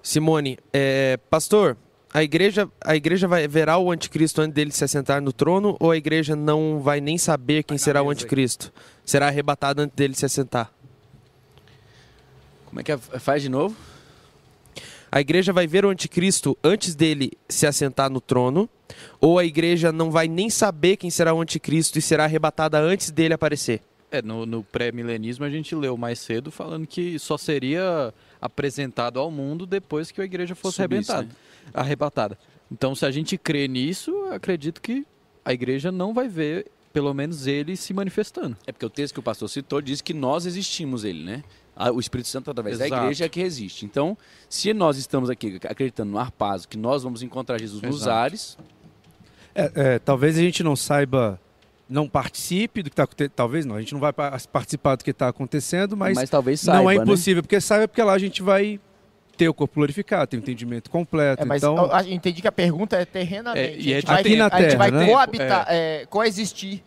Simone, 0.02 0.58
é, 0.72 1.16
pastor, 1.28 1.76
a 2.14 2.22
igreja, 2.22 2.70
a 2.80 2.94
igreja 2.94 3.26
vai 3.26 3.48
verá 3.48 3.76
o 3.76 3.90
anticristo 3.90 4.40
antes 4.40 4.54
dele 4.54 4.70
se 4.70 4.84
assentar 4.84 5.20
no 5.20 5.32
trono 5.32 5.76
ou 5.80 5.90
a 5.90 5.96
igreja 5.96 6.36
não 6.36 6.80
vai 6.80 7.00
nem 7.00 7.18
saber 7.18 7.64
quem 7.64 7.76
será 7.76 8.02
o 8.02 8.10
anticristo? 8.10 8.72
Será 9.04 9.26
arrebatado 9.26 9.82
antes 9.82 9.96
dele 9.96 10.14
se 10.14 10.24
assentar? 10.24 10.72
Como 12.66 12.80
é 12.80 12.82
que 12.82 12.92
é? 12.92 12.98
faz 12.98 13.42
de 13.42 13.48
novo? 13.48 13.76
A 15.10 15.20
igreja 15.20 15.52
vai 15.52 15.66
ver 15.66 15.84
o 15.84 15.88
anticristo 15.88 16.58
antes 16.62 16.94
dele 16.94 17.32
se 17.48 17.66
assentar 17.66 18.10
no 18.10 18.20
trono, 18.20 18.68
ou 19.20 19.38
a 19.38 19.44
igreja 19.44 19.92
não 19.92 20.10
vai 20.10 20.28
nem 20.28 20.50
saber 20.50 20.96
quem 20.96 21.10
será 21.10 21.32
o 21.32 21.40
anticristo 21.40 21.98
e 21.98 22.02
será 22.02 22.24
arrebatada 22.24 22.78
antes 22.78 23.10
dele 23.10 23.34
aparecer? 23.34 23.80
É, 24.10 24.20
no, 24.22 24.46
no 24.46 24.62
pré-milenismo 24.62 25.44
a 25.44 25.50
gente 25.50 25.74
leu 25.74 25.96
mais 25.96 26.18
cedo 26.18 26.50
falando 26.50 26.86
que 26.86 27.18
só 27.18 27.36
seria 27.36 28.12
apresentado 28.40 29.18
ao 29.18 29.30
mundo 29.30 29.66
depois 29.66 30.10
que 30.10 30.20
a 30.20 30.24
igreja 30.24 30.54
fosse 30.54 30.80
arrebentada, 30.80 31.24
né? 31.24 31.30
arrebatada. 31.74 32.38
Então, 32.70 32.94
se 32.94 33.06
a 33.06 33.10
gente 33.10 33.38
crê 33.38 33.68
nisso, 33.68 34.12
acredito 34.30 34.80
que 34.80 35.06
a 35.44 35.52
igreja 35.52 35.92
não 35.92 36.12
vai 36.12 36.28
ver, 36.28 36.66
pelo 36.92 37.12
menos 37.14 37.46
ele 37.46 37.76
se 37.76 37.94
manifestando. 37.94 38.56
É 38.66 38.72
porque 38.72 38.86
o 38.86 38.90
texto 38.90 39.14
que 39.14 39.20
o 39.20 39.22
pastor 39.22 39.48
citou 39.48 39.80
diz 39.80 40.00
que 40.00 40.12
nós 40.12 40.46
existimos 40.46 41.04
ele, 41.04 41.22
né? 41.22 41.44
O 41.92 42.00
Espírito 42.00 42.28
Santo 42.28 42.50
através 42.50 42.76
Exato. 42.76 42.90
da 42.90 42.96
igreja 43.02 43.26
é 43.26 43.28
que 43.28 43.40
resiste. 43.40 43.84
Então, 43.84 44.16
se 44.48 44.72
nós 44.72 44.96
estamos 44.96 45.28
aqui 45.28 45.60
acreditando 45.68 46.10
no 46.10 46.18
Arpazo, 46.18 46.66
que 46.66 46.78
nós 46.78 47.02
vamos 47.02 47.22
encontrar 47.22 47.60
Jesus 47.60 47.82
Exato. 47.82 47.94
nos 47.94 48.08
ares. 48.08 48.58
É, 49.54 49.72
é, 49.74 49.98
talvez 49.98 50.38
a 50.38 50.40
gente 50.40 50.62
não 50.62 50.74
saiba, 50.74 51.38
não 51.88 52.08
participe 52.08 52.82
do 52.82 52.90
que 52.90 52.94
está 52.94 53.04
acontecendo. 53.04 53.32
Talvez 53.34 53.66
não, 53.66 53.76
a 53.76 53.80
gente 53.80 53.92
não 53.92 54.00
vai 54.00 54.12
participar 54.12 54.96
do 54.96 55.04
que 55.04 55.10
está 55.10 55.28
acontecendo, 55.28 55.96
mas, 55.96 56.14
mas 56.14 56.30
talvez 56.30 56.60
saiba, 56.60 56.82
não 56.82 56.90
é 56.90 56.96
né? 56.96 57.02
impossível, 57.02 57.36
né? 57.36 57.42
porque 57.42 57.60
saiba 57.60 57.86
porque 57.86 58.02
lá 58.02 58.14
a 58.14 58.18
gente 58.18 58.42
vai 58.42 58.80
ter 59.36 59.48
o 59.48 59.54
corpo 59.54 59.74
glorificado, 59.74 60.26
ter 60.26 60.36
o 60.36 60.40
um 60.40 60.42
entendimento 60.42 60.90
completo. 60.90 61.42
É, 61.42 61.44
mas 61.44 61.62
então... 61.62 61.76
eu, 61.76 61.90
eu 61.90 62.12
entendi 62.12 62.40
que 62.40 62.48
a 62.48 62.52
pergunta 62.52 62.96
é 62.96 63.04
terrenamente. 63.04 63.78
É, 63.78 63.80
e 63.80 63.92
é 63.92 63.96
a, 63.96 64.00
gente 64.00 64.08
vai, 64.08 64.20
aqui 64.20 64.36
na 64.36 64.50
terra, 64.50 64.60
a 64.60 64.70
gente 64.70 64.78
vai 64.78 64.90
né? 64.90 65.06
coabitar, 65.06 65.66
é. 65.68 66.02
É, 66.02 66.06
coexistir 66.06 66.82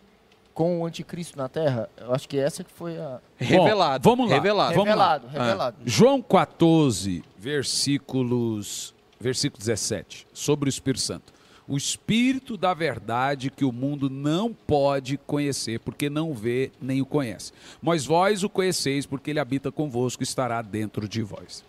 com 0.60 0.80
o 0.80 0.84
anticristo 0.84 1.38
na 1.38 1.48
Terra? 1.48 1.88
Eu 1.96 2.12
acho 2.12 2.28
que 2.28 2.38
essa 2.38 2.62
que 2.62 2.70
foi 2.70 2.94
a... 2.98 3.18
Revelado. 3.38 4.02
Bom, 4.04 4.10
vamos 4.14 4.30
lá. 4.30 4.36
Revelado. 4.36 4.74
Revelado, 4.74 5.26
lá. 5.26 5.32
revelado. 5.32 5.76
Ah. 5.80 5.82
João 5.86 6.20
14, 6.20 7.24
versículos, 7.38 8.94
versículo 9.18 9.58
17, 9.58 10.26
sobre 10.34 10.68
o 10.68 10.70
Espírito 10.70 11.00
Santo. 11.00 11.32
O 11.66 11.78
Espírito 11.78 12.58
da 12.58 12.74
verdade 12.74 13.48
que 13.48 13.64
o 13.64 13.72
mundo 13.72 14.10
não 14.10 14.52
pode 14.52 15.16
conhecer, 15.16 15.80
porque 15.80 16.10
não 16.10 16.34
vê 16.34 16.70
nem 16.78 17.00
o 17.00 17.06
conhece. 17.06 17.54
Mas 17.80 18.04
vós 18.04 18.44
o 18.44 18.50
conheceis, 18.50 19.06
porque 19.06 19.30
ele 19.30 19.40
habita 19.40 19.72
convosco 19.72 20.22
e 20.22 20.24
estará 20.24 20.60
dentro 20.60 21.08
de 21.08 21.22
vós. 21.22 21.64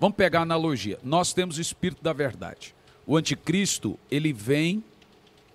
Vamos 0.00 0.16
pegar 0.16 0.38
a 0.38 0.42
analogia. 0.44 0.98
Nós 1.04 1.34
temos 1.34 1.58
o 1.58 1.60
Espírito 1.60 2.02
da 2.02 2.14
verdade. 2.14 2.74
O 3.06 3.18
anticristo, 3.18 3.98
ele 4.10 4.32
vem 4.32 4.82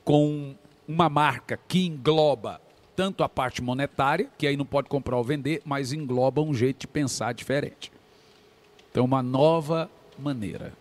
com 0.04 0.54
uma 0.88 1.10
marca 1.10 1.60
que 1.68 1.86
engloba 1.86 2.62
tanto 2.96 3.24
a 3.24 3.30
parte 3.30 3.62
monetária, 3.62 4.30
que 4.38 4.46
aí 4.46 4.56
não 4.56 4.66
pode 4.66 4.88
comprar 4.90 5.18
ou 5.18 5.24
vender, 5.24 5.62
mas 5.66 5.94
engloba 5.94 6.42
um 6.42 6.54
jeito 6.54 6.82
de 6.82 6.88
pensar 6.88 7.34
diferente. 7.34 7.92
Então, 8.92 9.04
uma 9.04 9.24
nova 9.24 9.90
maneira 10.18 10.74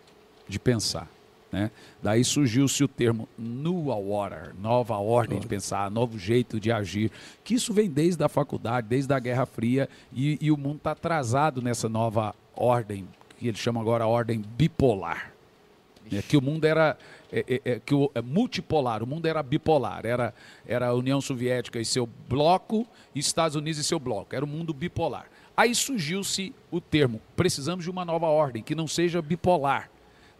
de 0.47 0.59
pensar. 0.59 1.09
Né? 1.51 1.69
Daí 2.01 2.23
surgiu-se 2.23 2.83
o 2.83 2.87
termo 2.87 3.29
New 3.37 3.87
Order, 3.87 4.53
nova 4.59 4.97
ordem 4.97 5.39
de 5.39 5.47
pensar, 5.47 5.89
novo 5.89 6.17
jeito 6.17 6.59
de 6.59 6.71
agir, 6.71 7.11
que 7.43 7.53
isso 7.53 7.73
vem 7.73 7.89
desde 7.89 8.23
a 8.23 8.29
faculdade, 8.29 8.87
desde 8.87 9.13
a 9.13 9.19
Guerra 9.19 9.45
Fria, 9.45 9.87
e, 10.11 10.37
e 10.41 10.51
o 10.51 10.57
mundo 10.57 10.77
está 10.77 10.91
atrasado 10.91 11.61
nessa 11.61 11.87
nova 11.87 12.35
ordem, 12.55 13.07
que 13.37 13.47
eles 13.47 13.59
chamam 13.59 13.81
agora 13.81 14.07
ordem 14.07 14.43
bipolar. 14.57 15.31
É, 16.11 16.21
que 16.21 16.35
o 16.35 16.41
mundo 16.41 16.65
era 16.65 16.97
é, 17.33 17.43
é, 17.47 17.61
é, 17.65 17.79
que 17.79 17.95
o, 17.95 18.11
é 18.13 18.21
multipolar, 18.21 19.01
o 19.01 19.07
mundo 19.07 19.25
era 19.25 19.41
bipolar, 19.41 20.05
era, 20.05 20.35
era 20.67 20.87
a 20.89 20.93
União 20.93 21.19
Soviética 21.19 21.79
e 21.79 21.85
seu 21.85 22.07
bloco, 22.29 22.87
e 23.15 23.19
Estados 23.19 23.55
Unidos 23.55 23.79
e 23.79 23.83
seu 23.83 23.99
bloco, 23.99 24.35
era 24.35 24.45
o 24.45 24.47
mundo 24.47 24.71
bipolar. 24.71 25.25
Aí 25.57 25.73
surgiu-se 25.73 26.53
o 26.69 26.79
termo, 26.79 27.19
precisamos 27.35 27.83
de 27.85 27.89
uma 27.89 28.05
nova 28.05 28.27
ordem, 28.27 28.61
que 28.61 28.75
não 28.75 28.87
seja 28.87 29.19
bipolar, 29.19 29.89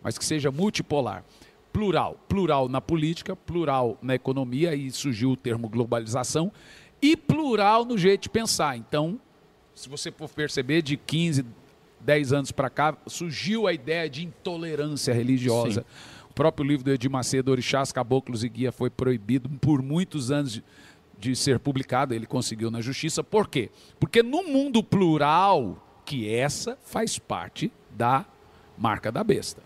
mas 0.04 0.20
que 0.20 0.24
seja 0.24 0.52
multipolar. 0.52 1.26
Plural, 1.72 2.16
plural 2.30 2.70
na 2.70 2.80
política, 2.80 3.36
plural 3.36 3.98
na 4.00 4.14
economia, 4.14 4.76
e 4.76 4.92
surgiu 4.92 5.32
o 5.32 5.36
termo 5.36 5.68
globalização, 5.68 6.52
e 7.02 7.18
plural 7.18 7.86
no 7.86 7.98
jeito 7.98 8.24
de 8.24 8.30
pensar. 8.30 8.78
Então, 8.78 9.20
se 9.74 9.90
você 9.90 10.12
for 10.12 10.30
perceber, 10.30 10.84
de 10.84 10.96
15, 10.96 11.44
10 12.00 12.34
anos 12.34 12.52
para 12.52 12.70
cá, 12.70 12.96
surgiu 13.08 13.66
a 13.66 13.74
ideia 13.74 14.08
de 14.08 14.24
intolerância 14.24 15.12
religiosa. 15.12 15.82
Sim 15.82 16.13
o 16.34 16.36
próprio 16.36 16.68
livro 16.68 16.84
do 16.84 16.92
Edir 16.92 17.12
Macedo, 17.12 17.52
Orixás, 17.52 17.92
Caboclos 17.92 18.44
e 18.44 18.50
Guia, 18.50 18.72
foi 18.72 18.90
proibido 18.90 19.48
por 19.62 19.84
muitos 19.84 20.32
anos 20.32 20.54
de, 20.54 20.64
de 21.20 21.36
ser 21.36 21.60
publicado. 21.60 22.12
Ele 22.12 22.26
conseguiu 22.26 22.72
na 22.72 22.82
justiça. 22.82 23.24
Por 23.24 23.48
quê? 23.48 23.70
Porque 24.00 24.24
no 24.24 24.44
mundo 24.44 24.84
plural, 24.84 25.78
que 26.04 26.28
essa 26.28 26.76
faz 26.84 27.20
parte 27.20 27.72
da 27.92 28.26
marca 28.76 29.12
da 29.12 29.24
besta. 29.24 29.62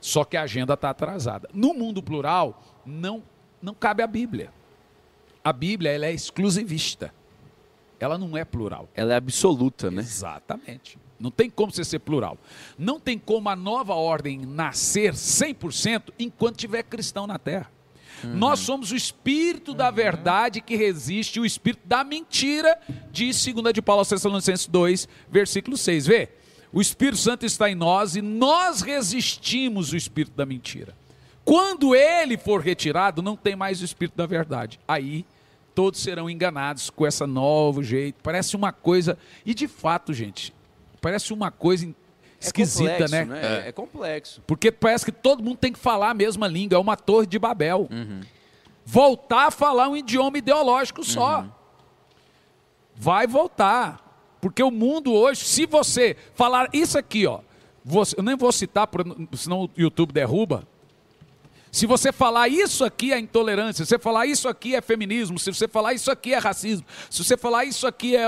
Só 0.00 0.24
que 0.24 0.36
a 0.36 0.42
agenda 0.42 0.74
está 0.74 0.90
atrasada. 0.90 1.48
No 1.54 1.72
mundo 1.72 2.02
plural, 2.02 2.60
não, 2.84 3.22
não 3.62 3.72
cabe 3.72 4.02
a 4.02 4.06
Bíblia. 4.08 4.52
A 5.44 5.52
Bíblia 5.52 5.92
ela 5.92 6.06
é 6.06 6.12
exclusivista. 6.12 7.14
Ela 8.00 8.18
não 8.18 8.36
é 8.36 8.44
plural. 8.44 8.88
Ela 8.92 9.12
é 9.12 9.16
absoluta, 9.16 9.88
né? 9.88 10.02
Exatamente. 10.02 10.98
Não 11.22 11.30
tem 11.30 11.48
como 11.48 11.72
você 11.72 11.84
ser 11.84 12.00
plural. 12.00 12.36
Não 12.76 12.98
tem 12.98 13.16
como 13.16 13.48
a 13.48 13.54
nova 13.54 13.94
ordem 13.94 14.40
nascer 14.44 15.14
100% 15.14 16.12
enquanto 16.18 16.56
tiver 16.56 16.82
cristão 16.82 17.26
na 17.26 17.38
terra. 17.38 17.70
Uhum. 18.24 18.34
Nós 18.34 18.58
somos 18.58 18.90
o 18.90 18.96
espírito 18.96 19.70
uhum. 19.70 19.76
da 19.76 19.90
verdade 19.90 20.60
que 20.60 20.74
resiste 20.74 21.38
o 21.38 21.46
espírito 21.46 21.86
da 21.86 22.02
mentira, 22.02 22.78
diz 23.10 23.44
2 23.44 23.72
de 23.72 23.80
Paulo 23.80 24.00
aos 24.00 24.08
Tessalonicenses 24.08 24.66
2, 24.66 25.08
versículo 25.30 25.76
6. 25.76 26.06
Vê? 26.06 26.28
O 26.72 26.80
Espírito 26.80 27.18
Santo 27.18 27.44
está 27.44 27.70
em 27.70 27.74
nós 27.74 28.16
e 28.16 28.22
nós 28.22 28.80
resistimos 28.80 29.92
o 29.92 29.96
espírito 29.96 30.34
da 30.34 30.46
mentira. 30.46 30.96
Quando 31.44 31.94
ele 31.94 32.38
for 32.38 32.62
retirado, 32.62 33.20
não 33.20 33.36
tem 33.36 33.54
mais 33.54 33.82
o 33.82 33.84
espírito 33.84 34.16
da 34.16 34.24
verdade. 34.24 34.80
Aí 34.88 35.26
todos 35.74 36.00
serão 36.00 36.30
enganados 36.30 36.88
com 36.88 37.06
essa 37.06 37.26
novo 37.26 37.82
jeito. 37.82 38.20
Parece 38.22 38.56
uma 38.56 38.72
coisa. 38.72 39.18
E 39.44 39.52
de 39.52 39.68
fato, 39.68 40.14
gente, 40.14 40.54
parece 41.02 41.32
uma 41.32 41.50
coisa 41.50 41.84
é 41.84 41.92
esquisita, 42.40 42.90
é 42.90 42.92
complexo, 42.92 43.14
né? 43.14 43.24
né? 43.24 43.64
É. 43.64 43.68
é. 43.68 43.72
complexo. 43.72 44.42
Porque 44.46 44.72
parece 44.72 45.04
que 45.04 45.12
todo 45.12 45.42
mundo 45.42 45.58
tem 45.58 45.72
que 45.72 45.78
falar 45.78 46.10
a 46.10 46.14
mesma 46.14 46.46
língua, 46.46 46.76
é 46.76 46.80
uma 46.80 46.96
torre 46.96 47.26
de 47.26 47.38
Babel. 47.38 47.88
Uhum. 47.90 48.20
Voltar 48.86 49.48
a 49.48 49.50
falar 49.50 49.88
um 49.88 49.96
idioma 49.96 50.38
ideológico 50.38 51.04
só. 51.04 51.40
Uhum. 51.40 51.50
Vai 52.94 53.26
voltar. 53.26 54.00
Porque 54.40 54.62
o 54.62 54.70
mundo 54.70 55.12
hoje, 55.12 55.44
se 55.44 55.66
você 55.66 56.16
falar 56.34 56.68
isso 56.72 56.98
aqui, 56.98 57.26
ó, 57.26 57.40
você, 57.84 58.18
eu 58.18 58.22
nem 58.22 58.36
vou 58.36 58.50
citar, 58.50 58.88
senão 59.34 59.64
o 59.64 59.70
YouTube 59.76 60.12
derruba. 60.12 60.66
Se 61.72 61.86
você 61.86 62.12
falar 62.12 62.48
isso 62.48 62.84
aqui 62.84 63.14
é 63.14 63.18
intolerância, 63.18 63.82
se 63.82 63.88
você 63.88 63.98
falar 63.98 64.26
isso 64.26 64.46
aqui 64.46 64.74
é 64.74 64.82
feminismo, 64.82 65.38
se 65.38 65.50
você 65.50 65.66
falar 65.66 65.94
isso 65.94 66.10
aqui 66.10 66.34
é 66.34 66.38
racismo, 66.38 66.84
se 67.08 67.24
você 67.24 67.34
falar 67.34 67.64
isso 67.64 67.86
aqui 67.86 68.14
é, 68.14 68.26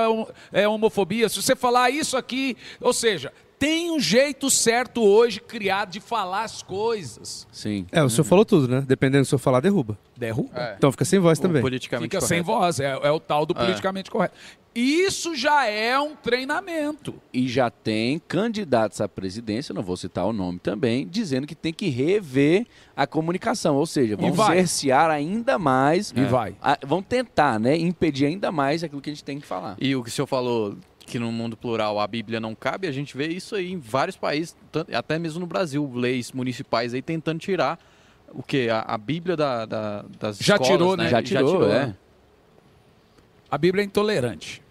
é 0.50 0.66
homofobia, 0.66 1.28
se 1.28 1.42
você 1.42 1.54
falar 1.54 1.90
isso 1.90 2.16
aqui, 2.16 2.56
ou 2.80 2.94
seja, 2.94 3.30
tem 3.58 3.90
um 3.90 4.00
jeito 4.00 4.50
certo 4.50 5.02
hoje 5.02 5.40
criado 5.40 5.90
de 5.90 6.00
falar 6.00 6.44
as 6.44 6.62
coisas. 6.62 7.46
Sim. 7.52 7.86
É, 7.92 8.02
o 8.02 8.10
senhor 8.10 8.24
falou 8.24 8.44
tudo, 8.44 8.68
né? 8.68 8.84
Dependendo 8.86 9.22
do 9.22 9.26
senhor 9.26 9.38
falar, 9.38 9.60
derruba. 9.60 9.98
Derruba. 10.16 10.50
É. 10.54 10.74
Então 10.76 10.90
fica 10.92 11.04
sem 11.04 11.18
voz 11.18 11.38
também. 11.38 11.62
Politicamente 11.62 12.10
fica 12.10 12.18
correto. 12.18 12.28
sem 12.28 12.42
voz, 12.42 12.80
é, 12.80 12.90
é, 12.90 13.10
o 13.10 13.20
tal 13.20 13.46
do 13.46 13.52
é. 13.56 13.64
politicamente 13.64 14.10
correto. 14.10 14.34
Isso 14.74 15.36
já 15.36 15.66
é 15.66 15.96
um 16.00 16.16
treinamento. 16.16 17.14
E 17.32 17.46
já 17.46 17.70
tem 17.70 18.18
candidatos 18.18 19.00
à 19.00 19.08
presidência, 19.08 19.72
não 19.72 19.82
vou 19.82 19.96
citar 19.96 20.26
o 20.26 20.32
nome 20.32 20.58
também, 20.58 21.06
dizendo 21.06 21.46
que 21.46 21.54
tem 21.54 21.72
que 21.72 21.88
rever 21.88 22.66
a 22.96 23.06
comunicação, 23.06 23.76
ou 23.76 23.86
seja, 23.86 24.16
vão 24.16 24.34
cercear 24.34 25.10
ainda 25.10 25.58
mais. 25.60 26.12
E 26.16 26.24
vai. 26.24 26.56
A, 26.60 26.76
vão 26.84 27.00
tentar, 27.00 27.60
né, 27.60 27.76
impedir 27.76 28.26
ainda 28.26 28.50
mais 28.50 28.82
aquilo 28.82 29.00
que 29.00 29.10
a 29.10 29.12
gente 29.12 29.22
tem 29.22 29.38
que 29.38 29.46
falar. 29.46 29.76
E 29.80 29.94
o 29.94 30.02
que 30.02 30.08
o 30.08 30.12
senhor 30.12 30.26
falou 30.26 30.76
que 31.06 31.18
no 31.18 31.30
mundo 31.30 31.56
plural 31.56 32.00
a 32.00 32.06
Bíblia 32.06 32.40
não 32.40 32.54
cabe, 32.54 32.86
a 32.86 32.92
gente 32.92 33.16
vê 33.16 33.28
isso 33.28 33.54
aí 33.54 33.72
em 33.72 33.78
vários 33.78 34.16
países, 34.16 34.56
até 34.92 35.18
mesmo 35.18 35.40
no 35.40 35.46
Brasil, 35.46 35.90
leis 35.94 36.32
municipais 36.32 36.94
aí 36.94 37.02
tentando 37.02 37.38
tirar 37.38 37.78
o 38.32 38.42
que 38.42 38.68
a, 38.68 38.80
a, 38.80 38.98
Bíblia 38.98 39.36
da, 39.36 39.64
da, 39.64 40.04
das 40.18 40.38
já 40.38 40.54
escolas, 40.54 40.72
tirou, 40.72 40.96
né? 40.96 41.08
Já 41.08 41.22
tirou, 41.22 41.48
já 41.48 41.52
tirou 41.52 41.70
é. 41.70 41.86
Né? 41.86 41.96
A 43.50 43.58
Bíblia 43.58 43.82
é 43.82 43.86
intolerante. 43.86 44.62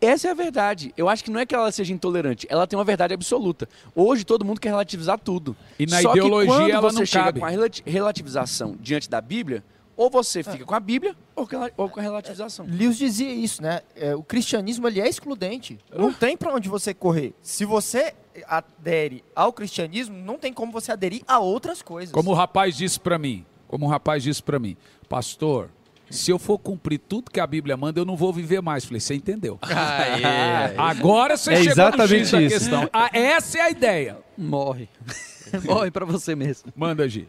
Essa 0.00 0.28
é 0.28 0.30
a 0.30 0.34
verdade. 0.34 0.94
Eu 0.96 1.08
acho 1.08 1.22
que 1.22 1.30
não 1.30 1.40
é 1.40 1.44
que 1.44 1.54
ela 1.54 1.70
seja 1.70 1.92
intolerante, 1.92 2.46
ela 2.48 2.66
tem 2.66 2.78
uma 2.78 2.84
verdade 2.84 3.12
absoluta. 3.12 3.68
Hoje 3.94 4.24
todo 4.24 4.44
mundo 4.44 4.60
quer 4.60 4.70
relativizar 4.70 5.18
tudo. 5.18 5.56
E 5.78 5.84
na 5.86 6.00
Só 6.00 6.12
ideologia 6.12 6.50
que 6.50 6.58
quando 6.58 6.70
ela 6.70 6.80
você 6.80 6.98
não 7.00 7.06
chega 7.06 7.24
cabe. 7.24 7.40
com 7.40 7.46
a 7.46 7.50
relativização 7.84 8.76
diante 8.80 9.10
da 9.10 9.20
Bíblia, 9.20 9.62
ou 10.00 10.08
você 10.08 10.42
fica 10.42 10.64
com 10.64 10.74
a 10.74 10.80
Bíblia 10.80 11.14
ou 11.36 11.46
com 11.90 12.00
a 12.00 12.02
relativização. 12.02 12.64
Lewis 12.66 12.96
dizia 12.96 13.30
isso, 13.30 13.62
né? 13.62 13.82
É, 13.94 14.16
o 14.16 14.22
cristianismo 14.22 14.88
ele 14.88 14.98
é 14.98 15.06
excludente. 15.06 15.78
Não 15.94 16.10
tem 16.10 16.38
para 16.38 16.54
onde 16.54 16.70
você 16.70 16.94
correr. 16.94 17.34
Se 17.42 17.66
você 17.66 18.14
adere 18.46 19.22
ao 19.36 19.52
cristianismo, 19.52 20.16
não 20.16 20.38
tem 20.38 20.54
como 20.54 20.72
você 20.72 20.90
aderir 20.90 21.20
a 21.28 21.38
outras 21.38 21.82
coisas. 21.82 22.14
Como 22.14 22.30
o 22.30 22.34
rapaz 22.34 22.78
disse 22.78 22.98
para 22.98 23.18
mim, 23.18 23.44
como 23.68 23.84
o 23.84 23.88
rapaz 23.90 24.22
disse 24.22 24.42
para 24.42 24.58
mim, 24.58 24.74
pastor, 25.06 25.68
se 26.08 26.30
eu 26.30 26.38
for 26.38 26.58
cumprir 26.58 26.98
tudo 26.98 27.30
que 27.30 27.38
a 27.38 27.46
Bíblia 27.46 27.76
manda, 27.76 28.00
eu 28.00 28.06
não 28.06 28.16
vou 28.16 28.32
viver 28.32 28.62
mais. 28.62 28.86
Falei, 28.86 29.00
você 29.00 29.14
entendeu? 29.14 29.58
Aê. 29.68 30.78
Agora 30.78 31.36
você 31.36 31.52
é 31.52 31.56
chegou 31.56 31.72
exatamente 31.72 32.32
no 32.32 32.40
isso. 32.40 32.58
questão. 32.58 32.88
Ah, 32.90 33.10
essa 33.12 33.58
é 33.58 33.60
a 33.60 33.70
ideia. 33.70 34.16
Morre. 34.38 34.88
Morre 35.62 35.90
para 35.90 36.06
você 36.06 36.34
mesmo. 36.34 36.72
Manda, 36.74 37.06
Gi. 37.06 37.26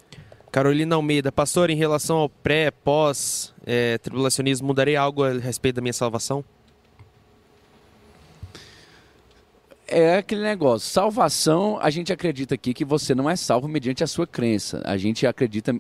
Carolina 0.52 0.98
Almeida, 0.98 1.32
pastor, 1.32 1.70
em 1.70 1.78
relação 1.78 2.18
ao 2.18 2.28
pré, 2.28 2.72
pós, 2.72 3.54
é, 3.66 3.98
tribulacionismo, 4.00 4.74
algo 4.98 5.24
a 5.24 5.32
respeito 5.32 5.78
da 5.78 5.82
minha 5.82 5.94
salvação? 5.94 6.44
É 9.92 10.18
aquele 10.18 10.42
negócio. 10.42 10.90
Salvação, 10.90 11.78
a 11.82 11.90
gente 11.90 12.12
acredita 12.14 12.56
aqui 12.56 12.74
que 12.74 12.86
você 12.86 13.14
não 13.14 13.30
é 13.30 13.36
salvo 13.36 13.68
mediante 13.68 14.04
a 14.04 14.08
sua 14.08 14.26
crença. 14.26 14.82
A 14.86 14.98
gente 14.98 15.28
acredita, 15.28 15.76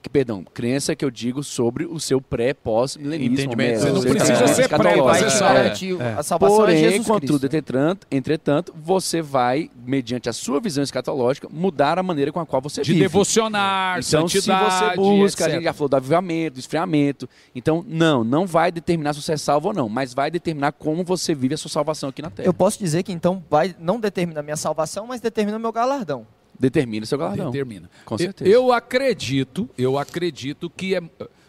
que, 0.00 0.08
perdão, 0.08 0.44
crença 0.54 0.94
que 0.94 1.04
eu 1.04 1.10
digo 1.10 1.42
sobre 1.42 1.84
o 1.84 1.98
seu 1.98 2.20
pré, 2.20 2.54
pós, 2.54 2.96
milenismo. 2.96 3.34
Entendimento. 3.34 3.80
Você 3.80 3.90
não 3.90 4.00
precisa 4.02 4.46
ser 4.48 4.68
pré, 4.68 4.96
você 4.96 5.30
sabe. 5.30 5.68
É. 6.00 6.14
A 6.16 6.22
salvação 6.22 6.56
Porém, 6.56 6.76
é 6.76 6.90
Jesus 6.90 7.06
contudo, 7.06 7.44
entretanto, 7.46 8.06
entretanto, 8.10 8.74
você 8.76 9.20
vai, 9.20 9.70
mediante 9.84 10.28
a 10.28 10.32
sua 10.32 10.60
visão 10.60 10.84
escatológica, 10.84 11.48
mudar 11.50 11.98
a 11.98 12.02
maneira 12.02 12.30
com 12.30 12.40
a 12.40 12.46
qual 12.46 12.62
você 12.62 12.82
De 12.82 12.92
vive. 12.92 13.00
De 13.00 13.04
devocionar, 13.04 13.98
então, 13.98 14.28
santidade, 14.28 14.72
se 14.72 14.78
você 14.78 14.96
busca, 14.96 15.42
etc. 15.42 15.46
a 15.46 15.54
gente 15.56 15.64
já 15.64 15.72
falou 15.72 15.88
do 15.88 15.96
avivamento, 15.96 16.54
do 16.54 16.60
esfriamento. 16.60 17.28
Então, 17.54 17.84
não, 17.86 18.22
não 18.22 18.46
vai 18.46 18.70
determinar 18.70 19.12
se 19.12 19.22
você 19.22 19.32
é 19.32 19.36
salvo 19.36 19.68
ou 19.68 19.74
não, 19.74 19.88
mas 19.88 20.14
vai 20.14 20.30
determinar 20.30 20.72
como 20.72 21.02
você 21.02 21.34
vive 21.34 21.54
a 21.54 21.58
sua 21.58 21.70
salvação 21.70 22.08
aqui 22.08 22.22
na 22.22 22.30
Terra. 22.30 22.46
Eu 22.46 22.54
posso 22.54 22.78
dizer 22.78 23.02
que 23.02 23.12
então 23.12 23.42
vai 23.56 23.74
não 23.78 23.98
determina 23.98 24.40
a 24.40 24.42
minha 24.42 24.56
salvação, 24.56 25.06
mas 25.06 25.20
determina 25.20 25.56
o 25.56 25.60
meu 25.60 25.72
galardão. 25.72 26.26
Determina 26.58 27.04
o 27.04 27.06
seu 27.06 27.16
galardão. 27.16 27.50
Determina. 27.50 27.88
Com 28.04 28.18
certeza. 28.18 28.50
Eu, 28.50 28.64
eu 28.64 28.72
acredito, 28.72 29.68
eu 29.78 29.98
acredito 29.98 30.68
que 30.68 30.94
é. 30.94 31.00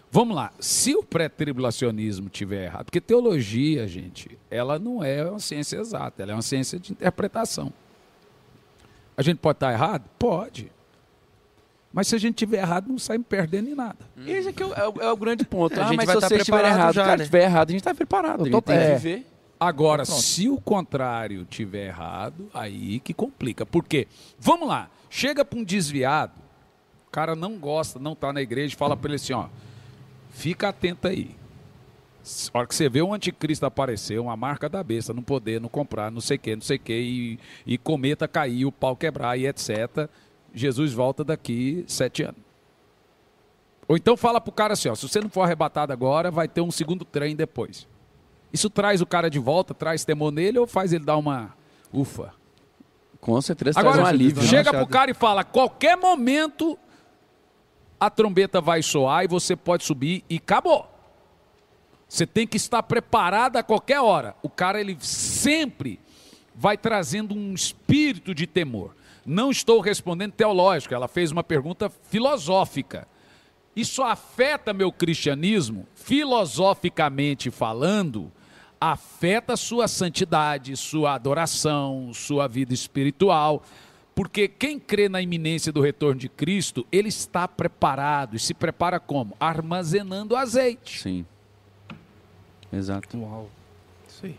Vamos 0.09 0.35
lá, 0.35 0.53
se 0.57 0.95
o 0.95 1.03
pré-tribulacionismo 1.03 2.29
tiver 2.29 2.63
errado, 2.63 2.85
porque 2.85 3.01
teologia, 3.01 3.85
gente, 3.87 4.37
ela 4.49 4.79
não 4.79 5.03
é 5.03 5.29
uma 5.29 5.39
ciência 5.39 5.77
exata, 5.77 6.23
ela 6.23 6.31
é 6.31 6.35
uma 6.35 6.41
ciência 6.41 6.79
de 6.79 6.93
interpretação. 6.93 7.73
A 9.17 9.21
gente 9.21 9.37
pode 9.37 9.57
estar 9.57 9.73
errado? 9.73 10.05
Pode. 10.17 10.71
Mas 11.91 12.07
se 12.07 12.15
a 12.15 12.17
gente 12.17 12.35
tiver 12.35 12.59
errado, 12.59 12.87
não 12.87 12.97
sai 12.97 13.19
perdendo 13.19 13.69
em 13.69 13.75
nada. 13.75 13.97
Hum. 14.17 14.23
Esse 14.27 14.49
aqui 14.49 14.63
é 14.63 14.65
o, 14.65 14.73
é, 14.73 14.87
o, 14.87 15.01
é 15.01 15.11
o 15.11 15.17
grande 15.17 15.43
ponto. 15.43 15.77
É, 15.77 15.83
ah, 15.83 15.91
mas 15.93 16.09
se 16.09 16.15
você 16.15 16.35
estiver 16.37 16.65
errado, 16.65 16.93
já, 16.93 17.03
cara, 17.03 17.17
né? 17.17 17.23
estiver 17.23 17.43
errado, 17.43 17.69
a 17.69 17.71
gente 17.71 17.81
está 17.81 17.93
preparado. 17.93 18.43
A 18.43 18.49
gente 18.49 18.61
tem 18.61 18.77
que 18.77 18.95
viver. 18.95 19.25
Agora, 19.59 20.05
se 20.05 20.49
o 20.49 20.61
contrário 20.61 21.43
tiver 21.45 21.87
errado, 21.87 22.49
aí 22.53 22.99
que 22.99 23.13
complica. 23.13 23.65
Por 23.65 23.83
quê? 23.83 24.07
Vamos 24.39 24.67
lá, 24.67 24.89
chega 25.09 25.43
para 25.43 25.57
um 25.57 25.63
desviado, 25.63 26.33
o 27.07 27.11
cara 27.11 27.35
não 27.35 27.57
gosta, 27.57 27.97
não 27.97 28.13
está 28.13 28.31
na 28.31 28.41
igreja, 28.41 28.75
fala 28.77 28.95
para 28.95 29.09
ele 29.09 29.15
assim, 29.15 29.33
ó, 29.33 29.47
fica 30.29 30.69
atento 30.69 31.07
aí. 31.07 31.35
A 32.53 32.59
hora 32.59 32.67
que 32.67 32.75
você 32.75 32.89
vê 32.89 33.01
o 33.01 33.13
anticristo 33.13 33.65
aparecer, 33.65 34.19
uma 34.19 34.35
marca 34.35 34.67
da 34.67 34.83
besta, 34.83 35.13
não 35.13 35.23
poder, 35.23 35.61
não 35.61 35.69
comprar, 35.69 36.11
não 36.11 36.21
sei 36.21 36.37
o 36.37 36.39
que, 36.39 36.55
não 36.55 36.61
sei 36.61 36.77
o 36.77 36.79
que, 36.79 36.93
e, 36.93 37.39
e 37.65 37.77
cometa 37.77 38.27
cair, 38.27 38.65
o 38.65 38.71
pau 38.71 38.95
quebrar 38.95 39.37
e 39.37 39.47
etc., 39.47 40.09
Jesus 40.53 40.93
volta 40.93 41.23
daqui 41.23 41.83
sete 41.87 42.23
anos. 42.23 42.41
Ou 43.87 43.95
então 43.95 44.17
fala 44.17 44.41
para 44.41 44.49
o 44.49 44.53
cara 44.53 44.73
assim, 44.73 44.89
ó, 44.89 44.95
se 44.95 45.07
você 45.07 45.21
não 45.21 45.29
for 45.29 45.41
arrebatado 45.41 45.93
agora, 45.93 46.29
vai 46.29 46.47
ter 46.47 46.61
um 46.61 46.71
segundo 46.71 47.05
trem 47.05 47.35
depois. 47.35 47.87
Isso 48.51 48.69
traz 48.69 49.01
o 49.01 49.05
cara 49.05 49.29
de 49.29 49.39
volta, 49.39 49.73
traz 49.73 50.05
temor 50.05 50.31
nele 50.31 50.57
ou 50.59 50.67
faz 50.67 50.93
ele 50.93 51.03
dar 51.03 51.17
uma 51.17 51.53
ufa? 51.91 52.33
Com 53.19 53.39
certeza 53.41 53.79
Agora, 53.79 53.95
traz 53.95 54.07
um 54.07 54.09
alívio. 54.09 54.41
Né? 54.41 54.47
Chega 54.47 54.71
pro 54.71 54.87
cara 54.87 55.11
e 55.11 55.13
fala, 55.13 55.43
qualquer 55.43 55.97
momento 55.97 56.77
a 57.99 58.09
trombeta 58.09 58.61
vai 58.61 58.81
soar 58.81 59.23
e 59.23 59.27
você 59.27 59.55
pode 59.55 59.83
subir 59.83 60.23
e 60.29 60.37
acabou. 60.37 60.87
Você 62.07 62.25
tem 62.25 62.47
que 62.47 62.57
estar 62.57 62.81
preparado 62.83 63.57
a 63.57 63.63
qualquer 63.63 63.99
hora. 63.99 64.35
O 64.41 64.49
cara, 64.49 64.79
ele 64.79 64.97
sempre 65.01 65.99
vai 66.55 66.77
trazendo 66.77 67.35
um 67.35 67.53
espírito 67.53 68.33
de 68.33 68.47
temor. 68.47 68.95
Não 69.25 69.51
estou 69.51 69.81
respondendo 69.81 70.31
teológico, 70.31 70.93
ela 70.93 71.07
fez 71.07 71.31
uma 71.31 71.43
pergunta 71.43 71.89
filosófica. 71.89 73.07
Isso 73.75 74.01
afeta 74.01 74.73
meu 74.73 74.91
cristianismo, 74.91 75.85
filosoficamente 75.93 77.51
falando, 77.51 78.31
afeta 78.79 79.55
sua 79.57 79.87
santidade, 79.87 80.75
sua 80.77 81.13
adoração, 81.15 82.11
sua 82.13 82.47
vida 82.47 82.73
espiritual. 82.73 83.63
Porque 84.15 84.47
quem 84.47 84.79
crê 84.79 85.07
na 85.07 85.21
iminência 85.21 85.71
do 85.71 85.81
retorno 85.81 86.19
de 86.19 86.27
Cristo, 86.27 86.85
ele 86.91 87.09
está 87.09 87.47
preparado. 87.47 88.35
E 88.35 88.39
se 88.39 88.53
prepara 88.53 88.99
como? 88.99 89.35
Armazenando 89.39 90.35
azeite. 90.35 90.99
Sim. 91.01 91.25
Exato. 92.73 93.17
Uau. 93.17 93.49
Isso 94.07 94.25
aí. 94.25 94.35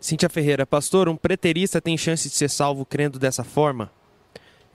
Cíntia 0.00 0.28
Ferreira, 0.28 0.66
pastor, 0.66 1.08
um 1.08 1.16
preterista 1.16 1.80
tem 1.80 1.96
chance 1.96 2.28
de 2.28 2.34
ser 2.34 2.50
salvo 2.50 2.84
crendo 2.84 3.20
dessa 3.20 3.44
forma? 3.44 3.88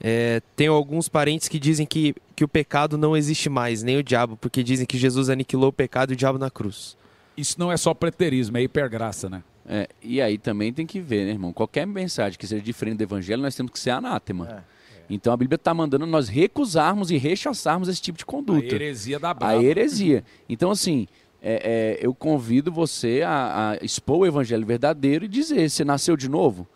É, 0.00 0.40
tenho 0.54 0.72
alguns 0.72 1.08
parentes 1.08 1.48
que 1.48 1.58
dizem 1.58 1.84
que, 1.84 2.14
que 2.36 2.44
o 2.44 2.48
pecado 2.48 2.96
não 2.96 3.16
existe 3.16 3.48
mais, 3.48 3.82
nem 3.82 3.96
o 3.96 4.02
diabo, 4.02 4.36
porque 4.36 4.62
dizem 4.62 4.86
que 4.86 4.96
Jesus 4.96 5.28
aniquilou 5.28 5.70
o 5.70 5.72
pecado 5.72 6.12
e 6.12 6.14
o 6.14 6.16
diabo 6.16 6.38
na 6.38 6.50
cruz. 6.50 6.96
Isso 7.36 7.58
não 7.58 7.70
é 7.70 7.76
só 7.76 7.94
preterismo, 7.94 8.56
é 8.56 8.62
hipergraça, 8.62 9.28
né? 9.28 9.42
É, 9.66 9.88
e 10.02 10.20
aí 10.20 10.38
também 10.38 10.72
tem 10.72 10.86
que 10.86 11.00
ver, 11.00 11.26
né, 11.26 11.32
irmão? 11.32 11.52
Qualquer 11.52 11.86
mensagem 11.86 12.38
que 12.38 12.46
seja 12.46 12.62
diferente 12.62 12.98
do 12.98 13.02
evangelho, 13.02 13.42
nós 13.42 13.54
temos 13.54 13.70
que 13.72 13.78
ser 13.78 13.90
anátema. 13.90 14.48
É, 14.48 14.52
é. 14.52 14.62
Então 15.10 15.32
a 15.32 15.36
Bíblia 15.36 15.56
está 15.56 15.74
mandando 15.74 16.06
nós 16.06 16.28
recusarmos 16.28 17.10
e 17.10 17.16
rechaçarmos 17.16 17.88
esse 17.88 18.00
tipo 18.00 18.18
de 18.18 18.24
conduta. 18.24 18.66
A 18.66 18.74
heresia 18.74 19.18
da 19.18 19.34
brava. 19.34 19.52
A 19.52 19.62
heresia. 19.62 20.24
Então, 20.48 20.70
assim, 20.70 21.06
é, 21.42 21.98
é, 22.00 22.06
eu 22.06 22.14
convido 22.14 22.72
você 22.72 23.22
a, 23.22 23.70
a, 23.70 23.84
expor 23.84 24.18
o 24.18 24.26
evangelho 24.26 24.66
verdadeiro 24.66 25.24
e 25.24 25.28
dizer: 25.28 25.68
você 25.68 25.84
nasceu 25.84 26.16
de 26.16 26.28
novo? 26.28 26.66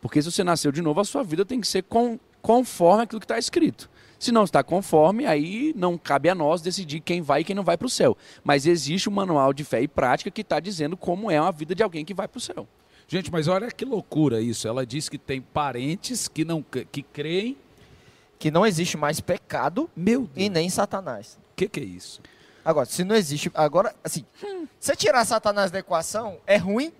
Porque 0.00 0.22
se 0.22 0.30
você 0.30 0.44
nasceu 0.44 0.70
de 0.70 0.80
novo, 0.80 1.00
a 1.00 1.04
sua 1.04 1.22
vida 1.22 1.44
tem 1.44 1.60
que 1.60 1.66
ser 1.66 1.82
com, 1.82 2.18
conforme 2.46 3.02
aquilo 3.02 3.18
que 3.18 3.24
está 3.24 3.40
escrito. 3.40 3.90
Se 4.20 4.30
não 4.30 4.44
está 4.44 4.62
conforme, 4.62 5.26
aí 5.26 5.74
não 5.76 5.98
cabe 5.98 6.28
a 6.28 6.34
nós 6.34 6.62
decidir 6.62 7.00
quem 7.00 7.20
vai 7.20 7.40
e 7.40 7.44
quem 7.44 7.56
não 7.56 7.64
vai 7.64 7.76
para 7.76 7.88
o 7.88 7.90
céu. 7.90 8.16
Mas 8.44 8.66
existe 8.66 9.08
um 9.08 9.12
manual 9.12 9.52
de 9.52 9.64
fé 9.64 9.82
e 9.82 9.88
prática 9.88 10.30
que 10.30 10.42
está 10.42 10.60
dizendo 10.60 10.96
como 10.96 11.28
é 11.28 11.38
a 11.38 11.50
vida 11.50 11.74
de 11.74 11.82
alguém 11.82 12.04
que 12.04 12.14
vai 12.14 12.28
para 12.28 12.38
o 12.38 12.40
céu. 12.40 12.68
Gente, 13.08 13.32
mas 13.32 13.48
olha 13.48 13.68
que 13.68 13.84
loucura 13.84 14.40
isso. 14.40 14.68
Ela 14.68 14.86
diz 14.86 15.08
que 15.08 15.18
tem 15.18 15.40
parentes 15.40 16.28
que 16.28 16.44
não 16.44 16.62
que 16.62 17.02
creem 17.02 17.56
que 18.38 18.48
não 18.48 18.64
existe 18.64 18.96
mais 18.96 19.18
pecado 19.18 19.90
Meu 19.96 20.30
e 20.36 20.48
nem 20.48 20.70
Satanás. 20.70 21.36
O 21.50 21.56
que, 21.56 21.66
que 21.68 21.80
é 21.80 21.84
isso? 21.84 22.20
Agora, 22.64 22.86
se 22.86 23.02
não 23.02 23.16
existe. 23.16 23.50
Agora, 23.54 23.92
assim, 24.04 24.24
hum. 24.44 24.68
se 24.78 24.94
tirar 24.94 25.24
Satanás 25.24 25.72
da 25.72 25.80
equação, 25.80 26.38
é 26.46 26.56
ruim, 26.56 26.92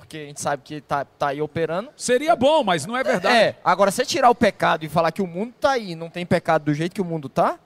porque 0.00 0.16
a 0.16 0.26
gente 0.26 0.40
sabe 0.40 0.62
que 0.64 0.74
está 0.74 1.04
tá 1.04 1.28
aí 1.28 1.40
operando. 1.40 1.90
Seria 1.96 2.34
bom, 2.34 2.64
mas 2.64 2.84
não 2.86 2.96
é 2.96 3.04
verdade. 3.04 3.36
É, 3.36 3.56
agora 3.64 3.90
se 3.90 4.04
tirar 4.04 4.30
o 4.30 4.34
pecado 4.34 4.84
e 4.84 4.88
falar 4.88 5.12
que 5.12 5.22
o 5.22 5.26
mundo 5.26 5.52
está 5.54 5.72
aí, 5.72 5.94
não 5.94 6.10
tem 6.10 6.26
pecado 6.26 6.64
do 6.64 6.74
jeito 6.74 6.94
que 6.94 7.00
o 7.00 7.04
mundo 7.04 7.28
está, 7.28 7.58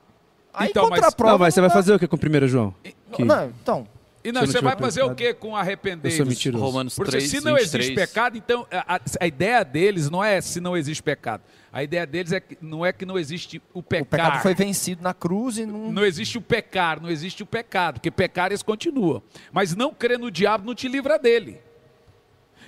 aí 0.52 0.70
então, 0.70 0.84
contra 0.84 1.00
mas, 1.00 1.12
a 1.12 1.16
prova. 1.16 1.32
Não, 1.32 1.38
mas 1.38 1.54
você 1.54 1.60
vai 1.60 1.70
fazer 1.70 1.94
o 1.94 1.98
que 1.98 2.06
com 2.06 2.16
o 2.16 2.44
1 2.44 2.48
João? 2.48 2.74
Que... 3.12 3.24
Não, 3.24 3.46
então. 3.46 3.88
E 4.24 4.32
não, 4.32 4.40
você, 4.40 4.58
vai 4.62 4.74
fazer 4.74 5.02
pecado. 5.02 5.12
o 5.12 5.16
que 5.16 5.34
com 5.34 5.54
arrepender? 5.54 6.10
Eu 6.10 6.16
sou 6.16 6.24
mentiroso. 6.26 6.64
Romanos 6.64 6.94
Porque 6.94 7.10
3, 7.10 7.28
se 7.28 7.36
não 7.42 7.56
23. 7.56 7.74
existe 7.74 7.94
pecado, 7.94 8.38
então 8.38 8.66
a, 8.72 8.98
a, 9.20 9.26
ideia 9.26 9.62
deles 9.62 10.08
não 10.08 10.24
é 10.24 10.40
se 10.40 10.60
não 10.60 10.74
existe 10.74 11.02
pecado. 11.02 11.42
A 11.70 11.82
ideia 11.82 12.06
deles 12.06 12.32
é 12.32 12.40
que 12.40 12.56
não 12.58 12.86
é 12.86 12.90
que 12.90 13.04
não 13.04 13.18
existe 13.18 13.60
o 13.74 13.82
pecado. 13.82 14.06
O 14.06 14.10
pecado 14.10 14.42
foi 14.42 14.54
vencido 14.54 15.02
na 15.02 15.12
cruz 15.12 15.58
e 15.58 15.66
não. 15.66 15.92
Não 15.92 16.06
existe 16.06 16.38
o 16.38 16.40
pecar, 16.40 17.02
não 17.02 17.10
existe 17.10 17.42
o 17.42 17.46
pecado, 17.46 17.94
porque 17.94 18.10
pecar 18.10 18.46
eles 18.46 18.62
continuam. 18.62 19.22
Mas 19.52 19.76
não 19.76 19.92
crer 19.92 20.18
no 20.18 20.30
diabo 20.30 20.64
não 20.64 20.74
te 20.74 20.88
livra 20.88 21.18
dele. 21.18 21.60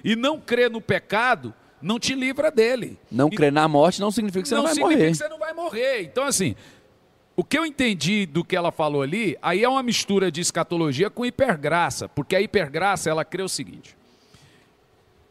E 0.06 0.14
não 0.14 0.40
crer 0.40 0.70
no 0.70 0.80
pecado 0.80 1.52
não 1.82 1.98
te 1.98 2.14
livra 2.14 2.48
dele. 2.48 2.96
Não 3.10 3.26
e, 3.26 3.34
crer 3.34 3.50
na 3.50 3.66
morte 3.66 4.00
não 4.00 4.12
significa 4.12 4.42
que 4.42 4.48
você 4.48 4.54
não, 4.54 4.62
não 4.62 4.72
vai 4.72 4.78
morrer. 4.78 4.94
Não 4.94 5.00
significa 5.00 5.24
que 5.24 5.28
você 5.28 5.28
não 5.28 5.38
vai 5.40 5.52
morrer. 5.52 6.02
Então, 6.02 6.24
assim, 6.24 6.54
o 7.34 7.42
que 7.42 7.58
eu 7.58 7.66
entendi 7.66 8.24
do 8.24 8.44
que 8.44 8.54
ela 8.54 8.70
falou 8.70 9.02
ali, 9.02 9.36
aí 9.42 9.64
é 9.64 9.68
uma 9.68 9.82
mistura 9.82 10.30
de 10.30 10.40
escatologia 10.40 11.10
com 11.10 11.26
hipergraça, 11.26 12.08
porque 12.08 12.36
a 12.36 12.40
hipergraça, 12.40 13.10
ela 13.10 13.24
crê 13.24 13.42
o 13.42 13.48
seguinte. 13.48 13.96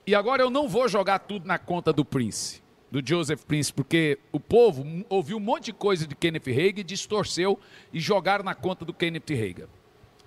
E 0.06 0.14
agora 0.14 0.41
eu 0.43 0.49
não 0.49 0.68
vou 0.68 0.89
jogar 0.89 1.19
tudo 1.19 1.47
na 1.47 1.57
conta 1.57 1.93
do 1.93 2.03
Prince, 2.03 2.61
do 2.91 3.02
Joseph 3.03 3.45
Prince, 3.45 3.72
porque 3.72 4.19
o 4.30 4.41
povo 4.41 4.85
ouviu 5.07 5.38
um 5.38 5.39
monte 5.39 5.68
de 5.68 5.73
coisa 5.73 6.06
de 6.06 6.15
Kenneth 6.15 6.49
Hagin, 6.49 6.84
distorceu 6.84 7.57
e 7.93 7.99
jogaram 8.02 8.43
na 8.43 8.53
conta 8.53 8.84
do 8.84 8.93
Kenneth 8.93 9.31
Hagin. 9.31 9.68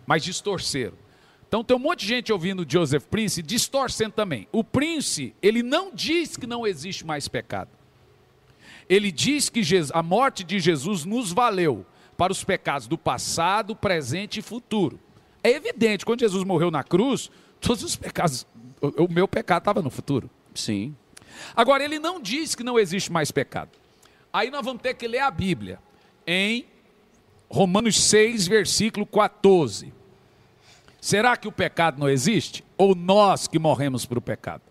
Mas 0.07 0.25
distorceram. 0.25 0.97
Então 1.49 1.65
tem 1.65 1.75
um 1.75 1.81
monte 1.81 2.01
de 2.01 2.09
gente 2.09 2.33
ouvindo 2.33 2.67
Joseph 2.69 3.05
Prince 3.07 3.43
distorcendo 3.43 4.13
também. 4.13 4.47
O 4.53 4.63
Prince, 4.63 5.35
ele 5.43 5.63
não 5.63 5.91
diz 5.93 6.37
que 6.37 6.47
não 6.47 6.67
existe 6.67 7.07
mais 7.07 7.27
pecado. 7.27 7.71
Ele 8.87 9.11
diz 9.11 9.49
que 9.49 9.63
a 9.93 10.03
morte 10.03 10.45
de 10.45 10.61
Jesus 10.61 11.07
nos 11.07 11.33
valeu 11.33 11.87
para 12.19 12.33
os 12.33 12.45
pecados 12.45 12.87
do 12.87 12.99
passado, 12.99 13.75
presente 13.75 14.41
e 14.41 14.43
futuro. 14.43 15.01
É 15.43 15.51
evidente, 15.51 16.05
quando 16.05 16.21
Jesus 16.21 16.45
morreu 16.45 16.71
na 16.71 16.83
cruz, 16.83 17.31
todos 17.61 17.83
os 17.83 17.97
pecados, 17.97 18.47
o 18.81 19.09
meu 19.11 19.27
pecado 19.27 19.61
estava 19.61 19.81
no 19.81 19.91
futuro. 19.91 20.29
Sim. 20.55 20.95
Agora, 21.55 21.83
ele 21.83 21.99
não 21.99 22.21
diz 22.21 22.55
que 22.55 22.63
não 22.63 22.79
existe 22.79 23.11
mais 23.11 23.31
pecado. 23.31 23.71
Aí 24.33 24.51
nós 24.51 24.65
vamos 24.65 24.83
ter 24.83 24.95
que 24.95 25.09
ler 25.09 25.21
a 25.21 25.31
Bíblia 25.31 25.79
em 26.27 26.67
Romanos 27.49 27.99
6, 28.01 28.47
versículo 28.47 29.07
14. 29.07 29.93
Será 31.01 31.37
que 31.37 31.47
o 31.47 31.53
pecado 31.53 31.99
não 31.99 32.09
existe? 32.09 32.65
Ou 32.77 32.95
nós 32.95 33.47
que 33.47 33.59
morremos 33.59 34.05
para 34.05 34.19
o 34.19 34.23
pecado? 34.23 34.63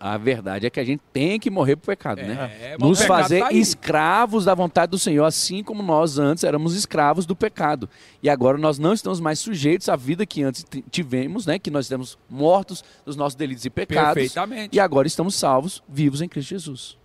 A 0.00 0.16
verdade 0.16 0.64
é 0.64 0.70
que 0.70 0.78
a 0.78 0.84
gente 0.84 1.02
tem 1.12 1.40
que 1.40 1.50
morrer 1.50 1.74
para 1.74 1.82
o 1.82 1.86
pecado, 1.86 2.22
né? 2.22 2.52
é, 2.60 2.68
né? 2.70 2.76
Nos 2.78 3.02
fazer 3.02 3.40
tá 3.40 3.52
escravos 3.52 4.44
da 4.44 4.54
vontade 4.54 4.90
do 4.90 4.98
Senhor, 4.98 5.24
assim 5.24 5.64
como 5.64 5.82
nós 5.82 6.18
antes 6.18 6.44
éramos 6.44 6.76
escravos 6.76 7.26
do 7.26 7.34
pecado. 7.34 7.88
E 8.22 8.30
agora 8.30 8.56
nós 8.56 8.78
não 8.78 8.92
estamos 8.92 9.18
mais 9.18 9.40
sujeitos 9.40 9.88
à 9.88 9.96
vida 9.96 10.24
que 10.24 10.44
antes 10.44 10.64
tivemos, 10.88 11.46
né? 11.46 11.58
Que 11.58 11.68
nós 11.68 11.86
estamos 11.86 12.16
mortos 12.30 12.84
dos 13.04 13.16
nossos 13.16 13.34
delitos 13.34 13.64
e 13.64 13.70
pecados. 13.70 14.14
Perfeitamente. 14.14 14.76
E 14.76 14.78
agora 14.78 15.08
estamos 15.08 15.34
salvos, 15.34 15.82
vivos 15.88 16.22
em 16.22 16.28
Cristo 16.28 16.50
Jesus. 16.50 16.96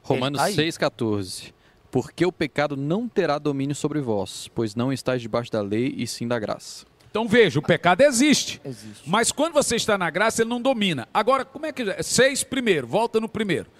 Romanos 0.00 0.40
6,14. 0.40 1.52
Porque 1.90 2.24
o 2.24 2.30
pecado 2.30 2.76
não 2.76 3.08
terá 3.08 3.38
domínio 3.38 3.74
sobre 3.74 4.00
vós, 4.00 4.48
pois 4.54 4.76
não 4.76 4.92
estáis 4.92 5.20
debaixo 5.20 5.50
da 5.50 5.62
lei 5.62 5.94
e 5.96 6.06
sim 6.06 6.28
da 6.28 6.38
graça. 6.38 6.86
Então 7.16 7.26
veja, 7.26 7.58
o 7.58 7.62
pecado 7.62 8.02
existe, 8.02 8.60
existe. 8.62 9.08
Mas 9.08 9.32
quando 9.32 9.54
você 9.54 9.74
está 9.74 9.96
na 9.96 10.10
graça, 10.10 10.42
ele 10.42 10.50
não 10.50 10.60
domina. 10.60 11.08
Agora, 11.14 11.46
como 11.46 11.64
é 11.64 11.72
que. 11.72 12.02
Seis 12.02 12.44
primeiro, 12.44 12.86
volta 12.86 13.18
no 13.18 13.26
primeiro. 13.26 13.70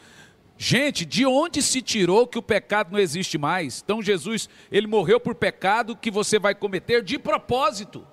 Gente, 0.57 1.05
de 1.05 1.27
onde 1.27 1.61
se 1.61 1.83
tirou 1.83 2.27
que 2.27 2.39
o 2.39 2.43
pecado 2.43 2.93
não 2.93 2.99
existe 2.99 3.37
mais? 3.37 3.83
Então 3.85 4.01
Jesus, 4.01 4.49
ele 4.73 4.87
morreu 4.87 5.21
por 5.21 5.35
pecado 5.35 5.95
que 5.95 6.11
você 6.11 6.39
vai 6.39 6.55
cometer 6.55 7.03
de 7.03 7.19
propósito. 7.19 8.07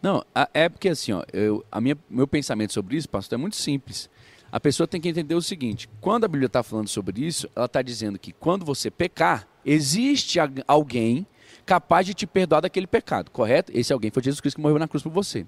Não, 0.00 0.24
é 0.54 0.70
porque 0.70 0.88
assim, 0.88 1.12
ó, 1.12 1.22
eu, 1.30 1.62
a 1.70 1.78
minha, 1.78 1.98
meu 2.08 2.26
pensamento 2.26 2.72
sobre 2.72 2.96
isso, 2.96 3.06
pastor, 3.06 3.38
é 3.38 3.38
muito 3.38 3.56
simples. 3.56 4.08
A 4.50 4.58
pessoa 4.58 4.86
tem 4.86 4.98
que 4.98 5.10
entender 5.10 5.34
o 5.34 5.42
seguinte: 5.42 5.90
quando 6.00 6.24
a 6.24 6.28
Bíblia 6.28 6.46
está 6.46 6.62
falando 6.62 6.88
sobre 6.88 7.20
isso, 7.20 7.50
ela 7.54 7.66
está 7.66 7.82
dizendo 7.82 8.18
que 8.18 8.32
quando 8.32 8.64
você 8.64 8.90
pecar, 8.90 9.46
existe 9.62 10.38
alguém 10.66 11.26
capaz 11.66 12.06
de 12.06 12.14
te 12.14 12.26
perdoar 12.26 12.60
daquele 12.60 12.86
pecado, 12.86 13.30
correto? 13.30 13.72
Esse 13.74 13.92
alguém 13.92 14.10
foi 14.10 14.22
Jesus 14.22 14.40
Cristo 14.40 14.56
que 14.56 14.62
morreu 14.62 14.78
na 14.78 14.86
cruz 14.86 15.02
por 15.02 15.10
você. 15.10 15.44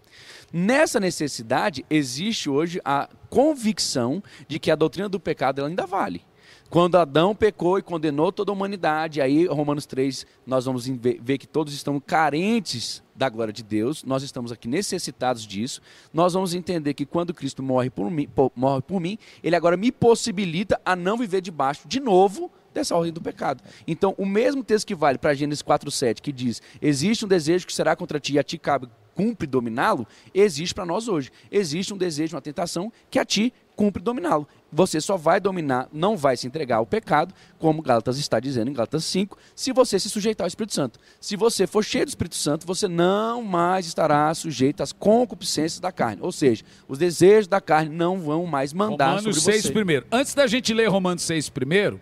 Nessa 0.53 0.99
necessidade, 0.99 1.87
existe 1.89 2.51
hoje 2.51 2.81
a 2.85 3.09
convicção 3.31 4.23
de 4.49 4.59
que 4.59 4.71
a 4.71 4.77
doutrina 4.77 5.09
do 5.09 5.21
pecado 5.21 5.65
ainda 5.65 5.87
vale. 5.87 6.23
Quando 6.71 6.99
Adão 6.99 7.35
pecou 7.35 7.79
e 7.79 7.83
condenou 7.83 8.31
toda 8.31 8.53
a 8.53 8.55
humanidade, 8.55 9.23
aí 9.23 9.47
Romanos 9.47 9.87
3, 9.87 10.27
nós 10.47 10.67
vamos 10.67 10.87
ver 10.87 11.39
que 11.39 11.47
todos 11.47 11.73
estão 11.73 11.99
carentes 11.99 13.03
da 13.15 13.29
glória 13.29 13.53
de 13.53 13.63
Deus, 13.63 14.05
nós 14.05 14.23
estamos 14.23 14.53
aqui 14.53 14.69
necessitados 14.69 15.47
disso. 15.47 15.81
Nós 16.13 16.35
vamos 16.35 16.53
entender 16.53 16.93
que 16.93 17.07
quando 17.07 17.33
Cristo 17.33 17.63
morre 17.63 17.89
por 17.89 18.11
mim, 18.11 18.29
morre 18.55 18.83
por 18.83 19.01
mim 19.01 19.19
ele 19.43 19.57
agora 19.57 19.79
me 19.79 19.91
possibilita 19.91 20.79
a 20.85 20.95
não 20.95 21.17
viver 21.17 21.41
debaixo 21.41 21.89
de 21.89 22.01
novo 22.01 22.51
dessa 22.79 22.97
ordem 22.97 23.13
do 23.13 23.21
pecado. 23.21 23.63
Então, 23.87 24.15
o 24.17 24.27
mesmo 24.27 24.63
texto 24.65 24.87
que 24.87 24.95
vale 24.95 25.19
para 25.19 25.35
Gênesis 25.35 25.63
4:7, 25.63 26.21
que 26.21 26.33
diz: 26.33 26.63
"Existe 26.81 27.25
um 27.25 27.29
desejo 27.29 27.67
que 27.67 27.73
será 27.73 27.95
contra 27.95 28.19
ti 28.19 28.35
e 28.35 28.39
a 28.39 28.43
ti 28.43 28.59
cabe 28.59 28.89
cumpre 29.15 29.47
dominá-lo", 29.47 30.07
existe 30.33 30.75
para 30.75 30.87
nós 30.87 31.09
hoje. 31.09 31.31
Existe 31.51 31.93
um 31.93 31.99
desejo, 31.99 32.37
uma 32.37 32.43
tentação 32.43 32.93
que 33.11 33.19
a 33.19 33.25
ti 33.25 33.53
cumpre 33.79 34.03
dominá-lo. 34.03 34.47
Você 34.73 35.01
só 35.01 35.17
vai 35.17 35.39
dominar, 35.39 35.89
não 35.93 36.17
vai 36.17 36.37
se 36.37 36.47
entregar 36.47 36.77
ao 36.77 36.85
pecado, 36.85 37.33
como 37.61 37.81
Gálatas 37.81 38.19
está 38.19 38.41
dizendo 38.41 38.71
em 38.71 38.75
Gálatas 38.75 39.05
5, 39.05 39.39
se 39.55 39.73
você 39.73 39.99
se 40.01 40.11
sujeitar 40.11 40.45
ao 40.45 40.49
Espírito 40.49 40.75
Santo. 40.75 40.99
Se 41.21 41.37
você 41.37 41.65
for 41.65 41.85
cheio 41.85 42.05
do 42.05 42.09
Espírito 42.09 42.35
Santo, 42.35 42.67
você 42.67 42.89
não 42.89 43.41
mais 43.41 43.87
estará 43.87 44.35
sujeito 44.35 44.83
às 44.83 44.93
concupiscências 44.93 45.79
da 45.79 45.93
carne. 45.93 46.21
Ou 46.21 46.33
seja, 46.33 46.65
os 46.89 46.99
desejos 46.99 47.47
da 47.47 47.61
carne 47.61 47.95
não 47.95 48.21
vão 48.21 48.47
mais 48.47 48.73
mandar 48.73 49.17
Romanos 49.17 49.37
sobre 49.37 49.41
6 49.41 49.71
primeiro. 49.71 50.07
Antes 50.11 50.35
da 50.35 50.47
gente 50.49 50.75
ler 50.75 50.89
Romanos 50.89 51.23
6 51.23 51.49
primeiro, 51.49 52.01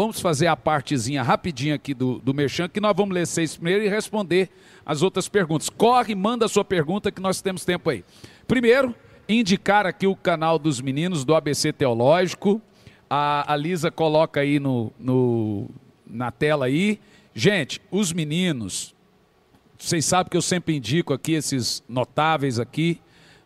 vamos 0.00 0.20
fazer 0.20 0.46
a 0.46 0.54
partezinha 0.54 1.24
rapidinho 1.24 1.74
aqui 1.74 1.92
do, 1.92 2.20
do 2.20 2.32
Merchan, 2.32 2.68
que 2.68 2.80
nós 2.80 2.94
vamos 2.96 3.12
ler 3.12 3.26
6 3.26 3.56
primeiro 3.56 3.82
e 3.82 3.88
responder 3.88 4.48
as 4.86 5.02
outras 5.02 5.28
perguntas. 5.28 5.68
Corre, 5.68 6.14
manda 6.14 6.46
a 6.46 6.48
sua 6.48 6.64
pergunta 6.64 7.10
que 7.10 7.20
nós 7.20 7.42
temos 7.42 7.64
tempo 7.64 7.90
aí. 7.90 8.04
Primeiro, 8.46 8.94
indicar 9.28 9.86
aqui 9.86 10.06
o 10.06 10.14
canal 10.14 10.56
dos 10.56 10.80
meninos 10.80 11.24
do 11.24 11.34
ABC 11.34 11.72
Teológico. 11.72 12.62
A, 13.10 13.52
a 13.52 13.56
Lisa 13.56 13.90
coloca 13.90 14.38
aí 14.38 14.60
no, 14.60 14.92
no, 15.00 15.68
na 16.06 16.30
tela 16.30 16.66
aí. 16.66 17.00
Gente, 17.34 17.82
os 17.90 18.12
meninos, 18.12 18.94
vocês 19.76 20.04
sabem 20.04 20.30
que 20.30 20.36
eu 20.36 20.42
sempre 20.42 20.76
indico 20.76 21.12
aqui 21.12 21.32
esses 21.32 21.82
notáveis 21.88 22.60
aqui, 22.60 23.00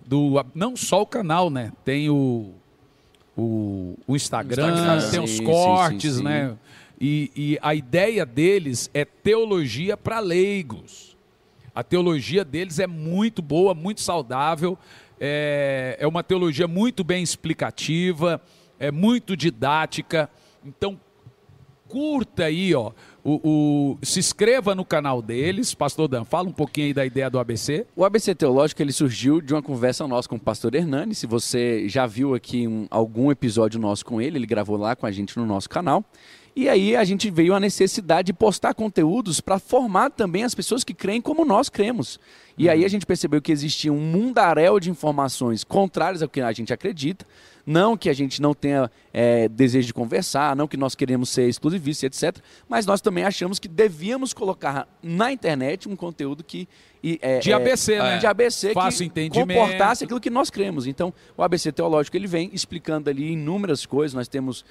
do 0.05 0.45
não 0.55 0.77
só 0.77 1.01
o 1.01 1.07
canal, 1.07 1.49
né? 1.49 1.73
Tem 1.83 2.11
o, 2.11 2.53
o, 3.37 3.97
o 4.07 4.17
Instagram, 4.17 4.73
Instagram, 4.73 5.11
tem 5.11 5.21
os 5.21 5.41
cortes, 5.41 6.13
sim, 6.13 6.19
sim, 6.19 6.25
né? 6.25 6.57
E, 7.01 7.31
e 7.35 7.59
a 7.61 7.75
ideia 7.75 8.25
deles 8.25 8.91
é 8.95 9.05
teologia 9.05 9.97
para 9.97 10.21
leigos. 10.21 11.17
A 11.75 11.83
teologia 11.83 12.45
deles 12.45 12.79
é 12.79 12.87
muito 12.87 13.41
boa, 13.43 13.75
muito 13.75 14.01
saudável 14.01 14.79
é, 15.25 15.97
é 16.01 16.07
uma 16.09 16.25
teologia 16.25 16.67
muito 16.67 17.05
bem 17.05 17.23
explicativa, 17.23 18.43
é 18.77 18.91
muito 18.91 19.37
didática. 19.37 20.29
Então, 20.65 20.99
curta 21.89 22.47
aí, 22.47 22.75
ó. 22.75 22.91
O, 23.25 23.41
o, 23.45 23.99
se 24.03 24.19
inscreva 24.19 24.75
no 24.75 24.85
canal 24.85 25.23
deles, 25.23 25.75
Pastor 25.75 26.09
Dan, 26.09 26.25
fala 26.25 26.49
um 26.49 26.53
pouquinho 26.53 26.89
aí 26.89 26.95
da 26.95 27.07
ideia 27.07 27.31
do 27.31 27.39
ABC. 27.39 27.87
O 27.95 28.05
ABC 28.05 28.35
Teológico 28.35 28.83
ele 28.83 28.91
surgiu 28.91 29.41
de 29.41 29.55
uma 29.55 29.63
conversa 29.63 30.09
nossa 30.09 30.29
com 30.29 30.35
o 30.35 30.41
Pastor 30.41 30.75
Hernani. 30.75 31.15
Se 31.15 31.25
você 31.25 31.89
já 31.89 32.05
viu 32.05 32.35
aqui 32.35 32.67
um, 32.67 32.89
algum 32.91 33.31
episódio 33.31 33.79
nosso 33.79 34.05
com 34.05 34.21
ele, 34.21 34.39
ele 34.39 34.47
gravou 34.47 34.77
lá 34.77 34.97
com 34.97 35.07
a 35.07 35.13
gente 35.13 35.37
no 35.37 35.47
nosso 35.47 35.71
canal. 35.71 36.05
E 36.55 36.69
aí 36.69 36.97
a 36.97 37.05
gente 37.05 37.31
veio 37.31 37.55
a 37.55 37.61
necessidade 37.61 38.27
de 38.27 38.33
postar 38.33 38.75
conteúdos 38.75 39.41
para 39.41 39.59
formar 39.59 40.11
também 40.11 40.43
as 40.43 40.55
pessoas 40.55 40.83
que 40.85 40.93
creem 40.93 41.21
como 41.21 41.45
nós 41.45 41.69
cremos. 41.69 42.19
E 42.57 42.69
aí 42.69 42.85
a 42.85 42.89
gente 42.89 43.07
percebeu 43.07 43.41
que 43.41 43.53
existia 43.53 43.93
um 43.93 44.01
mundaréu 44.01 44.79
de 44.79 44.91
informações 44.91 45.65
contrárias 45.65 46.23
ao 46.23 46.29
que 46.29 46.41
a 46.41 46.53
gente 46.53 46.73
acredita. 46.73 47.27
Não 47.65 47.97
que 47.97 48.11
a 48.11 48.13
gente 48.13 48.43
não 48.43 48.55
tenha 48.55 48.91
é, 49.13 49.49
desejo 49.49 49.87
de 49.87 49.95
conversar, 49.95 50.57
não 50.57 50.67
que 50.67 50.77
nós 50.77 50.95
queremos 50.95 51.29
ser 51.29 51.49
exclusivistas, 51.49 52.23
etc. 52.23 52.43
Mas 52.69 52.87
nós 52.87 53.01
também 53.01 53.25
achamos 53.25 53.59
que 53.59 53.69
devíamos 53.69 54.33
colocar 54.33 54.89
na 55.01 55.33
internet 55.33 55.89
um 55.89 55.95
conteúdo 55.95 56.43
que 56.43 56.69
e, 57.05 57.19
é, 57.21 57.41
de 57.41 57.53
ABC, 57.53 57.95
é, 57.95 57.99
né? 57.99 58.19
De 58.19 58.27
ABC 58.27 58.73
Fácil 58.73 59.11
que 59.11 59.29
comportasse 59.29 60.05
aquilo 60.05 60.21
que 60.21 60.31
nós 60.31 60.51
cremos. 60.51 60.87
Então, 60.87 61.13
o 61.37 61.43
ABC 61.43 61.73
teológico 61.73 62.17
ele 62.17 62.29
vem 62.29 62.49
explicando 62.53 63.11
ali 63.11 63.33
inúmeras 63.33 63.85
coisas. 63.85 64.15
Nós 64.15 64.29
temos 64.29 64.65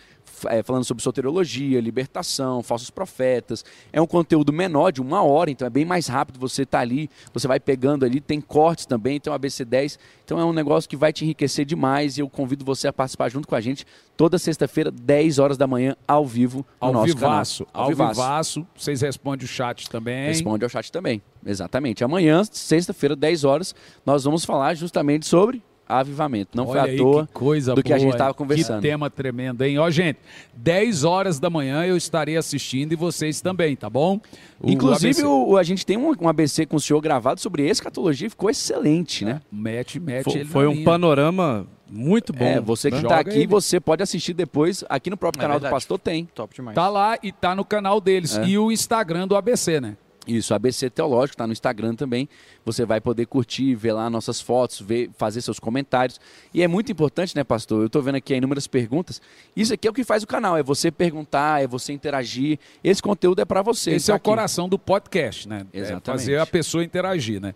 é, 0.48 0.64
falando 0.64 0.86
sobre 0.86 1.04
soteriologia, 1.04 1.82
libertação, 1.82 2.64
falsos 2.64 2.90
profetas. 2.90 3.66
É 3.92 4.02
um 4.02 4.08
conteúdo 4.08 4.54
menor 4.54 4.92
de 4.92 5.02
uma 5.02 5.22
hora, 5.22 5.52
então 5.52 5.66
é 5.66 5.70
bem 5.70 5.84
mais 5.84 6.08
rápido. 6.08 6.40
Você 6.40 6.62
está 6.64 6.80
ali, 6.80 7.10
você 7.34 7.50
vai 7.50 7.60
pegando 7.72 8.04
ali. 8.04 8.20
Tem 8.20 8.42
cortes 8.42 8.86
também, 8.86 9.18
tem 9.18 9.32
o 9.32 9.34
ABC 9.34 9.64
10. 9.64 9.98
Então 10.26 10.38
é 10.38 10.44
um 10.44 10.52
negócio 10.52 10.90
que 10.90 10.98
vai 10.98 11.14
te 11.14 11.24
enriquecer 11.24 11.66
demais. 11.66 12.18
E 12.18 12.22
eu 12.22 12.30
convido 12.30 12.66
você 12.66 12.90
a 12.90 12.94
participar 12.94 13.30
junto 13.30 13.48
com 13.48 13.56
a 13.56 13.62
gente 13.62 13.86
toda 14.18 14.38
sexta-feira, 14.38 14.92
10 14.92 15.40
horas 15.40 15.58
da 15.58 15.66
manhã, 15.66 15.96
ao 16.06 16.26
vivo 16.26 16.66
no 16.82 16.88
ao 16.88 16.94
nosso 16.94 17.14
vivaço, 17.14 17.66
canal. 17.66 17.74
Ao, 17.74 17.84
ao 17.84 17.90
vivaço. 17.90 18.22
vivaço. 18.22 18.68
Vocês 18.76 19.02
respondem 19.02 19.46
o 19.46 19.48
chat 19.48 19.90
também. 19.90 20.28
Responde 20.28 20.66
ao 20.66 20.70
chat 20.70 20.92
também. 20.92 21.22
Exatamente. 21.46 22.04
Amanhã, 22.04 22.44
sexta-feira, 22.44 23.16
10 23.16 23.46
horas, 23.46 23.74
nós 24.06 24.26
vamos 24.26 24.44
falar 24.44 24.74
justamente 24.74 25.26
sobre 25.26 25.64
avivamento. 26.00 26.56
Não 26.56 26.68
Olha 26.68 26.84
foi 26.84 26.94
à 26.94 26.98
toa 26.98 27.28
que 27.28 27.34
coisa 27.34 27.76
do 27.76 27.84
que 27.84 27.94
a 27.94 27.98
gente 27.98 28.12
estava 28.12 28.34
conversando. 28.34 28.82
Que 28.82 28.88
tema 28.88 29.10
tremendo, 29.10 29.64
hein? 29.64 29.78
Ó, 29.78 29.90
gente, 29.90 30.20
10 30.56 31.04
horas 31.04 31.40
da 31.40 31.50
manhã 31.50 31.86
eu 31.86 31.98
estarei 31.98 32.38
assistindo 32.38 32.94
e 32.94 32.96
vocês 32.96 33.42
também, 33.42 33.76
tá 33.76 33.90
bom? 33.90 34.20
O 34.60 34.70
Inclusive, 34.70 35.22
ABC... 35.22 35.26
o, 35.26 35.58
a 35.58 35.64
gente 35.64 35.86
tem 35.86 35.98
um, 35.98 36.14
um, 36.20 36.30
ABC 36.30 36.66
com 36.66 36.76
o 36.76 36.80
senhor 36.80 37.02
gravado 37.02 37.40
sobre 37.40 37.68
escatologia, 37.68 38.30
ficou 38.30 38.50
excelente, 38.50 39.26
né? 39.26 39.42
Mete, 39.52 40.00
mete 40.00 40.24
foi, 40.24 40.46
foi 40.46 40.68
um 40.68 40.84
panorama 40.84 41.68
muito 41.92 42.32
bom. 42.32 42.46
É, 42.46 42.62
você 42.62 42.90
que 42.90 42.98
está 42.98 43.20
aqui, 43.20 43.40
ele. 43.40 43.48
você 43.48 43.80
pode 43.80 44.02
assistir 44.02 44.34
depois. 44.34 44.84
Aqui 44.88 45.10
no 45.10 45.18
próprio 45.18 45.42
é 45.42 45.42
canal 45.42 45.56
verdade. 45.56 45.72
do 45.72 45.76
Pastor 45.76 46.00
tem. 46.00 46.26
Top 46.34 46.56
demais. 46.56 46.74
Tá 46.74 46.88
lá 46.88 47.18
e 47.22 47.32
tá 47.32 47.54
no 47.54 47.66
canal 47.66 48.00
deles. 48.00 48.38
É. 48.38 48.46
E 48.46 48.58
o 48.58 48.72
Instagram 48.72 49.28
do 49.28 49.36
ABC, 49.36 49.82
né? 49.82 49.98
Isso, 50.28 50.54
ABC 50.54 50.90
Teológico, 50.90 51.34
está 51.34 51.48
no 51.48 51.54
Instagram 51.54 51.96
também. 51.96 52.30
Você 52.64 52.86
vai 52.86 53.02
poder 53.02 53.26
curtir, 53.26 53.74
ver 53.74 53.94
lá 53.94 54.10
nossas 54.10 54.40
fotos, 54.40 54.80
ver, 54.80 55.10
fazer 55.18 55.42
seus 55.42 55.60
comentários. 55.60 56.20
E 56.54 56.62
é 56.62 56.68
muito 56.68 56.92
importante, 56.92 57.36
né, 57.36 57.44
pastor? 57.44 57.82
Eu 57.82 57.88
estou 57.88 58.04
vendo 58.04 58.16
aqui 58.16 58.36
inúmeras 58.36 58.68
perguntas. 58.68 59.20
Isso 59.56 59.74
aqui 59.74 59.88
é 59.88 59.92
o 59.92 59.94
que 59.94 60.04
faz 60.04 60.22
o 60.22 60.28
canal, 60.28 60.56
é 60.56 60.62
você 60.62 60.92
perguntar, 60.92 61.64
é 61.64 61.68
você 61.68 61.92
interagir. 61.92 62.60
Esse 62.84 63.02
conteúdo 63.02 63.42
é 63.42 63.46
para 63.46 63.64
você. 63.64 63.92
Esse 63.92 64.08
tá 64.08 64.14
é 64.14 64.16
aqui. 64.18 64.30
o 64.30 64.32
coração 64.32 64.70
do 64.70 64.78
podcast, 64.78 65.50
né? 65.50 65.66
Exatamente. 65.74 66.10
É 66.10 66.12
fazer 66.12 66.40
a 66.40 66.46
pessoa 66.46 66.84
interagir, 66.84 67.42
né? 67.42 67.56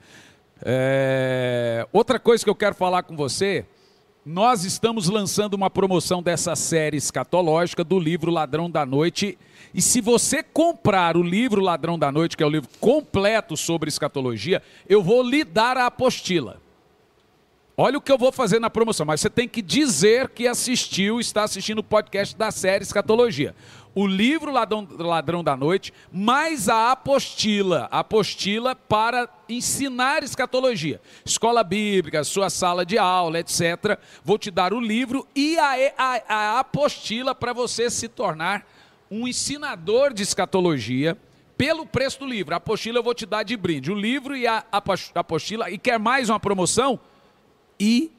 É... 0.63 1.87
Outra 1.93 2.17
coisa 2.19 2.43
que 2.43 2.49
eu 2.49 2.55
quero 2.55 2.73
falar 2.73 3.03
com 3.03 3.15
você 3.15 3.65
nós 4.25 4.65
estamos 4.65 5.07
lançando 5.07 5.53
uma 5.53 5.69
promoção 5.69 6.23
dessa 6.23 6.55
série 6.55 6.97
escatológica 6.97 7.83
do 7.83 7.99
livro 7.99 8.31
Ladrão 8.31 8.67
da 8.67 8.83
Noite. 8.83 9.37
E 9.75 9.81
se 9.81 9.99
você 9.99 10.41
comprar 10.41 11.17
o 11.17 11.21
livro 11.21 11.59
Ladrão 11.59 11.99
da 11.99 12.09
Noite, 12.09 12.37
que 12.37 12.41
é 12.41 12.45
o 12.45 12.49
livro 12.49 12.69
completo 12.79 13.57
sobre 13.57 13.89
escatologia, 13.89 14.63
eu 14.87 15.03
vou 15.03 15.21
lhe 15.21 15.43
dar 15.43 15.75
a 15.75 15.87
apostila. 15.87 16.61
Olha 17.75 17.97
o 17.97 18.01
que 18.01 18.09
eu 18.09 18.17
vou 18.17 18.31
fazer 18.31 18.57
na 18.57 18.69
promoção, 18.69 19.05
mas 19.05 19.19
você 19.19 19.29
tem 19.29 19.49
que 19.49 19.61
dizer 19.61 20.29
que 20.29 20.47
assistiu, 20.47 21.19
está 21.19 21.43
assistindo 21.43 21.79
o 21.79 21.83
podcast 21.83 22.33
da 22.37 22.51
série 22.51 22.83
Escatologia 22.85 23.53
o 23.95 24.05
livro 24.05 24.51
Ladrão, 24.51 24.85
Ladrão 24.99 25.41
da 25.41 25.55
Noite, 25.55 25.93
mais 26.11 26.67
a 26.67 26.91
apostila, 26.91 27.87
a 27.89 27.99
apostila 27.99 28.75
para 28.75 29.29
ensinar 29.47 30.21
escatologia. 30.21 30.99
Escola 31.23 31.63
bíblica, 31.63 32.25
sua 32.25 32.49
sala 32.49 32.85
de 32.85 32.97
aula, 32.97 33.39
etc. 33.39 33.97
Vou 34.21 34.37
te 34.37 34.51
dar 34.51 34.73
o 34.73 34.81
livro 34.81 35.25
e 35.33 35.57
a, 35.57 35.93
a, 35.97 36.21
a 36.27 36.59
apostila 36.59 37.33
para 37.33 37.53
você 37.53 37.89
se 37.89 38.09
tornar 38.09 38.67
um 39.09 39.27
ensinador 39.27 40.13
de 40.13 40.23
escatologia 40.23 41.17
pelo 41.57 41.85
preço 41.85 42.19
do 42.19 42.25
livro. 42.25 42.53
A 42.53 42.57
apostila 42.57 42.99
eu 42.99 43.03
vou 43.03 43.13
te 43.13 43.25
dar 43.25 43.43
de 43.43 43.55
brinde. 43.55 43.91
O 43.91 43.95
livro 43.95 44.35
e 44.35 44.47
a 44.47 44.63
apostila. 45.13 45.69
E 45.69 45.77
quer 45.77 45.99
mais 45.99 46.29
uma 46.29 46.39
promoção? 46.39 46.99
E 47.79 48.11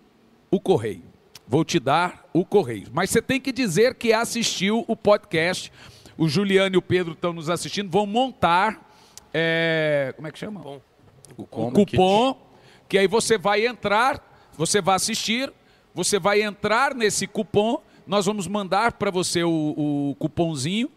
o 0.50 0.60
correio 0.60 1.16
vou 1.46 1.64
te 1.64 1.78
dar 1.78 2.28
o 2.32 2.44
correio. 2.44 2.88
Mas 2.92 3.10
você 3.10 3.22
tem 3.22 3.40
que 3.40 3.52
dizer 3.52 3.94
que 3.94 4.12
assistiu 4.12 4.84
o 4.88 4.96
podcast. 4.96 5.72
O 6.18 6.28
Juliano 6.28 6.74
e 6.74 6.78
o 6.78 6.82
Pedro 6.82 7.12
estão 7.12 7.32
nos 7.32 7.48
assistindo, 7.48 7.90
vão 7.90 8.06
montar. 8.06 8.90
É, 9.32 10.12
como 10.16 10.26
é 10.26 10.32
que 10.32 10.38
chama? 10.38 10.60
Cupom. 10.60 11.62
O, 11.62 11.68
o 11.68 11.72
cupom, 11.72 12.38
que 12.88 12.98
aí 12.98 13.06
você 13.06 13.36
vai 13.36 13.66
entrar, 13.66 14.22
você 14.56 14.80
vai 14.80 14.96
assistir, 14.96 15.52
você 15.94 16.18
vai 16.18 16.42
entrar 16.42 16.94
nesse 16.94 17.26
cupom, 17.26 17.80
nós 18.06 18.26
vamos 18.26 18.46
mandar 18.46 18.92
para 18.92 19.10
você 19.10 19.42
o, 19.42 20.10
o 20.10 20.14
cupomzinho. 20.18 20.90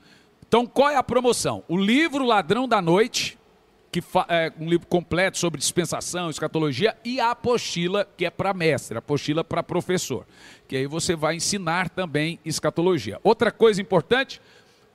Então, 0.47 0.65
qual 0.65 0.89
é 0.89 0.95
a 0.95 1.03
promoção? 1.03 1.63
O 1.67 1.77
livro 1.77 2.25
Ladrão 2.25 2.67
da 2.67 2.81
Noite, 2.81 3.37
que 3.91 4.03
é 4.27 4.53
um 4.59 4.69
livro 4.69 4.87
completo 4.87 5.37
sobre 5.37 5.59
dispensação, 5.59 6.29
escatologia, 6.29 6.95
e 7.03 7.19
a 7.19 7.31
apostila, 7.31 8.07
que 8.17 8.25
é 8.25 8.29
para 8.29 8.53
mestre, 8.53 8.95
a 8.95 8.99
apostila 8.99 9.43
para 9.43 9.63
professor. 9.63 10.25
Que 10.67 10.77
aí 10.77 10.87
você 10.87 11.15
vai 11.15 11.35
ensinar 11.35 11.89
também 11.89 12.39
escatologia. 12.45 13.19
Outra 13.23 13.51
coisa 13.51 13.81
importante, 13.81 14.39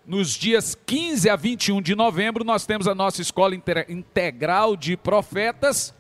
nos 0.07 0.35
dias 0.35 0.77
15 0.87 1.29
a 1.29 1.37
21 1.37 1.83
de 1.83 1.95
novembro, 1.95 2.45
nós 2.45 2.67
temos 2.67 2.87
a 2.87 2.95
nossa 2.95 3.21
escola 3.21 3.55
integral 3.89 4.77
de 4.77 4.97
profetas. 4.97 5.95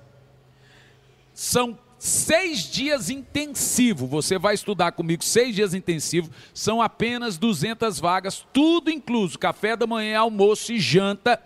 São 1.32 1.76
seis 2.04 2.70
dias 2.70 3.08
intensivo. 3.08 4.06
Você 4.06 4.38
vai 4.38 4.54
estudar 4.54 4.92
comigo 4.92 5.24
seis 5.24 5.54
dias 5.54 5.72
intensivo. 5.72 6.30
São 6.52 6.82
apenas 6.82 7.38
200 7.38 7.98
vagas, 7.98 8.46
tudo 8.52 8.90
incluso: 8.90 9.38
café 9.38 9.74
da 9.74 9.86
manhã, 9.86 10.18
almoço 10.18 10.70
e 10.70 10.78
janta. 10.78 11.40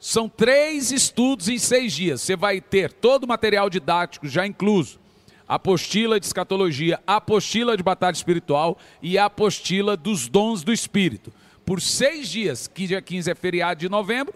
São 0.00 0.28
três 0.28 0.90
estudos 0.90 1.48
em 1.48 1.56
seis 1.56 1.92
dias. 1.92 2.20
Você 2.20 2.34
vai 2.34 2.60
ter 2.60 2.92
todo 2.92 3.22
o 3.22 3.28
material 3.28 3.70
didático 3.70 4.26
já 4.26 4.44
incluso. 4.44 4.98
Apostila 5.46 6.18
de 6.18 6.26
escatologia, 6.26 7.00
apostila 7.06 7.76
de 7.76 7.82
batalha 7.82 8.14
espiritual 8.14 8.78
e 9.00 9.16
apostila 9.16 9.96
dos 9.96 10.28
dons 10.28 10.64
do 10.64 10.72
Espírito. 10.72 11.32
Por 11.64 11.80
seis 11.80 12.28
dias, 12.28 12.66
que 12.66 12.88
dia 12.88 13.00
15 13.00 13.30
é 13.30 13.34
feriado 13.36 13.78
de 13.78 13.88
novembro, 13.88 14.34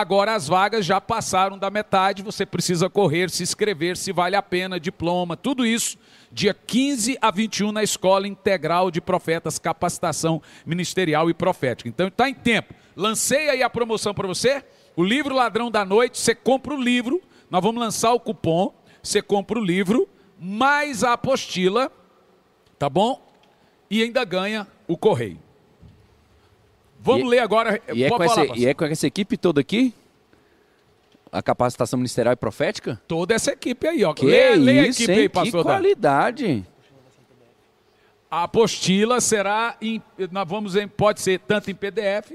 agora 0.00 0.34
as 0.34 0.46
vagas 0.46 0.84
já 0.84 1.00
passaram 1.00 1.56
da 1.56 1.70
metade, 1.70 2.22
você 2.22 2.44
precisa 2.44 2.90
correr, 2.90 3.30
se 3.30 3.42
inscrever, 3.42 3.96
se 3.96 4.12
vale 4.12 4.36
a 4.36 4.42
pena, 4.42 4.78
diploma, 4.78 5.36
tudo 5.36 5.64
isso, 5.64 5.96
dia 6.30 6.52
15 6.52 7.16
a 7.20 7.30
21 7.30 7.72
na 7.72 7.82
Escola 7.82 8.28
Integral 8.28 8.90
de 8.90 9.00
Profetas, 9.00 9.58
Capacitação 9.58 10.42
Ministerial 10.66 11.30
e 11.30 11.34
Profética. 11.34 11.88
Então 11.88 12.08
está 12.08 12.28
em 12.28 12.34
tempo. 12.34 12.74
Lancei 12.94 13.48
aí 13.48 13.62
a 13.62 13.70
promoção 13.70 14.12
para 14.12 14.28
você 14.28 14.62
o 14.94 15.02
livro 15.02 15.34
Ladrão 15.34 15.70
da 15.70 15.84
Noite, 15.84 16.18
você 16.18 16.34
compra 16.34 16.74
o 16.74 16.80
livro, 16.80 17.22
nós 17.50 17.62
vamos 17.62 17.80
lançar 17.80 18.12
o 18.12 18.20
cupom, 18.20 18.74
você 19.02 19.22
compra 19.22 19.58
o 19.58 19.64
livro, 19.64 20.08
mais 20.38 21.04
a 21.04 21.12
apostila, 21.12 21.90
tá 22.78 22.88
bom? 22.88 23.22
E 23.90 24.02
ainda 24.02 24.24
ganha 24.24 24.66
o 24.86 24.96
correio. 24.96 25.45
Vamos 27.06 27.28
e, 27.28 27.30
ler 27.30 27.38
agora. 27.38 27.80
E 27.94 28.02
é, 28.02 28.08
essa, 28.08 28.46
e 28.56 28.66
é, 28.66 28.74
com 28.74 28.84
essa, 28.84 29.06
equipe 29.06 29.36
toda 29.36 29.60
aqui? 29.60 29.94
A 31.30 31.40
capacitação 31.40 31.96
ministerial 31.96 32.32
e 32.32 32.36
profética? 32.36 33.00
Toda 33.06 33.32
essa 33.32 33.52
equipe 33.52 33.86
aí, 33.86 34.04
ó. 34.04 34.12
Que 34.12 34.26
lê, 34.26 34.52
isso, 34.52 34.60
lê 34.60 34.78
a 34.80 34.86
equipe 34.86 35.12
hein? 35.12 35.18
aí, 35.20 35.28
pastor. 35.28 35.62
Que 35.62 35.70
qualidade. 35.70 36.66
A 38.28 38.42
apostila 38.42 39.20
será, 39.20 39.76
em, 39.80 40.02
nós 40.32 40.48
vamos 40.48 40.74
em, 40.74 40.88
pode 40.88 41.20
ser 41.20 41.38
tanto 41.38 41.70
em 41.70 41.74
PDF, 41.74 42.32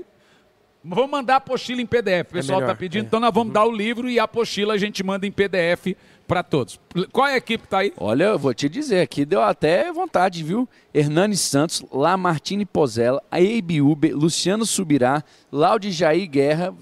Vamos 0.83 1.11
mandar 1.11 1.35
a 1.35 1.37
apostila 1.37 1.79
em 1.79 1.85
PDF. 1.85 2.29
O 2.29 2.33
pessoal 2.33 2.59
está 2.61 2.71
é 2.71 2.75
pedindo, 2.75 3.03
é. 3.03 3.05
então 3.05 3.19
nós 3.19 3.31
vamos 3.31 3.49
uhum. 3.49 3.53
dar 3.53 3.65
o 3.65 3.71
livro 3.71 4.09
e 4.09 4.19
a 4.19 4.23
apostila 4.23 4.73
a 4.73 4.77
gente 4.77 5.03
manda 5.03 5.27
em 5.27 5.31
PDF 5.31 5.95
para 6.31 6.43
todos. 6.43 6.79
Qual 7.11 7.27
é 7.27 7.33
a 7.33 7.37
equipe 7.37 7.63
que 7.63 7.67
está 7.67 7.79
aí? 7.79 7.91
Olha, 7.97 8.23
eu 8.23 8.39
vou 8.39 8.53
te 8.53 8.69
dizer, 8.69 9.01
aqui 9.01 9.25
deu 9.25 9.41
até 9.41 9.91
vontade, 9.91 10.41
viu? 10.41 10.65
Hernani 10.93 11.35
Santos, 11.35 11.83
Lamartine 11.91 12.65
Pozella, 12.65 13.21
Eibe 13.33 13.81
Uber, 13.81 14.15
Luciano 14.15 14.65
Subirá, 14.65 15.25
Laudi 15.51 15.91
Jair 15.91 16.29
Guerra, 16.29 16.73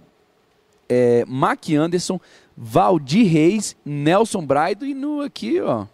é, 0.88 1.26
Mac 1.28 1.68
Anderson, 1.72 2.22
Valdir 2.56 3.28
Reis, 3.28 3.76
Nelson 3.84 4.46
Braido 4.46 4.86
e 4.86 4.94
no 4.94 5.22
aqui, 5.22 5.60
ó. 5.60 5.88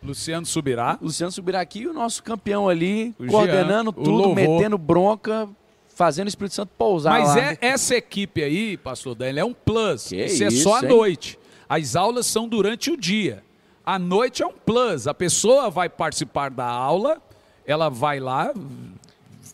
Luciano 0.00 0.46
Subirá. 0.46 0.96
Luciano 1.02 1.32
Subirá 1.32 1.60
aqui, 1.60 1.88
o 1.88 1.92
nosso 1.92 2.22
campeão 2.22 2.68
ali, 2.68 3.12
o 3.18 3.26
coordenando 3.26 3.92
Jean, 3.92 4.04
tudo, 4.04 4.32
metendo 4.32 4.78
bronca 4.78 5.48
fazendo 5.88 6.26
o 6.26 6.28
Espírito 6.28 6.54
Santo 6.54 6.70
pousar 6.78 7.18
Mas 7.18 7.34
lá. 7.34 7.40
É, 7.40 7.58
essa 7.62 7.96
equipe 7.96 8.44
aí, 8.44 8.76
pastor 8.76 9.16
Daniel, 9.16 9.46
é 9.46 9.48
um 9.48 9.54
plus. 9.54 10.08
Que 10.08 10.24
isso, 10.24 10.44
é 10.44 10.50
só 10.50 10.76
à 10.76 10.82
noite. 10.82 11.36
As 11.68 11.96
aulas 11.96 12.26
são 12.26 12.48
durante 12.48 12.90
o 12.90 12.96
dia. 12.96 13.42
À 13.84 13.98
noite 13.98 14.42
é 14.42 14.46
um 14.46 14.52
plus. 14.52 15.06
A 15.06 15.14
pessoa 15.14 15.70
vai 15.70 15.88
participar 15.88 16.50
da 16.50 16.66
aula, 16.66 17.20
ela 17.66 17.88
vai 17.88 18.20
lá, 18.20 18.52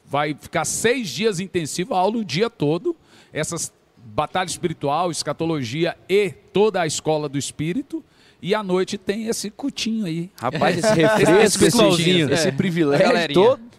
vai 0.06 0.34
ficar 0.34 0.64
seis 0.64 1.09
dias 1.09 1.40
intensivo, 1.40 1.94
a 1.94 1.98
aula 1.98 2.18
o 2.18 2.24
dia 2.24 2.48
todo. 2.48 2.97
Essas 3.32 3.72
batalha 4.05 4.48
espiritual, 4.48 5.10
escatologia 5.10 5.97
e 6.09 6.30
toda 6.30 6.80
a 6.80 6.86
escola 6.86 7.28
do 7.28 7.39
espírito. 7.39 8.05
E 8.40 8.55
à 8.55 8.62
noite 8.62 8.98
tem 8.98 9.28
esse 9.28 9.51
cutinho 9.51 10.05
aí. 10.06 10.30
Rapaz, 10.40 10.78
esse 10.78 10.93
refresco, 10.94 11.64
esse, 11.64 11.82
esse, 11.82 12.32
esse 12.32 12.52
privilégio 12.52 13.34
todo 13.34 13.72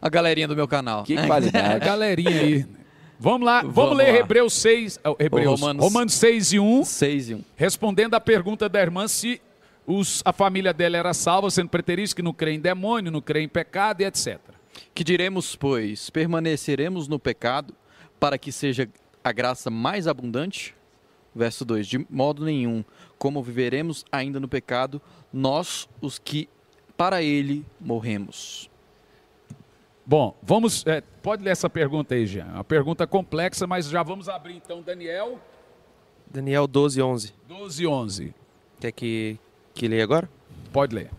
a 0.00 0.08
galerinha 0.08 0.46
do 0.46 0.56
meu 0.56 0.68
canal. 0.68 1.02
Que 1.02 1.16
qualidade. 1.26 1.74
a 1.74 1.78
galerinha 1.78 2.40
aí. 2.40 2.66
Vamos 3.18 3.46
lá, 3.46 3.60
vamos, 3.60 3.74
vamos 3.74 3.96
ler 3.96 4.12
lá. 4.12 4.18
Hebreus 4.18 4.52
6, 4.54 4.96
uh, 4.98 5.16
Hebreus, 5.18 5.60
Romanos, 5.60 5.84
Romanos 5.84 6.14
6 6.14 6.52
e 6.52 6.60
1. 6.60 6.84
6 6.84 7.30
e 7.30 7.34
1. 7.34 7.44
Respondendo 7.56 8.14
à 8.14 8.20
pergunta 8.20 8.68
da 8.68 8.80
irmã 8.80 9.08
se 9.08 9.40
os, 9.86 10.20
a 10.24 10.32
família 10.32 10.74
dela 10.74 10.96
era 10.96 11.14
salva, 11.14 11.50
sendo 11.50 11.68
preteridos 11.68 12.12
que 12.12 12.22
não 12.22 12.32
crê 12.32 12.52
em 12.52 12.60
demônio, 12.60 13.10
não 13.10 13.20
crê 13.20 13.40
em 13.40 13.48
pecado 13.48 14.00
e 14.00 14.04
etc. 14.04 14.38
Que 14.94 15.04
diremos, 15.04 15.56
pois, 15.56 16.10
permaneceremos 16.10 17.08
no 17.08 17.18
pecado 17.18 17.74
para 18.18 18.36
que 18.36 18.50
seja 18.50 18.88
a 19.22 19.32
graça 19.32 19.70
mais 19.70 20.06
abundante? 20.06 20.74
Verso 21.34 21.64
2: 21.64 21.86
De 21.86 22.06
modo 22.10 22.44
nenhum, 22.44 22.84
como 23.18 23.42
viveremos 23.42 24.04
ainda 24.10 24.40
no 24.40 24.48
pecado, 24.48 25.00
nós, 25.32 25.88
os 26.00 26.18
que 26.18 26.48
para 26.96 27.22
ele 27.22 27.64
morremos. 27.80 28.70
Bom, 30.06 30.38
vamos. 30.40 30.86
É, 30.86 31.00
pode 31.00 31.42
ler 31.42 31.50
essa 31.50 31.68
pergunta 31.68 32.14
aí, 32.14 32.26
Jean. 32.26 32.46
Uma 32.46 32.62
pergunta 32.64 33.06
complexa, 33.08 33.66
mas 33.66 33.88
já 33.88 34.04
vamos 34.04 34.28
abrir 34.28 34.54
então, 34.54 34.80
Daniel. 34.80 35.40
Daniel 36.30 36.68
12, 36.68 37.02
11. 37.02 37.34
12, 37.48 37.86
11. 37.86 38.34
Quer 38.78 38.92
que, 38.92 39.36
que 39.74 39.88
leia 39.88 40.04
agora? 40.04 40.30
Pode 40.72 40.94
ler. 40.94 41.10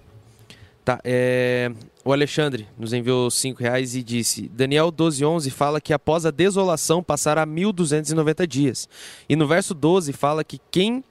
Tá, 0.85 1.01
é, 1.03 1.69
o 2.05 2.13
Alexandre 2.13 2.65
nos 2.77 2.93
enviou 2.93 3.29
cinco 3.29 3.61
reais 3.61 3.93
e 3.93 4.01
disse: 4.01 4.47
Daniel 4.47 4.89
12, 4.89 5.25
11 5.25 5.51
fala 5.51 5.81
que 5.81 5.91
após 5.91 6.25
a 6.25 6.31
desolação 6.31 7.03
passará 7.03 7.45
1290 7.45 8.47
dias. 8.47 8.87
E 9.27 9.35
no 9.35 9.45
verso 9.45 9.73
12 9.73 10.13
fala 10.13 10.45
que 10.45 10.61
quem 10.71 11.03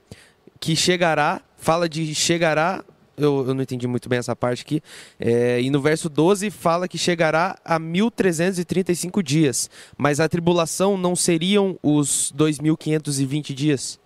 que 0.59 0.75
chegará, 0.75 1.41
fala 1.57 1.87
de 1.87 2.15
chegará 2.15 2.83
eu, 3.17 3.47
eu 3.47 3.53
não 3.53 3.63
entendi 3.63 3.87
muito 3.87 4.07
bem 4.07 4.19
essa 4.19 4.35
parte 4.35 4.61
aqui. 4.61 4.81
É, 5.19 5.59
e 5.59 5.69
no 5.69 5.81
verso 5.81 6.07
12 6.07 6.51
fala 6.51 6.87
que 6.87 6.97
chegará 6.97 7.57
a 7.65 7.79
1335 7.79 9.23
dias. 9.23 9.69
Mas 9.97 10.19
a 10.19 10.29
tribulação 10.29 10.95
não 10.97 11.15
seriam 11.15 11.77
os 11.81 12.31
2520 12.35 13.53
dias? 13.53 13.99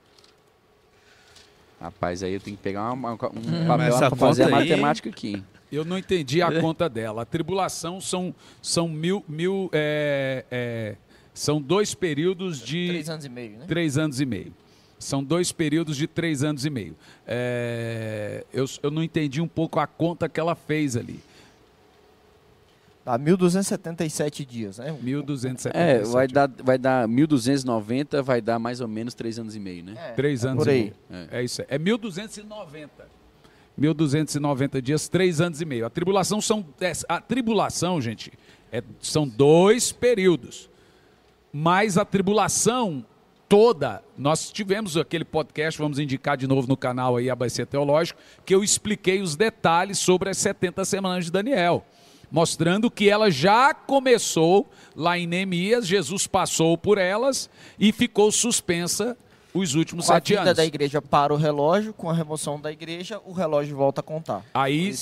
Rapaz, 1.80 2.24
aí 2.24 2.34
eu 2.34 2.40
tenho 2.40 2.56
que 2.56 2.64
pegar 2.64 2.94
uma, 2.94 3.14
um 3.14 3.18
papel 3.18 3.98
para 3.98 4.16
fazer 4.16 4.44
a 4.44 4.50
matemática 4.50 5.10
aqui. 5.10 5.44
Eu 5.72 5.84
não 5.84 5.98
entendi 5.98 6.42
a 6.42 6.52
conta 6.62 6.88
dela. 6.88 7.24
A 7.24 7.26
tribulação 7.26 8.00
são, 8.00 8.34
são 8.62 8.88
mil. 8.88 9.26
mil 9.28 9.70
é, 9.74 10.46
é, 10.52 10.96
são 11.34 11.62
dois 11.62 11.96
períodos 11.96 12.60
de. 12.60 12.88
Três 12.88 13.10
anos 13.10 13.26
e 13.26 13.30
meio, 13.30 13.58
né? 13.58 13.66
Três 13.68 13.98
anos 13.98 14.22
e 14.22 14.26
meio. 14.26 14.54
São 15.02 15.24
dois 15.24 15.52
períodos 15.52 15.98
de 15.98 16.08
três 16.08 16.44
anos 16.44 16.66
e 16.66 16.70
meio. 16.70 16.96
É, 17.28 18.46
eu, 18.54 18.66
eu 18.84 18.92
não 18.92 19.04
entendi 19.04 19.42
um 19.42 19.48
pouco 19.48 19.80
a 19.80 19.88
conta 19.88 20.30
que 20.30 20.40
ela 20.40 20.56
fez 20.56 20.96
ali. 20.96 21.20
Dá 23.04 23.18
1.277 23.18 24.46
dias, 24.46 24.78
né? 24.78 24.96
1.277. 25.04 25.72
É, 25.74 26.00
vai 26.04 26.28
dar, 26.28 26.50
vai 26.64 26.78
dar 26.78 27.08
1.290, 27.08 28.22
vai 28.22 28.42
dar 28.42 28.60
mais 28.60 28.80
ou 28.80 28.88
menos 28.88 29.16
três 29.16 29.40
anos 29.40 29.56
e 29.56 29.60
meio, 29.60 29.84
né? 29.84 29.96
É, 29.98 30.12
três 30.12 30.46
anos 30.46 30.64
por 30.64 30.70
aí. 30.70 30.80
e 31.10 31.14
meio. 31.14 31.28
É, 31.32 31.40
é 31.40 31.44
isso. 31.44 31.64
É 31.68 31.80
1.290. 31.80 32.90
1.290 33.80 34.82
dias, 34.82 35.10
três 35.10 35.42
anos 35.42 35.62
e 35.62 35.66
meio. 35.66 35.86
A 35.86 35.90
tribulação 35.90 36.40
são. 36.40 36.64
É, 36.80 36.92
a 37.10 37.20
tribulação, 37.20 38.00
gente, 38.00 38.32
é, 38.72 38.84
são 39.00 39.28
dois 39.28 39.92
períodos. 39.92 40.70
Mas 41.52 41.98
a 41.98 42.06
tribulação 42.06 43.04
toda. 43.52 44.02
Nós 44.18 44.50
tivemos 44.50 44.96
aquele 44.96 45.26
podcast, 45.26 45.78
vamos 45.78 46.00
indicar 46.00 46.38
de 46.38 46.48
novo 46.48 46.70
no 46.70 46.78
canal 46.78 47.18
aí, 47.18 47.30
ABC 47.30 47.66
Teológico, 47.66 48.18
que 48.46 48.56
eu 48.56 48.64
expliquei 48.64 49.22
os 49.22 49.36
detalhes 49.36 50.00
sobre 50.00 50.30
as 50.30 50.38
70 50.38 50.86
semanas 50.86 51.26
de 51.26 51.32
Daniel. 51.32 51.84
Mostrando 52.32 52.90
que 52.90 53.10
ela 53.10 53.30
já 53.30 53.74
começou 53.74 54.72
lá 54.96 55.20
em 55.20 55.28
Neemias, 55.28 55.86
Jesus 55.86 56.28
passou 56.28 56.78
por 56.78 56.98
elas 56.98 57.50
e 57.78 57.92
ficou 57.92 58.32
suspensa 58.32 59.18
os 59.54 59.76
últimos 59.76 60.06
com 60.06 60.14
sete 60.14 60.36
a 60.36 60.42
anos. 60.42 60.56
da 60.56 60.66
igreja 60.66 61.02
para 61.02 61.34
o 61.34 61.38
relógio, 61.38 61.94
com 61.94 62.10
a 62.10 62.14
remoção 62.14 62.60
da 62.60 62.72
igreja, 62.72 63.20
o 63.26 63.34
relógio 63.34 63.76
volta 63.76 64.02
a 64.02 64.04
contar. 64.04 64.44
Aí, 64.54 64.94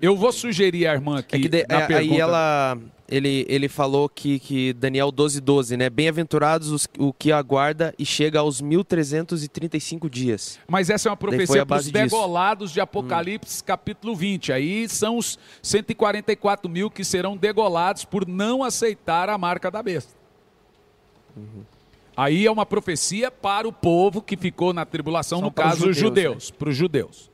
eu 0.00 0.16
vou 0.16 0.32
sugerir 0.32 0.86
a 0.86 0.92
irmã 0.92 1.18
aqui. 1.18 1.36
É 1.36 1.38
de, 1.38 1.66
na 1.68 1.80
é, 1.80 1.86
pergunta... 1.86 2.14
Aí 2.14 2.20
ela, 2.20 2.78
ele, 3.08 3.46
ele 3.48 3.68
falou 3.68 4.08
que, 4.08 4.38
que 4.38 4.72
Daniel 4.72 5.12
12, 5.12 5.40
12, 5.40 5.76
né? 5.76 5.90
Bem-aventurados 5.90 6.70
os, 6.70 6.88
o 6.98 7.12
que 7.12 7.30
aguarda 7.30 7.94
e 7.98 8.04
chega 8.04 8.40
aos 8.40 8.60
1335 8.60 10.08
dias. 10.08 10.58
Mas 10.66 10.90
essa 10.90 11.08
é 11.08 11.10
uma 11.10 11.16
profecia 11.16 11.64
para 11.64 11.80
os 11.80 11.90
degolados 11.90 12.70
disso. 12.70 12.74
de 12.74 12.80
Apocalipse, 12.80 13.60
hum. 13.60 13.64
capítulo 13.66 14.16
20. 14.16 14.52
Aí 14.52 14.88
são 14.88 15.18
os 15.18 15.38
144 15.62 16.70
mil 16.70 16.90
que 16.90 17.04
serão 17.04 17.36
degolados 17.36 18.04
por 18.04 18.26
não 18.26 18.64
aceitar 18.64 19.28
a 19.28 19.38
marca 19.38 19.70
da 19.70 19.82
besta. 19.82 20.12
Uhum. 21.36 21.64
Aí 22.16 22.46
é 22.46 22.50
uma 22.50 22.66
profecia 22.66 23.30
para 23.30 23.66
o 23.66 23.72
povo 23.72 24.20
que 24.20 24.36
ficou 24.36 24.72
na 24.72 24.84
tribulação, 24.84 25.38
São 25.38 25.46
no 25.46 25.52
caso, 25.52 25.88
os 25.88 25.96
judeus. 25.96 26.50
Para 26.50 26.68
os 26.68 26.76
judeus. 26.76 27.30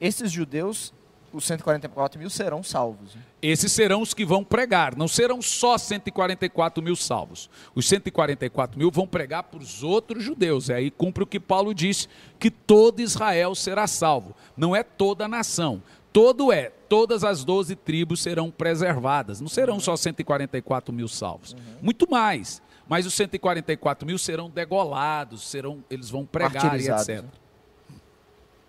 Esses 0.00 0.30
judeus, 0.30 0.92
os 1.32 1.44
144 1.44 2.18
mil, 2.18 2.30
serão 2.30 2.62
salvos. 2.62 3.16
Esses 3.40 3.72
serão 3.72 4.00
os 4.00 4.14
que 4.14 4.24
vão 4.24 4.44
pregar. 4.44 4.96
Não 4.96 5.08
serão 5.08 5.42
só 5.42 5.76
144 5.76 6.82
mil 6.82 6.94
salvos. 6.94 7.50
Os 7.74 7.88
144 7.88 8.78
mil 8.78 8.90
vão 8.90 9.06
pregar 9.06 9.44
para 9.44 9.60
os 9.60 9.82
outros 9.82 10.22
judeus. 10.22 10.68
E 10.68 10.72
aí 10.72 10.90
cumpre 10.90 11.24
o 11.24 11.26
que 11.26 11.40
Paulo 11.40 11.74
disse, 11.74 12.08
que 12.38 12.50
todo 12.50 13.00
Israel 13.00 13.54
será 13.54 13.86
salvo. 13.86 14.36
Não 14.56 14.74
é 14.74 14.82
toda 14.82 15.24
a 15.24 15.28
nação. 15.28 15.82
Todo 16.12 16.52
é, 16.52 16.70
todas 16.88 17.24
as 17.24 17.42
12 17.42 17.74
tribos 17.74 18.20
serão 18.20 18.50
preservadas. 18.50 19.40
Não 19.40 19.48
serão 19.48 19.80
só 19.80 19.96
144 19.96 20.92
mil 20.92 21.08
salvos. 21.08 21.54
Uhum. 21.54 21.58
Muito 21.80 22.08
mais. 22.10 22.62
Mas 22.88 23.06
os 23.06 23.14
144 23.14 24.06
mil 24.06 24.18
serão 24.18 24.50
degolados, 24.50 25.48
serão, 25.48 25.82
eles 25.88 26.10
vão 26.10 26.26
pregar 26.26 26.80
e 26.80 26.88
etc. 26.88 27.24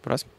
Próximo. 0.02 0.32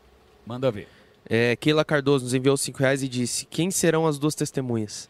Manda 0.46 0.70
ver. 0.70 0.88
É, 1.28 1.56
Keila 1.56 1.84
Cardoso 1.84 2.24
nos 2.24 2.34
enviou 2.34 2.56
5 2.56 2.78
reais 2.78 3.02
e 3.02 3.09
disse: 3.09 3.46
Quem 3.46 3.70
serão 3.70 4.06
as 4.06 4.18
duas 4.18 4.34
testemunhas? 4.34 5.09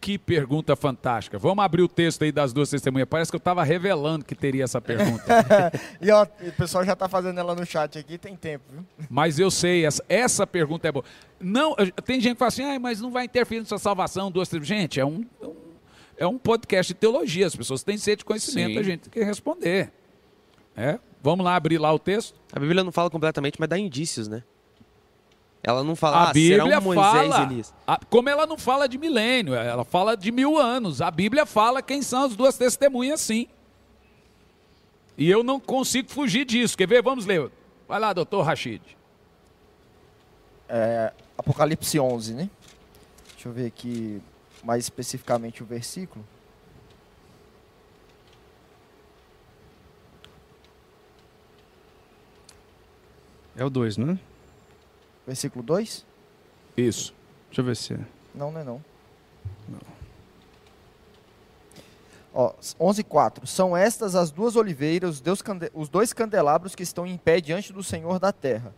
Que 0.00 0.16
pergunta 0.16 0.76
fantástica. 0.76 1.38
Vamos 1.38 1.64
abrir 1.64 1.82
o 1.82 1.88
texto 1.88 2.22
aí 2.22 2.30
das 2.30 2.52
duas 2.52 2.70
testemunhas. 2.70 3.08
Parece 3.10 3.32
que 3.32 3.34
eu 3.34 3.38
estava 3.38 3.64
revelando 3.64 4.24
que 4.24 4.34
teria 4.34 4.62
essa 4.62 4.80
pergunta. 4.80 5.24
e 6.00 6.08
ó, 6.12 6.22
o 6.22 6.52
pessoal 6.52 6.84
já 6.84 6.92
está 6.92 7.08
fazendo 7.08 7.40
ela 7.40 7.52
no 7.52 7.66
chat 7.66 7.98
aqui, 7.98 8.16
tem 8.16 8.36
tempo, 8.36 8.64
viu? 8.70 8.86
Mas 9.10 9.40
eu 9.40 9.50
sei, 9.50 9.84
essa, 9.84 10.04
essa 10.08 10.46
pergunta 10.46 10.86
é 10.86 10.92
boa. 10.92 11.04
Não, 11.40 11.74
tem 12.04 12.20
gente 12.20 12.34
que 12.34 12.38
fala 12.38 12.48
assim, 12.48 12.62
ah, 12.62 12.78
mas 12.78 13.00
não 13.00 13.10
vai 13.10 13.24
interferir 13.24 13.58
na 13.58 13.66
sua 13.66 13.78
salvação, 13.78 14.30
duas 14.30 14.48
testemunhas. 14.48 14.68
Gente, 14.68 15.00
é 15.00 15.04
um, 15.04 15.26
um 15.42 15.67
é 16.18 16.26
um 16.26 16.36
podcast 16.36 16.92
de 16.92 16.98
teologia, 16.98 17.46
as 17.46 17.56
pessoas 17.56 17.82
têm 17.82 17.96
sede 17.96 18.18
de 18.18 18.24
conhecimento, 18.24 18.72
Sim. 18.72 18.78
a 18.78 18.82
gente 18.82 19.00
tem 19.02 19.10
que 19.10 19.24
responder. 19.24 19.92
É? 20.76 20.98
Vamos 21.22 21.44
lá 21.44 21.56
abrir 21.56 21.78
lá 21.78 21.92
o 21.92 21.98
texto? 21.98 22.34
A 22.52 22.58
Bíblia 22.58 22.84
não 22.84 22.92
fala 22.92 23.08
completamente, 23.08 23.58
mas 23.58 23.68
dá 23.68 23.78
indícios, 23.78 24.28
né? 24.28 24.42
Ela 25.62 25.82
não 25.82 25.96
fala, 25.96 26.16
a 26.18 26.30
ah, 26.30 26.32
Bíblia 26.32 26.78
um 26.78 26.82
Moisés 26.82 27.06
fala, 27.06 27.42
Elias. 27.42 27.74
A, 27.86 27.98
como 28.08 28.28
ela 28.28 28.46
não 28.46 28.56
fala 28.56 28.88
de 28.88 28.96
milênio, 28.96 29.54
ela 29.54 29.84
fala 29.84 30.16
de 30.16 30.30
mil 30.30 30.56
anos. 30.56 31.00
A 31.00 31.10
Bíblia 31.10 31.44
fala 31.44 31.82
quem 31.82 32.00
são 32.00 32.24
as 32.24 32.36
duas 32.36 32.56
testemunhas, 32.56 33.20
sim. 33.20 33.48
E 35.16 35.28
eu 35.28 35.42
não 35.42 35.58
consigo 35.58 36.08
fugir 36.10 36.44
disso. 36.44 36.76
Quer 36.76 36.86
ver? 36.86 37.02
Vamos 37.02 37.26
ler. 37.26 37.50
Vai 37.88 37.98
lá, 37.98 38.12
doutor 38.12 38.42
Rachid. 38.42 38.80
É, 40.68 41.12
Apocalipse 41.36 41.98
11, 41.98 42.34
né? 42.34 42.50
Deixa 43.34 43.48
eu 43.48 43.52
ver 43.52 43.66
aqui 43.66 44.22
mais 44.68 44.84
especificamente 44.84 45.62
o 45.62 45.66
versículo. 45.66 46.22
É 53.56 53.64
o 53.64 53.70
2, 53.70 53.96
não 53.96 54.12
é? 54.12 54.18
Versículo 55.26 55.64
2? 55.64 56.04
Isso. 56.76 57.14
Deixa 57.46 57.62
eu 57.62 57.64
ver 57.64 57.76
se 57.76 57.94
é. 57.94 58.00
Não, 58.34 58.52
não 58.52 58.60
é 58.60 58.64
não. 58.64 58.84
Não. 59.70 59.80
Ó, 62.34 62.52
11.4. 62.78 63.46
São 63.46 63.74
estas 63.74 64.14
as 64.14 64.30
duas 64.30 64.54
oliveiras, 64.54 65.22
os 65.72 65.88
dois 65.88 66.12
candelabros 66.12 66.74
que 66.74 66.82
estão 66.82 67.06
em 67.06 67.16
pé 67.16 67.40
diante 67.40 67.72
do 67.72 67.82
Senhor 67.82 68.18
da 68.18 68.32
terra. 68.32 68.74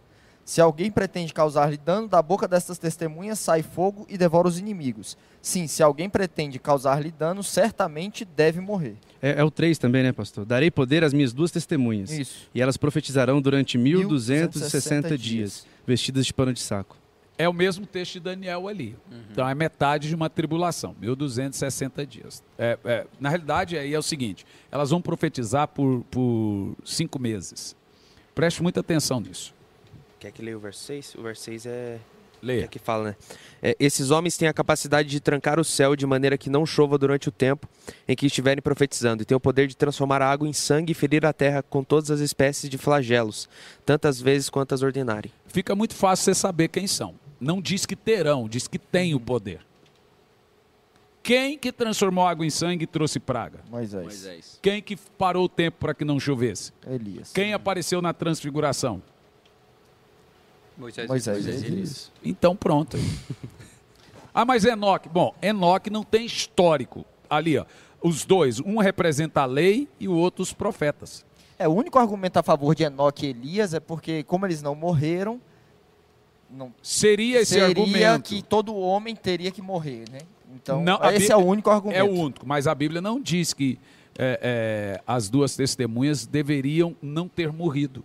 Se 0.50 0.60
alguém 0.60 0.90
pretende 0.90 1.32
causar-lhe 1.32 1.76
dano, 1.76 2.08
da 2.08 2.20
boca 2.20 2.48
destas 2.48 2.76
testemunhas 2.76 3.38
sai 3.38 3.62
fogo 3.62 4.04
e 4.08 4.18
devora 4.18 4.48
os 4.48 4.58
inimigos. 4.58 5.16
Sim, 5.40 5.68
se 5.68 5.80
alguém 5.80 6.10
pretende 6.10 6.58
causar-lhe 6.58 7.12
dano, 7.12 7.40
certamente 7.40 8.24
deve 8.24 8.58
morrer. 8.60 8.96
É, 9.22 9.40
é 9.40 9.44
o 9.44 9.50
3 9.52 9.78
também, 9.78 10.02
né, 10.02 10.10
pastor? 10.10 10.44
Darei 10.44 10.68
poder 10.68 11.04
às 11.04 11.12
minhas 11.12 11.32
duas 11.32 11.52
testemunhas. 11.52 12.10
Isso. 12.10 12.50
E 12.52 12.60
elas 12.60 12.76
profetizarão 12.76 13.40
durante 13.40 13.78
1260 13.78 15.10
dias, 15.10 15.20
dias, 15.20 15.66
vestidas 15.86 16.26
de 16.26 16.34
pano 16.34 16.52
de 16.52 16.58
saco. 16.58 16.96
É 17.38 17.48
o 17.48 17.52
mesmo 17.54 17.86
texto 17.86 18.14
de 18.14 18.20
Daniel 18.20 18.66
ali. 18.66 18.96
Uhum. 19.08 19.22
Então 19.30 19.48
é 19.48 19.54
metade 19.54 20.08
de 20.08 20.16
uma 20.16 20.28
tribulação, 20.28 20.96
1260 21.00 22.04
dias. 22.04 22.42
É, 22.58 22.76
é, 22.84 23.06
na 23.20 23.28
realidade, 23.28 23.78
aí 23.78 23.94
é 23.94 23.98
o 24.00 24.02
seguinte: 24.02 24.44
elas 24.68 24.90
vão 24.90 25.00
profetizar 25.00 25.68
por, 25.68 26.04
por 26.10 26.74
cinco 26.84 27.20
meses. 27.20 27.76
Preste 28.34 28.60
muita 28.64 28.80
atenção 28.80 29.20
nisso. 29.20 29.59
Quer 30.20 30.30
que 30.32 30.42
leia 30.42 30.56
o 30.56 30.60
verso 30.60 30.84
6? 30.84 31.14
O 31.14 31.22
verso 31.22 31.42
6 31.44 31.66
é. 31.66 31.98
Leia. 32.42 32.64
É 32.64 32.68
que 32.68 32.78
fala, 32.78 33.10
né? 33.10 33.16
É, 33.62 33.76
esses 33.80 34.10
homens 34.10 34.36
têm 34.36 34.48
a 34.48 34.52
capacidade 34.52 35.08
de 35.08 35.18
trancar 35.18 35.58
o 35.58 35.64
céu 35.64 35.96
de 35.96 36.06
maneira 36.06 36.38
que 36.38 36.48
não 36.48 36.64
chova 36.64 36.96
durante 36.98 37.28
o 37.28 37.32
tempo 37.32 37.66
em 38.06 38.14
que 38.14 38.26
estiverem 38.26 38.62
profetizando, 38.62 39.22
e 39.22 39.26
têm 39.26 39.36
o 39.36 39.40
poder 39.40 39.66
de 39.66 39.76
transformar 39.76 40.22
a 40.22 40.30
água 40.30 40.48
em 40.48 40.52
sangue 40.52 40.92
e 40.92 40.94
ferir 40.94 41.24
a 41.26 41.32
terra 41.32 41.62
com 41.62 41.82
todas 41.82 42.10
as 42.10 42.20
espécies 42.20 42.70
de 42.70 42.78
flagelos, 42.78 43.48
tantas 43.84 44.20
vezes 44.20 44.48
quantas 44.48 44.82
ordenarem. 44.82 45.32
Fica 45.46 45.74
muito 45.74 45.94
fácil 45.94 46.24
você 46.24 46.34
saber 46.34 46.68
quem 46.68 46.86
são. 46.86 47.14
Não 47.40 47.60
diz 47.60 47.84
que 47.84 47.96
terão, 47.96 48.48
diz 48.48 48.68
que 48.68 48.78
tem 48.78 49.14
o 49.14 49.20
poder. 49.20 49.60
Quem 51.22 51.58
que 51.58 51.70
transformou 51.70 52.26
água 52.26 52.46
em 52.46 52.50
sangue 52.50 52.84
e 52.84 52.86
trouxe 52.86 53.20
praga? 53.20 53.60
Moisés. 53.70 54.04
Moisés. 54.04 54.58
Quem 54.62 54.82
que 54.82 54.96
parou 54.96 55.44
o 55.44 55.48
tempo 55.48 55.78
para 55.78 55.94
que 55.94 56.04
não 56.04 56.18
chovesse? 56.18 56.72
Elias. 56.86 57.32
Quem 57.32 57.52
apareceu 57.52 58.00
na 58.00 58.14
transfiguração? 58.14 59.02
Moisés, 60.80 61.08
Moisés, 61.08 61.44
Moisés 61.44 61.62
Elias. 61.62 62.12
Então 62.24 62.56
pronto. 62.56 62.96
ah, 64.32 64.44
mas 64.44 64.64
Enoque, 64.64 65.08
bom, 65.08 65.34
Enoque 65.42 65.90
não 65.90 66.02
tem 66.02 66.24
histórico. 66.24 67.04
Ali, 67.28 67.58
ó, 67.58 67.66
os 68.02 68.24
dois, 68.24 68.60
um 68.60 68.78
representa 68.78 69.42
a 69.42 69.46
lei 69.46 69.86
e 70.00 70.08
o 70.08 70.14
outro 70.14 70.42
os 70.42 70.52
profetas. 70.52 71.24
É, 71.58 71.68
o 71.68 71.72
único 71.72 71.98
argumento 71.98 72.38
a 72.38 72.42
favor 72.42 72.74
de 72.74 72.84
Enoque 72.84 73.26
e 73.26 73.30
Elias 73.30 73.74
é 73.74 73.80
porque, 73.80 74.22
como 74.22 74.46
eles 74.46 74.62
não 74.62 74.74
morreram, 74.74 75.38
não, 76.50 76.72
seria 76.82 77.42
esse 77.42 77.52
seria 77.52 77.66
argumento. 77.66 78.28
que 78.28 78.42
todo 78.42 78.74
homem 78.74 79.14
teria 79.14 79.50
que 79.50 79.60
morrer, 79.60 80.04
né? 80.10 80.20
Então, 80.54 80.82
não, 80.82 80.96
esse 81.04 81.18
Bíblia, 81.18 81.32
é 81.32 81.36
o 81.36 81.44
único 81.44 81.70
argumento. 81.70 81.98
É 81.98 82.02
o 82.02 82.10
único, 82.10 82.46
mas 82.46 82.66
a 82.66 82.74
Bíblia 82.74 83.00
não 83.00 83.20
diz 83.20 83.52
que 83.52 83.78
é, 84.18 84.40
é, 84.42 85.02
as 85.06 85.28
duas 85.28 85.54
testemunhas 85.54 86.26
deveriam 86.26 86.96
não 87.00 87.28
ter 87.28 87.52
morrido. 87.52 88.02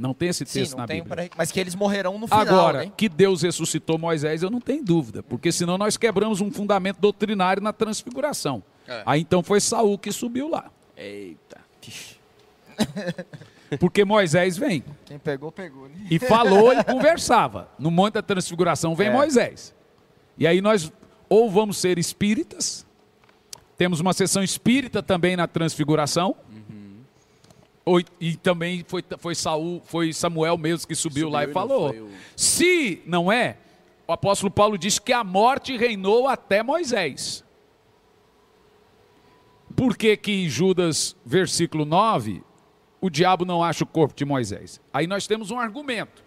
Não 0.00 0.14
tem 0.14 0.28
esse 0.28 0.44
texto 0.44 0.72
Sim, 0.72 0.76
na 0.76 0.86
Bíblia. 0.86 1.04
Pra... 1.04 1.28
Mas 1.36 1.52
que 1.52 1.60
eles 1.60 1.74
morrerão 1.74 2.18
no 2.18 2.26
final. 2.26 2.40
Agora, 2.40 2.84
né? 2.84 2.92
que 2.96 3.08
Deus 3.08 3.42
ressuscitou 3.42 3.98
Moisés, 3.98 4.42
eu 4.42 4.50
não 4.50 4.60
tenho 4.60 4.82
dúvida. 4.82 5.22
Porque 5.22 5.52
senão 5.52 5.76
nós 5.78 5.96
quebramos 5.96 6.40
um 6.40 6.50
fundamento 6.50 6.98
doutrinário 6.98 7.62
na 7.62 7.72
transfiguração. 7.72 8.62
É. 8.88 9.02
Aí 9.06 9.20
então 9.20 9.42
foi 9.42 9.60
Saul 9.60 9.98
que 9.98 10.10
subiu 10.10 10.48
lá. 10.48 10.70
Eita. 10.96 11.60
Porque 13.78 14.04
Moisés 14.04 14.56
vem. 14.56 14.82
Quem 15.04 15.18
pegou, 15.18 15.52
pegou. 15.52 15.88
Né? 15.88 16.06
E 16.10 16.18
falou 16.18 16.72
e 16.72 16.82
conversava. 16.82 17.68
No 17.78 17.90
Monte 17.90 18.14
da 18.14 18.22
Transfiguração 18.22 18.96
vem 18.96 19.08
é. 19.08 19.12
Moisés. 19.12 19.72
E 20.36 20.46
aí 20.46 20.60
nós 20.60 20.90
ou 21.30 21.48
vamos 21.48 21.78
ser 21.78 21.96
espíritas, 21.96 22.84
temos 23.78 24.00
uma 24.00 24.12
sessão 24.12 24.42
espírita 24.42 25.00
também 25.00 25.36
na 25.36 25.46
Transfiguração, 25.46 26.34
e 28.20 28.36
também 28.36 28.84
foi, 28.86 29.02
foi, 29.18 29.34
Saul, 29.34 29.82
foi 29.84 30.12
Samuel 30.12 30.56
mesmo 30.56 30.86
que 30.86 30.94
subiu, 30.94 31.24
subiu 31.24 31.28
lá 31.30 31.44
e 31.44 31.52
falou. 31.52 31.90
O... 31.90 32.10
Se 32.36 33.02
não 33.06 33.32
é, 33.32 33.56
o 34.06 34.12
apóstolo 34.12 34.50
Paulo 34.50 34.76
diz 34.76 34.98
que 34.98 35.12
a 35.12 35.24
morte 35.24 35.76
reinou 35.76 36.28
até 36.28 36.62
Moisés. 36.62 37.44
Por 39.74 39.96
que 39.96 40.16
que 40.16 40.48
Judas, 40.48 41.16
versículo 41.24 41.84
9, 41.84 42.42
o 43.00 43.08
diabo 43.08 43.44
não 43.44 43.62
acha 43.62 43.84
o 43.84 43.86
corpo 43.86 44.14
de 44.14 44.24
Moisés? 44.24 44.80
Aí 44.92 45.06
nós 45.06 45.26
temos 45.26 45.50
um 45.50 45.58
argumento. 45.58 46.22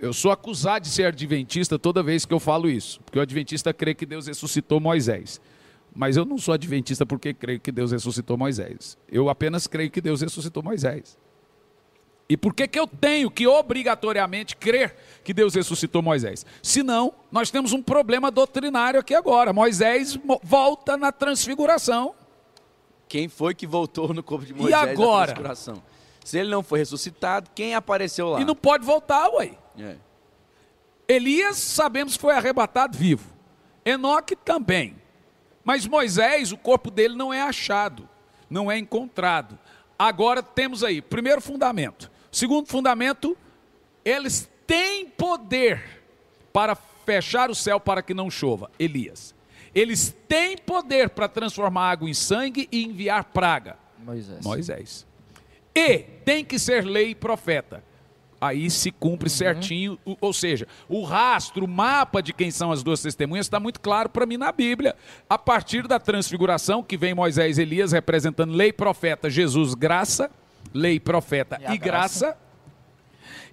Eu 0.00 0.12
sou 0.12 0.30
acusado 0.30 0.84
de 0.84 0.90
ser 0.90 1.04
adventista 1.04 1.78
toda 1.78 2.02
vez 2.02 2.24
que 2.24 2.32
eu 2.32 2.40
falo 2.40 2.68
isso, 2.68 3.00
porque 3.02 3.18
o 3.18 3.22
adventista 3.22 3.72
crê 3.72 3.94
que 3.94 4.06
Deus 4.06 4.26
ressuscitou 4.26 4.80
Moisés. 4.80 5.40
Mas 5.94 6.16
eu 6.16 6.24
não 6.24 6.38
sou 6.38 6.54
adventista 6.54 7.04
porque 7.04 7.34
creio 7.34 7.60
que 7.60 7.72
Deus 7.72 7.92
ressuscitou 7.92 8.36
Moisés. 8.36 8.96
Eu 9.10 9.28
apenas 9.28 9.66
creio 9.66 9.90
que 9.90 10.00
Deus 10.00 10.20
ressuscitou 10.20 10.62
Moisés. 10.62 11.18
E 12.28 12.36
por 12.36 12.54
que, 12.54 12.68
que 12.68 12.78
eu 12.78 12.86
tenho 12.86 13.28
que 13.28 13.44
obrigatoriamente 13.48 14.56
crer 14.56 14.94
que 15.24 15.34
Deus 15.34 15.52
ressuscitou 15.52 16.00
Moisés? 16.00 16.46
Senão, 16.62 17.12
nós 17.32 17.50
temos 17.50 17.72
um 17.72 17.82
problema 17.82 18.30
doutrinário 18.30 19.00
aqui 19.00 19.16
agora. 19.16 19.52
Moisés 19.52 20.16
volta 20.44 20.96
na 20.96 21.10
transfiguração. 21.10 22.14
Quem 23.08 23.28
foi 23.28 23.52
que 23.52 23.66
voltou 23.66 24.14
no 24.14 24.22
corpo 24.22 24.46
de 24.46 24.54
Moisés 24.54 24.70
e 24.70 24.74
agora? 24.74 25.18
na 25.18 25.26
transfiguração? 25.26 25.82
Se 26.24 26.38
ele 26.38 26.50
não 26.50 26.62
foi 26.62 26.78
ressuscitado, 26.78 27.50
quem 27.52 27.74
apareceu 27.74 28.28
lá? 28.28 28.40
E 28.40 28.44
não 28.44 28.54
pode 28.54 28.84
voltar, 28.84 29.28
ué. 29.30 29.58
É. 29.76 29.96
Elias, 31.08 31.56
sabemos, 31.56 32.14
foi 32.14 32.32
arrebatado 32.34 32.96
vivo. 32.96 33.28
Enoque 33.84 34.36
também. 34.36 34.99
Mas 35.64 35.86
Moisés, 35.86 36.52
o 36.52 36.56
corpo 36.56 36.90
dele 36.90 37.14
não 37.14 37.32
é 37.32 37.42
achado, 37.42 38.08
não 38.48 38.70
é 38.70 38.78
encontrado. 38.78 39.58
Agora 39.98 40.42
temos 40.42 40.82
aí, 40.82 41.02
primeiro 41.02 41.40
fundamento. 41.40 42.10
Segundo 42.32 42.66
fundamento, 42.66 43.36
eles 44.04 44.48
têm 44.66 45.06
poder 45.06 46.02
para 46.52 46.74
fechar 46.74 47.50
o 47.50 47.54
céu 47.54 47.78
para 47.78 48.02
que 48.02 48.14
não 48.14 48.30
chova. 48.30 48.70
Elias. 48.78 49.34
Eles 49.74 50.16
têm 50.26 50.56
poder 50.56 51.10
para 51.10 51.28
transformar 51.28 51.90
água 51.90 52.08
em 52.08 52.14
sangue 52.14 52.68
e 52.72 52.84
enviar 52.84 53.24
praga. 53.24 53.76
Moisés. 53.98 54.44
Moisés. 54.44 55.06
E 55.74 55.98
tem 56.24 56.44
que 56.44 56.58
ser 56.58 56.84
lei 56.84 57.10
e 57.10 57.14
profeta. 57.14 57.84
Aí 58.40 58.70
se 58.70 58.90
cumpre 58.90 59.28
uhum. 59.28 59.36
certinho, 59.36 59.98
ou 60.20 60.32
seja, 60.32 60.66
o 60.88 61.02
rastro, 61.02 61.66
o 61.66 61.68
mapa 61.68 62.22
de 62.22 62.32
quem 62.32 62.50
são 62.50 62.72
as 62.72 62.82
duas 62.82 63.02
testemunhas 63.02 63.46
está 63.46 63.60
muito 63.60 63.80
claro 63.80 64.08
para 64.08 64.24
mim 64.24 64.38
na 64.38 64.50
Bíblia. 64.50 64.96
A 65.28 65.36
partir 65.36 65.86
da 65.86 65.98
transfiguração, 65.98 66.82
que 66.82 66.96
vem 66.96 67.14
Moisés 67.14 67.58
e 67.58 67.62
Elias 67.62 67.92
representando 67.92 68.54
lei, 68.54 68.72
profeta, 68.72 69.28
Jesus, 69.28 69.74
graça, 69.74 70.30
lei, 70.72 70.98
profeta 70.98 71.60
e, 71.60 71.74
e 71.74 71.78
graça. 71.78 72.26
graça. 72.26 72.38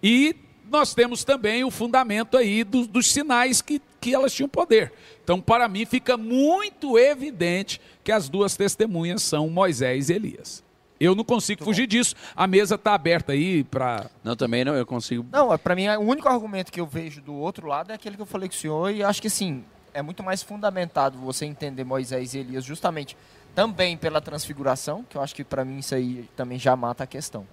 E 0.01 0.35
nós 0.69 0.93
temos 0.93 1.23
também 1.23 1.63
o 1.63 1.71
fundamento 1.71 2.37
aí 2.37 2.63
do, 2.63 2.87
dos 2.87 3.11
sinais 3.11 3.61
que, 3.61 3.81
que 3.99 4.13
elas 4.13 4.33
tinham 4.33 4.47
poder. 4.47 4.93
Então, 5.23 5.41
para 5.41 5.67
mim, 5.67 5.85
fica 5.85 6.15
muito 6.15 6.97
evidente 6.97 7.81
que 8.03 8.11
as 8.11 8.29
duas 8.29 8.55
testemunhas 8.55 9.21
são 9.21 9.49
Moisés 9.49 10.09
e 10.09 10.13
Elias. 10.13 10.63
Eu 10.99 11.13
não 11.13 11.23
consigo 11.23 11.63
Muito 11.63 11.73
fugir 11.73 11.87
bom. 11.87 11.91
disso. 11.91 12.15
A 12.35 12.47
mesa 12.47 12.75
está 12.75 12.93
aberta 12.93 13.33
aí 13.33 13.63
para. 13.63 14.09
Não, 14.23 14.35
também 14.35 14.65
não, 14.65 14.75
eu 14.75 14.85
consigo. 14.85 15.25
Não, 15.31 15.57
para 15.57 15.75
mim, 15.75 15.87
o 15.87 16.01
único 16.01 16.27
argumento 16.27 16.71
que 16.71 16.79
eu 16.79 16.87
vejo 16.87 17.21
do 17.21 17.33
outro 17.33 17.67
lado 17.67 17.91
é 17.91 17.95
aquele 17.95 18.15
que 18.15 18.21
eu 18.21 18.25
falei 18.25 18.49
com 18.49 18.55
o 18.55 18.57
senhor, 18.57 18.91
e 18.91 19.03
acho 19.03 19.21
que 19.21 19.27
assim, 19.27 19.63
é 19.93 20.01
muito 20.01 20.23
mais 20.23 20.43
fundamentado 20.43 21.17
você 21.17 21.45
entender 21.45 21.83
Moisés 21.83 22.33
e 22.33 22.39
Elias 22.39 22.63
justamente 22.63 23.15
também 23.55 23.97
pela 23.97 24.21
transfiguração, 24.21 25.03
que 25.03 25.17
eu 25.17 25.21
acho 25.21 25.33
que 25.33 25.43
para 25.43 25.65
mim 25.65 25.79
isso 25.79 25.95
aí 25.95 26.29
também 26.35 26.59
já 26.59 26.75
mata 26.75 27.03
a 27.03 27.07
questão. 27.07 27.47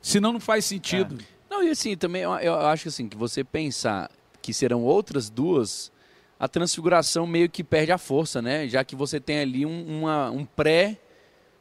Senão 0.00 0.32
não 0.32 0.40
faz 0.40 0.64
sentido. 0.64 1.18
É. 1.18 1.24
Não, 1.48 1.62
e 1.62 1.70
assim, 1.70 1.96
também 1.96 2.22
eu, 2.22 2.32
eu 2.34 2.54
acho 2.66 2.82
que 2.82 2.88
assim, 2.88 3.08
que 3.08 3.16
você 3.16 3.42
pensar 3.42 4.10
que 4.42 4.52
serão 4.52 4.82
outras 4.82 5.30
duas, 5.30 5.92
a 6.38 6.48
transfiguração 6.48 7.26
meio 7.26 7.48
que 7.48 7.62
perde 7.62 7.92
a 7.92 7.98
força, 7.98 8.42
né? 8.42 8.68
Já 8.68 8.84
que 8.84 8.96
você 8.96 9.20
tem 9.20 9.38
ali 9.38 9.64
um, 9.64 10.00
uma, 10.00 10.30
um 10.30 10.44
pré 10.44 10.98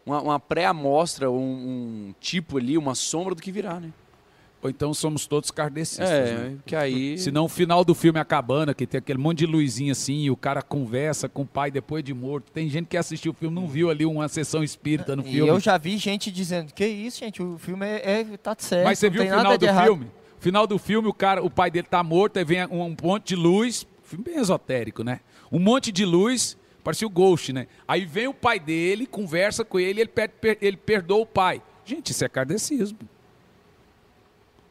uma, 0.05 0.21
uma 0.21 0.39
pré-amostra, 0.39 1.29
um, 1.29 1.35
um, 1.35 2.15
tipo 2.19 2.57
ali, 2.57 2.77
uma 2.77 2.95
sombra 2.95 3.35
do 3.35 3.41
que 3.41 3.51
virá, 3.51 3.79
né? 3.79 3.91
Ou 4.63 4.69
então 4.69 4.93
somos 4.93 5.25
todos 5.25 5.49
kardecistas, 5.49 6.07
é, 6.07 6.33
né? 6.35 6.57
que 6.65 6.75
aí... 6.75 7.17
Senão 7.17 7.45
o 7.45 7.49
final 7.49 7.83
do 7.83 7.95
filme 7.95 8.19
é 8.19 8.21
a 8.21 8.25
cabana, 8.25 8.75
que 8.75 8.85
tem 8.85 8.99
aquele 8.99 9.17
monte 9.17 9.39
de 9.39 9.47
luzinha 9.47 9.91
assim, 9.91 10.21
e 10.21 10.29
o 10.29 10.37
cara 10.37 10.61
conversa 10.61 11.27
com 11.27 11.41
o 11.41 11.45
pai 11.47 11.71
depois 11.71 12.03
de 12.03 12.13
morto. 12.13 12.51
Tem 12.51 12.69
gente 12.69 12.85
que 12.85 12.95
assistiu 12.95 13.31
o 13.31 13.35
filme 13.35 13.55
não 13.55 13.67
viu 13.67 13.89
ali 13.89 14.05
uma 14.05 14.27
sessão 14.27 14.63
espírita 14.63 15.15
no 15.15 15.23
filme. 15.23 15.47
E 15.47 15.47
eu 15.47 15.59
já 15.59 15.79
vi 15.79 15.97
gente 15.97 16.29
dizendo, 16.31 16.71
que 16.73 16.85
isso, 16.85 17.19
gente, 17.19 17.41
o 17.41 17.57
filme 17.57 17.87
é, 17.87 18.21
é 18.21 18.37
tá 18.37 18.55
certo. 18.57 18.85
Mas 18.85 18.99
você 18.99 19.09
viu 19.09 19.23
o 19.23 19.25
final 19.25 19.57
do 19.57 19.67
filme? 19.67 20.07
Final 20.39 20.67
do 20.67 20.77
filme, 20.77 21.07
o 21.07 21.13
cara, 21.13 21.43
o 21.43 21.49
pai 21.49 21.71
dele 21.71 21.87
tá 21.89 22.03
morto, 22.03 22.37
aí 22.37 22.45
vem 22.45 22.63
um, 22.67 22.83
um 22.83 22.95
monte 23.01 23.29
de 23.29 23.35
luz, 23.35 23.87
filme 24.03 24.25
bem 24.25 24.37
esotérico, 24.37 25.03
né? 25.03 25.21
Um 25.51 25.59
monte 25.59 25.91
de 25.91 26.05
luz, 26.05 26.55
Parecia 26.83 27.07
o 27.07 27.09
Ghost, 27.09 27.53
né? 27.53 27.67
Aí 27.87 28.05
vem 28.05 28.27
o 28.27 28.33
pai 28.33 28.59
dele, 28.59 29.05
conversa 29.05 29.63
com 29.63 29.79
ele, 29.79 30.01
ele, 30.01 30.09
per, 30.09 30.31
ele 30.61 30.77
perdoa 30.77 31.21
o 31.21 31.25
pai. 31.25 31.61
Gente, 31.85 32.11
isso 32.11 32.25
é 32.25 32.29
kardecismo. 32.29 32.97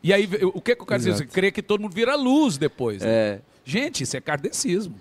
E 0.02 0.12
aí, 0.12 0.28
o 0.54 0.60
que, 0.60 0.74
que 0.74 0.82
o 0.82 0.86
kardecismo? 0.86 1.26
Crê 1.28 1.50
que 1.50 1.62
todo 1.62 1.80
mundo 1.80 1.94
vira 1.94 2.16
luz 2.16 2.56
depois. 2.56 3.02
Né? 3.02 3.08
É. 3.08 3.40
Gente, 3.64 4.02
isso 4.02 4.16
é 4.16 4.20
kardecismo. 4.20 4.94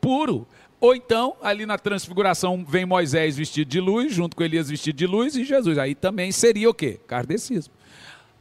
Puro. 0.00 0.46
Ou 0.80 0.96
então, 0.96 1.36
ali 1.40 1.64
na 1.64 1.78
transfiguração, 1.78 2.64
vem 2.66 2.84
Moisés 2.84 3.36
vestido 3.36 3.68
de 3.68 3.78
luz, 3.78 4.12
junto 4.12 4.34
com 4.34 4.42
Elias 4.42 4.68
vestido 4.68 4.96
de 4.96 5.06
luz, 5.06 5.36
e 5.36 5.44
Jesus. 5.44 5.78
Aí 5.78 5.94
também 5.94 6.32
seria 6.32 6.68
o 6.68 6.74
quê? 6.74 6.98
Kardecismo. 7.06 7.72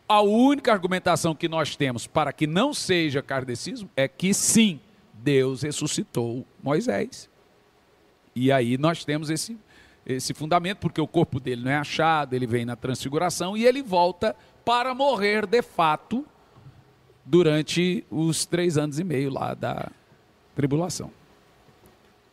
A 0.08 0.22
única 0.22 0.74
argumentação 0.74 1.36
que 1.36 1.48
nós 1.48 1.76
temos 1.76 2.08
para 2.08 2.34
que 2.34 2.48
não 2.48 2.74
seja 2.74 3.22
kardecismo 3.22 3.90
é 3.96 4.08
que 4.08 4.34
sim, 4.34 4.80
Deus 5.14 5.62
ressuscitou 5.62 6.46
Moisés. 6.64 7.30
E 8.36 8.52
aí 8.52 8.78
nós 8.78 9.04
temos 9.04 9.30
esse, 9.30 9.58
esse 10.06 10.34
fundamento, 10.34 10.80
porque 10.80 11.02
o 11.02 11.08
corpo 11.08 11.40
dele 11.40 11.64
não 11.64 11.72
é 11.72 11.78
achado, 11.78 12.34
ele 12.34 12.48
vem 12.48 12.66
na 12.66 12.76
transfiguração 12.76 13.56
e 13.58 13.66
ele 13.66 13.82
volta 13.82 14.36
para 14.64 14.94
morrer 14.94 15.46
de 15.46 15.62
fato 15.62 16.26
durante 17.26 18.06
os 18.10 18.46
três 18.46 18.78
anos 18.78 19.00
e 19.00 19.04
meio 19.04 19.32
lá 19.32 19.54
da 19.54 19.90
tribulação. 20.56 21.12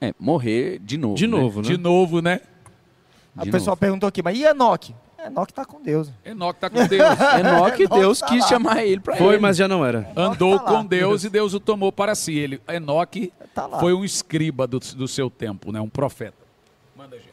É, 0.01 0.15
morrer 0.19 0.79
de 0.79 0.97
novo. 0.97 1.17
De 1.17 1.27
né? 1.27 1.37
novo, 1.37 1.63
né? 1.63 1.69
De 1.69 1.77
novo, 1.77 2.23
né? 2.23 2.41
o 3.37 3.51
pessoal 3.51 3.77
perguntou 3.77 4.09
aqui, 4.09 4.23
mas 4.23 4.39
e 4.39 4.45
Enoque? 4.45 4.95
Enoque 5.27 5.53
está 5.53 5.65
com 5.65 5.83
Deus. 5.83 6.11
Enoque 6.25 6.57
está 6.59 6.71
com 6.71 6.87
Deus. 6.87 7.19
Enoque, 7.41 7.87
Deus 7.89 8.21
tá 8.21 8.27
quis 8.27 8.43
lá. 8.43 8.49
chamar 8.49 8.85
ele 8.85 9.01
para 9.01 9.17
ele. 9.17 9.25
Foi, 9.25 9.39
mas 9.39 9.57
já 9.57 9.67
não 9.67 9.85
era. 9.85 10.11
Andou 10.17 10.59
tá 10.59 10.65
com 10.65 10.85
Deus 10.87 11.25
e 11.25 11.29
Deus 11.29 11.55
o 11.55 11.61
tomou 11.61 11.91
para 11.91 12.15
si. 12.15 12.39
Ele, 12.39 12.61
Enoque 12.69 13.33
tá 13.55 13.69
foi 13.81 13.93
um 13.93 14.05
escriba 14.05 14.67
do, 14.67 14.79
do 14.79 15.09
seu 15.09 15.29
tempo, 15.29 15.73
né? 15.73 15.81
um 15.81 15.89
profeta. 15.89 16.37
Manda, 16.97 17.17
gente. 17.17 17.29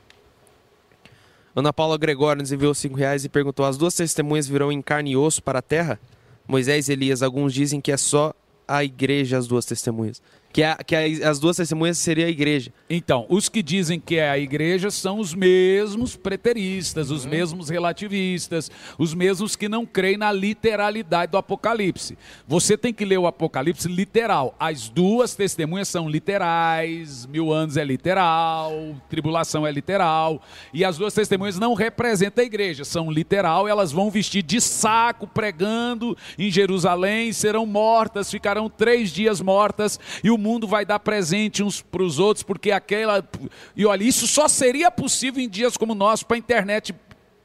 Ana 1.55 1.71
Paula 1.71 1.97
Gregório 1.97 2.41
nos 2.41 2.51
enviou 2.51 2.73
cinco 2.73 2.95
reais 2.95 3.23
e 3.23 3.29
perguntou: 3.29 3.65
as 3.65 3.77
duas 3.77 3.93
testemunhas 3.93 4.47
virão 4.47 4.71
em 4.71 4.81
carne 4.81 5.11
e 5.11 5.17
osso 5.17 5.41
para 5.41 5.59
a 5.59 5.61
terra? 5.61 5.99
Moisés 6.47 6.89
e 6.89 6.93
Elias, 6.93 7.21
alguns 7.21 7.53
dizem 7.53 7.79
que 7.79 7.91
é 7.91 7.97
só 7.97 8.33
a 8.67 8.83
igreja 8.83 9.37
as 9.37 9.47
duas 9.47 9.65
testemunhas. 9.65 10.21
Que, 10.55 10.63
a, 10.63 10.75
que 10.77 10.95
a, 10.95 11.29
as 11.29 11.37
duas 11.37 11.57
testemunhas 11.57 11.97
seria 11.97 12.27
a 12.27 12.29
igreja. 12.29 12.71
Então, 12.89 13.25
os 13.27 13.49
que 13.49 13.61
dizem 13.61 13.99
que 13.99 14.15
é 14.15 14.29
a 14.29 14.39
igreja 14.39 14.89
são 14.89 15.19
os 15.19 15.33
mesmos 15.33 16.15
preteristas, 16.15 17.11
os 17.11 17.25
uhum. 17.25 17.31
mesmos 17.31 17.67
relativistas, 17.67 18.71
os 18.97 19.13
mesmos 19.13 19.57
que 19.57 19.67
não 19.67 19.85
creem 19.85 20.15
na 20.15 20.31
literalidade 20.31 21.33
do 21.33 21.37
Apocalipse. 21.37 22.17
Você 22.47 22.77
tem 22.77 22.93
que 22.93 23.03
ler 23.03 23.17
o 23.17 23.27
Apocalipse 23.27 23.89
literal. 23.89 24.55
As 24.57 24.87
duas 24.87 25.35
testemunhas 25.35 25.89
são 25.89 26.07
literais, 26.07 27.25
mil 27.25 27.51
anos 27.51 27.75
é 27.75 27.83
literal, 27.83 28.95
tribulação 29.09 29.67
é 29.67 29.71
literal. 29.73 30.41
E 30.73 30.85
as 30.85 30.97
duas 30.97 31.13
testemunhas 31.13 31.59
não 31.59 31.73
representam 31.73 32.41
a 32.41 32.47
igreja, 32.47 32.85
são 32.85 33.11
literal, 33.11 33.67
elas 33.67 33.91
vão 33.91 34.09
vestir 34.09 34.41
de 34.41 34.61
saco 34.61 35.27
pregando 35.27 36.15
em 36.39 36.49
Jerusalém, 36.49 37.33
serão 37.33 37.65
mortas, 37.65 38.31
ficarão 38.31 38.69
três 38.69 39.09
dias 39.09 39.41
mortas, 39.41 39.99
e 40.23 40.31
o 40.31 40.44
mundo 40.45 40.67
vai 40.67 40.85
dar 40.85 40.99
presente 40.99 41.63
uns 41.63 41.81
para 41.81 42.03
os 42.03 42.19
outros, 42.19 42.43
porque 42.43 42.71
aquela. 42.71 43.27
E 43.75 43.85
olha, 43.85 44.03
isso 44.03 44.27
só 44.27 44.47
seria 44.47 44.91
possível 44.91 45.43
em 45.43 45.49
dias 45.49 45.75
como 45.75 45.95
nós, 45.95 46.21
para 46.21 46.37
a 46.37 46.37
internet 46.37 46.93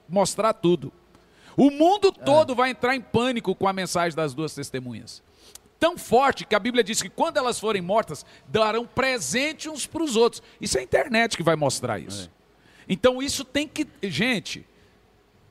mostrar 0.08 0.52
tudo. 0.52 0.92
O 1.56 1.70
mundo 1.70 2.14
é. 2.14 2.24
todo 2.24 2.52
é. 2.52 2.56
vai 2.56 2.70
entrar 2.70 2.94
em 2.94 3.00
pânico 3.00 3.54
com 3.54 3.66
a 3.66 3.72
mensagem 3.72 4.14
das 4.14 4.34
duas 4.34 4.54
testemunhas. 4.54 5.22
Tão 5.78 5.96
forte 5.96 6.44
que 6.44 6.54
a 6.54 6.58
Bíblia 6.58 6.84
diz 6.84 7.00
que 7.00 7.08
quando 7.08 7.38
elas 7.38 7.58
forem 7.58 7.80
mortas, 7.80 8.26
darão 8.46 8.86
presente 8.86 9.68
uns 9.68 9.86
para 9.86 10.02
os 10.02 10.14
outros. 10.14 10.42
Isso 10.60 10.76
é 10.76 10.82
a 10.82 10.84
internet 10.84 11.38
que 11.38 11.42
vai 11.42 11.56
mostrar 11.56 11.98
isso. 11.98 12.30
É. 12.36 12.40
Então 12.86 13.22
isso 13.22 13.44
tem 13.44 13.66
que. 13.66 13.86
Gente, 14.02 14.66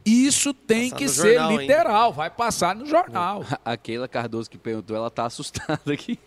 isso 0.10 0.53
tem 0.53 0.90
que 0.90 1.07
ser 1.07 1.36
jornal, 1.36 1.57
literal, 1.57 2.10
hein? 2.10 2.15
vai 2.15 2.30
passar 2.30 2.76
no 2.76 2.86
jornal. 2.86 3.44
A 3.64 3.77
Keila 3.77 4.07
Cardoso 4.07 4.49
que 4.49 4.57
perguntou, 4.57 4.95
ela 4.95 5.10
tá 5.10 5.26
assustada 5.26 5.94
aqui. 5.94 6.19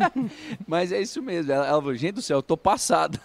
Mas 0.66 0.92
é 0.92 1.00
isso 1.00 1.22
mesmo. 1.22 1.52
Ela, 1.52 1.66
ela 1.66 1.80
falou, 1.80 1.94
gente 1.94 2.14
do 2.14 2.22
céu, 2.22 2.38
eu 2.38 2.42
tô 2.42 2.56
passada. 2.56 3.20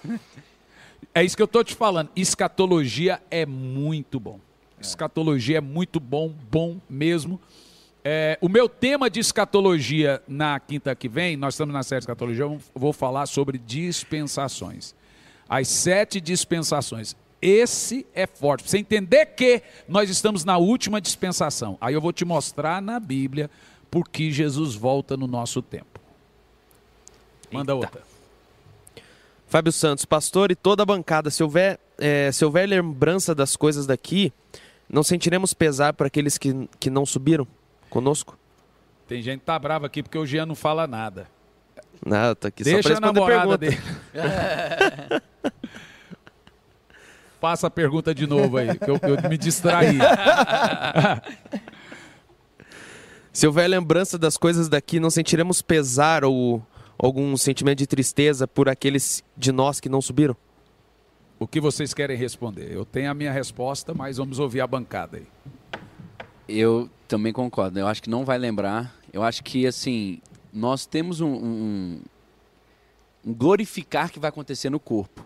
É 1.14 1.24
isso 1.24 1.36
que 1.38 1.44
eu 1.44 1.48
tô 1.48 1.64
te 1.64 1.76
falando. 1.76 2.10
Escatologia 2.16 3.22
é 3.30 3.46
muito 3.46 4.20
bom. 4.20 4.40
Escatologia 4.80 5.60
é 5.60 5.62
muito 5.62 6.00
bom, 6.00 6.34
bom 6.50 6.80
mesmo. 6.90 7.40
É, 8.04 8.38
o 8.42 8.50
meu 8.50 8.68
tema 8.68 9.10
de 9.10 9.20
escatologia 9.20 10.22
na 10.28 10.60
quinta 10.60 10.94
que 10.94 11.08
vem, 11.08 11.38
nós 11.38 11.54
estamos 11.54 11.74
na 11.74 11.84
série 11.84 12.00
de 12.00 12.04
escatologia, 12.04 12.44
eu 12.44 12.60
vou 12.76 12.92
falar 12.92 13.26
sobre 13.28 13.58
dispensações. 13.58 14.94
As 15.48 15.68
sete 15.70 16.20
dispensações. 16.20 17.16
Esse 17.46 18.08
é 18.16 18.26
forte. 18.26 18.70
Você 18.70 18.78
entender 18.78 19.26
que 19.26 19.62
nós 19.86 20.10
estamos 20.10 20.46
na 20.46 20.58
última 20.58 21.02
dispensação. 21.02 21.78
Aí 21.82 21.94
eu 21.94 22.00
vou 22.00 22.14
te 22.14 22.24
mostrar 22.24 22.82
na 22.82 23.02
Bíblia 23.02 23.52
por 23.92 24.08
que 24.08 24.32
Jesus 24.32 24.76
volta 24.76 25.18
no 25.18 25.28
nosso 25.28 25.62
tempo. 25.62 26.00
Manda 27.52 27.74
Eita. 27.74 27.86
outra. 27.86 28.02
Fábio 29.46 29.74
Santos, 29.74 30.06
pastor 30.06 30.52
e 30.52 30.56
toda 30.56 30.84
a 30.84 30.86
bancada, 30.86 31.30
se 31.30 31.44
houver, 31.44 31.78
é, 31.98 32.32
se 32.32 32.46
houver 32.46 32.66
lembrança 32.66 33.36
das 33.36 33.58
coisas 33.58 33.86
daqui, 33.86 34.32
não 34.90 35.04
sentiremos 35.04 35.54
pesar 35.54 35.92
para 35.92 36.08
aqueles 36.08 36.38
que, 36.38 36.70
que 36.80 36.90
não 36.90 37.06
subiram 37.06 37.46
conosco? 37.90 38.40
Tem 39.06 39.22
gente 39.22 39.42
que 39.42 39.46
tá 39.46 39.60
brava 39.60 39.88
aqui 39.88 40.02
porque 40.02 40.18
o 40.18 40.26
Jean 40.26 40.46
não 40.46 40.56
fala 40.56 40.88
nada. 40.88 41.28
Nada, 42.06 42.36
tá 42.36 42.48
aqui 42.48 42.64
Deixa 42.64 42.96
só 42.96 43.02
para 43.02 43.12
responder 43.12 43.26
pergunta. 43.26 43.58
dele. 43.58 43.82
Passa 47.44 47.68
a 47.68 47.70
pergunta 47.70 48.16
de 48.16 48.26
novo 48.26 48.56
aí, 48.56 48.80
que 48.80 48.90
eu, 48.90 48.98
eu 49.04 49.30
me 49.30 49.38
distraí. 49.38 49.98
Se 53.34 53.46
houver 53.46 53.68
lembrança 53.68 54.18
das 54.18 54.38
coisas 54.38 54.70
daqui, 54.70 54.98
não 54.98 55.10
sentiremos 55.10 55.62
pesar 55.62 56.24
ou 56.24 56.66
algum 56.98 57.36
sentimento 57.36 57.80
de 57.80 57.86
tristeza 57.86 58.48
por 58.48 58.70
aqueles 58.70 59.22
de 59.36 59.52
nós 59.52 59.82
que 59.82 59.90
não 59.90 60.02
subiram? 60.02 60.38
O 61.38 61.46
que 61.46 61.60
vocês 61.60 61.94
querem 61.94 62.16
responder? 62.16 62.72
Eu 62.72 62.86
tenho 62.86 63.12
a 63.12 63.14
minha 63.14 63.34
resposta, 63.34 63.94
mas 63.94 64.16
vamos 64.16 64.40
ouvir 64.40 64.62
a 64.62 64.68
bancada 64.68 65.18
aí. 65.18 65.28
Eu 66.48 66.90
também 67.10 67.34
concordo. 67.34 67.78
Eu 67.78 67.88
acho 67.88 68.02
que 68.02 68.10
não 68.10 68.24
vai 68.24 68.38
lembrar. 68.38 68.96
Eu 69.12 69.22
acho 69.22 69.44
que, 69.44 69.68
assim, 69.68 70.22
nós 70.54 70.86
temos 70.86 71.20
um, 71.20 71.34
um, 71.34 72.02
um 73.26 73.34
glorificar 73.34 74.10
que 74.10 74.18
vai 74.18 74.30
acontecer 74.30 74.70
no 74.70 74.80
corpo. 74.80 75.26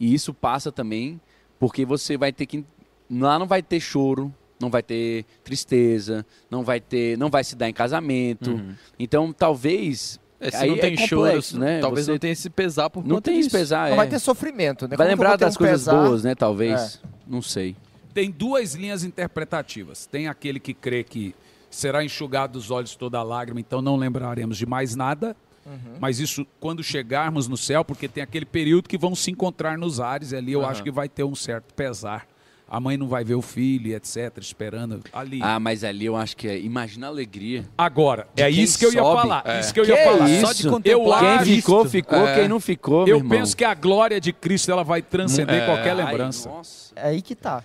E 0.00 0.14
isso 0.14 0.32
passa 0.32 0.72
também 0.72 1.20
porque 1.60 1.84
você 1.84 2.16
vai 2.16 2.32
ter 2.32 2.46
que 2.46 2.64
lá 3.08 3.38
não 3.38 3.46
vai 3.46 3.62
ter 3.62 3.78
choro, 3.78 4.34
não 4.58 4.70
vai 4.70 4.82
ter 4.82 5.24
tristeza, 5.44 6.26
não 6.50 6.64
vai 6.64 6.80
ter, 6.80 7.16
não 7.18 7.28
vai 7.30 7.44
se 7.44 7.54
dar 7.54 7.68
em 7.68 7.72
casamento. 7.72 8.52
Uhum. 8.52 8.74
Então, 8.98 9.32
talvez 9.32 10.18
é, 10.40 10.50
se 10.50 10.56
aí 10.56 10.70
não 10.70 10.78
tem 10.78 10.94
é 10.94 10.96
complexo, 10.96 11.50
choro, 11.50 11.64
né? 11.64 11.80
Talvez 11.80 12.06
Você... 12.06 12.12
não 12.12 12.18
tenha 12.18 12.32
esse 12.32 12.48
pesar 12.48 12.88
por 12.88 13.06
Não 13.06 13.20
tem 13.20 13.38
esse 13.38 13.50
pesar, 13.50 13.88
é. 13.88 13.90
Não 13.90 13.96
vai 13.96 14.08
ter 14.08 14.18
sofrimento, 14.18 14.88
né? 14.88 14.96
Vai 14.96 15.06
Como 15.06 15.10
lembrar 15.10 15.36
das 15.36 15.54
um 15.54 15.58
coisas 15.58 15.82
pesar? 15.82 16.02
boas, 16.02 16.24
né? 16.24 16.34
Talvez. 16.34 17.00
É. 17.04 17.08
Não 17.26 17.42
sei. 17.42 17.76
Tem 18.14 18.30
duas 18.30 18.74
linhas 18.74 19.04
interpretativas. 19.04 20.06
Tem 20.06 20.28
aquele 20.28 20.58
que 20.58 20.72
crê 20.72 21.04
que 21.04 21.34
será 21.70 22.02
enxugado 22.02 22.54
dos 22.54 22.70
olhos 22.70 22.96
toda 22.96 23.18
a 23.18 23.22
lágrima, 23.22 23.60
então 23.60 23.82
não 23.82 23.96
lembraremos 23.96 24.56
de 24.56 24.66
mais 24.66 24.96
nada. 24.96 25.36
Uhum. 25.70 25.96
Mas 26.00 26.18
isso 26.18 26.46
quando 26.58 26.82
chegarmos 26.82 27.46
no 27.48 27.56
céu, 27.56 27.84
porque 27.84 28.08
tem 28.08 28.22
aquele 28.22 28.44
período 28.44 28.88
que 28.88 28.98
vão 28.98 29.14
se 29.14 29.30
encontrar 29.30 29.78
nos 29.78 30.00
ares, 30.00 30.32
e 30.32 30.36
ali 30.36 30.52
eu 30.52 30.60
uhum. 30.60 30.66
acho 30.66 30.82
que 30.82 30.90
vai 30.90 31.08
ter 31.08 31.24
um 31.24 31.34
certo 31.34 31.72
pesar 31.74 32.26
a 32.70 32.78
mãe 32.78 32.96
não 32.96 33.08
vai 33.08 33.24
ver 33.24 33.34
o 33.34 33.42
filho, 33.42 33.96
etc, 33.96 34.38
esperando 34.38 35.00
ali. 35.12 35.40
Ah, 35.42 35.58
mas 35.58 35.82
ali 35.82 36.06
eu 36.06 36.14
acho 36.14 36.36
que 36.36 36.46
é, 36.46 36.56
imagina 36.56 37.08
a 37.08 37.10
alegria. 37.10 37.64
Agora, 37.76 38.28
é 38.36 38.48
isso 38.48 38.78
que 38.78 38.86
eu 38.86 38.92
ia 38.92 39.02
sobe. 39.02 39.20
falar. 39.22 39.42
É. 39.44 39.60
Isso 39.60 39.74
que 39.74 39.80
eu 39.80 39.84
ia 39.84 39.96
que 39.96 40.04
falar. 40.04 40.30
Isso? 40.30 40.46
Só 40.46 40.52
de 40.52 40.68
contemplar. 40.68 41.24
Eu 41.24 41.38
quem 41.44 41.56
ficou, 41.56 41.84
ficou, 41.84 42.28
é. 42.28 42.34
quem 42.36 42.48
não 42.48 42.60
ficou, 42.60 43.08
Eu 43.08 43.24
penso 43.24 43.56
que 43.56 43.64
a 43.64 43.74
glória 43.74 44.20
de 44.20 44.32
Cristo 44.32 44.70
ela 44.70 44.84
vai 44.84 45.02
transcender 45.02 45.62
é. 45.62 45.66
qualquer 45.66 45.94
lembrança. 45.94 46.48
Ai, 46.94 47.02
é 47.04 47.08
aí 47.08 47.22
que 47.22 47.34
tá. 47.34 47.64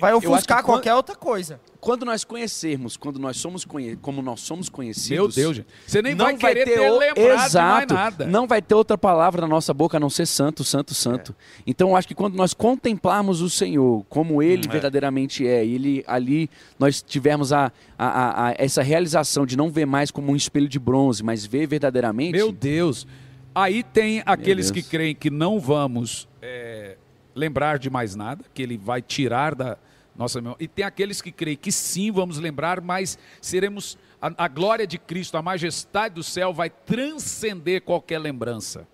Vai 0.00 0.14
ofuscar 0.14 0.62
qualquer 0.64 0.94
outra 0.94 1.14
coisa. 1.14 1.60
Quando 1.80 2.04
nós 2.04 2.24
conhecermos, 2.24 2.96
quando 2.96 3.18
nós 3.18 3.36
somos 3.36 3.64
conhe 3.64 3.96
como 3.96 4.20
nós 4.20 4.40
somos 4.40 4.68
conhecidos. 4.68 5.10
Meu 5.10 5.28
Deus, 5.28 5.56
gente. 5.56 5.68
Você 5.86 6.02
nem 6.02 6.14
vai 6.14 6.36
querer 6.36 6.64
ter, 6.64 6.78
ter 6.78 6.90
lembrado 6.90 7.46
Exato, 7.46 7.94
nada. 7.94 8.26
Não 8.26 8.46
vai 8.46 8.60
ter 8.60 8.74
outra 8.74 8.98
palavra 8.98 9.42
na 9.42 9.48
nossa 9.48 9.72
boca 9.72 9.96
a 9.96 10.00
não 10.00 10.10
ser 10.10 10.26
santo, 10.26 10.64
santo, 10.64 10.94
santo. 10.94 11.34
É. 11.38 11.62
Então 11.66 11.90
eu 11.90 11.96
acho 11.96 12.08
que 12.08 12.14
quando 12.14 12.34
nós 12.34 12.52
contemplarmos 12.52 13.40
o 13.40 13.48
Senhor 13.48 14.04
como 14.08 14.42
Ele 14.42 14.66
hum, 14.66 14.70
é. 14.70 14.72
verdadeiramente 14.72 15.46
é, 15.46 15.64
e 15.64 15.74
ele 15.74 16.04
ali 16.06 16.50
nós 16.78 17.00
tivermos 17.00 17.52
a, 17.52 17.72
a, 17.96 18.06
a, 18.06 18.48
a, 18.48 18.54
essa 18.58 18.82
realização 18.82 19.46
de 19.46 19.56
não 19.56 19.70
ver 19.70 19.86
mais 19.86 20.10
como 20.10 20.32
um 20.32 20.36
espelho 20.36 20.68
de 20.68 20.78
bronze, 20.78 21.22
mas 21.22 21.46
ver 21.46 21.66
verdadeiramente. 21.66 22.32
Meu 22.32 22.50
Deus. 22.50 23.06
Aí 23.54 23.82
tem 23.82 24.22
aqueles 24.26 24.70
que 24.70 24.82
creem 24.82 25.14
que 25.14 25.30
não 25.30 25.60
vamos. 25.60 26.28
É 26.42 26.96
lembrar 27.38 27.78
de 27.78 27.88
mais 27.88 28.14
nada, 28.14 28.44
que 28.52 28.62
ele 28.62 28.76
vai 28.76 29.00
tirar 29.00 29.54
da 29.54 29.78
nossa 30.16 30.40
memória. 30.40 30.62
E 30.62 30.68
tem 30.68 30.84
aqueles 30.84 31.22
que 31.22 31.30
creem 31.30 31.56
que 31.56 31.70
sim, 31.70 32.10
vamos 32.10 32.38
lembrar, 32.38 32.80
mas 32.80 33.18
seremos. 33.40 33.96
A, 34.20 34.44
a 34.44 34.48
glória 34.48 34.86
de 34.86 34.98
Cristo, 34.98 35.36
a 35.36 35.42
majestade 35.42 36.16
do 36.16 36.24
céu 36.24 36.52
vai 36.52 36.68
transcender 36.68 37.82
qualquer 37.82 38.18
lembrança. 38.18 38.86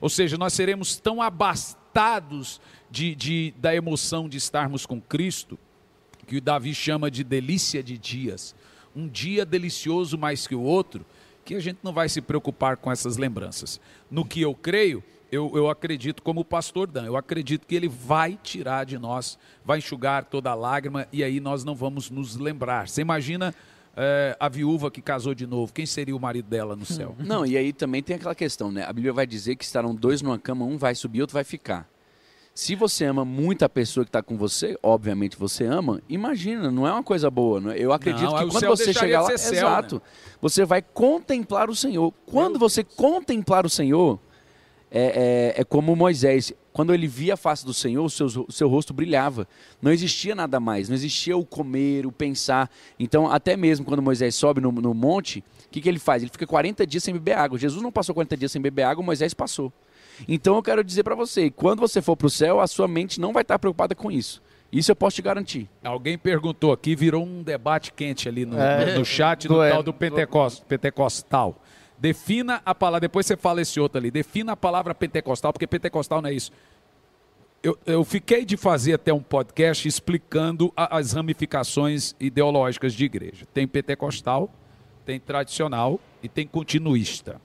Ou 0.00 0.08
seja, 0.08 0.36
nós 0.36 0.52
seremos 0.52 0.96
tão 0.96 1.22
abastados 1.22 2.60
de, 2.90 3.14
de, 3.14 3.54
da 3.56 3.74
emoção 3.74 4.28
de 4.28 4.36
estarmos 4.36 4.84
com 4.84 5.00
Cristo, 5.00 5.56
que 6.26 6.36
o 6.36 6.40
Davi 6.40 6.74
chama 6.74 7.10
de 7.10 7.22
delícia 7.22 7.82
de 7.82 7.96
dias. 7.96 8.54
Um 8.94 9.06
dia 9.06 9.46
delicioso 9.46 10.18
mais 10.18 10.46
que 10.46 10.54
o 10.54 10.62
outro, 10.62 11.06
que 11.44 11.54
a 11.54 11.60
gente 11.60 11.78
não 11.82 11.92
vai 11.92 12.08
se 12.08 12.20
preocupar 12.20 12.76
com 12.76 12.90
essas 12.90 13.16
lembranças. 13.16 13.80
No 14.10 14.24
que 14.24 14.40
eu 14.40 14.52
creio, 14.52 15.02
eu, 15.30 15.50
eu 15.54 15.68
acredito, 15.68 16.22
como 16.22 16.40
o 16.40 16.44
pastor 16.44 16.86
Dan, 16.86 17.04
eu 17.04 17.16
acredito 17.16 17.66
que 17.66 17.74
ele 17.74 17.88
vai 17.88 18.38
tirar 18.42 18.84
de 18.84 18.98
nós, 18.98 19.38
vai 19.64 19.78
enxugar 19.78 20.24
toda 20.24 20.50
a 20.50 20.54
lágrima 20.54 21.06
e 21.12 21.24
aí 21.24 21.40
nós 21.40 21.64
não 21.64 21.74
vamos 21.74 22.10
nos 22.10 22.36
lembrar. 22.36 22.88
Você 22.88 23.00
imagina 23.00 23.54
é, 23.96 24.36
a 24.38 24.48
viúva 24.48 24.90
que 24.90 25.00
casou 25.00 25.34
de 25.34 25.46
novo, 25.46 25.72
quem 25.72 25.86
seria 25.86 26.14
o 26.14 26.20
marido 26.20 26.48
dela 26.48 26.76
no 26.76 26.84
céu? 26.84 27.16
Não, 27.18 27.46
e 27.46 27.56
aí 27.56 27.72
também 27.72 28.02
tem 28.02 28.16
aquela 28.16 28.34
questão, 28.34 28.70
né? 28.70 28.84
A 28.84 28.92
Bíblia 28.92 29.12
vai 29.12 29.26
dizer 29.26 29.56
que 29.56 29.64
estarão 29.64 29.94
dois 29.94 30.20
numa 30.20 30.38
cama, 30.38 30.64
um 30.64 30.76
vai 30.76 30.94
subir, 30.94 31.22
outro 31.22 31.34
vai 31.34 31.44
ficar. 31.44 31.88
Se 32.54 32.74
você 32.74 33.04
ama 33.04 33.24
muito 33.24 33.64
a 33.64 33.68
pessoa 33.68 34.04
que 34.04 34.08
está 34.08 34.22
com 34.22 34.36
você, 34.36 34.78
obviamente 34.82 35.36
você 35.36 35.64
ama, 35.64 36.00
imagina, 36.08 36.70
não 36.70 36.86
é 36.86 36.92
uma 36.92 37.02
coisa 37.02 37.30
boa. 37.30 37.60
Não 37.60 37.70
é? 37.70 37.78
Eu 37.78 37.92
acredito 37.92 38.30
não, 38.30 38.38
que 38.38 38.50
quando 38.50 38.66
você 38.66 38.94
chegar 38.94 39.22
lá, 39.22 39.36
céu, 39.36 39.52
exato, 39.52 39.96
né? 39.96 40.00
você 40.40 40.64
vai 40.64 40.80
contemplar 40.80 41.68
o 41.68 41.76
Senhor. 41.76 42.12
Quando 42.24 42.58
você 42.58 42.82
contemplar 42.82 43.66
o 43.66 43.68
Senhor, 43.68 44.18
é, 44.96 45.54
é, 45.56 45.60
é, 45.60 45.64
como 45.64 45.94
Moisés. 45.94 46.54
Quando 46.72 46.94
ele 46.94 47.06
via 47.06 47.34
a 47.34 47.36
face 47.36 47.66
do 47.66 47.74
Senhor, 47.74 48.02
o 48.02 48.08
seu, 48.08 48.26
o 48.26 48.52
seu 48.52 48.68
rosto 48.68 48.94
brilhava. 48.94 49.46
Não 49.80 49.92
existia 49.92 50.34
nada 50.34 50.58
mais, 50.58 50.88
não 50.88 50.94
existia 50.94 51.36
o 51.36 51.44
comer, 51.44 52.06
o 52.06 52.12
pensar. 52.12 52.70
Então, 52.98 53.30
até 53.30 53.56
mesmo 53.56 53.84
quando 53.84 54.02
Moisés 54.02 54.34
sobe 54.34 54.60
no, 54.60 54.72
no 54.72 54.94
monte, 54.94 55.44
o 55.66 55.70
que, 55.70 55.82
que 55.82 55.88
ele 55.88 55.98
faz? 55.98 56.22
Ele 56.22 56.30
fica 56.30 56.46
40 56.46 56.86
dias 56.86 57.04
sem 57.04 57.12
beber 57.12 57.36
água. 57.36 57.58
Jesus 57.58 57.82
não 57.82 57.92
passou 57.92 58.14
40 58.14 58.36
dias 58.38 58.52
sem 58.52 58.60
beber 58.60 58.84
água, 58.84 59.04
Moisés 59.04 59.34
passou. 59.34 59.70
Então 60.26 60.56
eu 60.56 60.62
quero 60.62 60.82
dizer 60.82 61.02
para 61.02 61.14
você, 61.14 61.50
quando 61.50 61.80
você 61.80 62.00
for 62.00 62.16
para 62.16 62.26
o 62.26 62.30
céu, 62.30 62.60
a 62.60 62.66
sua 62.66 62.88
mente 62.88 63.20
não 63.20 63.34
vai 63.34 63.42
estar 63.42 63.58
preocupada 63.58 63.94
com 63.94 64.10
isso. 64.10 64.42
Isso 64.72 64.90
eu 64.90 64.96
posso 64.96 65.16
te 65.16 65.22
garantir. 65.22 65.68
Alguém 65.84 66.18
perguntou 66.18 66.72
aqui, 66.72 66.96
virou 66.96 67.24
um 67.24 67.42
debate 67.42 67.92
quente 67.92 68.28
ali 68.28 68.44
no, 68.44 68.58
é, 68.58 68.92
no, 68.92 68.98
no 69.00 69.04
chat 69.04 69.46
do, 69.46 69.54
do 69.54 69.60
tal 69.70 69.82
do 69.82 69.92
Pentecost, 69.92 70.64
Pentecostal. 70.64 71.62
Defina 71.98 72.60
a 72.64 72.74
palavra, 72.74 73.00
depois 73.00 73.26
você 73.26 73.36
fala 73.36 73.62
esse 73.62 73.80
outro 73.80 73.98
ali. 73.98 74.10
Defina 74.10 74.52
a 74.52 74.56
palavra 74.56 74.94
pentecostal, 74.94 75.52
porque 75.52 75.66
pentecostal 75.66 76.20
não 76.20 76.28
é 76.28 76.34
isso. 76.34 76.52
Eu, 77.62 77.78
eu 77.86 78.04
fiquei 78.04 78.44
de 78.44 78.56
fazer 78.56 78.92
até 78.92 79.12
um 79.12 79.22
podcast 79.22 79.88
explicando 79.88 80.72
a, 80.76 80.98
as 80.98 81.12
ramificações 81.12 82.14
ideológicas 82.20 82.92
de 82.94 83.04
igreja. 83.04 83.46
Tem 83.52 83.66
pentecostal, 83.66 84.50
tem 85.04 85.18
tradicional 85.18 85.98
e 86.22 86.28
tem 86.28 86.46
continuista. 86.46 87.40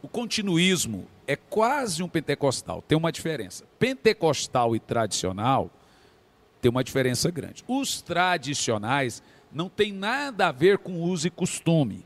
O 0.00 0.08
continuismo 0.08 1.06
é 1.26 1.34
quase 1.34 2.02
um 2.02 2.08
pentecostal, 2.08 2.82
tem 2.82 2.96
uma 2.96 3.10
diferença. 3.10 3.64
Pentecostal 3.78 4.76
e 4.76 4.80
tradicional 4.80 5.70
tem 6.60 6.70
uma 6.70 6.84
diferença 6.84 7.30
grande. 7.30 7.64
Os 7.66 8.00
tradicionais 8.00 9.22
não 9.52 9.68
tem 9.68 9.92
nada 9.92 10.48
a 10.48 10.52
ver 10.52 10.78
com 10.78 11.00
uso 11.00 11.26
e 11.26 11.30
costume. 11.30 12.04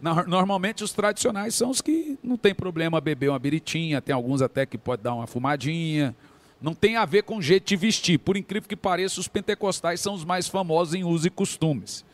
Normalmente 0.00 0.84
os 0.84 0.92
tradicionais 0.92 1.54
são 1.54 1.70
os 1.70 1.80
que 1.80 2.18
não 2.22 2.36
tem 2.36 2.54
problema 2.54 3.00
beber 3.00 3.30
uma 3.30 3.38
biritinha, 3.38 4.02
tem 4.02 4.14
alguns 4.14 4.42
até 4.42 4.66
que 4.66 4.76
pode 4.76 5.02
dar 5.02 5.14
uma 5.14 5.26
fumadinha. 5.26 6.14
Não 6.60 6.74
tem 6.74 6.96
a 6.96 7.04
ver 7.04 7.22
com 7.22 7.40
jeito 7.40 7.66
de 7.66 7.76
vestir. 7.76 8.18
Por 8.18 8.36
incrível 8.36 8.68
que 8.68 8.76
pareça, 8.76 9.20
os 9.20 9.28
pentecostais 9.28 10.00
são 10.00 10.14
os 10.14 10.24
mais 10.24 10.48
famosos 10.48 10.94
em 10.94 11.04
uso 11.04 11.26
e 11.26 11.30
costumes. 11.30 12.04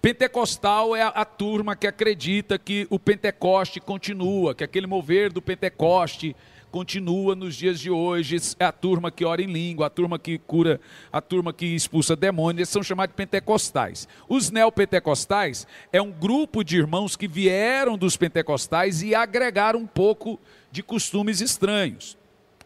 Pentecostal 0.00 0.94
é 0.94 1.02
a, 1.02 1.08
a, 1.08 1.24
turma 1.24 1.74
que 1.74 1.86
acredita 1.86 2.58
que 2.58 2.86
o 2.88 2.98
Pentecoste 2.98 3.80
continua, 3.80 4.54
que 4.54 4.62
aquele 4.62 4.86
mover 4.86 5.32
do 5.32 5.42
Pentecoste 5.42 6.36
continua 6.70 7.34
nos 7.34 7.54
dias 7.54 7.80
de 7.80 7.90
hoje. 7.90 8.36
É 8.58 8.64
a 8.64 8.72
turma 8.72 9.10
que 9.10 9.24
ora 9.24 9.42
em 9.42 9.46
língua, 9.46 9.86
a 9.86 9.90
turma 9.90 10.18
que 10.18 10.38
cura, 10.38 10.80
a 11.12 11.20
turma 11.20 11.52
que 11.52 11.66
expulsa 11.66 12.14
demônios, 12.14 12.68
são 12.68 12.82
chamados 12.82 13.12
de 13.12 13.16
pentecostais. 13.16 14.08
Os 14.28 14.50
neopentecostais 14.50 15.66
é 15.92 16.00
um 16.00 16.10
grupo 16.10 16.62
de 16.62 16.76
irmãos 16.76 17.16
que 17.16 17.28
vieram 17.28 17.96
dos 17.96 18.16
pentecostais 18.16 19.02
e 19.02 19.14
agregaram 19.14 19.80
um 19.80 19.86
pouco 19.86 20.38
de 20.70 20.82
costumes 20.82 21.40
estranhos. 21.40 22.16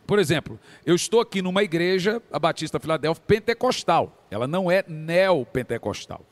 Por 0.07 0.19
exemplo, 0.19 0.59
eu 0.85 0.95
estou 0.95 1.21
aqui 1.21 1.41
numa 1.41 1.63
igreja, 1.63 2.21
a 2.31 2.39
Batista 2.39 2.81
Filadélfia, 2.81 3.23
pentecostal. 3.27 4.27
Ela 4.31 4.47
não 4.47 4.71
é 4.71 4.85
neopentecostal 4.89 6.25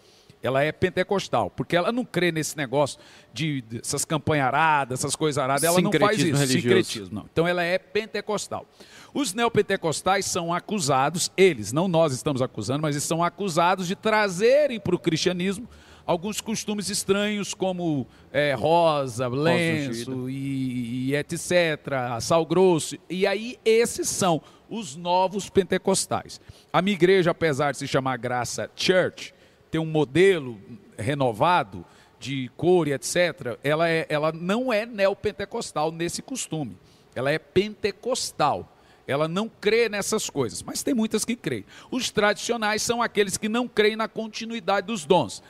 ela 0.43 0.63
é 0.63 0.73
pentecostal, 0.73 1.51
porque 1.51 1.77
ela 1.77 1.93
não 1.93 2.05
crê 2.05 2.33
nesse 2.33 2.57
negócio 2.57 2.99
de, 3.33 3.63
de 3.63 3.79
essas 3.79 4.05
campanharadas, 4.05 5.01
essas 5.01 5.15
coisas 5.15 5.43
aradas, 5.43 5.65
ela 5.65 5.81
não 5.81 5.93
faz 5.93 6.19
isso, 6.19 6.37
religioso. 6.37 6.53
sincretismo, 6.61 7.15
não. 7.15 7.27
Então 7.31 7.47
ela 7.47 7.63
é 7.63 7.79
pentecostal. 7.79 8.67
Os 9.13 9.35
neopentecostais 9.35 10.25
são 10.25 10.53
acusados, 10.53 11.31
eles, 11.37 11.73
não 11.73 11.89
nós 11.89 12.13
estamos 12.13 12.41
acusando, 12.41 12.83
mas 12.83 12.95
eles 12.95 13.05
são 13.05 13.23
acusados 13.23 13.87
de 13.87 13.95
trazerem 13.95 14.81
para 14.81 14.95
o 14.95 14.99
cristianismo 14.99 15.69
alguns 16.07 16.41
costumes 16.41 16.89
estranhos, 16.89 17.55
como 17.55 18.07
é, 18.33 18.53
rosa, 18.55 19.29
lenço 19.29 20.29
e, 20.29 21.11
e 21.11 21.15
etc., 21.15 22.21
sal 22.21 22.45
grosso. 22.45 22.97
E 23.09 23.27
aí 23.27 23.59
esses 23.65 24.09
são 24.09 24.43
os 24.69 24.97
novos 24.97 25.49
pentecostais. 25.49 26.41
A 26.73 26.83
minha 26.83 26.95
igreja, 26.95 27.31
apesar 27.31 27.73
de 27.73 27.79
se 27.79 27.87
chamar 27.87 28.17
Graça 28.17 28.69
Church, 28.75 29.33
ter 29.71 29.79
um 29.79 29.87
modelo 29.87 30.59
renovado 30.99 31.85
de 32.19 32.51
cor 32.57 32.87
e 32.87 32.93
etc., 32.93 33.59
ela, 33.65 33.89
é, 33.89 34.07
ela 34.09 34.31
não 34.31 34.73
é 34.73 34.85
neopentecostal 34.85 35.91
nesse 35.91 36.21
costume. 36.21 36.77
Ela 37.15 37.31
é 37.31 37.39
pentecostal. 37.39 38.77
Ela 39.07 39.27
não 39.27 39.49
crê 39.49 39.89
nessas 39.89 40.31
coisas, 40.31 40.63
mas 40.63 40.83
tem 40.83 40.95
muitas 40.95 41.25
que 41.25 41.35
creem. 41.35 41.65
Os 41.91 42.11
tradicionais 42.11 42.83
são 42.83 43.03
aqueles 43.03 43.37
que 43.37 43.49
não 43.49 43.67
creem 43.67 43.97
na 43.97 44.07
continuidade 44.07 44.87
dos 44.87 45.05
dons. 45.05 45.43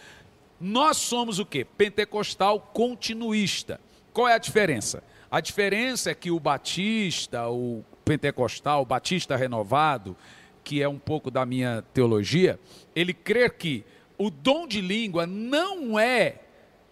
Nós 0.61 0.97
somos 0.97 1.39
o 1.39 1.45
que? 1.45 1.65
Pentecostal 1.65 2.61
continuista. 2.73 3.81
Qual 4.13 4.29
é 4.29 4.35
a 4.35 4.39
diferença? 4.39 5.03
A 5.31 5.41
diferença 5.41 6.11
é 6.11 6.15
que 6.15 6.31
o 6.31 6.41
batista, 6.41 7.49
o 7.49 7.85
pentecostal, 8.05 8.83
o 8.83 8.87
batista 8.87 9.37
renovado, 9.37 10.17
que 10.65 10.83
é 10.83 10.89
um 10.89 10.99
pouco 10.99 11.31
da 11.31 11.45
minha 11.45 11.83
teologia, 11.95 12.59
ele 12.95 13.13
crê 13.13 13.49
que 13.49 13.85
o 14.21 14.29
dom 14.29 14.67
de 14.67 14.83
língua 14.83 15.27
não 15.27 15.99
é 15.99 16.41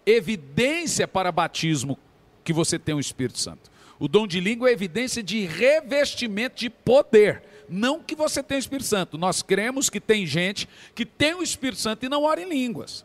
evidência 0.06 1.06
para 1.06 1.30
batismo 1.30 1.98
que 2.42 2.55
você 2.55 2.78
tem 2.78 2.94
o 2.94 3.00
Espírito 3.00 3.38
Santo. 3.38 3.70
O 3.98 4.09
dom 4.09 4.26
de 4.26 4.40
língua 4.40 4.70
é 4.70 4.72
evidência 4.72 5.22
de 5.22 5.44
revestimento 5.44 6.56
de 6.56 6.70
poder. 6.70 7.42
Não 7.68 8.00
que 8.00 8.14
você 8.14 8.42
tem 8.42 8.56
o 8.56 8.59
Espírito 8.59 8.86
Santo. 8.86 9.18
Nós 9.18 9.42
cremos 9.42 9.90
que 9.90 10.00
tem 10.00 10.24
gente 10.24 10.66
que 10.94 11.05
tem 11.05 11.34
o 11.34 11.42
Espírito 11.42 11.82
Santo 11.82 12.06
e 12.06 12.09
não 12.09 12.22
ora 12.22 12.40
em 12.40 12.48
línguas. 12.48 13.05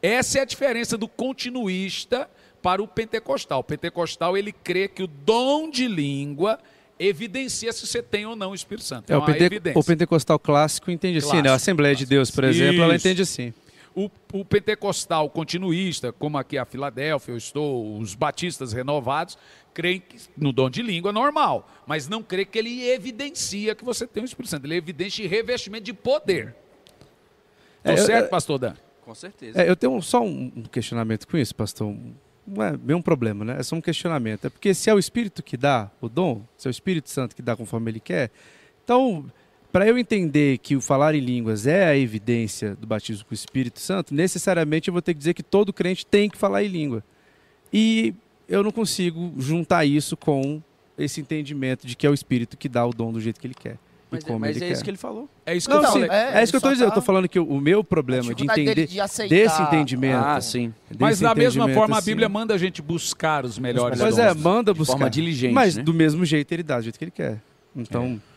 Essa 0.00 0.38
é 0.38 0.40
a 0.40 0.46
diferença 0.46 0.96
do 0.96 1.06
continuista 1.06 2.30
para 2.62 2.82
o 2.82 2.88
pentecostal. 2.88 3.60
O 3.60 3.64
pentecostal 3.64 4.38
ele 4.38 4.52
crê 4.52 4.88
que 4.88 5.02
o 5.02 5.06
dom 5.06 5.68
de 5.68 5.86
língua 5.86 6.58
evidencia 7.00 7.72
se 7.72 7.86
você 7.86 8.02
tem 8.02 8.26
ou 8.26 8.36
não 8.36 8.50
o 8.50 8.54
Espírito 8.54 8.84
Santo. 8.84 9.10
É, 9.10 9.16
o, 9.16 9.24
pente 9.24 9.72
o, 9.74 9.82
pentecostal 9.82 10.38
clássico 10.38 10.90
entende 10.90 11.18
clássico, 11.18 11.36
assim, 11.36 11.42
né? 11.42 11.50
A 11.50 11.54
Assembleia 11.54 11.94
clássico. 11.94 12.08
de 12.08 12.14
Deus, 12.14 12.30
por 12.30 12.44
exemplo, 12.44 12.74
Isso. 12.74 12.82
ela 12.82 12.94
entende 12.94 13.22
assim. 13.22 13.54
O, 13.94 14.08
o, 14.32 14.44
pentecostal 14.44 15.28
continuista, 15.30 16.12
como 16.12 16.38
aqui 16.38 16.56
a 16.56 16.64
Filadélfia, 16.64 17.32
eu 17.32 17.36
estou, 17.36 17.98
os 17.98 18.14
batistas 18.14 18.72
renovados, 18.72 19.36
creem 19.74 20.02
no 20.36 20.52
dom 20.52 20.70
de 20.70 20.82
língua 20.82 21.12
normal, 21.12 21.68
mas 21.86 22.06
não 22.06 22.22
crê 22.22 22.44
que 22.44 22.58
ele 22.58 22.88
evidencia 22.88 23.74
que 23.74 23.84
você 23.84 24.06
tem 24.06 24.22
o 24.22 24.26
Espírito 24.26 24.50
Santo. 24.50 24.66
Ele 24.66 24.76
evidencia 24.76 25.28
revestimento 25.28 25.84
de 25.84 25.92
poder. 25.92 26.54
Estou 27.78 27.94
é, 27.94 27.96
certo, 27.96 28.24
eu, 28.26 28.30
pastor 28.30 28.58
Dan? 28.58 28.74
Com 29.02 29.14
certeza. 29.14 29.60
É, 29.60 29.68
eu 29.68 29.74
tenho 29.74 30.00
só 30.02 30.22
um 30.22 30.62
questionamento 30.70 31.26
com 31.26 31.36
isso, 31.36 31.54
pastor. 31.54 31.92
Não 32.50 32.64
é 32.64 32.76
bem 32.76 32.96
um 32.96 33.02
problema, 33.02 33.44
né? 33.44 33.56
É 33.58 33.62
só 33.62 33.76
um 33.76 33.80
questionamento. 33.80 34.46
É 34.46 34.50
porque 34.50 34.74
se 34.74 34.90
é 34.90 34.94
o 34.94 34.98
Espírito 34.98 35.42
que 35.42 35.56
dá 35.56 35.90
o 36.00 36.08
dom, 36.08 36.42
se 36.56 36.66
é 36.66 36.70
o 36.70 36.72
Espírito 36.72 37.08
Santo 37.08 37.36
que 37.36 37.42
dá 37.42 37.56
conforme 37.56 37.90
ele 37.90 38.00
quer, 38.00 38.30
então 38.82 39.30
para 39.72 39.86
eu 39.86 39.96
entender 39.96 40.58
que 40.58 40.74
o 40.74 40.80
falar 40.80 41.14
em 41.14 41.20
línguas 41.20 41.64
é 41.64 41.86
a 41.86 41.96
evidência 41.96 42.74
do 42.74 42.88
batismo 42.88 43.24
com 43.24 43.30
o 43.30 43.34
Espírito 43.34 43.78
Santo, 43.78 44.12
necessariamente 44.12 44.88
eu 44.88 44.92
vou 44.92 45.00
ter 45.00 45.14
que 45.14 45.18
dizer 45.18 45.32
que 45.32 45.44
todo 45.44 45.72
crente 45.72 46.04
tem 46.04 46.28
que 46.28 46.36
falar 46.36 46.64
em 46.64 46.68
língua. 46.68 47.04
E 47.72 48.12
eu 48.48 48.64
não 48.64 48.72
consigo 48.72 49.32
juntar 49.38 49.84
isso 49.84 50.16
com 50.16 50.60
esse 50.98 51.20
entendimento 51.20 51.86
de 51.86 51.94
que 51.94 52.04
é 52.04 52.10
o 52.10 52.14
Espírito 52.14 52.56
que 52.56 52.68
dá 52.68 52.84
o 52.84 52.92
dom 52.92 53.12
do 53.12 53.20
jeito 53.20 53.40
que 53.40 53.46
ele 53.46 53.54
quer. 53.54 53.78
Mas, 54.10 54.26
é, 54.26 54.38
mas 54.38 54.56
é 54.56 54.60
quer. 54.60 54.72
isso 54.72 54.82
que 54.82 54.90
ele 54.90 54.96
falou. 54.96 55.28
É 55.46 55.54
isso 55.54 55.68
que 55.68 55.74
não, 55.74 55.82
eu 55.82 55.92
falei. 55.92 56.10
É, 56.10 56.40
é 56.40 56.42
isso 56.42 56.52
que 56.52 56.56
eu 56.56 56.58
estou 56.58 56.72
dizendo. 56.72 56.88
Tá... 56.88 56.96
Eu 56.96 56.98
estou 56.98 57.02
falando 57.02 57.28
que 57.28 57.38
o 57.38 57.60
meu 57.60 57.84
problema 57.84 58.34
de 58.34 58.44
entender 58.44 58.86
de 58.86 58.98
desse 59.28 59.62
entendimento. 59.62 60.24
Ah, 60.24 60.40
sim. 60.40 60.74
Mas 60.98 61.20
da 61.20 61.34
mesma 61.34 61.68
forma 61.68 61.96
assim, 61.96 62.10
a 62.10 62.12
Bíblia 62.12 62.28
manda 62.28 62.54
a 62.54 62.58
gente 62.58 62.82
buscar 62.82 63.44
os 63.44 63.58
melhores 63.58 64.00
Pois 64.00 64.18
é, 64.18 64.34
manda 64.34 64.74
buscar. 64.74 64.94
De 64.94 64.98
forma 64.98 65.10
diligente. 65.10 65.54
Mas 65.54 65.76
né? 65.76 65.82
do 65.82 65.94
mesmo 65.94 66.24
jeito 66.24 66.50
ele 66.52 66.62
dá, 66.62 66.78
do 66.78 66.82
jeito 66.82 66.98
que 66.98 67.04
ele 67.04 67.12
quer. 67.12 67.40
Então. 67.74 68.20
É. 68.26 68.30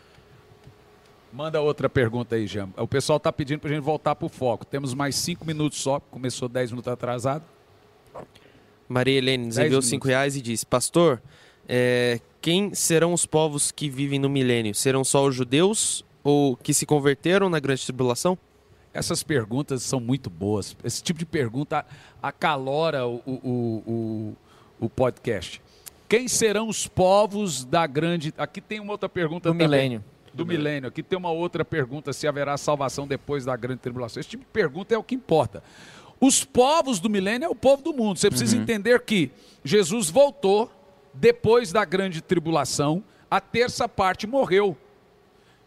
Manda 1.32 1.60
outra 1.60 1.88
pergunta 1.88 2.36
aí, 2.36 2.46
Jean. 2.46 2.68
O 2.76 2.86
pessoal 2.86 3.16
está 3.16 3.32
pedindo 3.32 3.58
para 3.58 3.68
a 3.70 3.74
gente 3.74 3.82
voltar 3.82 4.14
para 4.14 4.24
o 4.24 4.28
foco. 4.28 4.64
Temos 4.64 4.94
mais 4.94 5.16
cinco 5.16 5.44
minutos 5.44 5.80
só, 5.80 5.98
começou 5.98 6.48
dez 6.48 6.70
minutos 6.70 6.92
atrasado. 6.92 7.42
Maria 8.88 9.18
Helene 9.18 9.46
nos 9.46 9.58
enviou 9.58 9.82
cinco 9.82 10.06
reais 10.06 10.36
e 10.36 10.40
disse: 10.40 10.64
Pastor, 10.64 11.20
é, 11.68 12.20
quem 12.44 12.74
serão 12.74 13.14
os 13.14 13.24
povos 13.24 13.72
que 13.72 13.88
vivem 13.88 14.18
no 14.18 14.28
milênio? 14.28 14.74
Serão 14.74 15.02
só 15.02 15.24
os 15.24 15.34
judeus 15.34 16.04
ou 16.22 16.54
que 16.54 16.74
se 16.74 16.84
converteram 16.84 17.48
na 17.48 17.58
grande 17.58 17.82
tribulação? 17.82 18.36
Essas 18.92 19.22
perguntas 19.22 19.82
são 19.82 19.98
muito 19.98 20.28
boas. 20.28 20.76
Esse 20.84 21.02
tipo 21.02 21.18
de 21.18 21.24
pergunta 21.24 21.86
acalora 22.22 23.06
o, 23.06 23.22
o, 23.24 23.82
o, 23.86 24.36
o 24.78 24.90
podcast. 24.90 25.62
Quem 26.06 26.28
serão 26.28 26.68
os 26.68 26.86
povos 26.86 27.64
da 27.64 27.86
grande. 27.86 28.34
Aqui 28.36 28.60
tem 28.60 28.78
uma 28.78 28.92
outra 28.92 29.08
pergunta. 29.08 29.48
Do 29.48 29.52
também. 29.54 29.66
milênio 29.66 30.04
do 30.34 30.44
milênio. 30.44 30.88
Aqui 30.90 31.02
tem 31.02 31.18
uma 31.18 31.30
outra 31.30 31.64
pergunta: 31.64 32.12
se 32.12 32.28
haverá 32.28 32.58
salvação 32.58 33.06
depois 33.06 33.46
da 33.46 33.56
grande 33.56 33.80
tribulação. 33.80 34.20
Esse 34.20 34.28
tipo 34.28 34.44
de 34.44 34.50
pergunta 34.50 34.94
é 34.94 34.98
o 34.98 35.02
que 35.02 35.14
importa. 35.14 35.62
Os 36.20 36.44
povos 36.44 37.00
do 37.00 37.08
milênio 37.08 37.46
é 37.46 37.48
o 37.48 37.54
povo 37.54 37.82
do 37.82 37.94
mundo. 37.94 38.18
Você 38.18 38.28
precisa 38.28 38.54
uhum. 38.54 38.62
entender 38.64 39.00
que 39.00 39.30
Jesus 39.64 40.10
voltou 40.10 40.70
depois 41.14 41.72
da 41.72 41.84
grande 41.84 42.20
tribulação, 42.20 43.02
a 43.30 43.40
terça 43.40 43.88
parte 43.88 44.26
morreu. 44.26 44.76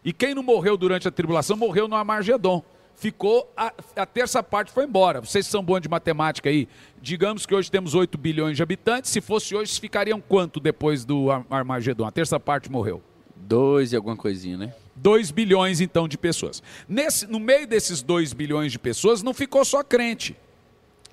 E 0.04 0.12
quem 0.12 0.34
não 0.34 0.42
morreu 0.42 0.76
durante 0.76 1.08
a 1.08 1.10
tribulação 1.10 1.56
morreu 1.56 1.88
no 1.88 1.96
Amargedon. 1.96 2.62
Ficou, 2.94 3.52
a, 3.56 3.72
a 3.94 4.06
terça 4.06 4.42
parte 4.42 4.72
foi 4.72 4.84
embora. 4.84 5.20
Vocês 5.20 5.46
são 5.46 5.62
bons 5.62 5.80
de 5.80 5.88
matemática 5.88 6.48
aí. 6.48 6.68
Digamos 7.00 7.46
que 7.46 7.54
hoje 7.54 7.70
temos 7.70 7.94
8 7.94 8.18
bilhões 8.18 8.56
de 8.56 8.62
habitantes. 8.62 9.10
Se 9.10 9.20
fosse 9.20 9.54
hoje, 9.54 9.78
ficariam 9.78 10.20
quanto 10.20 10.58
depois 10.58 11.04
do 11.04 11.28
Armagedon? 11.50 12.06
A 12.06 12.10
terça 12.10 12.40
parte 12.40 12.70
morreu. 12.70 13.00
Dois 13.36 13.92
e 13.92 13.96
alguma 13.96 14.16
coisinha, 14.16 14.56
né? 14.56 14.74
2 14.96 15.30
bilhões, 15.30 15.80
então, 15.80 16.08
de 16.08 16.18
pessoas. 16.18 16.60
Nesse, 16.88 17.26
no 17.26 17.38
meio 17.38 17.68
desses 17.68 18.02
2 18.02 18.32
bilhões 18.32 18.72
de 18.72 18.78
pessoas, 18.80 19.22
não 19.22 19.32
ficou 19.32 19.64
só 19.64 19.84
crente. 19.84 20.36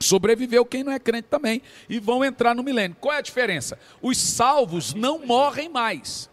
Sobreviveu 0.06 0.66
quem 0.66 0.84
não 0.84 0.92
é 0.92 1.00
crente 1.00 1.28
também. 1.30 1.62
E 1.90 2.00
vão 2.00 2.24
entrar 2.24 2.56
no 2.56 2.64
milênio. 2.64 2.96
Qual 3.00 3.14
é 3.14 3.18
a 3.18 3.22
diferença? 3.22 3.78
Os 4.02 4.18
salvos 4.18 4.94
não 4.94 5.26
morrem 5.26 5.70
mais. 5.70 6.30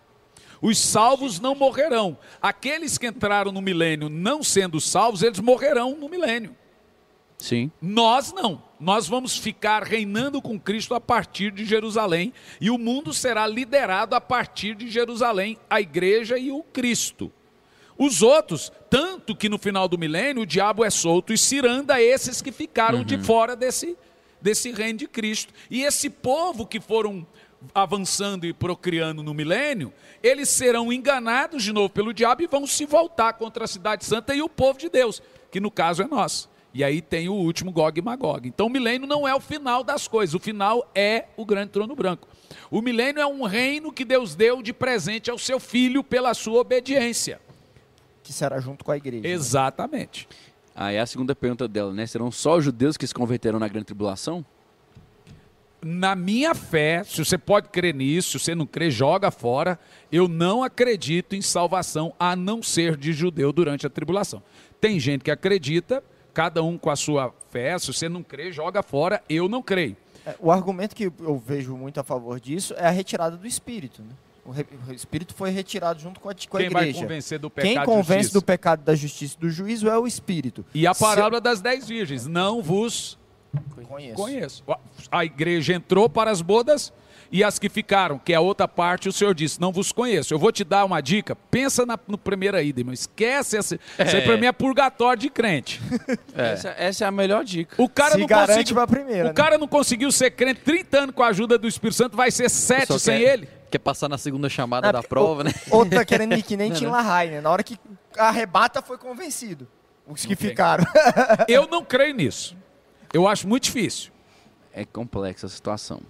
Os 0.61 0.79
salvos 0.79 1.41
não 1.41 1.55
morrerão. 1.55 2.17
Aqueles 2.41 2.97
que 2.97 3.07
entraram 3.07 3.51
no 3.51 3.61
milênio 3.61 4.09
não 4.09 4.43
sendo 4.43 4.81
salvos, 4.81 5.23
eles 5.23 5.41
morrerão 5.41 5.97
no 5.97 6.09
milênio. 6.09 6.55
Sim. 7.39 7.73
Nós 7.81 8.33
não. 8.33 8.63
Nós 8.79 9.09
vamos 9.09 9.37
ficar 9.37 9.83
reinando 9.83 10.41
com 10.41 10.61
Cristo 10.61 10.95
a 10.95 11.01
partir 11.01 11.51
de 11.51 11.65
Jerusalém 11.65 12.33
e 12.61 12.71
o 12.71 12.79
mundo 12.79 13.13
será 13.13 13.47
liderado 13.47 14.15
a 14.15 14.21
partir 14.21 14.77
de 14.77 14.89
Jerusalém, 14.89 15.59
a 15.69 15.81
igreja 15.81 16.39
e 16.39 16.53
o 16.53 16.63
Cristo. 16.63 17.33
Os 17.99 18.23
outros, 18.23 18.73
tanto 18.89 19.37
que 19.37 19.49
no 19.49 19.59
final 19.59 19.87
do 19.87 19.99
milênio 19.99 20.43
o 20.43 20.47
diabo 20.47 20.85
é 20.85 20.91
solto 20.91 21.33
e 21.33 21.39
ciranda 21.39 22.01
esses 22.01 22.41
que 22.41 22.51
ficaram 22.51 22.99
uhum. 22.99 23.05
de 23.05 23.19
fora 23.19 23.55
desse, 23.55 23.97
desse 24.41 24.73
reino 24.73 24.99
de 24.99 25.07
Cristo. 25.07 25.53
E 25.71 25.83
esse 25.83 26.09
povo 26.09 26.67
que 26.67 26.81
foram 26.81 27.27
avançando 27.75 28.45
e 28.45 28.53
procriando 28.53 29.23
no 29.23 29.35
milênio, 29.35 29.93
eles 30.23 30.49
serão 30.49 30.93
enganados 30.93 31.63
de 31.63 31.73
novo 31.73 31.91
pelo 31.91 32.13
diabo 32.13 32.43
e 32.43 32.47
vão 32.47 32.67
se 32.67 32.85
voltar 32.85 33.35
contra 33.35 33.65
a 33.65 33.69
cidade 33.69 34.05
santa 34.05 34.35
e 34.35 34.43
o 34.43 34.49
povo 34.49 34.79
de 34.79 34.89
Deus, 34.89 35.23
que 35.51 35.61
no 35.61 35.71
caso 35.71 36.03
é 36.03 36.09
nós. 36.09 36.49
E 36.75 36.83
aí 36.83 37.03
tem 37.03 37.29
o 37.29 37.35
último 37.35 37.71
Gog 37.71 37.99
e 37.99 38.03
Magog. 38.03 38.49
Então 38.49 38.67
o 38.67 38.71
milênio 38.71 39.07
não 39.07 39.29
é 39.29 39.35
o 39.35 39.41
final 39.41 39.85
das 39.85 40.09
coisas, 40.09 40.35
o 40.35 40.39
final 40.39 40.91
é 40.95 41.27
o 41.37 41.45
grande 41.45 41.71
trono 41.71 41.95
branco. 41.95 42.27
O 42.71 42.81
milênio 42.81 43.21
é 43.21 43.27
um 43.27 43.43
reino 43.45 43.93
que 43.93 44.05
Deus 44.05 44.35
deu 44.35 44.63
de 44.63 44.73
presente 44.73 45.31
ao 45.31 45.39
seu 45.39 45.61
filho 45.61 46.03
pela 46.03 46.33
sua 46.33 46.61
obediência. 46.61 47.41
Que 48.23 48.33
será 48.33 48.61
junto 48.61 48.85
com 48.85 48.93
a 48.93 48.97
igreja. 48.97 49.23
Né? 49.23 49.31
Exatamente. 49.31 50.29
Né? 50.31 50.37
Aí 50.75 50.99
a 50.99 51.07
segunda 51.07 51.35
pergunta 51.35 51.69
dela, 51.69 51.93
né? 51.93 52.07
Serão 52.07 52.31
só 52.31 52.57
os 52.57 52.65
judeus 52.65 52.97
que 52.97 53.07
se 53.07 53.15
converterão 53.15 53.59
na 53.59 53.69
grande 53.69 53.87
tribulação? 53.87 54.45
Na 55.85 56.15
minha 56.15 56.55
fé, 56.55 57.03
se 57.03 57.25
você 57.25 57.37
pode 57.37 57.69
crer 57.69 57.93
nisso, 57.93 58.39
se 58.39 58.45
você 58.45 58.55
não 58.55 58.65
crê, 58.65 58.91
joga 58.91 59.31
fora. 59.31 59.79
Eu 60.11 60.29
não 60.29 60.63
acredito 60.63 61.35
em 61.35 61.43
salvação 61.43 62.15
a 62.19 62.37
não 62.37 62.63
ser 62.63 62.97
de 62.97 63.13
judeu 63.13 63.53
durante 63.53 63.87
a 63.87 63.91
tribulação. 63.91 64.43
Tem 64.81 64.99
gente 65.01 65.25
que 65.25 65.31
acredita, 65.31 66.03
cada 66.33 66.63
um 66.63 66.79
com 66.79 66.89
a 66.89 66.97
sua 66.97 67.35
fé, 67.51 67.77
se 67.79 67.93
você 67.93 68.09
não 68.09 68.23
crê, 68.23 68.53
joga 68.53 68.83
fora, 68.83 69.23
eu 69.29 69.49
não 69.49 69.61
creio. 69.61 69.97
É, 70.25 70.37
o 70.39 70.53
argumento 70.53 70.95
que 70.95 71.05
eu 71.05 71.43
vejo 71.45 71.77
muito 71.77 71.99
a 71.99 72.05
favor 72.05 72.39
disso 72.39 72.75
é 72.77 72.87
a 72.87 72.91
retirada 72.91 73.37
do 73.37 73.47
espírito. 73.47 74.03
Né? 74.03 74.11
O, 74.45 74.51
re, 74.51 74.67
o, 74.89 74.93
espírito 74.93 75.35
foi 75.35 75.51
retirado 75.51 76.01
junto 76.01 76.19
com 76.19 76.29
a, 76.29 76.35
com 76.35 76.59
Quem 76.59 76.67
a 76.67 76.71
igreja. 76.71 76.85
Quem 76.85 76.93
vai 76.93 77.03
convencer 77.03 77.39
do 77.39 77.49
pecado 77.49 77.75
Quem 77.75 77.85
convence 77.85 78.33
do 78.33 78.43
pecado, 78.43 78.83
da 78.83 78.95
justiça 78.95 79.37
e 79.39 79.41
do 79.41 79.49
juízo 79.49 79.89
é 79.89 79.97
o 79.97 80.07
espírito. 80.07 80.65
E 80.75 80.87
a 80.87 80.95
parábola 80.95 81.37
se... 81.37 81.43
das 81.43 81.61
dez 81.61 81.87
virgens, 81.87 82.27
não 82.27 82.61
vos 82.61 83.19
conheço. 83.87 84.15
conheço. 84.17 84.65
A 85.11 85.25
igreja 85.25 85.75
entrou 85.75 86.09
para 86.09 86.31
as 86.31 86.43
bodas, 86.43 86.93
e 87.33 87.43
as 87.43 87.59
que 87.59 87.71
ficaram, 87.71 88.19
que 88.19 88.35
é 88.35 88.37
a 88.37 88.41
outra 88.43 88.69
parte, 88.69 89.09
o 89.09 89.13
Senhor 89.13 89.35
disse: 89.35 89.59
Não 89.59 89.73
vos 89.73 89.91
conheço. 89.91 90.35
Eu 90.35 90.39
vou 90.39 90.53
te 90.53 90.63
dar 90.63 90.85
uma 90.85 91.01
dica. 91.01 91.35
Pensa 91.35 91.87
na, 91.87 91.99
no 92.07 92.19
primeiro 92.19 92.61
ida, 92.61 92.81
irmão. 92.81 92.93
Esquece 92.93 93.57
essa. 93.57 93.81
É. 93.97 94.05
Isso 94.05 94.17
aí 94.17 94.23
pra 94.23 94.37
mim 94.37 94.45
é 94.45 94.53
purgatório 94.53 95.19
de 95.19 95.31
crente. 95.31 95.81
É. 96.35 96.53
Essa, 96.53 96.75
essa, 96.79 97.05
é 97.05 97.09
a 97.09 97.11
melhor 97.11 97.45
dica. 97.45 97.75
O 97.79 97.89
cara 97.89 98.13
Se 98.13 98.19
não 98.19 98.27
garante 98.27 98.75
conseguiu, 98.75 98.87
primeira. 98.87 99.25
O 99.25 99.29
né? 99.29 99.33
cara 99.33 99.59
não 99.59 99.69
conseguiu 99.69 100.11
ser 100.11 100.31
crente 100.31 100.61
30 100.61 100.99
anos 100.99 101.15
com 101.15 101.23
a 101.23 101.29
ajuda 101.29 101.59
do 101.59 101.69
Espírito 101.69 101.97
Santo, 101.97 102.17
vai 102.17 102.31
ser 102.31 102.49
sete 102.49 102.99
sem 102.99 103.21
quer, 103.21 103.33
ele. 103.33 103.49
Quer 103.73 103.79
passar 103.79 104.07
na 104.07 104.19
segunda 104.19 104.51
chamada 104.51 104.91
ah, 104.91 104.93
da 104.93 105.03
prova, 105.03 105.41
o, 105.41 105.45
né? 105.45 105.53
Outro 105.73 105.97
tá 105.97 106.05
querendo 106.05 106.35
ir 106.35 106.43
que 106.43 106.59
nem 106.59 106.71
Tim 106.71 106.89
LaHaye, 106.89 107.31
né? 107.31 107.41
Na 107.41 107.49
hora 107.51 107.63
que 107.63 107.79
arrebata, 108.19 108.83
foi 108.83 108.99
convencido. 108.99 109.67
Os 110.07 110.27
que 110.27 110.37
ficaram. 110.37 110.85
Eu 111.49 111.67
não 111.67 111.83
creio 111.83 112.15
nisso. 112.15 112.55
Eu 113.15 113.27
acho 113.27 113.49
muito 113.49 113.65
difícil. 113.65 114.13
É 114.75 114.85
complexa 114.85 115.47
a 115.47 115.49
situação. 115.49 116.03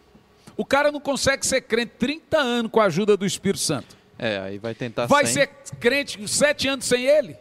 O 0.57 0.65
cara 0.65 0.91
não 0.91 0.99
consegue 0.99 1.47
ser 1.47 1.61
crente 1.61 1.93
30 2.01 2.37
anos 2.37 2.73
com 2.73 2.81
a 2.81 2.87
ajuda 2.87 3.17
do 3.17 3.25
Espírito 3.25 3.61
Santo. 3.61 3.97
É, 4.19 4.39
aí 4.41 4.59
vai 4.59 4.75
tentar 4.75 5.07
Vai 5.07 5.25
sem... 5.25 5.35
ser 5.35 5.47
crente 5.79 6.29
7 6.29 6.67
anos 6.67 6.85
sem 6.85 7.05
ele? 7.05 7.37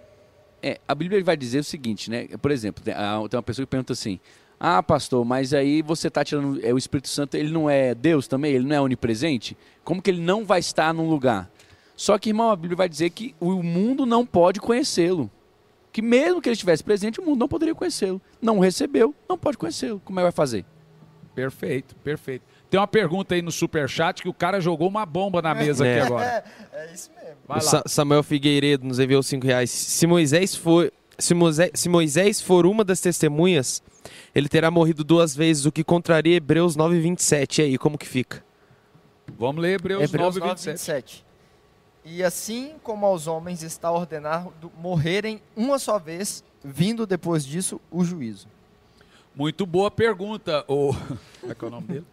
É, 0.62 0.80
a 0.88 0.94
Bíblia 0.94 1.24
vai 1.24 1.36
dizer 1.36 1.60
o 1.60 1.64
seguinte, 1.64 2.12
né? 2.12 2.28
Por 2.40 2.52
exemplo, 2.52 2.84
tem 2.84 2.94
uma 2.94 3.44
pessoa 3.44 3.66
que 3.66 3.72
pergunta 3.72 3.94
assim: 3.94 4.20
Ah, 4.64 4.84
pastor, 4.84 5.26
mas 5.26 5.56
aí 5.56 5.82
você 5.82 6.08
está 6.08 6.24
tirando. 6.24 6.64
É, 6.64 6.72
o 6.72 6.78
Espírito 6.78 7.10
Santo, 7.10 7.34
ele 7.34 7.52
não 7.52 7.68
é 7.68 7.96
Deus 7.96 8.28
também? 8.28 8.54
Ele 8.54 8.68
não 8.68 8.76
é 8.76 8.80
onipresente? 8.80 9.58
Como 9.84 10.00
que 10.00 10.12
ele 10.12 10.22
não 10.22 10.46
vai 10.46 10.60
estar 10.60 10.94
num 10.94 11.10
lugar? 11.10 11.50
Só 11.96 12.16
que, 12.20 12.30
irmão, 12.30 12.52
a 12.52 12.56
Bíblia 12.56 12.76
vai 12.78 12.88
dizer 12.88 13.10
que 13.10 13.34
o 13.40 13.64
mundo 13.64 14.06
não 14.06 14.24
pode 14.24 14.60
conhecê-lo. 14.60 15.32
Que 15.92 16.00
mesmo 16.00 16.40
que 16.40 16.48
ele 16.48 16.54
estivesse 16.54 16.84
presente, 16.84 17.20
o 17.20 17.26
mundo 17.26 17.40
não 17.40 17.48
poderia 17.48 17.74
conhecê-lo. 17.74 18.22
Não 18.40 18.60
recebeu, 18.60 19.16
não 19.28 19.36
pode 19.36 19.58
conhecê-lo. 19.58 20.00
Como 20.06 20.20
é 20.20 20.22
que 20.22 20.26
vai 20.26 20.32
fazer? 20.32 20.64
Perfeito, 21.34 21.96
perfeito. 21.96 22.44
Tem 22.70 22.80
uma 22.80 22.88
pergunta 22.88 23.34
aí 23.34 23.42
no 23.42 23.52
superchat 23.52 24.22
que 24.22 24.30
o 24.30 24.34
cara 24.34 24.62
jogou 24.62 24.88
uma 24.88 25.08
bomba 25.08 25.42
na 25.42 25.56
mesa 25.56 25.88
é. 25.88 26.02
aqui 26.02 26.06
agora. 26.06 26.26
É, 26.26 26.44
é 26.86 26.94
isso 26.94 27.10
mesmo. 27.16 27.36
Vai 27.48 27.64
lá. 27.64 27.84
Samuel 27.88 28.22
Figueiredo 28.22 28.86
nos 28.86 29.00
enviou 29.00 29.24
5 29.24 29.44
reais. 29.44 29.72
Se 29.72 30.06
Moisés 30.06 30.54
for. 30.54 30.94
Se 31.18 31.34
Moisés, 31.34 31.72
se 31.74 31.90
Moisés 31.90 32.42
for 32.42 32.66
uma 32.66 32.84
das 32.84 33.00
testemunhas, 33.00 33.84
ele 34.34 34.50
terá 34.50 34.72
morrido 34.72 35.04
duas 35.04 35.36
vezes, 35.36 35.66
o 35.66 35.72
que 35.72 35.84
contraria 35.84 36.36
Hebreus 36.36 36.76
9,27. 36.76 37.60
E 37.60 37.62
aí, 37.62 37.78
como 37.78 37.98
que 37.98 38.08
fica? 38.08 38.44
Vamos 39.38 39.62
ler 39.62 39.76
Hebreus, 39.76 40.04
Hebreus 40.04 40.36
9, 40.36 40.50
27. 40.50 40.72
27. 40.72 41.26
E 42.04 42.24
assim 42.24 42.74
como 42.82 43.06
aos 43.06 43.28
homens 43.28 43.62
está 43.62 43.92
ordenado 43.92 44.72
morrerem 44.78 45.40
uma 45.56 45.78
só 45.78 46.00
vez, 46.00 46.44
vindo 46.64 47.06
depois 47.06 47.46
disso 47.46 47.80
o 47.92 48.04
juízo. 48.04 48.48
Muito 49.36 49.66
boa 49.66 49.90
pergunta. 49.92 50.66
O... 50.68 50.94
Como 51.40 51.52
é 51.52 51.56
que 51.56 51.64
é 51.64 51.68
o 51.68 51.72
nome 51.72 51.88
dele? 51.88 52.06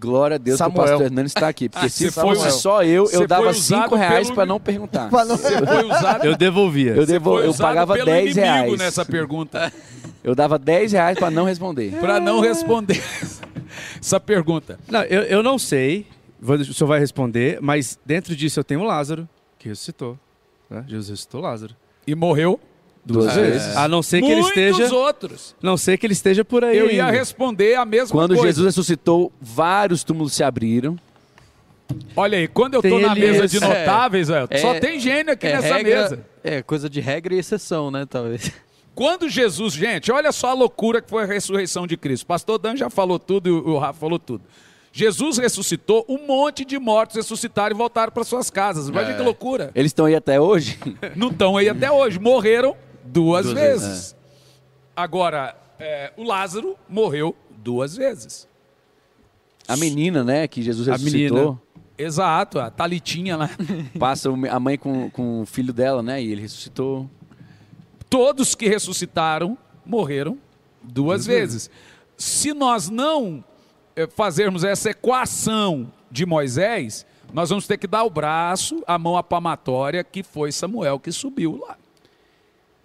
Glória 0.00 0.36
a 0.36 0.38
Deus 0.38 0.58
Samuel. 0.58 0.74
que 0.74 0.80
o 0.80 0.82
pastor 0.84 1.06
Hernani 1.06 1.26
está 1.26 1.48
aqui. 1.48 1.68
Porque 1.68 1.86
ah, 1.86 1.90
se 1.90 2.10
fosse 2.12 2.50
só 2.52 2.84
eu, 2.84 3.10
eu 3.10 3.26
dava 3.26 3.52
cinco 3.52 3.96
reais 3.96 4.28
pelo... 4.28 4.36
para 4.36 4.46
não 4.46 4.60
perguntar. 4.60 5.08
Você 5.10 5.66
foi 5.66 5.84
usado... 5.84 6.24
Eu 6.24 6.36
devolvia. 6.36 6.92
Eu, 6.94 7.04
devo... 7.04 7.40
eu 7.40 7.52
pagava 7.52 7.96
10 8.02 8.36
reais. 8.36 8.78
nessa 8.78 9.04
pergunta. 9.04 9.72
Eu 10.22 10.34
dava 10.34 10.58
10 10.58 10.92
reais 10.92 11.18
para 11.18 11.30
não 11.30 11.44
responder. 11.44 11.92
para 12.00 12.20
não 12.20 12.40
responder 12.40 13.02
essa 14.00 14.20
pergunta. 14.20 14.78
Não, 14.88 15.02
eu, 15.02 15.22
eu 15.22 15.42
não 15.42 15.58
sei. 15.58 16.06
O 16.40 16.74
senhor 16.74 16.88
vai 16.88 16.98
responder, 16.98 17.58
mas 17.60 17.98
dentro 18.04 18.34
disso 18.34 18.58
eu 18.58 18.64
tenho 18.64 18.80
o 18.80 18.84
Lázaro, 18.84 19.28
que 19.58 19.68
ressuscitou. 19.68 20.18
Né? 20.68 20.84
Jesus 20.88 21.10
ressuscitou 21.10 21.40
Lázaro. 21.40 21.76
E 22.06 22.14
morreu 22.14 22.58
Duas 23.04 23.36
é. 23.36 23.42
vezes. 23.42 23.76
A 23.76 23.88
não 23.88 24.02
ser 24.02 24.20
que 24.20 24.28
Muitos 24.28 24.56
ele 24.56 24.70
esteja. 24.70 24.94
outros. 24.94 25.56
Não 25.60 25.76
ser 25.76 25.98
que 25.98 26.06
ele 26.06 26.12
esteja 26.12 26.44
por 26.44 26.64
aí. 26.64 26.78
Eu 26.78 26.90
ia 26.90 27.06
ainda. 27.06 27.18
responder 27.18 27.74
a 27.74 27.84
mesma 27.84 28.10
Quando 28.10 28.34
coisa. 28.34 28.46
Jesus 28.46 28.66
ressuscitou, 28.66 29.32
vários 29.40 30.04
túmulos 30.04 30.32
se 30.32 30.44
abriram. 30.44 30.96
Olha 32.16 32.38
aí, 32.38 32.48
quando 32.48 32.74
eu 32.74 32.80
estou 32.80 33.00
na 33.00 33.14
mesa 33.14 33.46
de 33.46 33.60
notáveis, 33.60 34.30
é, 34.30 34.46
só 34.58 34.78
tem 34.78 34.98
gênio 34.98 35.32
aqui 35.32 35.46
é 35.46 35.56
nessa 35.56 35.74
regra, 35.74 36.02
mesa. 36.02 36.26
É, 36.42 36.62
coisa 36.62 36.88
de 36.88 37.00
regra 37.00 37.34
e 37.34 37.38
exceção, 37.38 37.90
né, 37.90 38.06
talvez. 38.08 38.50
Quando 38.94 39.28
Jesus, 39.28 39.74
gente, 39.74 40.12
olha 40.12 40.32
só 40.32 40.48
a 40.48 40.54
loucura 40.54 41.00
que 41.00 41.08
foi 41.08 41.22
a 41.22 41.26
ressurreição 41.26 41.86
de 41.86 41.96
Cristo. 41.96 42.26
Pastor 42.26 42.58
Dan 42.58 42.76
já 42.76 42.90
falou 42.90 43.18
tudo 43.18 43.48
e 43.48 43.50
o 43.50 43.78
Rafa 43.78 43.98
falou 44.00 44.18
tudo. 44.18 44.44
Jesus 44.92 45.38
ressuscitou, 45.38 46.04
um 46.06 46.26
monte 46.26 46.66
de 46.66 46.78
mortos 46.78 47.16
ressuscitaram 47.16 47.74
e 47.74 47.78
voltaram 47.78 48.12
para 48.12 48.22
suas 48.24 48.50
casas. 48.50 48.88
Imagina 48.88 49.14
é. 49.14 49.16
que 49.16 49.22
loucura. 49.22 49.70
Eles 49.74 49.88
estão 49.90 50.04
aí 50.04 50.14
até 50.14 50.38
hoje? 50.38 50.78
Não 51.16 51.28
estão 51.28 51.56
aí 51.56 51.68
até 51.68 51.90
hoje. 51.90 52.18
Morreram 52.18 52.76
duas, 53.02 53.46
duas 53.46 53.58
vezes. 53.58 53.88
vezes. 53.88 54.12
É. 54.12 54.16
Agora, 54.94 55.56
é, 55.78 56.12
o 56.16 56.22
Lázaro 56.22 56.76
morreu 56.86 57.34
duas 57.50 57.96
vezes. 57.96 58.46
A 59.66 59.76
menina, 59.76 60.22
né, 60.22 60.46
que 60.46 60.60
Jesus 60.60 60.86
ressuscitou. 60.86 61.58
Exato, 61.96 62.58
a 62.58 62.70
Talitinha 62.70 63.36
lá. 63.36 63.50
Passa 63.98 64.28
a 64.28 64.60
mãe 64.60 64.76
com, 64.76 65.08
com 65.10 65.40
o 65.42 65.46
filho 65.46 65.72
dela, 65.72 66.02
né, 66.02 66.22
e 66.22 66.30
ele 66.30 66.42
ressuscitou. 66.42 67.08
Todos 68.12 68.54
que 68.54 68.68
ressuscitaram 68.68 69.56
morreram 69.86 70.38
duas 70.82 71.24
vezes. 71.24 71.70
Se 72.14 72.52
nós 72.52 72.90
não 72.90 73.42
é, 73.96 74.06
fazermos 74.06 74.64
essa 74.64 74.90
equação 74.90 75.90
de 76.10 76.26
Moisés, 76.26 77.06
nós 77.32 77.48
vamos 77.48 77.66
ter 77.66 77.78
que 77.78 77.86
dar 77.86 78.04
o 78.04 78.10
braço, 78.10 78.84
a 78.86 78.98
mão 78.98 79.16
apamatória, 79.16 80.04
que 80.04 80.22
foi 80.22 80.52
Samuel 80.52 81.00
que 81.00 81.10
subiu 81.10 81.58
lá. 81.66 81.78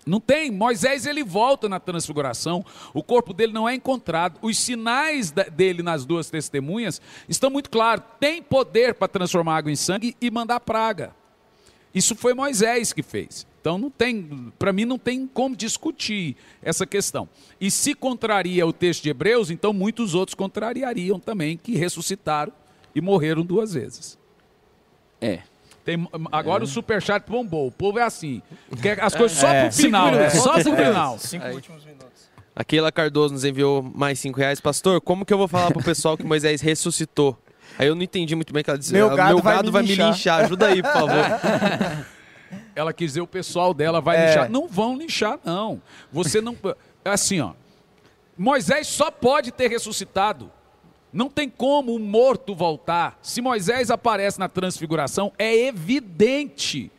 Não 0.06 0.22
tem. 0.22 0.50
Moisés 0.50 1.06
ele 1.06 1.26
volta 1.26 1.68
na 1.68 1.82
transfiguração, 1.82 2.66
o 2.94 3.04
corpo 3.04 3.34
dele 3.34 3.52
não 3.52 3.68
é 3.68 3.76
encontrado. 3.76 4.40
Os 4.42 4.58
sinais 4.58 5.30
dele 5.30 5.84
nas 5.84 6.06
duas 6.06 6.30
testemunhas 6.30 7.02
estão 7.28 7.50
muito 7.50 7.70
claros. 7.70 8.06
Tem 8.18 8.42
poder 8.42 8.94
para 8.94 9.10
transformar 9.10 9.58
água 9.58 9.74
em 9.74 9.76
sangue 9.76 10.16
e 10.22 10.32
mandar 10.32 10.62
praga. 10.62 11.14
Isso 11.94 12.16
foi 12.16 12.34
Moisés 12.34 12.94
que 12.94 13.04
fez. 13.04 13.46
Então 13.68 13.78
não 13.78 13.90
tem, 13.90 14.54
para 14.58 14.72
mim 14.72 14.86
não 14.86 14.98
tem 14.98 15.28
como 15.28 15.54
discutir 15.54 16.38
essa 16.64 16.88
questão. 16.88 17.28
E 17.60 17.70
se 17.70 17.94
contraria 17.94 18.66
o 18.66 18.72
texto 18.72 19.04
de 19.04 19.10
Hebreus, 19.10 19.52
então 19.52 19.74
muitos 19.74 20.16
outros 20.16 20.34
contrariariam 20.34 21.20
também 21.20 21.58
que 21.58 21.76
ressuscitaram 21.76 22.54
e 22.96 23.02
morreram 23.02 23.44
duas 23.44 23.74
vezes. 23.74 24.18
É. 25.20 25.40
Tem, 25.84 26.08
agora 26.32 26.64
é. 26.64 26.66
o 26.66 26.68
superchat 26.68 27.30
bombou. 27.30 27.68
O 27.68 27.72
povo 27.72 28.00
é 28.00 28.04
assim. 28.04 28.42
Quer 28.82 29.04
as 29.04 29.14
coisas 29.14 29.38
só 29.38 29.50
é. 29.50 29.68
pro 29.68 29.76
final, 29.76 30.12
né? 30.12 30.30
Só 30.30 30.54
pro 30.54 30.74
final. 30.74 31.20
Cinco 31.20 31.48
últimos 31.48 31.84
minutos. 31.84 32.30
Aquela 32.56 32.90
Cardoso 32.90 33.34
nos 33.34 33.44
enviou 33.44 33.84
mais 33.84 34.18
cinco 34.18 34.40
reais. 34.40 34.62
Pastor, 34.62 35.02
como 35.02 35.26
que 35.26 35.34
eu 35.34 35.38
vou 35.38 35.50
falar 35.50 35.72
pro 35.74 35.84
pessoal 35.84 36.16
que 36.16 36.24
Moisés 36.24 36.62
ressuscitou? 36.62 37.38
Aí 37.78 37.88
eu 37.88 37.96
não 37.96 38.02
entendi 38.02 38.34
muito 38.34 38.54
bem 38.54 38.62
o 38.62 38.64
que 38.64 38.70
ela 38.70 38.80
disse. 38.80 38.94
Meu 38.94 39.10
gado, 39.10 39.36
Meu 39.36 39.44
gado 39.44 39.72
vai, 39.74 39.84
me, 39.84 39.96
vai 39.96 40.06
me 40.06 40.10
linchar. 40.10 40.46
Ajuda 40.46 40.68
aí, 40.68 40.82
por 40.82 40.94
favor. 40.94 42.08
Ela 42.78 42.94
quis 42.94 43.12
dizer 43.12 43.22
o 43.22 43.28
pessoal 43.28 43.74
dela 43.74 44.00
vai 44.00 44.18
é. 44.18 44.28
linchar. 44.28 44.50
Não 44.50 44.68
vão 44.68 44.98
linchar, 44.98 45.40
não. 45.44 45.82
Você 46.12 46.42
não. 46.42 46.56
Assim, 47.04 47.40
ó. 47.42 47.54
Moisés 48.38 48.88
só 48.88 49.10
pode 49.10 49.52
ter 49.52 49.68
ressuscitado 49.68 50.52
não 51.12 51.30
tem 51.30 51.50
como 51.50 51.96
o 51.96 52.00
morto 52.00 52.54
voltar. 52.54 53.18
Se 53.22 53.42
Moisés 53.42 53.90
aparece 53.90 54.40
na 54.40 54.48
transfiguração, 54.48 55.32
é 55.38 55.68
evidente. 55.68 56.92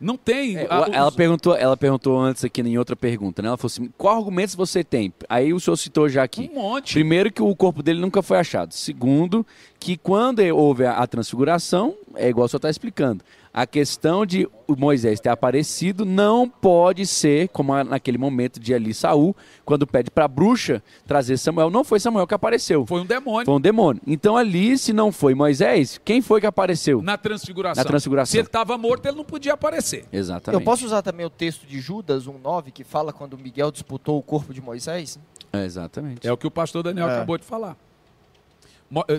Não 0.00 0.16
tem. 0.16 0.56
É, 0.56 0.66
ela, 0.68 1.12
perguntou, 1.12 1.56
ela 1.56 1.76
perguntou 1.76 2.18
antes 2.18 2.44
aqui 2.44 2.60
em 2.60 2.78
outra 2.78 2.96
pergunta, 2.96 3.40
né? 3.40 3.48
Ela 3.48 3.56
falou 3.56 3.68
assim: 3.68 3.92
qual 3.96 4.16
argumentos 4.16 4.54
você 4.54 4.82
tem? 4.82 5.12
Aí 5.28 5.52
o 5.52 5.60
senhor 5.60 5.76
citou 5.76 6.08
já 6.08 6.22
aqui. 6.22 6.50
Um 6.52 6.60
monte. 6.60 6.94
Primeiro, 6.94 7.32
que 7.32 7.42
o 7.42 7.54
corpo 7.54 7.82
dele 7.82 8.00
nunca 8.00 8.22
foi 8.22 8.38
achado. 8.38 8.72
Segundo, 8.74 9.46
que 9.84 9.98
quando 9.98 10.40
houve 10.40 10.86
a, 10.86 10.92
a 10.92 11.06
transfiguração, 11.06 11.94
é 12.14 12.26
igual 12.30 12.46
o 12.46 12.48
senhor 12.48 12.56
está 12.56 12.70
explicando 12.70 13.22
a 13.54 13.66
questão 13.68 14.26
de 14.26 14.48
Moisés 14.66 15.20
ter 15.20 15.28
aparecido 15.28 16.04
não 16.04 16.48
pode 16.48 17.06
ser 17.06 17.48
como 17.50 17.84
naquele 17.84 18.18
momento 18.18 18.58
de 18.58 18.74
ali 18.74 18.92
Saul, 18.92 19.36
quando 19.64 19.86
pede 19.86 20.10
para 20.10 20.24
a 20.24 20.28
bruxa 20.28 20.82
trazer 21.06 21.36
Samuel, 21.36 21.70
não 21.70 21.84
foi 21.84 22.00
Samuel 22.00 22.26
que 22.26 22.34
apareceu. 22.34 22.84
Foi 22.84 23.02
um 23.02 23.06
demônio. 23.06 23.44
Foi 23.44 23.54
um 23.54 23.60
demônio. 23.60 24.02
Então 24.04 24.36
ali, 24.36 24.76
se 24.76 24.92
não 24.92 25.12
foi 25.12 25.36
Moisés, 25.36 26.00
quem 26.04 26.20
foi 26.20 26.40
que 26.40 26.46
apareceu? 26.46 27.00
Na 27.00 27.16
transfiguração. 27.16 27.84
Na 27.84 27.88
transfiguração. 27.88 28.32
Se 28.32 28.38
ele 28.38 28.48
estava 28.48 28.76
morto, 28.76 29.06
ele 29.06 29.18
não 29.18 29.24
podia 29.24 29.52
aparecer. 29.52 30.04
Exatamente. 30.12 30.60
Eu 30.60 30.64
posso 30.64 30.84
usar 30.84 31.02
também 31.02 31.24
o 31.24 31.30
texto 31.30 31.64
de 31.64 31.78
Judas 31.78 32.26
1:9 32.26 32.72
que 32.72 32.82
fala 32.82 33.12
quando 33.12 33.38
Miguel 33.38 33.70
disputou 33.70 34.18
o 34.18 34.22
corpo 34.22 34.52
de 34.52 34.60
Moisés? 34.60 35.16
É, 35.52 35.64
exatamente. 35.64 36.26
É 36.26 36.32
o 36.32 36.36
que 36.36 36.46
o 36.46 36.50
pastor 36.50 36.82
Daniel 36.82 37.08
é. 37.08 37.14
acabou 37.14 37.38
de 37.38 37.44
falar. 37.44 37.76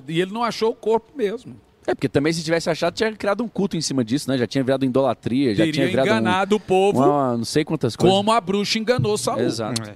E 0.07 0.21
ele 0.21 0.31
não 0.31 0.43
achou 0.43 0.71
o 0.71 0.75
corpo 0.75 1.11
mesmo. 1.15 1.55
É, 1.87 1.93
porque 1.93 2.09
também 2.09 2.33
se 2.33 2.43
tivesse 2.43 2.69
achado, 2.69 2.95
tinha 2.95 3.11
criado 3.13 3.43
um 3.43 3.47
culto 3.47 3.77
em 3.77 3.81
cima 3.81 4.03
disso, 4.03 4.29
né? 4.29 4.37
Já 4.37 4.47
tinha 4.47 4.63
virado 4.63 4.85
idolatria, 4.85 5.53
já 5.53 5.65
Teria 5.65 5.73
tinha 5.73 5.87
virado. 5.87 6.07
enganado 6.07 6.55
um, 6.55 6.57
o 6.57 6.59
povo. 6.59 6.99
Uma, 6.99 7.37
não 7.37 7.45
sei 7.45 7.63
quantas 7.63 7.95
coisas. 7.95 8.15
Como 8.15 8.31
a 8.31 8.41
bruxa 8.41 8.79
enganou 8.79 9.17
Saul. 9.17 9.41
Exato. 9.41 9.83
É. 9.83 9.95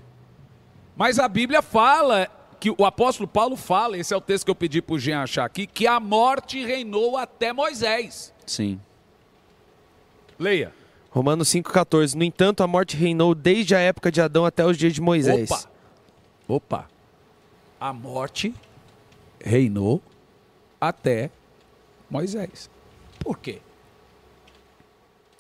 Mas 0.96 1.18
a 1.18 1.28
Bíblia 1.28 1.62
fala, 1.64 2.28
que 2.60 2.70
o 2.70 2.86
apóstolo 2.86 3.28
Paulo 3.28 3.56
fala, 3.56 3.98
esse 3.98 4.14
é 4.14 4.18
o 4.18 4.22
texto 4.22 4.46
que 4.46 4.52
eu 4.52 4.56
pedi 4.56 4.82
para 4.82 4.94
o 4.96 5.00
Jean 5.00 5.22
achar 5.22 5.46
aqui, 5.46 5.66
que 5.66 5.88
a 5.88 6.00
morte 6.00 6.64
reinou 6.64 7.18
até 7.18 7.54
Moisés. 7.54 8.34
Sim. 8.46 8.80
Leia. 10.38 10.72
Romanos 11.10 11.48
5,14. 11.50 12.14
No 12.14 12.24
entanto, 12.24 12.62
a 12.62 12.68
morte 12.68 12.96
reinou 12.96 13.34
desde 13.34 13.74
a 13.74 13.80
época 13.80 14.12
de 14.12 14.22
Adão 14.22 14.46
até 14.46 14.66
os 14.66 14.78
dias 14.78 14.94
de 14.94 15.02
Moisés. 15.02 15.50
Opa! 15.50 15.70
Opa! 16.48 16.88
A 17.80 17.94
morte 17.94 18.54
reinou 19.44 20.02
até 20.80 21.30
Moisés. 22.10 22.70
Por 23.20 23.38
quê? 23.38 23.60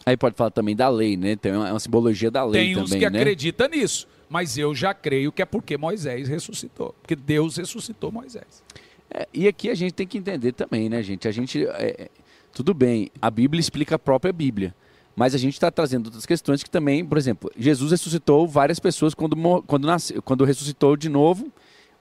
Aí 0.05 0.17
pode 0.17 0.35
falar 0.35 0.51
também 0.51 0.75
da 0.75 0.89
lei, 0.89 1.15
né? 1.17 1.35
Tem 1.35 1.51
uma, 1.51 1.71
uma 1.71 1.79
simbologia 1.79 2.31
da 2.31 2.43
lei 2.43 2.65
Tem 2.65 2.73
também, 2.73 2.83
uns 2.83 2.91
que 2.91 3.09
né? 3.09 3.19
acreditam 3.19 3.67
nisso, 3.67 4.07
mas 4.29 4.57
eu 4.57 4.73
já 4.73 4.93
creio 4.93 5.31
que 5.31 5.41
é 5.41 5.45
porque 5.45 5.77
Moisés 5.77 6.27
ressuscitou, 6.27 6.95
porque 7.01 7.15
Deus 7.15 7.57
ressuscitou 7.57 8.11
Moisés. 8.11 8.63
É, 9.09 9.27
e 9.33 9.47
aqui 9.47 9.69
a 9.69 9.75
gente 9.75 9.93
tem 9.93 10.07
que 10.07 10.17
entender 10.17 10.53
também, 10.53 10.89
né, 10.89 11.01
gente? 11.01 11.27
A 11.27 11.31
gente, 11.31 11.65
é, 11.65 12.03
é 12.03 12.09
tudo 12.53 12.73
bem, 12.73 13.11
a 13.21 13.29
Bíblia 13.29 13.59
explica 13.59 13.95
a 13.95 13.99
própria 13.99 14.31
Bíblia, 14.31 14.73
mas 15.15 15.35
a 15.35 15.37
gente 15.37 15.53
está 15.53 15.69
trazendo 15.69 16.05
outras 16.07 16.25
questões 16.25 16.63
que 16.63 16.69
também, 16.69 17.05
por 17.05 17.17
exemplo, 17.17 17.51
Jesus 17.57 17.91
ressuscitou 17.91 18.47
várias 18.47 18.79
pessoas 18.79 19.13
quando, 19.13 19.35
quando, 19.63 19.85
nasceu, 19.85 20.21
quando 20.21 20.45
ressuscitou 20.45 20.95
de 20.95 21.09
novo, 21.09 21.51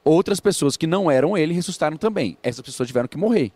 outras 0.08 0.40
pessoas 0.40 0.76
que 0.76 0.86
não 0.86 1.10
eram 1.10 1.36
ele 1.36 1.52
ressuscitaram 1.52 1.96
também. 1.96 2.36
Essas 2.42 2.62
pessoas 2.62 2.86
tiveram 2.86 3.08
que 3.08 3.18
morrer. 3.18 3.52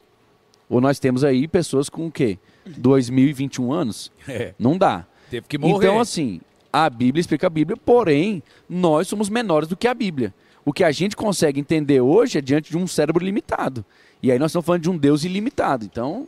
Ou 0.68 0.80
nós 0.80 0.98
temos 0.98 1.24
aí 1.24 1.48
pessoas 1.48 1.88
com 1.88 2.06
o 2.06 2.12
quê? 2.12 2.38
2021 2.66 3.72
anos? 3.72 4.12
É. 4.28 4.54
Não 4.58 4.76
dá. 4.76 5.06
Teve 5.30 5.46
que 5.48 5.58
morrer. 5.58 5.86
Então, 5.86 6.00
assim, 6.00 6.40
a 6.72 6.88
Bíblia 6.88 7.20
explica 7.20 7.46
a 7.46 7.50
Bíblia, 7.50 7.76
porém, 7.76 8.42
nós 8.68 9.08
somos 9.08 9.28
menores 9.28 9.68
do 9.68 9.76
que 9.76 9.88
a 9.88 9.94
Bíblia. 9.94 10.34
O 10.64 10.72
que 10.72 10.84
a 10.84 10.92
gente 10.92 11.16
consegue 11.16 11.58
entender 11.58 12.00
hoje 12.00 12.38
é 12.38 12.40
diante 12.40 12.70
de 12.70 12.76
um 12.76 12.86
cérebro 12.86 13.24
limitado. 13.24 13.84
E 14.22 14.30
aí 14.30 14.38
nós 14.38 14.50
estamos 14.50 14.64
falando 14.64 14.82
de 14.82 14.90
um 14.90 14.96
Deus 14.96 15.24
ilimitado. 15.24 15.84
Então. 15.84 16.26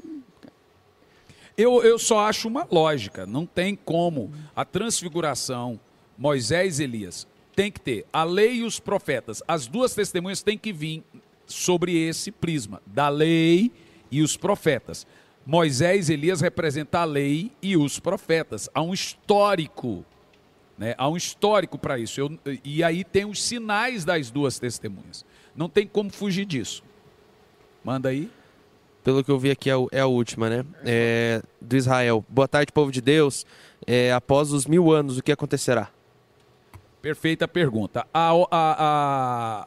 Eu, 1.57 1.83
eu 1.83 1.99
só 1.99 2.27
acho 2.27 2.49
uma 2.49 2.67
lógica. 2.71 3.27
Não 3.27 3.47
tem 3.47 3.77
como 3.77 4.33
a 4.57 4.65
transfiguração, 4.65 5.79
Moisés 6.19 6.81
e 6.81 6.85
Elias, 6.85 7.27
tem 7.55 7.71
que 7.71 7.81
ter 7.81 8.07
a 8.13 8.25
lei 8.25 8.57
e 8.57 8.63
os 8.65 8.81
profetas. 8.81 9.43
As 9.47 9.67
duas 9.67 9.95
testemunhas 9.95 10.43
têm 10.43 10.59
que 10.59 10.73
vir 10.73 11.03
sobre 11.47 11.97
esse 11.97 12.31
prisma 12.31 12.83
da 12.87 13.09
lei 13.09 13.71
e 14.11 14.23
os 14.23 14.37
profetas. 14.37 15.07
Moisés 15.47 16.09
e 16.09 16.15
Elias 16.15 16.41
representam 16.41 17.01
a 17.01 17.05
lei 17.05 17.53
e 17.63 17.77
os 17.77 18.01
profetas. 18.01 18.69
Há 18.75 18.83
um 18.83 18.95
histórico, 18.95 20.05
né? 20.79 20.95
há 20.97 21.09
um 21.09 21.17
histórico 21.17 21.79
para 21.79 21.99
isso. 21.99 22.21
Eu, 22.21 22.39
e 22.65 22.83
aí 22.83 23.05
tem 23.05 23.25
os 23.25 23.43
sinais 23.43 24.05
das 24.05 24.31
duas 24.31 24.59
testemunhas. 24.59 25.25
Não 25.55 25.69
tem 25.69 25.87
como 25.87 26.11
fugir 26.11 26.47
disso. 26.47 26.83
Manda 27.85 28.09
aí. 28.09 28.31
Pelo 29.05 29.23
que 29.23 29.31
eu 29.31 29.39
vi 29.39 29.51
aqui, 29.51 29.69
é, 29.69 29.75
é 29.93 30.01
a 30.01 30.07
última, 30.07 30.49
né? 30.49 30.65
É, 30.83 31.43
do 31.61 31.77
Israel. 31.77 32.25
Boa 32.27 32.49
tarde, 32.49 32.73
povo 32.73 32.91
de 32.91 33.03
Deus. 33.03 33.45
É, 33.87 34.11
após 34.15 34.51
os 34.51 34.67
mil 34.67 34.91
anos, 34.91 35.19
o 35.19 35.23
que 35.23 35.31
acontecerá? 35.31 35.91
Perfeita 37.05 37.47
pergunta. 37.47 38.07
A, 38.15 38.31
a, 38.51 39.67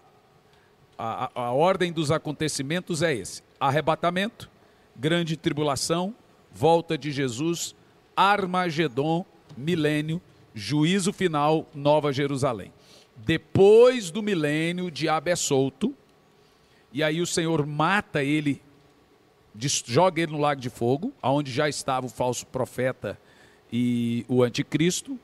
a, 0.98 1.32
a, 1.36 1.52
ordem 1.52 1.94
dos 1.94 2.10
acontecimentos 2.10 3.04
é 3.04 3.14
esse: 3.14 3.44
arrebatamento, 3.60 4.50
grande 4.96 5.38
tribulação, 5.38 6.16
volta 6.52 6.98
de 6.98 7.12
Jesus, 7.12 7.76
Armagedon, 8.16 9.24
milênio, 9.56 10.20
juízo 10.56 11.14
final, 11.14 11.70
Nova 11.76 12.12
Jerusalém. 12.12 12.74
Depois 13.16 14.10
do 14.10 14.24
milênio, 14.24 14.86
o 14.86 14.92
diabo 14.92 15.30
é 15.30 15.36
solto, 15.36 15.94
e 16.92 17.04
aí 17.04 17.22
o 17.22 17.28
Senhor 17.28 17.68
mata 17.68 18.24
ele, 18.24 18.64
joga 19.86 20.24
ele 20.24 20.32
no 20.32 20.40
lago 20.40 20.60
de 20.60 20.72
fogo, 20.72 21.14
aonde 21.22 21.52
já 21.52 21.70
estava 21.70 22.08
o 22.08 22.10
falso 22.10 22.48
profeta 22.48 23.16
e 23.72 24.26
o 24.28 24.42
anticristo, 24.42 25.20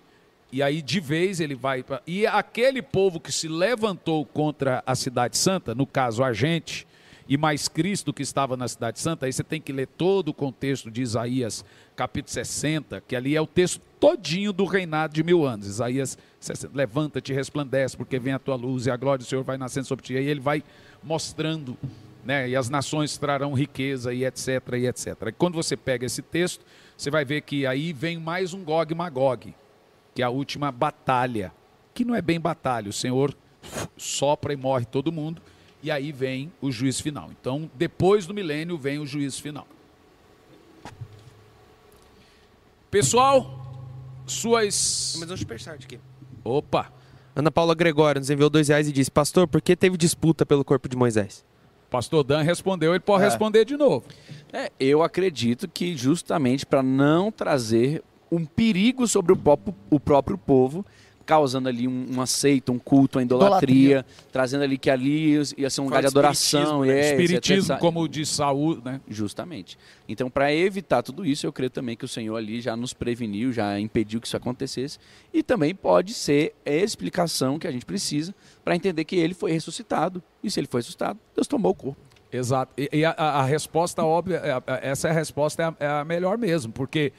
e 0.53 0.61
aí 0.61 0.84
de 0.84 0.99
vez 0.99 1.39
ele 1.39 1.55
vai 1.55 1.81
para. 1.81 2.03
E 2.05 2.27
aquele 2.27 2.80
povo 2.80 3.19
que 3.19 3.31
se 3.31 3.47
levantou 3.47 4.23
contra 4.23 4.84
a 4.85 4.93
Cidade 4.93 5.35
Santa, 5.35 5.73
no 5.73 5.88
caso 5.88 6.23
a 6.23 6.31
gente, 6.31 6.85
e 7.27 7.35
mais 7.35 7.67
Cristo 7.67 8.13
que 8.13 8.21
estava 8.21 8.55
na 8.55 8.67
Cidade 8.67 8.99
Santa, 8.99 9.25
aí 9.25 9.34
você 9.34 9.43
tem 9.43 9.59
que 9.59 9.73
ler 9.73 9.88
todo 9.88 10.30
o 10.30 10.34
contexto 10.34 10.91
de 10.91 11.01
Isaías 11.01 11.65
capítulo 11.95 12.31
60, 12.31 13.01
que 13.07 13.15
ali 13.15 13.35
é 13.35 13.41
o 13.41 13.47
texto 13.47 13.81
todinho 13.99 14.53
do 14.53 14.65
reinado 14.65 15.15
de 15.15 15.23
mil 15.23 15.43
anos. 15.43 15.65
Isaías 15.65 16.19
60, 16.39 16.77
levanta-te 16.77 17.31
e 17.31 17.35
resplandece, 17.35 17.97
porque 17.97 18.19
vem 18.19 18.34
a 18.34 18.39
tua 18.39 18.55
luz 18.55 18.85
e 18.85 18.91
a 18.91 18.95
glória 18.95 19.23
do 19.23 19.27
Senhor 19.27 19.43
vai 19.43 19.57
nascendo 19.57 19.88
sobre 19.88 20.05
ti. 20.05 20.15
Aí 20.15 20.27
ele 20.27 20.39
vai 20.39 20.63
mostrando, 21.01 21.75
né, 22.23 22.47
e 22.47 22.55
as 22.55 22.69
nações 22.69 23.17
trarão 23.17 23.53
riqueza 23.53 24.13
e 24.13 24.23
etc, 24.23 24.61
e 24.77 24.85
etc. 24.85 25.15
E 25.30 25.31
quando 25.31 25.55
você 25.55 25.75
pega 25.75 26.05
esse 26.05 26.21
texto, 26.21 26.63
você 26.95 27.09
vai 27.09 27.25
ver 27.25 27.41
que 27.41 27.65
aí 27.65 27.91
vem 27.91 28.19
mais 28.19 28.53
um 28.53 28.63
Gog 28.63 28.93
Magog, 28.93 29.55
que 30.14 30.22
é 30.22 30.26
a 30.26 30.30
última 30.30 30.72
batalha, 30.72 31.52
que 31.94 32.06
não 32.06 32.15
é 32.15 32.22
bem 32.22 32.40
batalha, 32.40 32.90
o 32.90 32.94
Senhor 32.94 33.35
sopra 33.98 34.53
e 34.53 34.56
morre 34.56 34.85
todo 34.85 35.11
mundo, 35.11 35.41
e 35.81 35.91
aí 35.91 36.11
vem 36.11 36.52
o 36.61 36.72
juízo 36.72 37.03
final. 37.03 37.30
Então, 37.31 37.69
depois 37.76 38.26
do 38.26 38.34
milênio, 38.34 38.77
vem 38.77 38.99
o 38.99 39.06
juízo 39.06 39.41
final. 39.41 39.68
Pessoal, 42.90 43.60
suas. 44.26 45.18
Mas 45.19 45.31
um 45.31 45.38
superchat 45.38 45.84
aqui. 45.84 45.99
Opa! 46.44 46.91
Ana 47.35 47.49
Paula 47.49 47.73
Gregório 47.73 48.19
nos 48.19 48.30
enviou 48.30 48.49
dois 48.49 48.68
reais 48.68 48.88
e 48.88 48.91
disse: 48.91 49.10
Pastor, 49.10 49.48
por 49.48 49.61
que 49.61 49.76
teve 49.76 49.98
disputa 49.98 50.45
pelo 50.45 50.64
corpo 50.64 50.88
de 50.88 50.95
Moisés? 50.95 51.44
Pastor 51.90 52.23
Dan 52.23 52.41
respondeu, 52.41 52.91
ele 52.91 52.99
pode 52.99 53.23
é. 53.23 53.26
responder 53.26 53.65
de 53.65 53.77
novo. 53.77 54.06
É, 54.52 54.72
eu 54.80 55.03
acredito 55.03 55.68
que 55.68 55.95
justamente 55.95 56.65
para 56.65 56.81
não 56.81 57.31
trazer 57.31 58.03
um 58.35 58.45
perigo 58.45 59.07
sobre 59.07 59.34
o 59.34 59.35
próprio, 59.35 59.76
o 59.89 59.99
próprio 59.99 60.38
povo, 60.38 60.85
causando 61.26 61.69
ali 61.69 61.88
um, 61.88 62.07
um 62.15 62.22
aceito, 62.22 62.72
um 62.72 62.80
culto, 62.80 63.18
uma 63.18 63.23
idolatria, 63.23 63.76
idolatria, 63.76 64.05
trazendo 64.31 64.64
ali 64.64 64.77
que 64.77 64.89
ali 64.89 65.35
ia 65.57 65.69
ser 65.69 65.81
um 65.81 65.85
lugar 65.85 66.01
de 66.01 66.07
adoração. 66.07 66.84
Espiritismo, 66.84 66.85
né? 66.85 66.99
é, 66.99 67.11
espiritismo 67.11 67.77
como 67.77 68.01
o 68.01 68.07
de 68.07 68.26
Saúl, 68.26 68.81
né? 68.84 68.99
Justamente. 69.07 69.77
Então, 70.07 70.30
para 70.30 70.53
evitar 70.53 71.01
tudo 71.01 71.26
isso, 71.26 71.45
eu 71.45 71.53
creio 71.53 71.69
também 71.69 71.95
que 71.95 72.05
o 72.05 72.07
Senhor 72.07 72.35
ali 72.35 72.60
já 72.60 72.76
nos 72.76 72.93
preveniu, 72.93 73.53
já 73.53 73.80
impediu 73.80 74.19
que 74.19 74.27
isso 74.27 74.38
acontecesse. 74.38 74.99
E 75.34 75.41
também 75.41 75.73
pode 75.73 76.14
ser 76.14 76.53
a 76.65 76.72
explicação 76.72 77.57
que 77.57 77.68
a 77.68 77.72
gente 77.72 77.85
precisa 77.85 78.35
para 78.64 78.76
entender 78.76 79.05
que 79.05 79.15
ele 79.15 79.34
foi 79.34 79.51
ressuscitado. 79.51 80.22
E 80.43 80.51
se 80.51 80.60
ele 80.60 80.68
foi 80.68 80.80
ressuscitado, 80.80 81.19
Deus 81.35 81.47
tomou 81.47 81.72
o 81.72 81.76
corpo. 81.76 82.14
Exato. 82.31 82.73
E, 82.76 82.89
e 82.91 83.05
a, 83.05 83.11
a, 83.11 83.43
resposta 83.43 84.03
óbvia, 84.03 84.41
é, 84.43 84.89
essa 84.89 85.07
é 85.07 85.11
a 85.11 85.14
resposta 85.14 85.61
é 85.61 85.65
a, 85.65 85.76
é 85.80 85.88
a 85.99 86.03
melhor 86.03 86.38
mesmo, 86.38 86.73
porque 86.73 87.14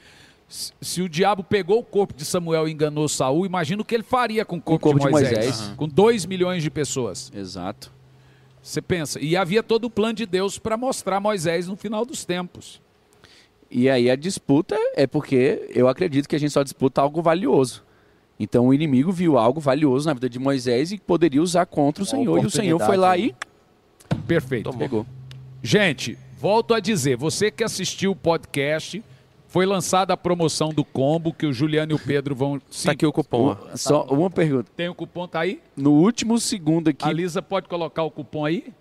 se 0.47 1.01
o 1.01 1.09
diabo 1.09 1.43
pegou 1.43 1.79
o 1.79 1.83
corpo 1.83 2.13
de 2.13 2.23
Samuel 2.23 2.67
e 2.67 2.71
enganou 2.71 3.07
Saul, 3.07 3.45
imagina 3.45 3.81
o 3.81 3.85
que 3.85 3.95
ele 3.95 4.03
faria 4.03 4.45
com 4.45 4.57
o 4.57 4.61
corpo, 4.61 4.89
o 4.89 4.93
corpo 4.93 5.05
de 5.05 5.11
Moisés, 5.11 5.29
de 5.29 5.35
Moisés. 5.35 5.69
Uhum. 5.69 5.75
com 5.75 5.87
2 5.87 6.25
milhões 6.25 6.61
de 6.61 6.69
pessoas. 6.69 7.31
Exato. 7.35 7.91
Você 8.61 8.81
pensa, 8.81 9.19
e 9.19 9.35
havia 9.35 9.61
todo 9.61 9.85
o 9.85 9.89
plano 9.89 10.13
de 10.13 10.25
Deus 10.25 10.57
para 10.57 10.77
mostrar 10.77 11.19
Moisés 11.19 11.67
no 11.67 11.75
final 11.75 12.05
dos 12.05 12.25
tempos. 12.25 12.81
E 13.69 13.89
aí 13.89 14.09
a 14.09 14.15
disputa 14.15 14.77
é 14.95 15.05
porque 15.05 15.69
eu 15.73 15.87
acredito 15.87 16.29
que 16.29 16.35
a 16.35 16.39
gente 16.39 16.51
só 16.51 16.63
disputa 16.63 17.01
algo 17.01 17.21
valioso. 17.21 17.83
Então 18.39 18.67
o 18.67 18.73
inimigo 18.73 19.11
viu 19.11 19.37
algo 19.37 19.59
valioso 19.59 20.07
na 20.07 20.13
vida 20.13 20.29
de 20.29 20.39
Moisés 20.39 20.91
e 20.91 20.97
poderia 20.97 21.41
usar 21.41 21.65
contra 21.65 22.03
o 22.03 22.05
Senhor. 22.05 22.43
E 22.43 22.45
o 22.45 22.49
Senhor 22.49 22.79
foi 22.79 22.97
lá 22.97 23.17
e. 23.17 23.35
Perfeito. 24.27 24.65
Tomou. 24.65 24.79
Pegou. 24.79 25.05
Gente, 25.61 26.17
volto 26.39 26.73
a 26.73 26.79
dizer, 26.79 27.17
você 27.17 27.49
que 27.49 27.63
assistiu 27.63 28.11
o 28.11 28.15
podcast 28.15 29.03
foi 29.55 29.65
lançada 29.65 30.13
a 30.13 30.17
promoção 30.17 30.67
do 30.67 30.83
combo 30.83 31.31
que 31.31 31.45
o 31.45 31.53
Juliano 31.53 31.93
e 31.93 31.95
o 31.95 31.99
Pedro 31.99 32.35
vão. 32.35 32.61
Está 32.69 32.91
aqui 32.91 33.05
o 33.05 33.13
cupom. 33.13 33.53
O, 33.53 33.77
só 33.77 34.03
uma 34.03 34.29
pergunta. 34.29 34.69
Tem 34.75 34.89
o 34.89 34.93
cupom, 34.93 35.25
tá 35.29 35.39
aí? 35.39 35.61
No 35.77 35.93
último 35.93 36.37
segundo 36.39 36.89
aqui. 36.89 37.07
A 37.07 37.13
Lisa 37.13 37.41
pode 37.41 37.69
colocar 37.69 38.03
o 38.03 38.11
cupom 38.11 38.43
aí? 38.43 38.73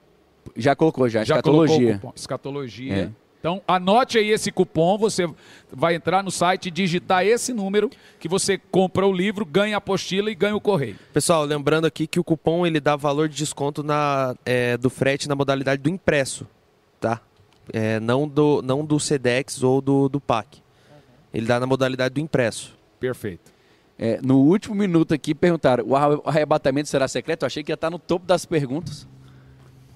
Já 0.57 0.75
colocou, 0.75 1.09
já. 1.09 1.23
já 1.23 1.37
escatologia. 1.37 2.01
Escatologia. 2.17 2.93
É. 2.93 3.11
Então, 3.39 3.63
anote 3.69 4.19
aí 4.19 4.31
esse 4.31 4.51
cupom, 4.51 4.99
você 4.99 5.33
vai 5.73 5.95
entrar 5.95 6.25
no 6.25 6.31
site, 6.33 6.73
digitar 6.73 7.25
esse 7.25 7.53
número, 7.53 7.89
que 8.19 8.27
você 8.27 8.59
compra 8.59 9.07
o 9.07 9.13
livro, 9.13 9.47
ganha 9.47 9.77
a 9.77 9.79
apostila 9.79 10.29
e 10.29 10.35
ganha 10.35 10.57
o 10.57 10.61
correio. 10.61 10.97
Pessoal, 11.13 11.45
lembrando 11.45 11.85
aqui 11.85 12.09
que 12.09 12.19
o 12.19 12.25
cupom 12.25 12.67
ele 12.67 12.81
dá 12.81 12.97
valor 12.97 13.29
de 13.29 13.37
desconto 13.37 13.85
na, 13.85 14.35
é, 14.45 14.77
do 14.77 14.91
frete 14.91 15.29
na 15.29 15.37
modalidade 15.37 15.81
do 15.81 15.89
impresso, 15.89 16.45
tá? 16.99 17.21
É, 17.73 18.01
não, 18.01 18.27
do, 18.27 18.61
não 18.61 18.85
do 18.85 18.99
SEDEX 18.99 19.63
ou 19.63 19.81
do, 19.81 20.09
do 20.09 20.21
PAC. 20.21 20.64
Ele 21.35 21.47
dá 21.47 21.59
na 21.59 21.67
modalidade 21.67 22.15
do 22.15 22.21
impresso. 22.21 22.79
Perfeito. 23.01 23.53
É, 23.99 24.21
no 24.23 24.39
último 24.39 24.75
minuto 24.75 25.13
aqui 25.13 25.35
perguntaram: 25.35 25.85
o 25.87 25.97
arrebatamento 25.97 26.89
será 26.89 27.09
secreto? 27.09 27.43
Eu 27.43 27.47
achei 27.47 27.63
que 27.63 27.73
ia 27.73 27.75
estar 27.75 27.91
no 27.91 27.99
topo 27.99 28.25
das 28.25 28.47
perguntas. 28.47 29.07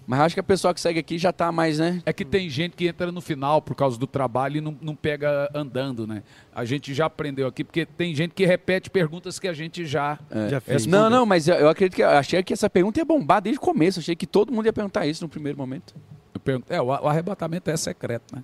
Mas 0.07 0.21
acho 0.21 0.35
que 0.37 0.41
a 0.41 0.45
pessoa 0.45 0.73
que 0.73 0.81
segue 0.81 0.99
aqui 0.99 1.19
já 1.19 1.29
está 1.29 1.53
mais, 1.53 1.79
né? 1.79 2.03
É 2.07 2.15
que 2.15 2.25
tem 2.25 2.49
gente 2.49 2.75
que 2.75 2.89
entra 2.89 3.13
no 3.13 3.21
final 3.21 3.61
por 3.61 3.75
causa 3.75 3.99
do 3.99 4.07
trabalho 4.07 4.57
e 4.57 4.61
não, 4.61 4.75
não 4.81 4.97
pega 4.97 5.51
andando, 5.55 6.07
né? 6.07 6.23
A 6.55 6.65
gente 6.65 6.95
já 6.95 7.05
aprendeu 7.05 7.47
aqui, 7.47 7.63
porque 7.63 7.85
tem 7.85 8.15
gente 8.15 8.33
que 8.33 8.47
repete 8.47 8.89
perguntas 8.89 9.39
que 9.39 9.47
a 9.47 9.53
gente 9.53 9.85
já, 9.85 10.19
é. 10.31 10.49
já 10.49 10.61
fez. 10.63 10.87
Não, 10.87 11.11
não, 11.11 11.27
mas 11.27 11.47
eu 11.47 11.69
acredito 11.69 11.97
que 11.97 12.03
eu 12.03 12.09
achei 12.09 12.43
que 12.43 12.55
essa 12.55 12.71
pergunta 12.71 12.99
ia 12.99 13.05
bombar 13.05 13.43
desde 13.43 13.59
o 13.59 13.61
começo. 13.61 14.01
Achei 14.01 14.17
que 14.17 14.27
todo 14.27 14.51
mundo 14.51 14.65
ia 14.65 14.73
perguntar 14.73 15.07
isso 15.07 15.23
no 15.23 15.29
primeiro 15.29 15.59
momento. 15.59 15.95
Pergunto, 16.43 16.73
é, 16.73 16.81
o 16.81 16.91
arrebatamento 16.91 17.71
é 17.71 17.77
secreto, 17.77 18.35
né? 18.35 18.43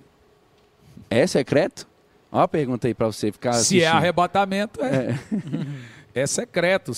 É 1.09 1.25
secreto? 1.25 1.87
Olha 2.35 2.43
a 2.43 2.47
pergunta 2.49 2.85
aí 2.85 2.93
para 2.93 3.07
você 3.07 3.31
ficar. 3.31 3.53
Se 3.53 3.59
assistindo. 3.59 3.83
é 3.83 3.87
arrebatamento, 3.87 4.83
é. 4.83 5.17
É, 6.13 6.21
é 6.23 6.27
secreto. 6.27 6.91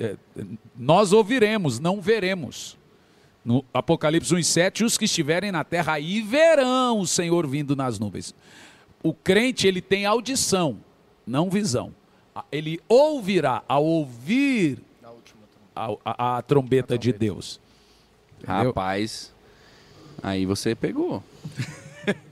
É, 0.00 0.04
é, 0.04 0.16
nós 0.76 1.12
ouviremos, 1.12 1.78
não 1.78 2.00
veremos. 2.00 2.76
No 3.44 3.64
Apocalipse 3.72 4.34
1,7, 4.34 4.84
os 4.84 4.98
que 4.98 5.04
estiverem 5.04 5.52
na 5.52 5.62
terra 5.62 5.92
aí 5.92 6.20
verão 6.20 6.98
o 6.98 7.06
Senhor 7.06 7.46
vindo 7.46 7.76
nas 7.76 8.00
nuvens. 8.00 8.34
O 9.00 9.14
crente, 9.14 9.68
ele 9.68 9.80
tem 9.80 10.06
audição, 10.06 10.78
não 11.24 11.48
visão. 11.48 11.94
Ele 12.50 12.80
ouvirá, 12.88 13.62
ao 13.68 13.84
ouvir 13.84 14.82
a, 15.72 15.86
a, 15.86 15.96
a, 16.04 16.38
a 16.38 16.42
trombeta 16.42 16.98
de 16.98 17.12
Deus. 17.12 17.60
Entendeu? 18.42 18.66
Rapaz, 18.66 19.32
aí 20.20 20.44
você 20.44 20.74
pegou. 20.74 21.22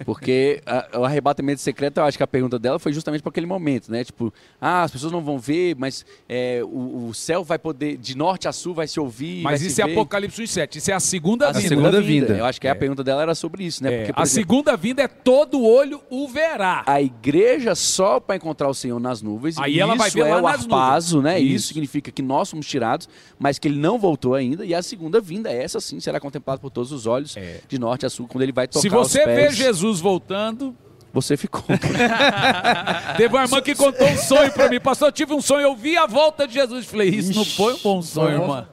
Porque 0.05 0.62
a, 0.66 0.99
o 0.99 1.05
arrebatamento 1.05 1.61
secreto, 1.61 1.99
eu 1.99 2.05
acho 2.05 2.16
que 2.16 2.23
a 2.23 2.27
pergunta 2.27 2.59
dela 2.59 2.78
foi 2.78 2.93
justamente 2.93 3.23
para 3.23 3.31
aquele 3.31 3.47
momento, 3.47 3.90
né? 3.90 4.05
Tipo, 4.05 4.32
ah, 4.61 4.82
as 4.82 4.90
pessoas 4.90 5.12
não 5.12 5.23
vão 5.23 5.39
ver, 5.39 5.77
mas 5.77 6.05
é, 6.28 6.61
o, 6.65 7.09
o, 7.09 7.15
céu 7.15 7.45
vai 7.45 7.59
poder, 7.59 7.97
de 7.97 8.16
norte 8.16 8.49
a 8.49 8.53
sul, 8.53 8.74
vai 8.74 8.86
se 8.86 8.99
ouvir. 8.99 9.43
Mas 9.43 9.62
isso 9.62 9.81
é 9.81 9.86
ver. 9.86 9.93
Apocalipse 9.93 10.47
7, 10.47 10.78
isso 10.78 10.90
é 10.90 10.95
a 10.95 11.01
segunda 11.01 11.49
a 11.49 11.53
vinda. 11.53 11.69
Segunda 11.69 12.01
vinda. 12.01 12.36
Eu 12.36 12.45
acho 12.45 12.61
que 12.61 12.66
é. 12.66 12.70
a 12.70 12.77
pergunta 12.77 13.05
dela 13.05 13.23
era 13.23 13.35
sobre 13.35 13.65
isso, 13.65 13.82
né? 13.82 13.93
É. 13.93 13.99
Porque, 13.99 14.20
a 14.20 14.23
exemplo, 14.23 14.27
segunda 14.27 14.77
vinda 14.77 15.03
é 15.03 15.09
todo 15.09 15.62
olho 15.62 16.01
o 16.11 16.28
verá. 16.28 16.85
A 16.86 17.01
igreja 17.01 17.74
só 17.74 18.20
para 18.20 18.36
encontrar 18.36 18.69
o 18.69 18.74
Senhor 18.74 18.99
nas 18.99 19.23
nuvens. 19.23 19.59
Aí 19.59 19.78
ela 19.78 19.95
vai 19.95 20.11
ver 20.11 20.20
é 20.20 20.35
lá 20.35 20.43
o 20.43 20.47
arpazo, 20.47 21.23
né? 21.23 21.39
Isso. 21.39 21.55
isso 21.55 21.69
significa 21.69 22.11
que 22.11 22.23
nós 22.23 22.49
somos 22.49 22.66
tirados, 22.66 23.09
mas 23.39 23.59
que 23.59 23.69
ele 23.69 23.78
não 23.78 23.99
voltou 23.99 24.35
ainda. 24.35 24.65
E 24.65 24.74
a 24.74 24.82
segunda 24.82 25.20
vinda, 25.20 25.51
essa 25.51 25.81
sim, 25.81 26.01
será 26.01 26.20
contemplada 26.20 26.61
por 26.61 26.70
todos 26.70 26.93
os 26.93 27.07
olhos, 27.07 27.36
é. 27.36 27.61
de 27.69 27.78
norte 27.78 28.07
a 28.07 28.11
sul, 28.11 28.27
quando 28.27 28.43
ele 28.43 28.53
vai 28.53 28.66
tocar 28.66 28.81
Se 28.81 28.89
você 28.89 29.24
vê 29.24 29.51
Jesus 29.59 30.01
voltando, 30.01 30.76
você 31.12 31.36
ficou. 31.36 31.62
Teve 33.16 33.35
uma 33.35 33.44
irmã 33.44 33.60
que 33.60 33.74
contou 33.74 34.06
um 34.06 34.16
sonho 34.16 34.52
para 34.52 34.68
mim. 34.68 34.80
Pastor, 34.80 35.09
eu 35.09 35.12
tive 35.12 35.35
um 35.35 35.40
sonho, 35.40 35.62
eu 35.62 35.76
vi 35.76 35.97
a 35.97 36.06
volta 36.06 36.47
de 36.47 36.55
Jesus. 36.55 36.86
Falei, 36.86 37.09
isso 37.09 37.35
não 37.35 37.44
foi 37.44 37.74
um 37.74 37.78
bom 37.78 38.02
sonho, 38.02 38.43
irmã. 38.43 38.68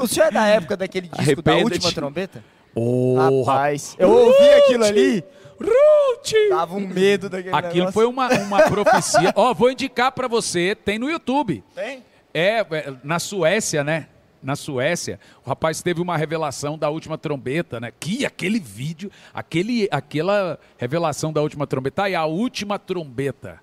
O 0.00 0.06
senhor 0.06 0.26
é 0.26 0.30
da 0.30 0.46
época 0.46 0.76
daquele 0.76 1.08
disco 1.08 1.42
da 1.42 1.56
última 1.56 1.92
trombeta? 1.92 2.44
Oh, 2.74 3.16
rapaz, 3.16 3.96
eu 3.98 4.10
ouvi 4.10 4.50
aquilo 4.50 4.84
ali. 4.84 5.24
Ruth! 5.60 6.32
Tava 6.48 6.74
um 6.74 6.86
medo 6.86 7.28
daquele 7.28 7.54
Aquilo 7.54 7.74
negócio. 7.74 7.92
foi 7.92 8.06
uma, 8.06 8.28
uma 8.28 8.62
profecia. 8.62 9.32
Ó, 9.36 9.52
vou 9.52 9.70
indicar 9.70 10.10
pra 10.12 10.26
você, 10.26 10.74
tem 10.74 10.98
no 10.98 11.10
YouTube. 11.10 11.62
Tem? 11.74 12.02
É, 12.32 12.60
é, 12.60 12.94
na 13.04 13.18
Suécia, 13.18 13.84
né? 13.84 14.06
Na 14.42 14.56
Suécia, 14.56 15.20
o 15.44 15.48
rapaz 15.50 15.82
teve 15.82 16.00
uma 16.00 16.16
revelação 16.16 16.78
da 16.78 16.88
última 16.88 17.18
trombeta, 17.18 17.78
né? 17.78 17.92
Que 18.00 18.24
aquele 18.24 18.58
vídeo, 18.58 19.10
aquele, 19.34 19.86
aquela 19.90 20.58
revelação 20.78 21.30
da 21.32 21.42
última 21.42 21.66
trombeta, 21.66 22.08
e 22.08 22.14
a 22.14 22.24
última 22.24 22.78
trombeta. 22.78 23.60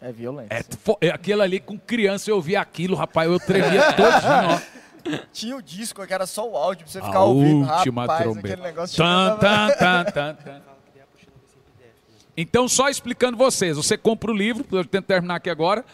É 0.00 0.12
violência. 0.12 0.52
É, 0.54 0.62
fo- 0.62 0.98
é 1.00 1.08
aquele 1.10 1.40
ali 1.42 1.58
com 1.60 1.78
criança, 1.78 2.30
eu 2.30 2.40
vi 2.40 2.54
aquilo, 2.56 2.94
rapaz, 2.96 3.30
eu 3.30 3.40
tremia 3.40 3.92
todinho, 3.94 4.50
ó. 4.50 5.18
Tinha 5.32 5.56
o 5.56 5.62
disco 5.62 6.06
que 6.06 6.12
era 6.12 6.26
só 6.26 6.48
o 6.48 6.56
áudio 6.56 6.84
pra 6.84 6.92
você 6.92 7.00
ficar 7.00 7.18
A 7.18 7.24
ouvindo. 7.24 7.68
última 7.68 8.02
Rapaz, 8.02 8.22
trombeta. 8.22 8.48
aquele 8.48 8.62
negócio 8.62 8.96
Tan, 8.96 9.36
tan, 9.38 9.68
tan, 9.78 10.04
tan, 10.04 10.34
tan. 10.34 10.62
Então, 12.36 12.66
só 12.66 12.88
explicando 12.88 13.36
vocês, 13.36 13.76
você 13.76 13.96
compra 13.96 14.30
o 14.30 14.34
livro, 14.34 14.64
eu 14.72 14.84
tento 14.84 15.04
terminar 15.06 15.36
aqui 15.36 15.50
agora. 15.50 15.84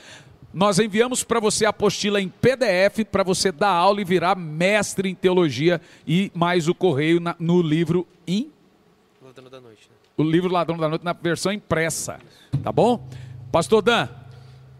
Nós 0.52 0.78
enviamos 0.78 1.22
para 1.22 1.40
você 1.40 1.66
a 1.66 1.68
apostila 1.70 2.20
em 2.20 2.28
PDF 2.28 3.04
para 3.10 3.22
você 3.22 3.52
dar 3.52 3.68
aula 3.70 4.00
e 4.00 4.04
virar 4.04 4.34
mestre 4.34 5.08
em 5.08 5.14
teologia 5.14 5.80
e 6.06 6.32
mais 6.34 6.68
o 6.68 6.74
correio 6.74 7.20
na- 7.20 7.36
no 7.38 7.60
livro 7.60 8.06
em 8.26 8.50
Ladrão 9.22 9.50
da 9.50 9.60
noite, 9.60 9.82
né? 9.90 9.96
o 10.16 10.22
livro 10.22 10.50
Ladrão 10.50 10.76
da 10.78 10.88
Noite 10.88 11.04
na 11.04 11.12
versão 11.12 11.52
impressa, 11.52 12.18
tá 12.62 12.72
bom? 12.72 13.06
Pastor 13.52 13.82
Dan, 13.82 14.08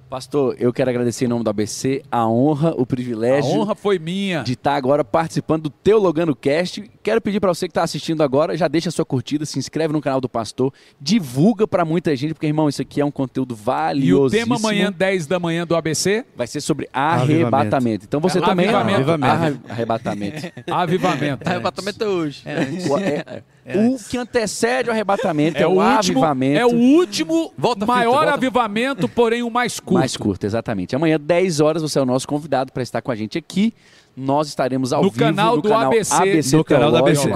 Pastor, 0.09 0.57
eu 0.59 0.73
quero 0.73 0.89
agradecer 0.89 1.27
em 1.27 1.29
nome 1.29 1.45
do 1.45 1.51
ABC 1.51 2.03
a 2.11 2.27
honra, 2.27 2.75
o 2.75 2.83
a 2.83 2.87
privilégio 2.87 3.51
honra 3.51 3.75
foi 3.75 3.99
minha. 3.99 4.43
de 4.43 4.55
estar 4.55 4.75
agora 4.75 5.05
participando 5.05 5.65
do 5.65 5.71
Teologando 5.71 6.35
Cast. 6.35 6.91
Quero 7.03 7.21
pedir 7.21 7.41
para 7.41 7.53
você 7.53 7.67
que 7.67 7.73
está 7.73 7.83
assistindo 7.83 8.23
agora, 8.23 8.57
já 8.57 8.69
deixa 8.69 8.89
a 8.89 8.93
sua 8.93 9.05
curtida, 9.05 9.45
se 9.45 9.59
inscreve 9.59 9.93
no 9.93 10.01
canal 10.01 10.19
do 10.19 10.29
Pastor, 10.29 10.73
divulga 10.99 11.69
para 11.69 11.85
muita 11.85 12.17
gente, 12.17 12.33
porque, 12.33 12.47
irmão, 12.47 12.71
isso 12.71 12.81
aqui 12.81 13.03
é 13.03 13.05
um 13.05 13.11
conteúdo 13.11 13.53
E 13.53 13.55
o 13.55 13.57
valioso. 13.63 14.35
tema 14.35 14.57
amanhã, 14.57 14.91
10 14.91 15.27
da 15.27 15.39
manhã 15.39 15.67
do 15.67 15.77
ABC, 15.77 16.25
vai 16.35 16.47
ser 16.47 16.63
sobre 16.63 16.89
arrebatamento. 16.91 18.07
Então 18.07 18.19
você 18.19 18.39
É, 18.39 18.41
também... 18.41 18.69
avivamento. 18.71 19.27
Arre- 19.31 19.57
Arrebatamento. 19.69 20.53
avivamento. 20.71 21.47
Arrebatamento 21.49 22.03
é 22.05 22.09
hoje. 22.09 22.43
O, 22.91 22.99
é- 22.99 23.43
é- 23.69 23.89
o 23.89 23.97
que 23.99 24.17
antecede 24.19 24.89
o 24.89 24.93
arrebatamento 24.93 25.59
é, 25.59 25.63
É 25.63 25.67
o 25.67 25.71
o 25.71 25.83
último, 25.83 26.19
avivamento. 26.19 26.59
é 26.61 26.67
o 26.67 26.75
último 26.75 27.53
Volta 27.57 27.81
fita, 27.81 27.93
maior 27.93 28.13
volta 28.25 28.35
avivamento, 28.35 29.09
porém 29.09 29.43
o 29.43 29.51
mais 29.51 29.79
curto. 29.79 29.99
Mais 29.99 30.17
curto, 30.17 30.45
exatamente. 30.45 30.97
Amanhã, 30.97 31.19
10 31.21 31.61
horas, 31.61 31.83
você 31.83 31.99
é 31.99 32.03
o 32.03 32.07
nosso 32.07 32.27
convidado 32.27 32.73
para 32.73 32.83
estar 32.83 33.03
com 33.03 33.11
a 33.11 33.15
gente 33.17 33.37
aqui. 33.39 33.73
Nós 34.17 34.49
estaremos 34.49 34.93
ao 34.93 35.03
No 35.03 35.11
vivo 35.11 35.25
canal 35.25 35.57
no 35.57 35.63
do 35.63 35.69
canal 35.69 35.93
ABC. 35.93 36.57
No 36.57 36.65
canal 36.65 36.91
do. 36.91 36.97
ABC. 36.97 37.31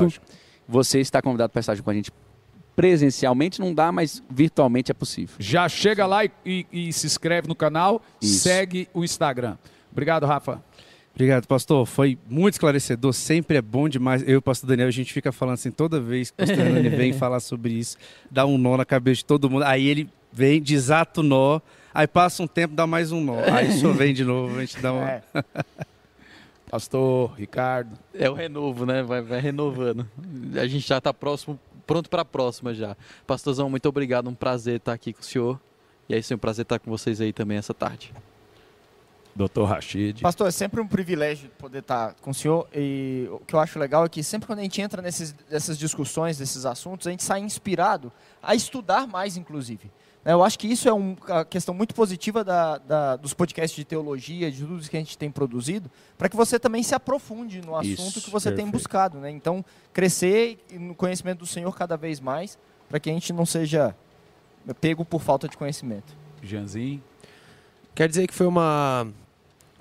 Você 0.68 1.00
está 1.00 1.20
convidado 1.22 1.50
para 1.52 1.60
estar 1.60 1.80
com 1.80 1.90
a 1.90 1.94
gente 1.94 2.10
presencialmente, 2.74 3.60
não 3.60 3.74
dá, 3.74 3.92
mas 3.92 4.22
virtualmente 4.30 4.90
é 4.90 4.94
possível. 4.94 5.36
Já 5.38 5.68
chega 5.68 6.06
lá 6.06 6.24
e, 6.24 6.30
e- 6.44 6.66
e 6.72 6.92
se 6.92 7.06
inscreve 7.06 7.46
no 7.46 7.54
canal, 7.54 8.02
Isso. 8.20 8.40
segue 8.40 8.88
o 8.94 9.04
Instagram. 9.04 9.56
Obrigado, 9.90 10.24
Rafa. 10.24 10.62
Obrigado, 11.14 11.46
pastor. 11.46 11.84
Foi 11.86 12.18
muito 12.28 12.54
esclarecedor. 12.54 13.12
Sempre 13.12 13.58
é 13.58 13.62
bom 13.62 13.88
demais. 13.88 14.22
Eu 14.22 14.30
e 14.30 14.36
o 14.36 14.42
pastor 14.42 14.68
Daniel, 14.68 14.88
a 14.88 14.92
gente 14.92 15.12
fica 15.12 15.30
falando 15.30 15.54
assim, 15.54 15.70
toda 15.70 16.00
vez 16.00 16.30
que 16.30 16.42
o 16.42 16.46
pastor 16.46 16.66
Hernani 16.66 16.88
vem 16.88 17.12
falar 17.14 17.40
sobre 17.40 17.72
isso, 17.72 17.98
dá 18.30 18.46
um 18.46 18.56
nó 18.56 18.76
na 18.76 18.84
cabeça 18.84 19.18
de 19.18 19.24
todo 19.26 19.48
mundo. 19.48 19.64
Aí 19.64 19.86
ele 19.86 20.08
vem, 20.32 20.60
desata 20.60 21.20
o 21.20 21.22
nó, 21.22 21.60
aí 21.92 22.06
passa 22.06 22.42
um 22.42 22.46
tempo, 22.46 22.74
dá 22.74 22.86
mais 22.86 23.12
um 23.12 23.22
nó. 23.22 23.36
Aí 23.52 23.72
só 23.78 23.92
vem 23.92 24.14
de 24.14 24.24
novo, 24.24 24.56
a 24.56 24.60
gente 24.60 24.80
dá 24.80 24.92
uma... 24.92 25.10
É. 25.10 25.22
Pastor 26.70 27.34
Ricardo. 27.34 27.98
É 28.14 28.30
o 28.30 28.32
renovo, 28.32 28.86
né? 28.86 29.02
Vai, 29.02 29.20
vai 29.20 29.38
renovando. 29.38 30.08
A 30.54 30.66
gente 30.66 30.88
já 30.88 30.96
está 30.96 31.12
próximo, 31.12 31.60
pronto 31.86 32.08
para 32.08 32.22
a 32.22 32.24
próxima 32.24 32.72
já. 32.72 32.96
Pastorzão, 33.26 33.68
muito 33.68 33.86
obrigado. 33.86 34.30
Um 34.30 34.34
prazer 34.34 34.76
estar 34.76 34.94
aqui 34.94 35.12
com 35.12 35.20
o 35.20 35.24
senhor. 35.24 35.60
E 36.08 36.14
é 36.14 36.18
isso, 36.18 36.32
é 36.32 36.36
um 36.36 36.38
prazer 36.38 36.62
estar 36.62 36.78
com 36.78 36.90
vocês 36.90 37.20
aí 37.20 37.30
também 37.30 37.58
essa 37.58 37.74
tarde. 37.74 38.14
Doutor 39.34 39.64
Rachid. 39.64 40.20
Pastor, 40.20 40.46
é 40.48 40.50
sempre 40.50 40.80
um 40.80 40.86
privilégio 40.86 41.48
poder 41.58 41.78
estar 41.78 42.14
com 42.20 42.30
o 42.30 42.34
senhor. 42.34 42.68
E 42.74 43.26
o 43.32 43.38
que 43.38 43.54
eu 43.54 43.60
acho 43.60 43.78
legal 43.78 44.04
é 44.04 44.08
que 44.08 44.22
sempre 44.22 44.46
quando 44.46 44.58
a 44.58 44.62
gente 44.62 44.80
entra 44.82 45.00
nesses, 45.00 45.34
nessas 45.50 45.78
discussões, 45.78 46.36
desses 46.36 46.66
assuntos, 46.66 47.06
a 47.06 47.10
gente 47.10 47.22
sai 47.22 47.40
inspirado 47.40 48.12
a 48.42 48.54
estudar 48.54 49.06
mais, 49.06 49.36
inclusive. 49.38 49.90
Né, 50.22 50.32
Eu 50.34 50.44
acho 50.44 50.58
que 50.58 50.66
isso 50.68 50.86
é 50.86 50.92
um- 50.92 51.16
uma 51.26 51.44
questão 51.46 51.74
muito 51.74 51.94
positiva 51.94 52.44
da- 52.44 52.76
da- 52.78 53.16
dos 53.16 53.32
podcasts 53.32 53.74
de 53.74 53.84
teologia, 53.86 54.52
de 54.52 54.58
tudo 54.60 54.78
isso 54.78 54.90
que 54.90 54.96
a 54.96 55.00
gente 55.00 55.16
tem 55.16 55.30
produzido, 55.30 55.90
para 56.18 56.28
que 56.28 56.36
você 56.36 56.58
também 56.60 56.82
se 56.82 56.94
aprofunde 56.94 57.60
no 57.62 57.74
assunto 57.74 58.18
Isso, 58.18 58.20
que 58.20 58.30
você 58.30 58.50
tem 58.50 58.66
perfeito. 58.66 58.72
buscado. 58.72 59.18
Né? 59.18 59.30
Então, 59.30 59.64
crescer 59.94 60.58
no 60.78 60.94
conhecimento 60.94 61.38
do 61.38 61.46
Senhor 61.46 61.74
cada 61.74 61.96
vez 61.96 62.20
mais, 62.20 62.58
para 62.88 63.00
que 63.00 63.08
a 63.08 63.12
gente 63.14 63.32
não 63.32 63.46
seja 63.46 63.96
pego 64.80 65.04
por 65.06 65.22
falta 65.22 65.48
de 65.48 65.56
conhecimento. 65.56 66.14
Janzinho. 66.42 67.02
Quer 67.94 68.08
dizer 68.08 68.26
que 68.26 68.32
foi 68.34 68.46
uma. 68.46 69.06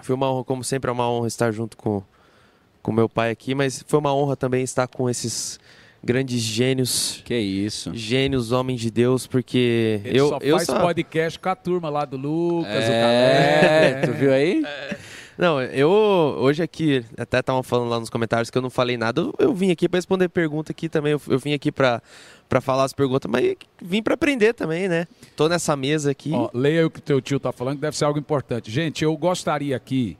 Foi 0.01 0.15
uma 0.15 0.31
honra, 0.31 0.43
como 0.43 0.63
sempre, 0.63 0.89
é 0.89 0.93
uma 0.93 1.09
honra 1.09 1.27
estar 1.27 1.51
junto 1.51 1.75
com 1.77 2.01
com 2.81 2.91
meu 2.91 3.07
pai 3.07 3.29
aqui, 3.29 3.53
mas 3.53 3.83
foi 3.87 3.99
uma 3.99 4.11
honra 4.11 4.35
também 4.35 4.63
estar 4.63 4.87
com 4.87 5.07
esses 5.07 5.59
grandes 6.03 6.41
gênios, 6.41 7.21
Que 7.23 7.37
isso. 7.37 7.91
gênios, 7.93 8.51
homens 8.51 8.81
de 8.81 8.89
Deus, 8.89 9.27
porque 9.27 10.01
Ele 10.03 10.19
eu 10.19 10.29
só 10.29 10.39
eu 10.41 10.55
faz 10.55 10.65
só- 10.65 10.79
podcast 10.79 11.37
com 11.37 11.49
a 11.49 11.55
turma 11.55 11.89
lá 11.91 12.05
do 12.05 12.17
Lucas, 12.17 12.71
o 12.71 12.91
É, 12.91 13.91
Calé. 13.91 14.01
tu 14.07 14.13
viu 14.13 14.33
aí? 14.33 14.63
Não, 15.41 15.59
eu 15.59 15.89
hoje 15.89 16.61
aqui, 16.61 17.03
até 17.17 17.39
estavam 17.39 17.63
falando 17.63 17.89
lá 17.89 17.99
nos 17.99 18.11
comentários 18.11 18.51
que 18.51 18.57
eu 18.59 18.61
não 18.61 18.69
falei 18.69 18.95
nada. 18.95 19.21
Eu, 19.21 19.33
eu 19.39 19.53
vim 19.55 19.71
aqui 19.71 19.89
para 19.89 19.97
responder 19.97 20.29
pergunta 20.29 20.71
aqui 20.71 20.87
também. 20.87 21.13
Eu, 21.13 21.21
eu 21.27 21.39
vim 21.39 21.53
aqui 21.53 21.71
para 21.71 21.99
para 22.47 22.61
falar 22.61 22.83
as 22.83 22.93
perguntas, 22.93 23.31
mas 23.31 23.55
vim 23.81 24.03
para 24.03 24.13
aprender 24.13 24.53
também, 24.53 24.87
né? 24.87 25.07
Tô 25.35 25.47
nessa 25.47 25.75
mesa 25.75 26.11
aqui. 26.11 26.31
Ó, 26.31 26.49
leia 26.53 26.85
o 26.85 26.91
que 26.91 27.01
teu 27.01 27.19
tio 27.19 27.37
está 27.37 27.51
falando, 27.51 27.77
que 27.77 27.81
deve 27.81 27.97
ser 27.97 28.05
algo 28.05 28.19
importante. 28.19 28.69
Gente, 28.69 29.03
eu 29.03 29.17
gostaria 29.17 29.75
aqui 29.75 30.15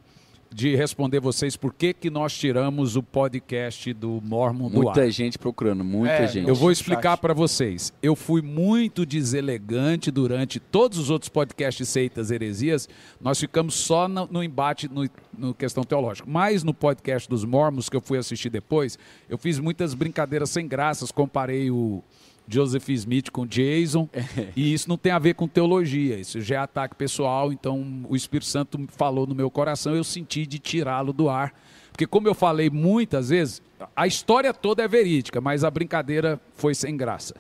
de 0.54 0.76
responder 0.76 1.20
vocês 1.20 1.56
por 1.56 1.74
que, 1.74 1.94
que 1.94 2.10
nós 2.10 2.38
tiramos 2.38 2.98
o 2.98 3.04
podcast 3.04 3.94
do 3.94 4.22
Mormon 4.22 4.70
do 4.70 4.80
ar. 4.80 4.84
Muita 4.96 5.10
gente 5.10 5.40
procurando, 5.40 5.84
muita 5.84 6.14
É, 6.14 6.28
gente. 6.28 6.50
Eu 6.50 6.56
vou 6.56 6.72
explicar 6.72 7.18
para 7.18 7.34
vocês. 7.34 7.94
Eu 8.04 8.16
fui 8.16 8.42
muito 8.42 9.06
deselegante 9.06 10.12
durante 10.12 10.60
todos 10.60 10.98
os 10.98 11.10
outros 11.10 11.30
podcasts 11.30 11.88
Seitas 11.88 12.32
Heresias. 12.32 12.90
Nós 13.20 13.40
ficamos 13.40 13.76
só 13.76 14.08
no, 14.10 14.28
no 14.30 14.44
embate 14.44 14.90
no, 14.90 15.10
no 15.38 15.54
questão 15.54 15.84
teológica. 15.84 16.28
Mas 16.30 16.64
no 16.64 16.74
podcast 16.74 17.30
dos 17.30 17.46
Mormons, 17.46 17.88
que 17.88 17.96
eu 17.96 18.02
fui 18.02 18.18
assistir 18.18 18.50
depois, 18.50 19.00
eu 19.30 19.38
fiz 19.38 19.58
muitas 19.58 19.94
brincadeiras 19.94 20.50
sem 20.50 20.68
graças. 20.68 21.12
Comparei 21.12 21.72
o 21.72 22.04
Joseph 22.48 22.90
Smith 22.90 23.30
com 23.30 23.46
Jason. 23.46 24.10
e 24.56 24.74
isso 24.74 24.88
não 24.90 24.98
tem 24.98 25.12
a 25.12 25.20
ver 25.20 25.36
com 25.36 25.48
teologia. 25.48 26.18
Isso 26.20 26.42
já 26.42 26.56
é 26.56 26.58
ataque 26.60 26.96
pessoal. 26.96 27.52
Então 27.54 28.04
o 28.10 28.16
Espírito 28.16 28.48
Santo 28.48 28.80
falou 28.90 29.26
no 29.26 29.36
meu 29.36 29.50
coração. 29.50 29.96
Eu 29.96 30.04
senti 30.04 30.46
de 30.46 30.60
tirá-lo 30.60 31.14
do 31.14 31.30
ar. 31.30 31.54
Porque, 31.92 32.08
como 32.08 32.28
eu 32.28 32.34
falei 32.34 32.70
muitas 32.70 33.30
vezes, 33.30 33.62
a 33.96 34.08
história 34.08 34.54
toda 34.54 34.82
é 34.82 34.88
verídica, 34.88 35.42
mas 35.42 35.64
a 35.64 35.70
brincadeira 35.70 36.40
foi 36.56 36.74
sem 36.74 36.96
graça. 36.96 37.36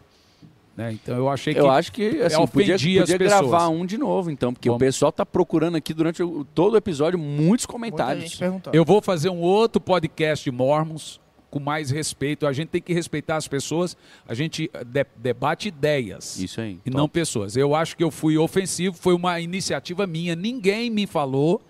Né? 0.75 0.91
Então 0.93 1.15
eu 1.17 1.29
achei 1.29 1.53
que. 1.53 1.59
Eu 1.59 1.69
acho 1.69 1.91
que 1.91 2.21
assim, 2.21 2.35
podia, 2.47 2.73
podia 2.77 3.17
gravar 3.17 3.67
um 3.69 3.85
de 3.85 3.97
novo, 3.97 4.29
então, 4.29 4.53
porque 4.53 4.69
Vamos. 4.69 4.81
o 4.81 4.85
pessoal 4.85 5.11
tá 5.11 5.25
procurando 5.25 5.75
aqui 5.77 5.93
durante 5.93 6.21
o- 6.21 6.45
todo 6.53 6.73
o 6.73 6.77
episódio 6.77 7.17
muitos 7.17 7.65
comentários. 7.65 8.39
Eu 8.73 8.83
vou 8.85 9.01
fazer 9.01 9.29
um 9.29 9.39
outro 9.39 9.81
podcast 9.81 10.43
de 10.43 10.51
Mormons 10.55 11.19
com 11.51 11.59
mais 11.59 11.91
respeito. 11.91 12.47
A 12.47 12.53
gente 12.53 12.69
tem 12.69 12.81
que 12.81 12.93
respeitar 12.93 13.35
as 13.35 13.47
pessoas. 13.47 13.95
A 14.27 14.33
gente 14.33 14.71
eh, 14.73 14.83
de- 14.83 15.05
debate 15.17 15.67
ideias. 15.67 16.39
Isso 16.39 16.59
aí. 16.61 16.79
E 16.85 16.89
top. 16.89 16.97
não 16.97 17.07
pessoas. 17.07 17.55
Eu 17.55 17.75
acho 17.75 17.95
que 17.95 18.03
eu 18.03 18.09
fui 18.09 18.37
ofensivo, 18.37 18.95
foi 18.97 19.13
uma 19.13 19.39
iniciativa 19.39 20.07
minha. 20.07 20.35
Ninguém 20.35 20.89
me 20.89 21.05
falou. 21.05 21.61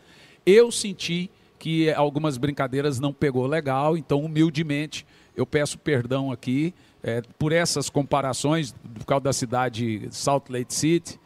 Eu 0.45 0.71
senti 0.71 1.29
que 1.59 1.91
algumas 1.93 2.37
brincadeiras 2.37 2.99
não 2.99 3.11
pegou 3.11 3.45
legal, 3.45 3.97
então 3.97 4.23
humildemente 4.23 5.05
eu 5.35 5.45
peço 5.45 5.77
perdão 5.77 6.31
aqui 6.31 6.73
eh, 7.03 7.21
por 7.37 7.51
essas 7.51 7.89
comparações 7.89 8.73
por 8.95 9.05
causa 9.05 9.23
da 9.23 9.33
cidade 9.33 10.07
Salt 10.11 10.49
Lake 10.49 10.73
City 10.73 11.19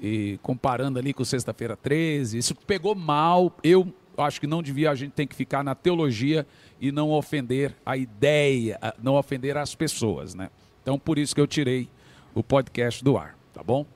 e 0.00 0.38
comparando 0.42 0.98
ali 0.98 1.12
com 1.14 1.24
sexta-feira 1.24 1.76
13. 1.76 2.38
Isso 2.38 2.54
pegou 2.54 2.94
mal. 2.94 3.54
Eu 3.62 3.92
acho 4.18 4.40
que 4.40 4.46
não 4.46 4.62
devia, 4.62 4.90
a 4.90 4.94
gente 4.94 5.12
tem 5.12 5.26
que 5.26 5.34
ficar 5.34 5.62
na 5.62 5.74
teologia 5.74 6.46
e 6.80 6.92
não 6.92 7.10
ofender 7.10 7.74
a 7.84 7.96
ideia, 7.96 8.78
não 9.02 9.14
ofender 9.14 9.56
as 9.56 9.74
pessoas, 9.74 10.34
né? 10.34 10.50
Então 10.82 10.98
por 10.98 11.18
isso 11.18 11.34
que 11.34 11.40
eu 11.40 11.46
tirei 11.46 11.88
o 12.34 12.42
podcast 12.42 13.02
do 13.02 13.16
ar, 13.16 13.36
tá 13.52 13.62
bom? 13.62 13.86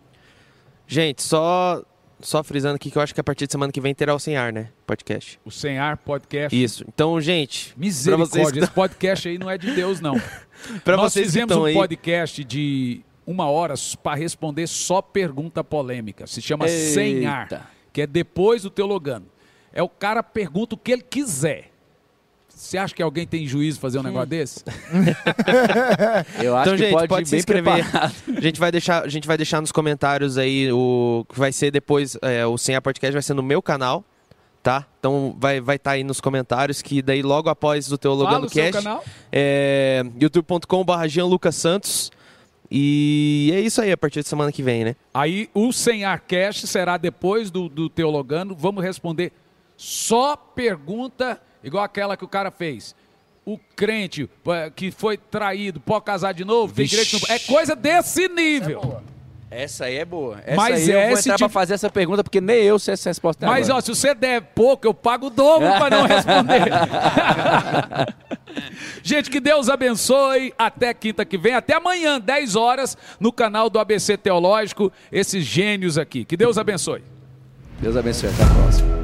Gente, 0.86 1.23
só 1.23 1.85
só 2.20 2.43
frisando 2.43 2.77
aqui 2.77 2.90
que 2.90 2.98
eu 2.98 3.02
acho 3.02 3.15
que 3.15 3.20
a 3.20 3.24
partir 3.24 3.47
de 3.47 3.52
semana 3.52 3.73
que 3.73 3.81
vem 3.81 3.94
terá 3.94 4.15
o 4.15 4.19
sem 4.19 4.36
ar, 4.36 4.52
né? 4.52 4.70
Podcast. 4.86 5.40
O 5.44 5.51
Sem 5.51 5.78
Ar 5.78 5.97
Podcast. 5.97 6.62
Isso. 6.62 6.85
Então, 6.86 7.20
gente, 7.20 7.73
Misericórdia, 7.77 8.44
vocês 8.44 8.62
esse 8.65 8.73
podcast 8.73 9.28
aí 9.28 9.39
não 9.39 9.48
é 9.48 9.57
de 9.57 9.74
Deus, 9.74 10.01
não. 10.01 10.15
Nós 10.86 11.12
vocês 11.12 11.27
fizemos 11.27 11.57
um 11.57 11.65
aí, 11.65 11.74
podcast 11.74 12.44
de 12.44 13.02
uma 13.27 13.48
hora 13.48 13.74
para 14.02 14.16
responder 14.19 14.66
só 14.66 15.01
pergunta 15.01 15.65
polêmica. 15.65 16.27
Se 16.27 16.43
chama 16.43 16.69
Sem 16.69 17.27
Ar, 17.27 17.44
Eita. 17.44 17.66
que 17.93 18.02
é 18.02 18.07
depois 18.07 18.62
do 18.62 18.70
Teologando. 18.70 19.27
É 19.73 19.82
o 19.82 19.89
cara 19.89 20.23
pergunta 20.23 20.74
o 20.74 20.78
que 20.78 20.90
ele 20.93 21.02
quiser. 21.02 21.69
Você 22.60 22.76
acha 22.76 22.94
que 22.94 23.02
alguém 23.02 23.26
tem 23.26 23.46
juízo 23.46 23.80
fazer 23.80 23.98
um 23.98 24.02
negócio 24.02 24.28
desse? 24.28 24.62
Eu 26.42 26.54
acho 26.56 26.68
Então, 26.68 26.76
que 26.76 26.84
gente, 26.84 26.92
pode, 26.92 27.08
pode 27.08 27.22
ir 27.22 27.26
se 27.26 27.30
bem 27.30 27.38
inscrever. 27.40 27.86
A 28.36 28.40
gente 28.40 28.60
vai 28.60 28.70
deixar, 28.70 29.02
a 29.02 29.08
gente 29.08 29.26
vai 29.26 29.36
deixar 29.36 29.60
nos 29.62 29.72
comentários 29.72 30.36
aí 30.36 30.70
o 30.70 31.24
que 31.32 31.38
vai 31.38 31.52
ser 31.52 31.70
depois 31.70 32.18
é, 32.20 32.44
o 32.46 32.58
Senha 32.58 32.80
Podcast 32.82 33.12
vai 33.14 33.22
ser 33.22 33.32
no 33.34 33.42
meu 33.42 33.62
canal, 33.62 34.04
tá? 34.62 34.86
Então 34.98 35.34
vai 35.38 35.58
vai 35.60 35.76
estar 35.76 35.92
aí 35.92 36.04
nos 36.04 36.20
comentários 36.20 36.82
que 36.82 37.00
daí 37.00 37.22
logo 37.22 37.48
após 37.48 37.90
o 37.90 37.96
Teologando 37.96 38.46
o 38.46 38.50
seu 38.50 38.62
Cast 38.64 38.82
canal. 38.84 39.02
é 39.32 40.02
youtube.com/barra 40.20 41.06
Lucas 41.24 41.56
Santos 41.56 42.10
e 42.70 43.50
é 43.54 43.60
isso 43.60 43.80
aí 43.80 43.90
a 43.90 43.96
partir 43.96 44.22
de 44.22 44.28
semana 44.28 44.52
que 44.52 44.62
vem, 44.62 44.84
né? 44.84 44.96
Aí 45.14 45.48
o 45.54 45.72
Sem 45.72 46.04
Arcast 46.04 46.66
será 46.66 46.98
depois 46.98 47.50
do, 47.50 47.68
do 47.70 47.88
Teologando. 47.88 48.54
Vamos 48.54 48.84
responder 48.84 49.32
só 49.76 50.36
pergunta 50.36 51.40
igual 51.62 51.84
aquela 51.84 52.16
que 52.16 52.24
o 52.24 52.28
cara 52.28 52.50
fez. 52.50 52.94
O 53.44 53.58
crente 53.74 54.28
eh, 54.48 54.70
que 54.74 54.90
foi 54.90 55.16
traído 55.16 55.80
pode 55.80 56.04
casar 56.04 56.32
de 56.32 56.44
novo? 56.44 56.72
Tem 56.74 56.84
direito 56.86 57.18
de... 57.18 57.32
É 57.32 57.38
coisa 57.38 57.74
desse 57.74 58.28
nível. 58.28 59.00
Essa 59.50 59.86
aí 59.86 59.96
é 59.96 60.04
boa. 60.04 60.38
Essa 60.46 60.54
Mas 60.56 60.88
aí 60.88 60.90
eu 60.94 60.98
é 61.00 61.04
vou 61.08 61.12
esse 61.14 61.28
entrar 61.28 61.38
pra 61.38 61.48
tipo- 61.48 61.52
fazer 61.54 61.74
essa 61.74 61.90
pergunta, 61.90 62.22
porque 62.22 62.40
nem 62.40 62.58
eu 62.62 62.78
sei 62.78 62.94
essa 62.94 63.10
resposta 63.10 63.46
Mas, 63.46 63.64
agora. 63.68 63.78
ó, 63.78 63.80
se 63.80 63.88
você 63.92 64.14
der 64.14 64.40
pouco, 64.42 64.86
eu 64.86 64.94
pago 64.94 65.26
o 65.26 65.30
dobro 65.30 65.66
para 65.70 65.96
não 65.96 66.06
responder. 66.06 66.62
Gente, 69.02 69.28
que 69.30 69.40
Deus 69.40 69.68
abençoe. 69.68 70.54
Até 70.56 70.94
quinta 70.94 71.24
que 71.24 71.36
vem. 71.36 71.54
Até 71.54 71.74
amanhã, 71.74 72.20
10 72.20 72.54
horas, 72.54 72.96
no 73.18 73.32
canal 73.32 73.68
do 73.68 73.78
ABC 73.80 74.16
Teológico. 74.16 74.92
Esses 75.10 75.44
gênios 75.44 75.98
aqui. 75.98 76.24
Que 76.24 76.36
Deus 76.36 76.56
abençoe. 76.58 77.02
Deus 77.80 77.96
abençoe. 77.96 78.28
Até 78.30 78.44
a 78.44 78.46
próxima. 78.54 78.99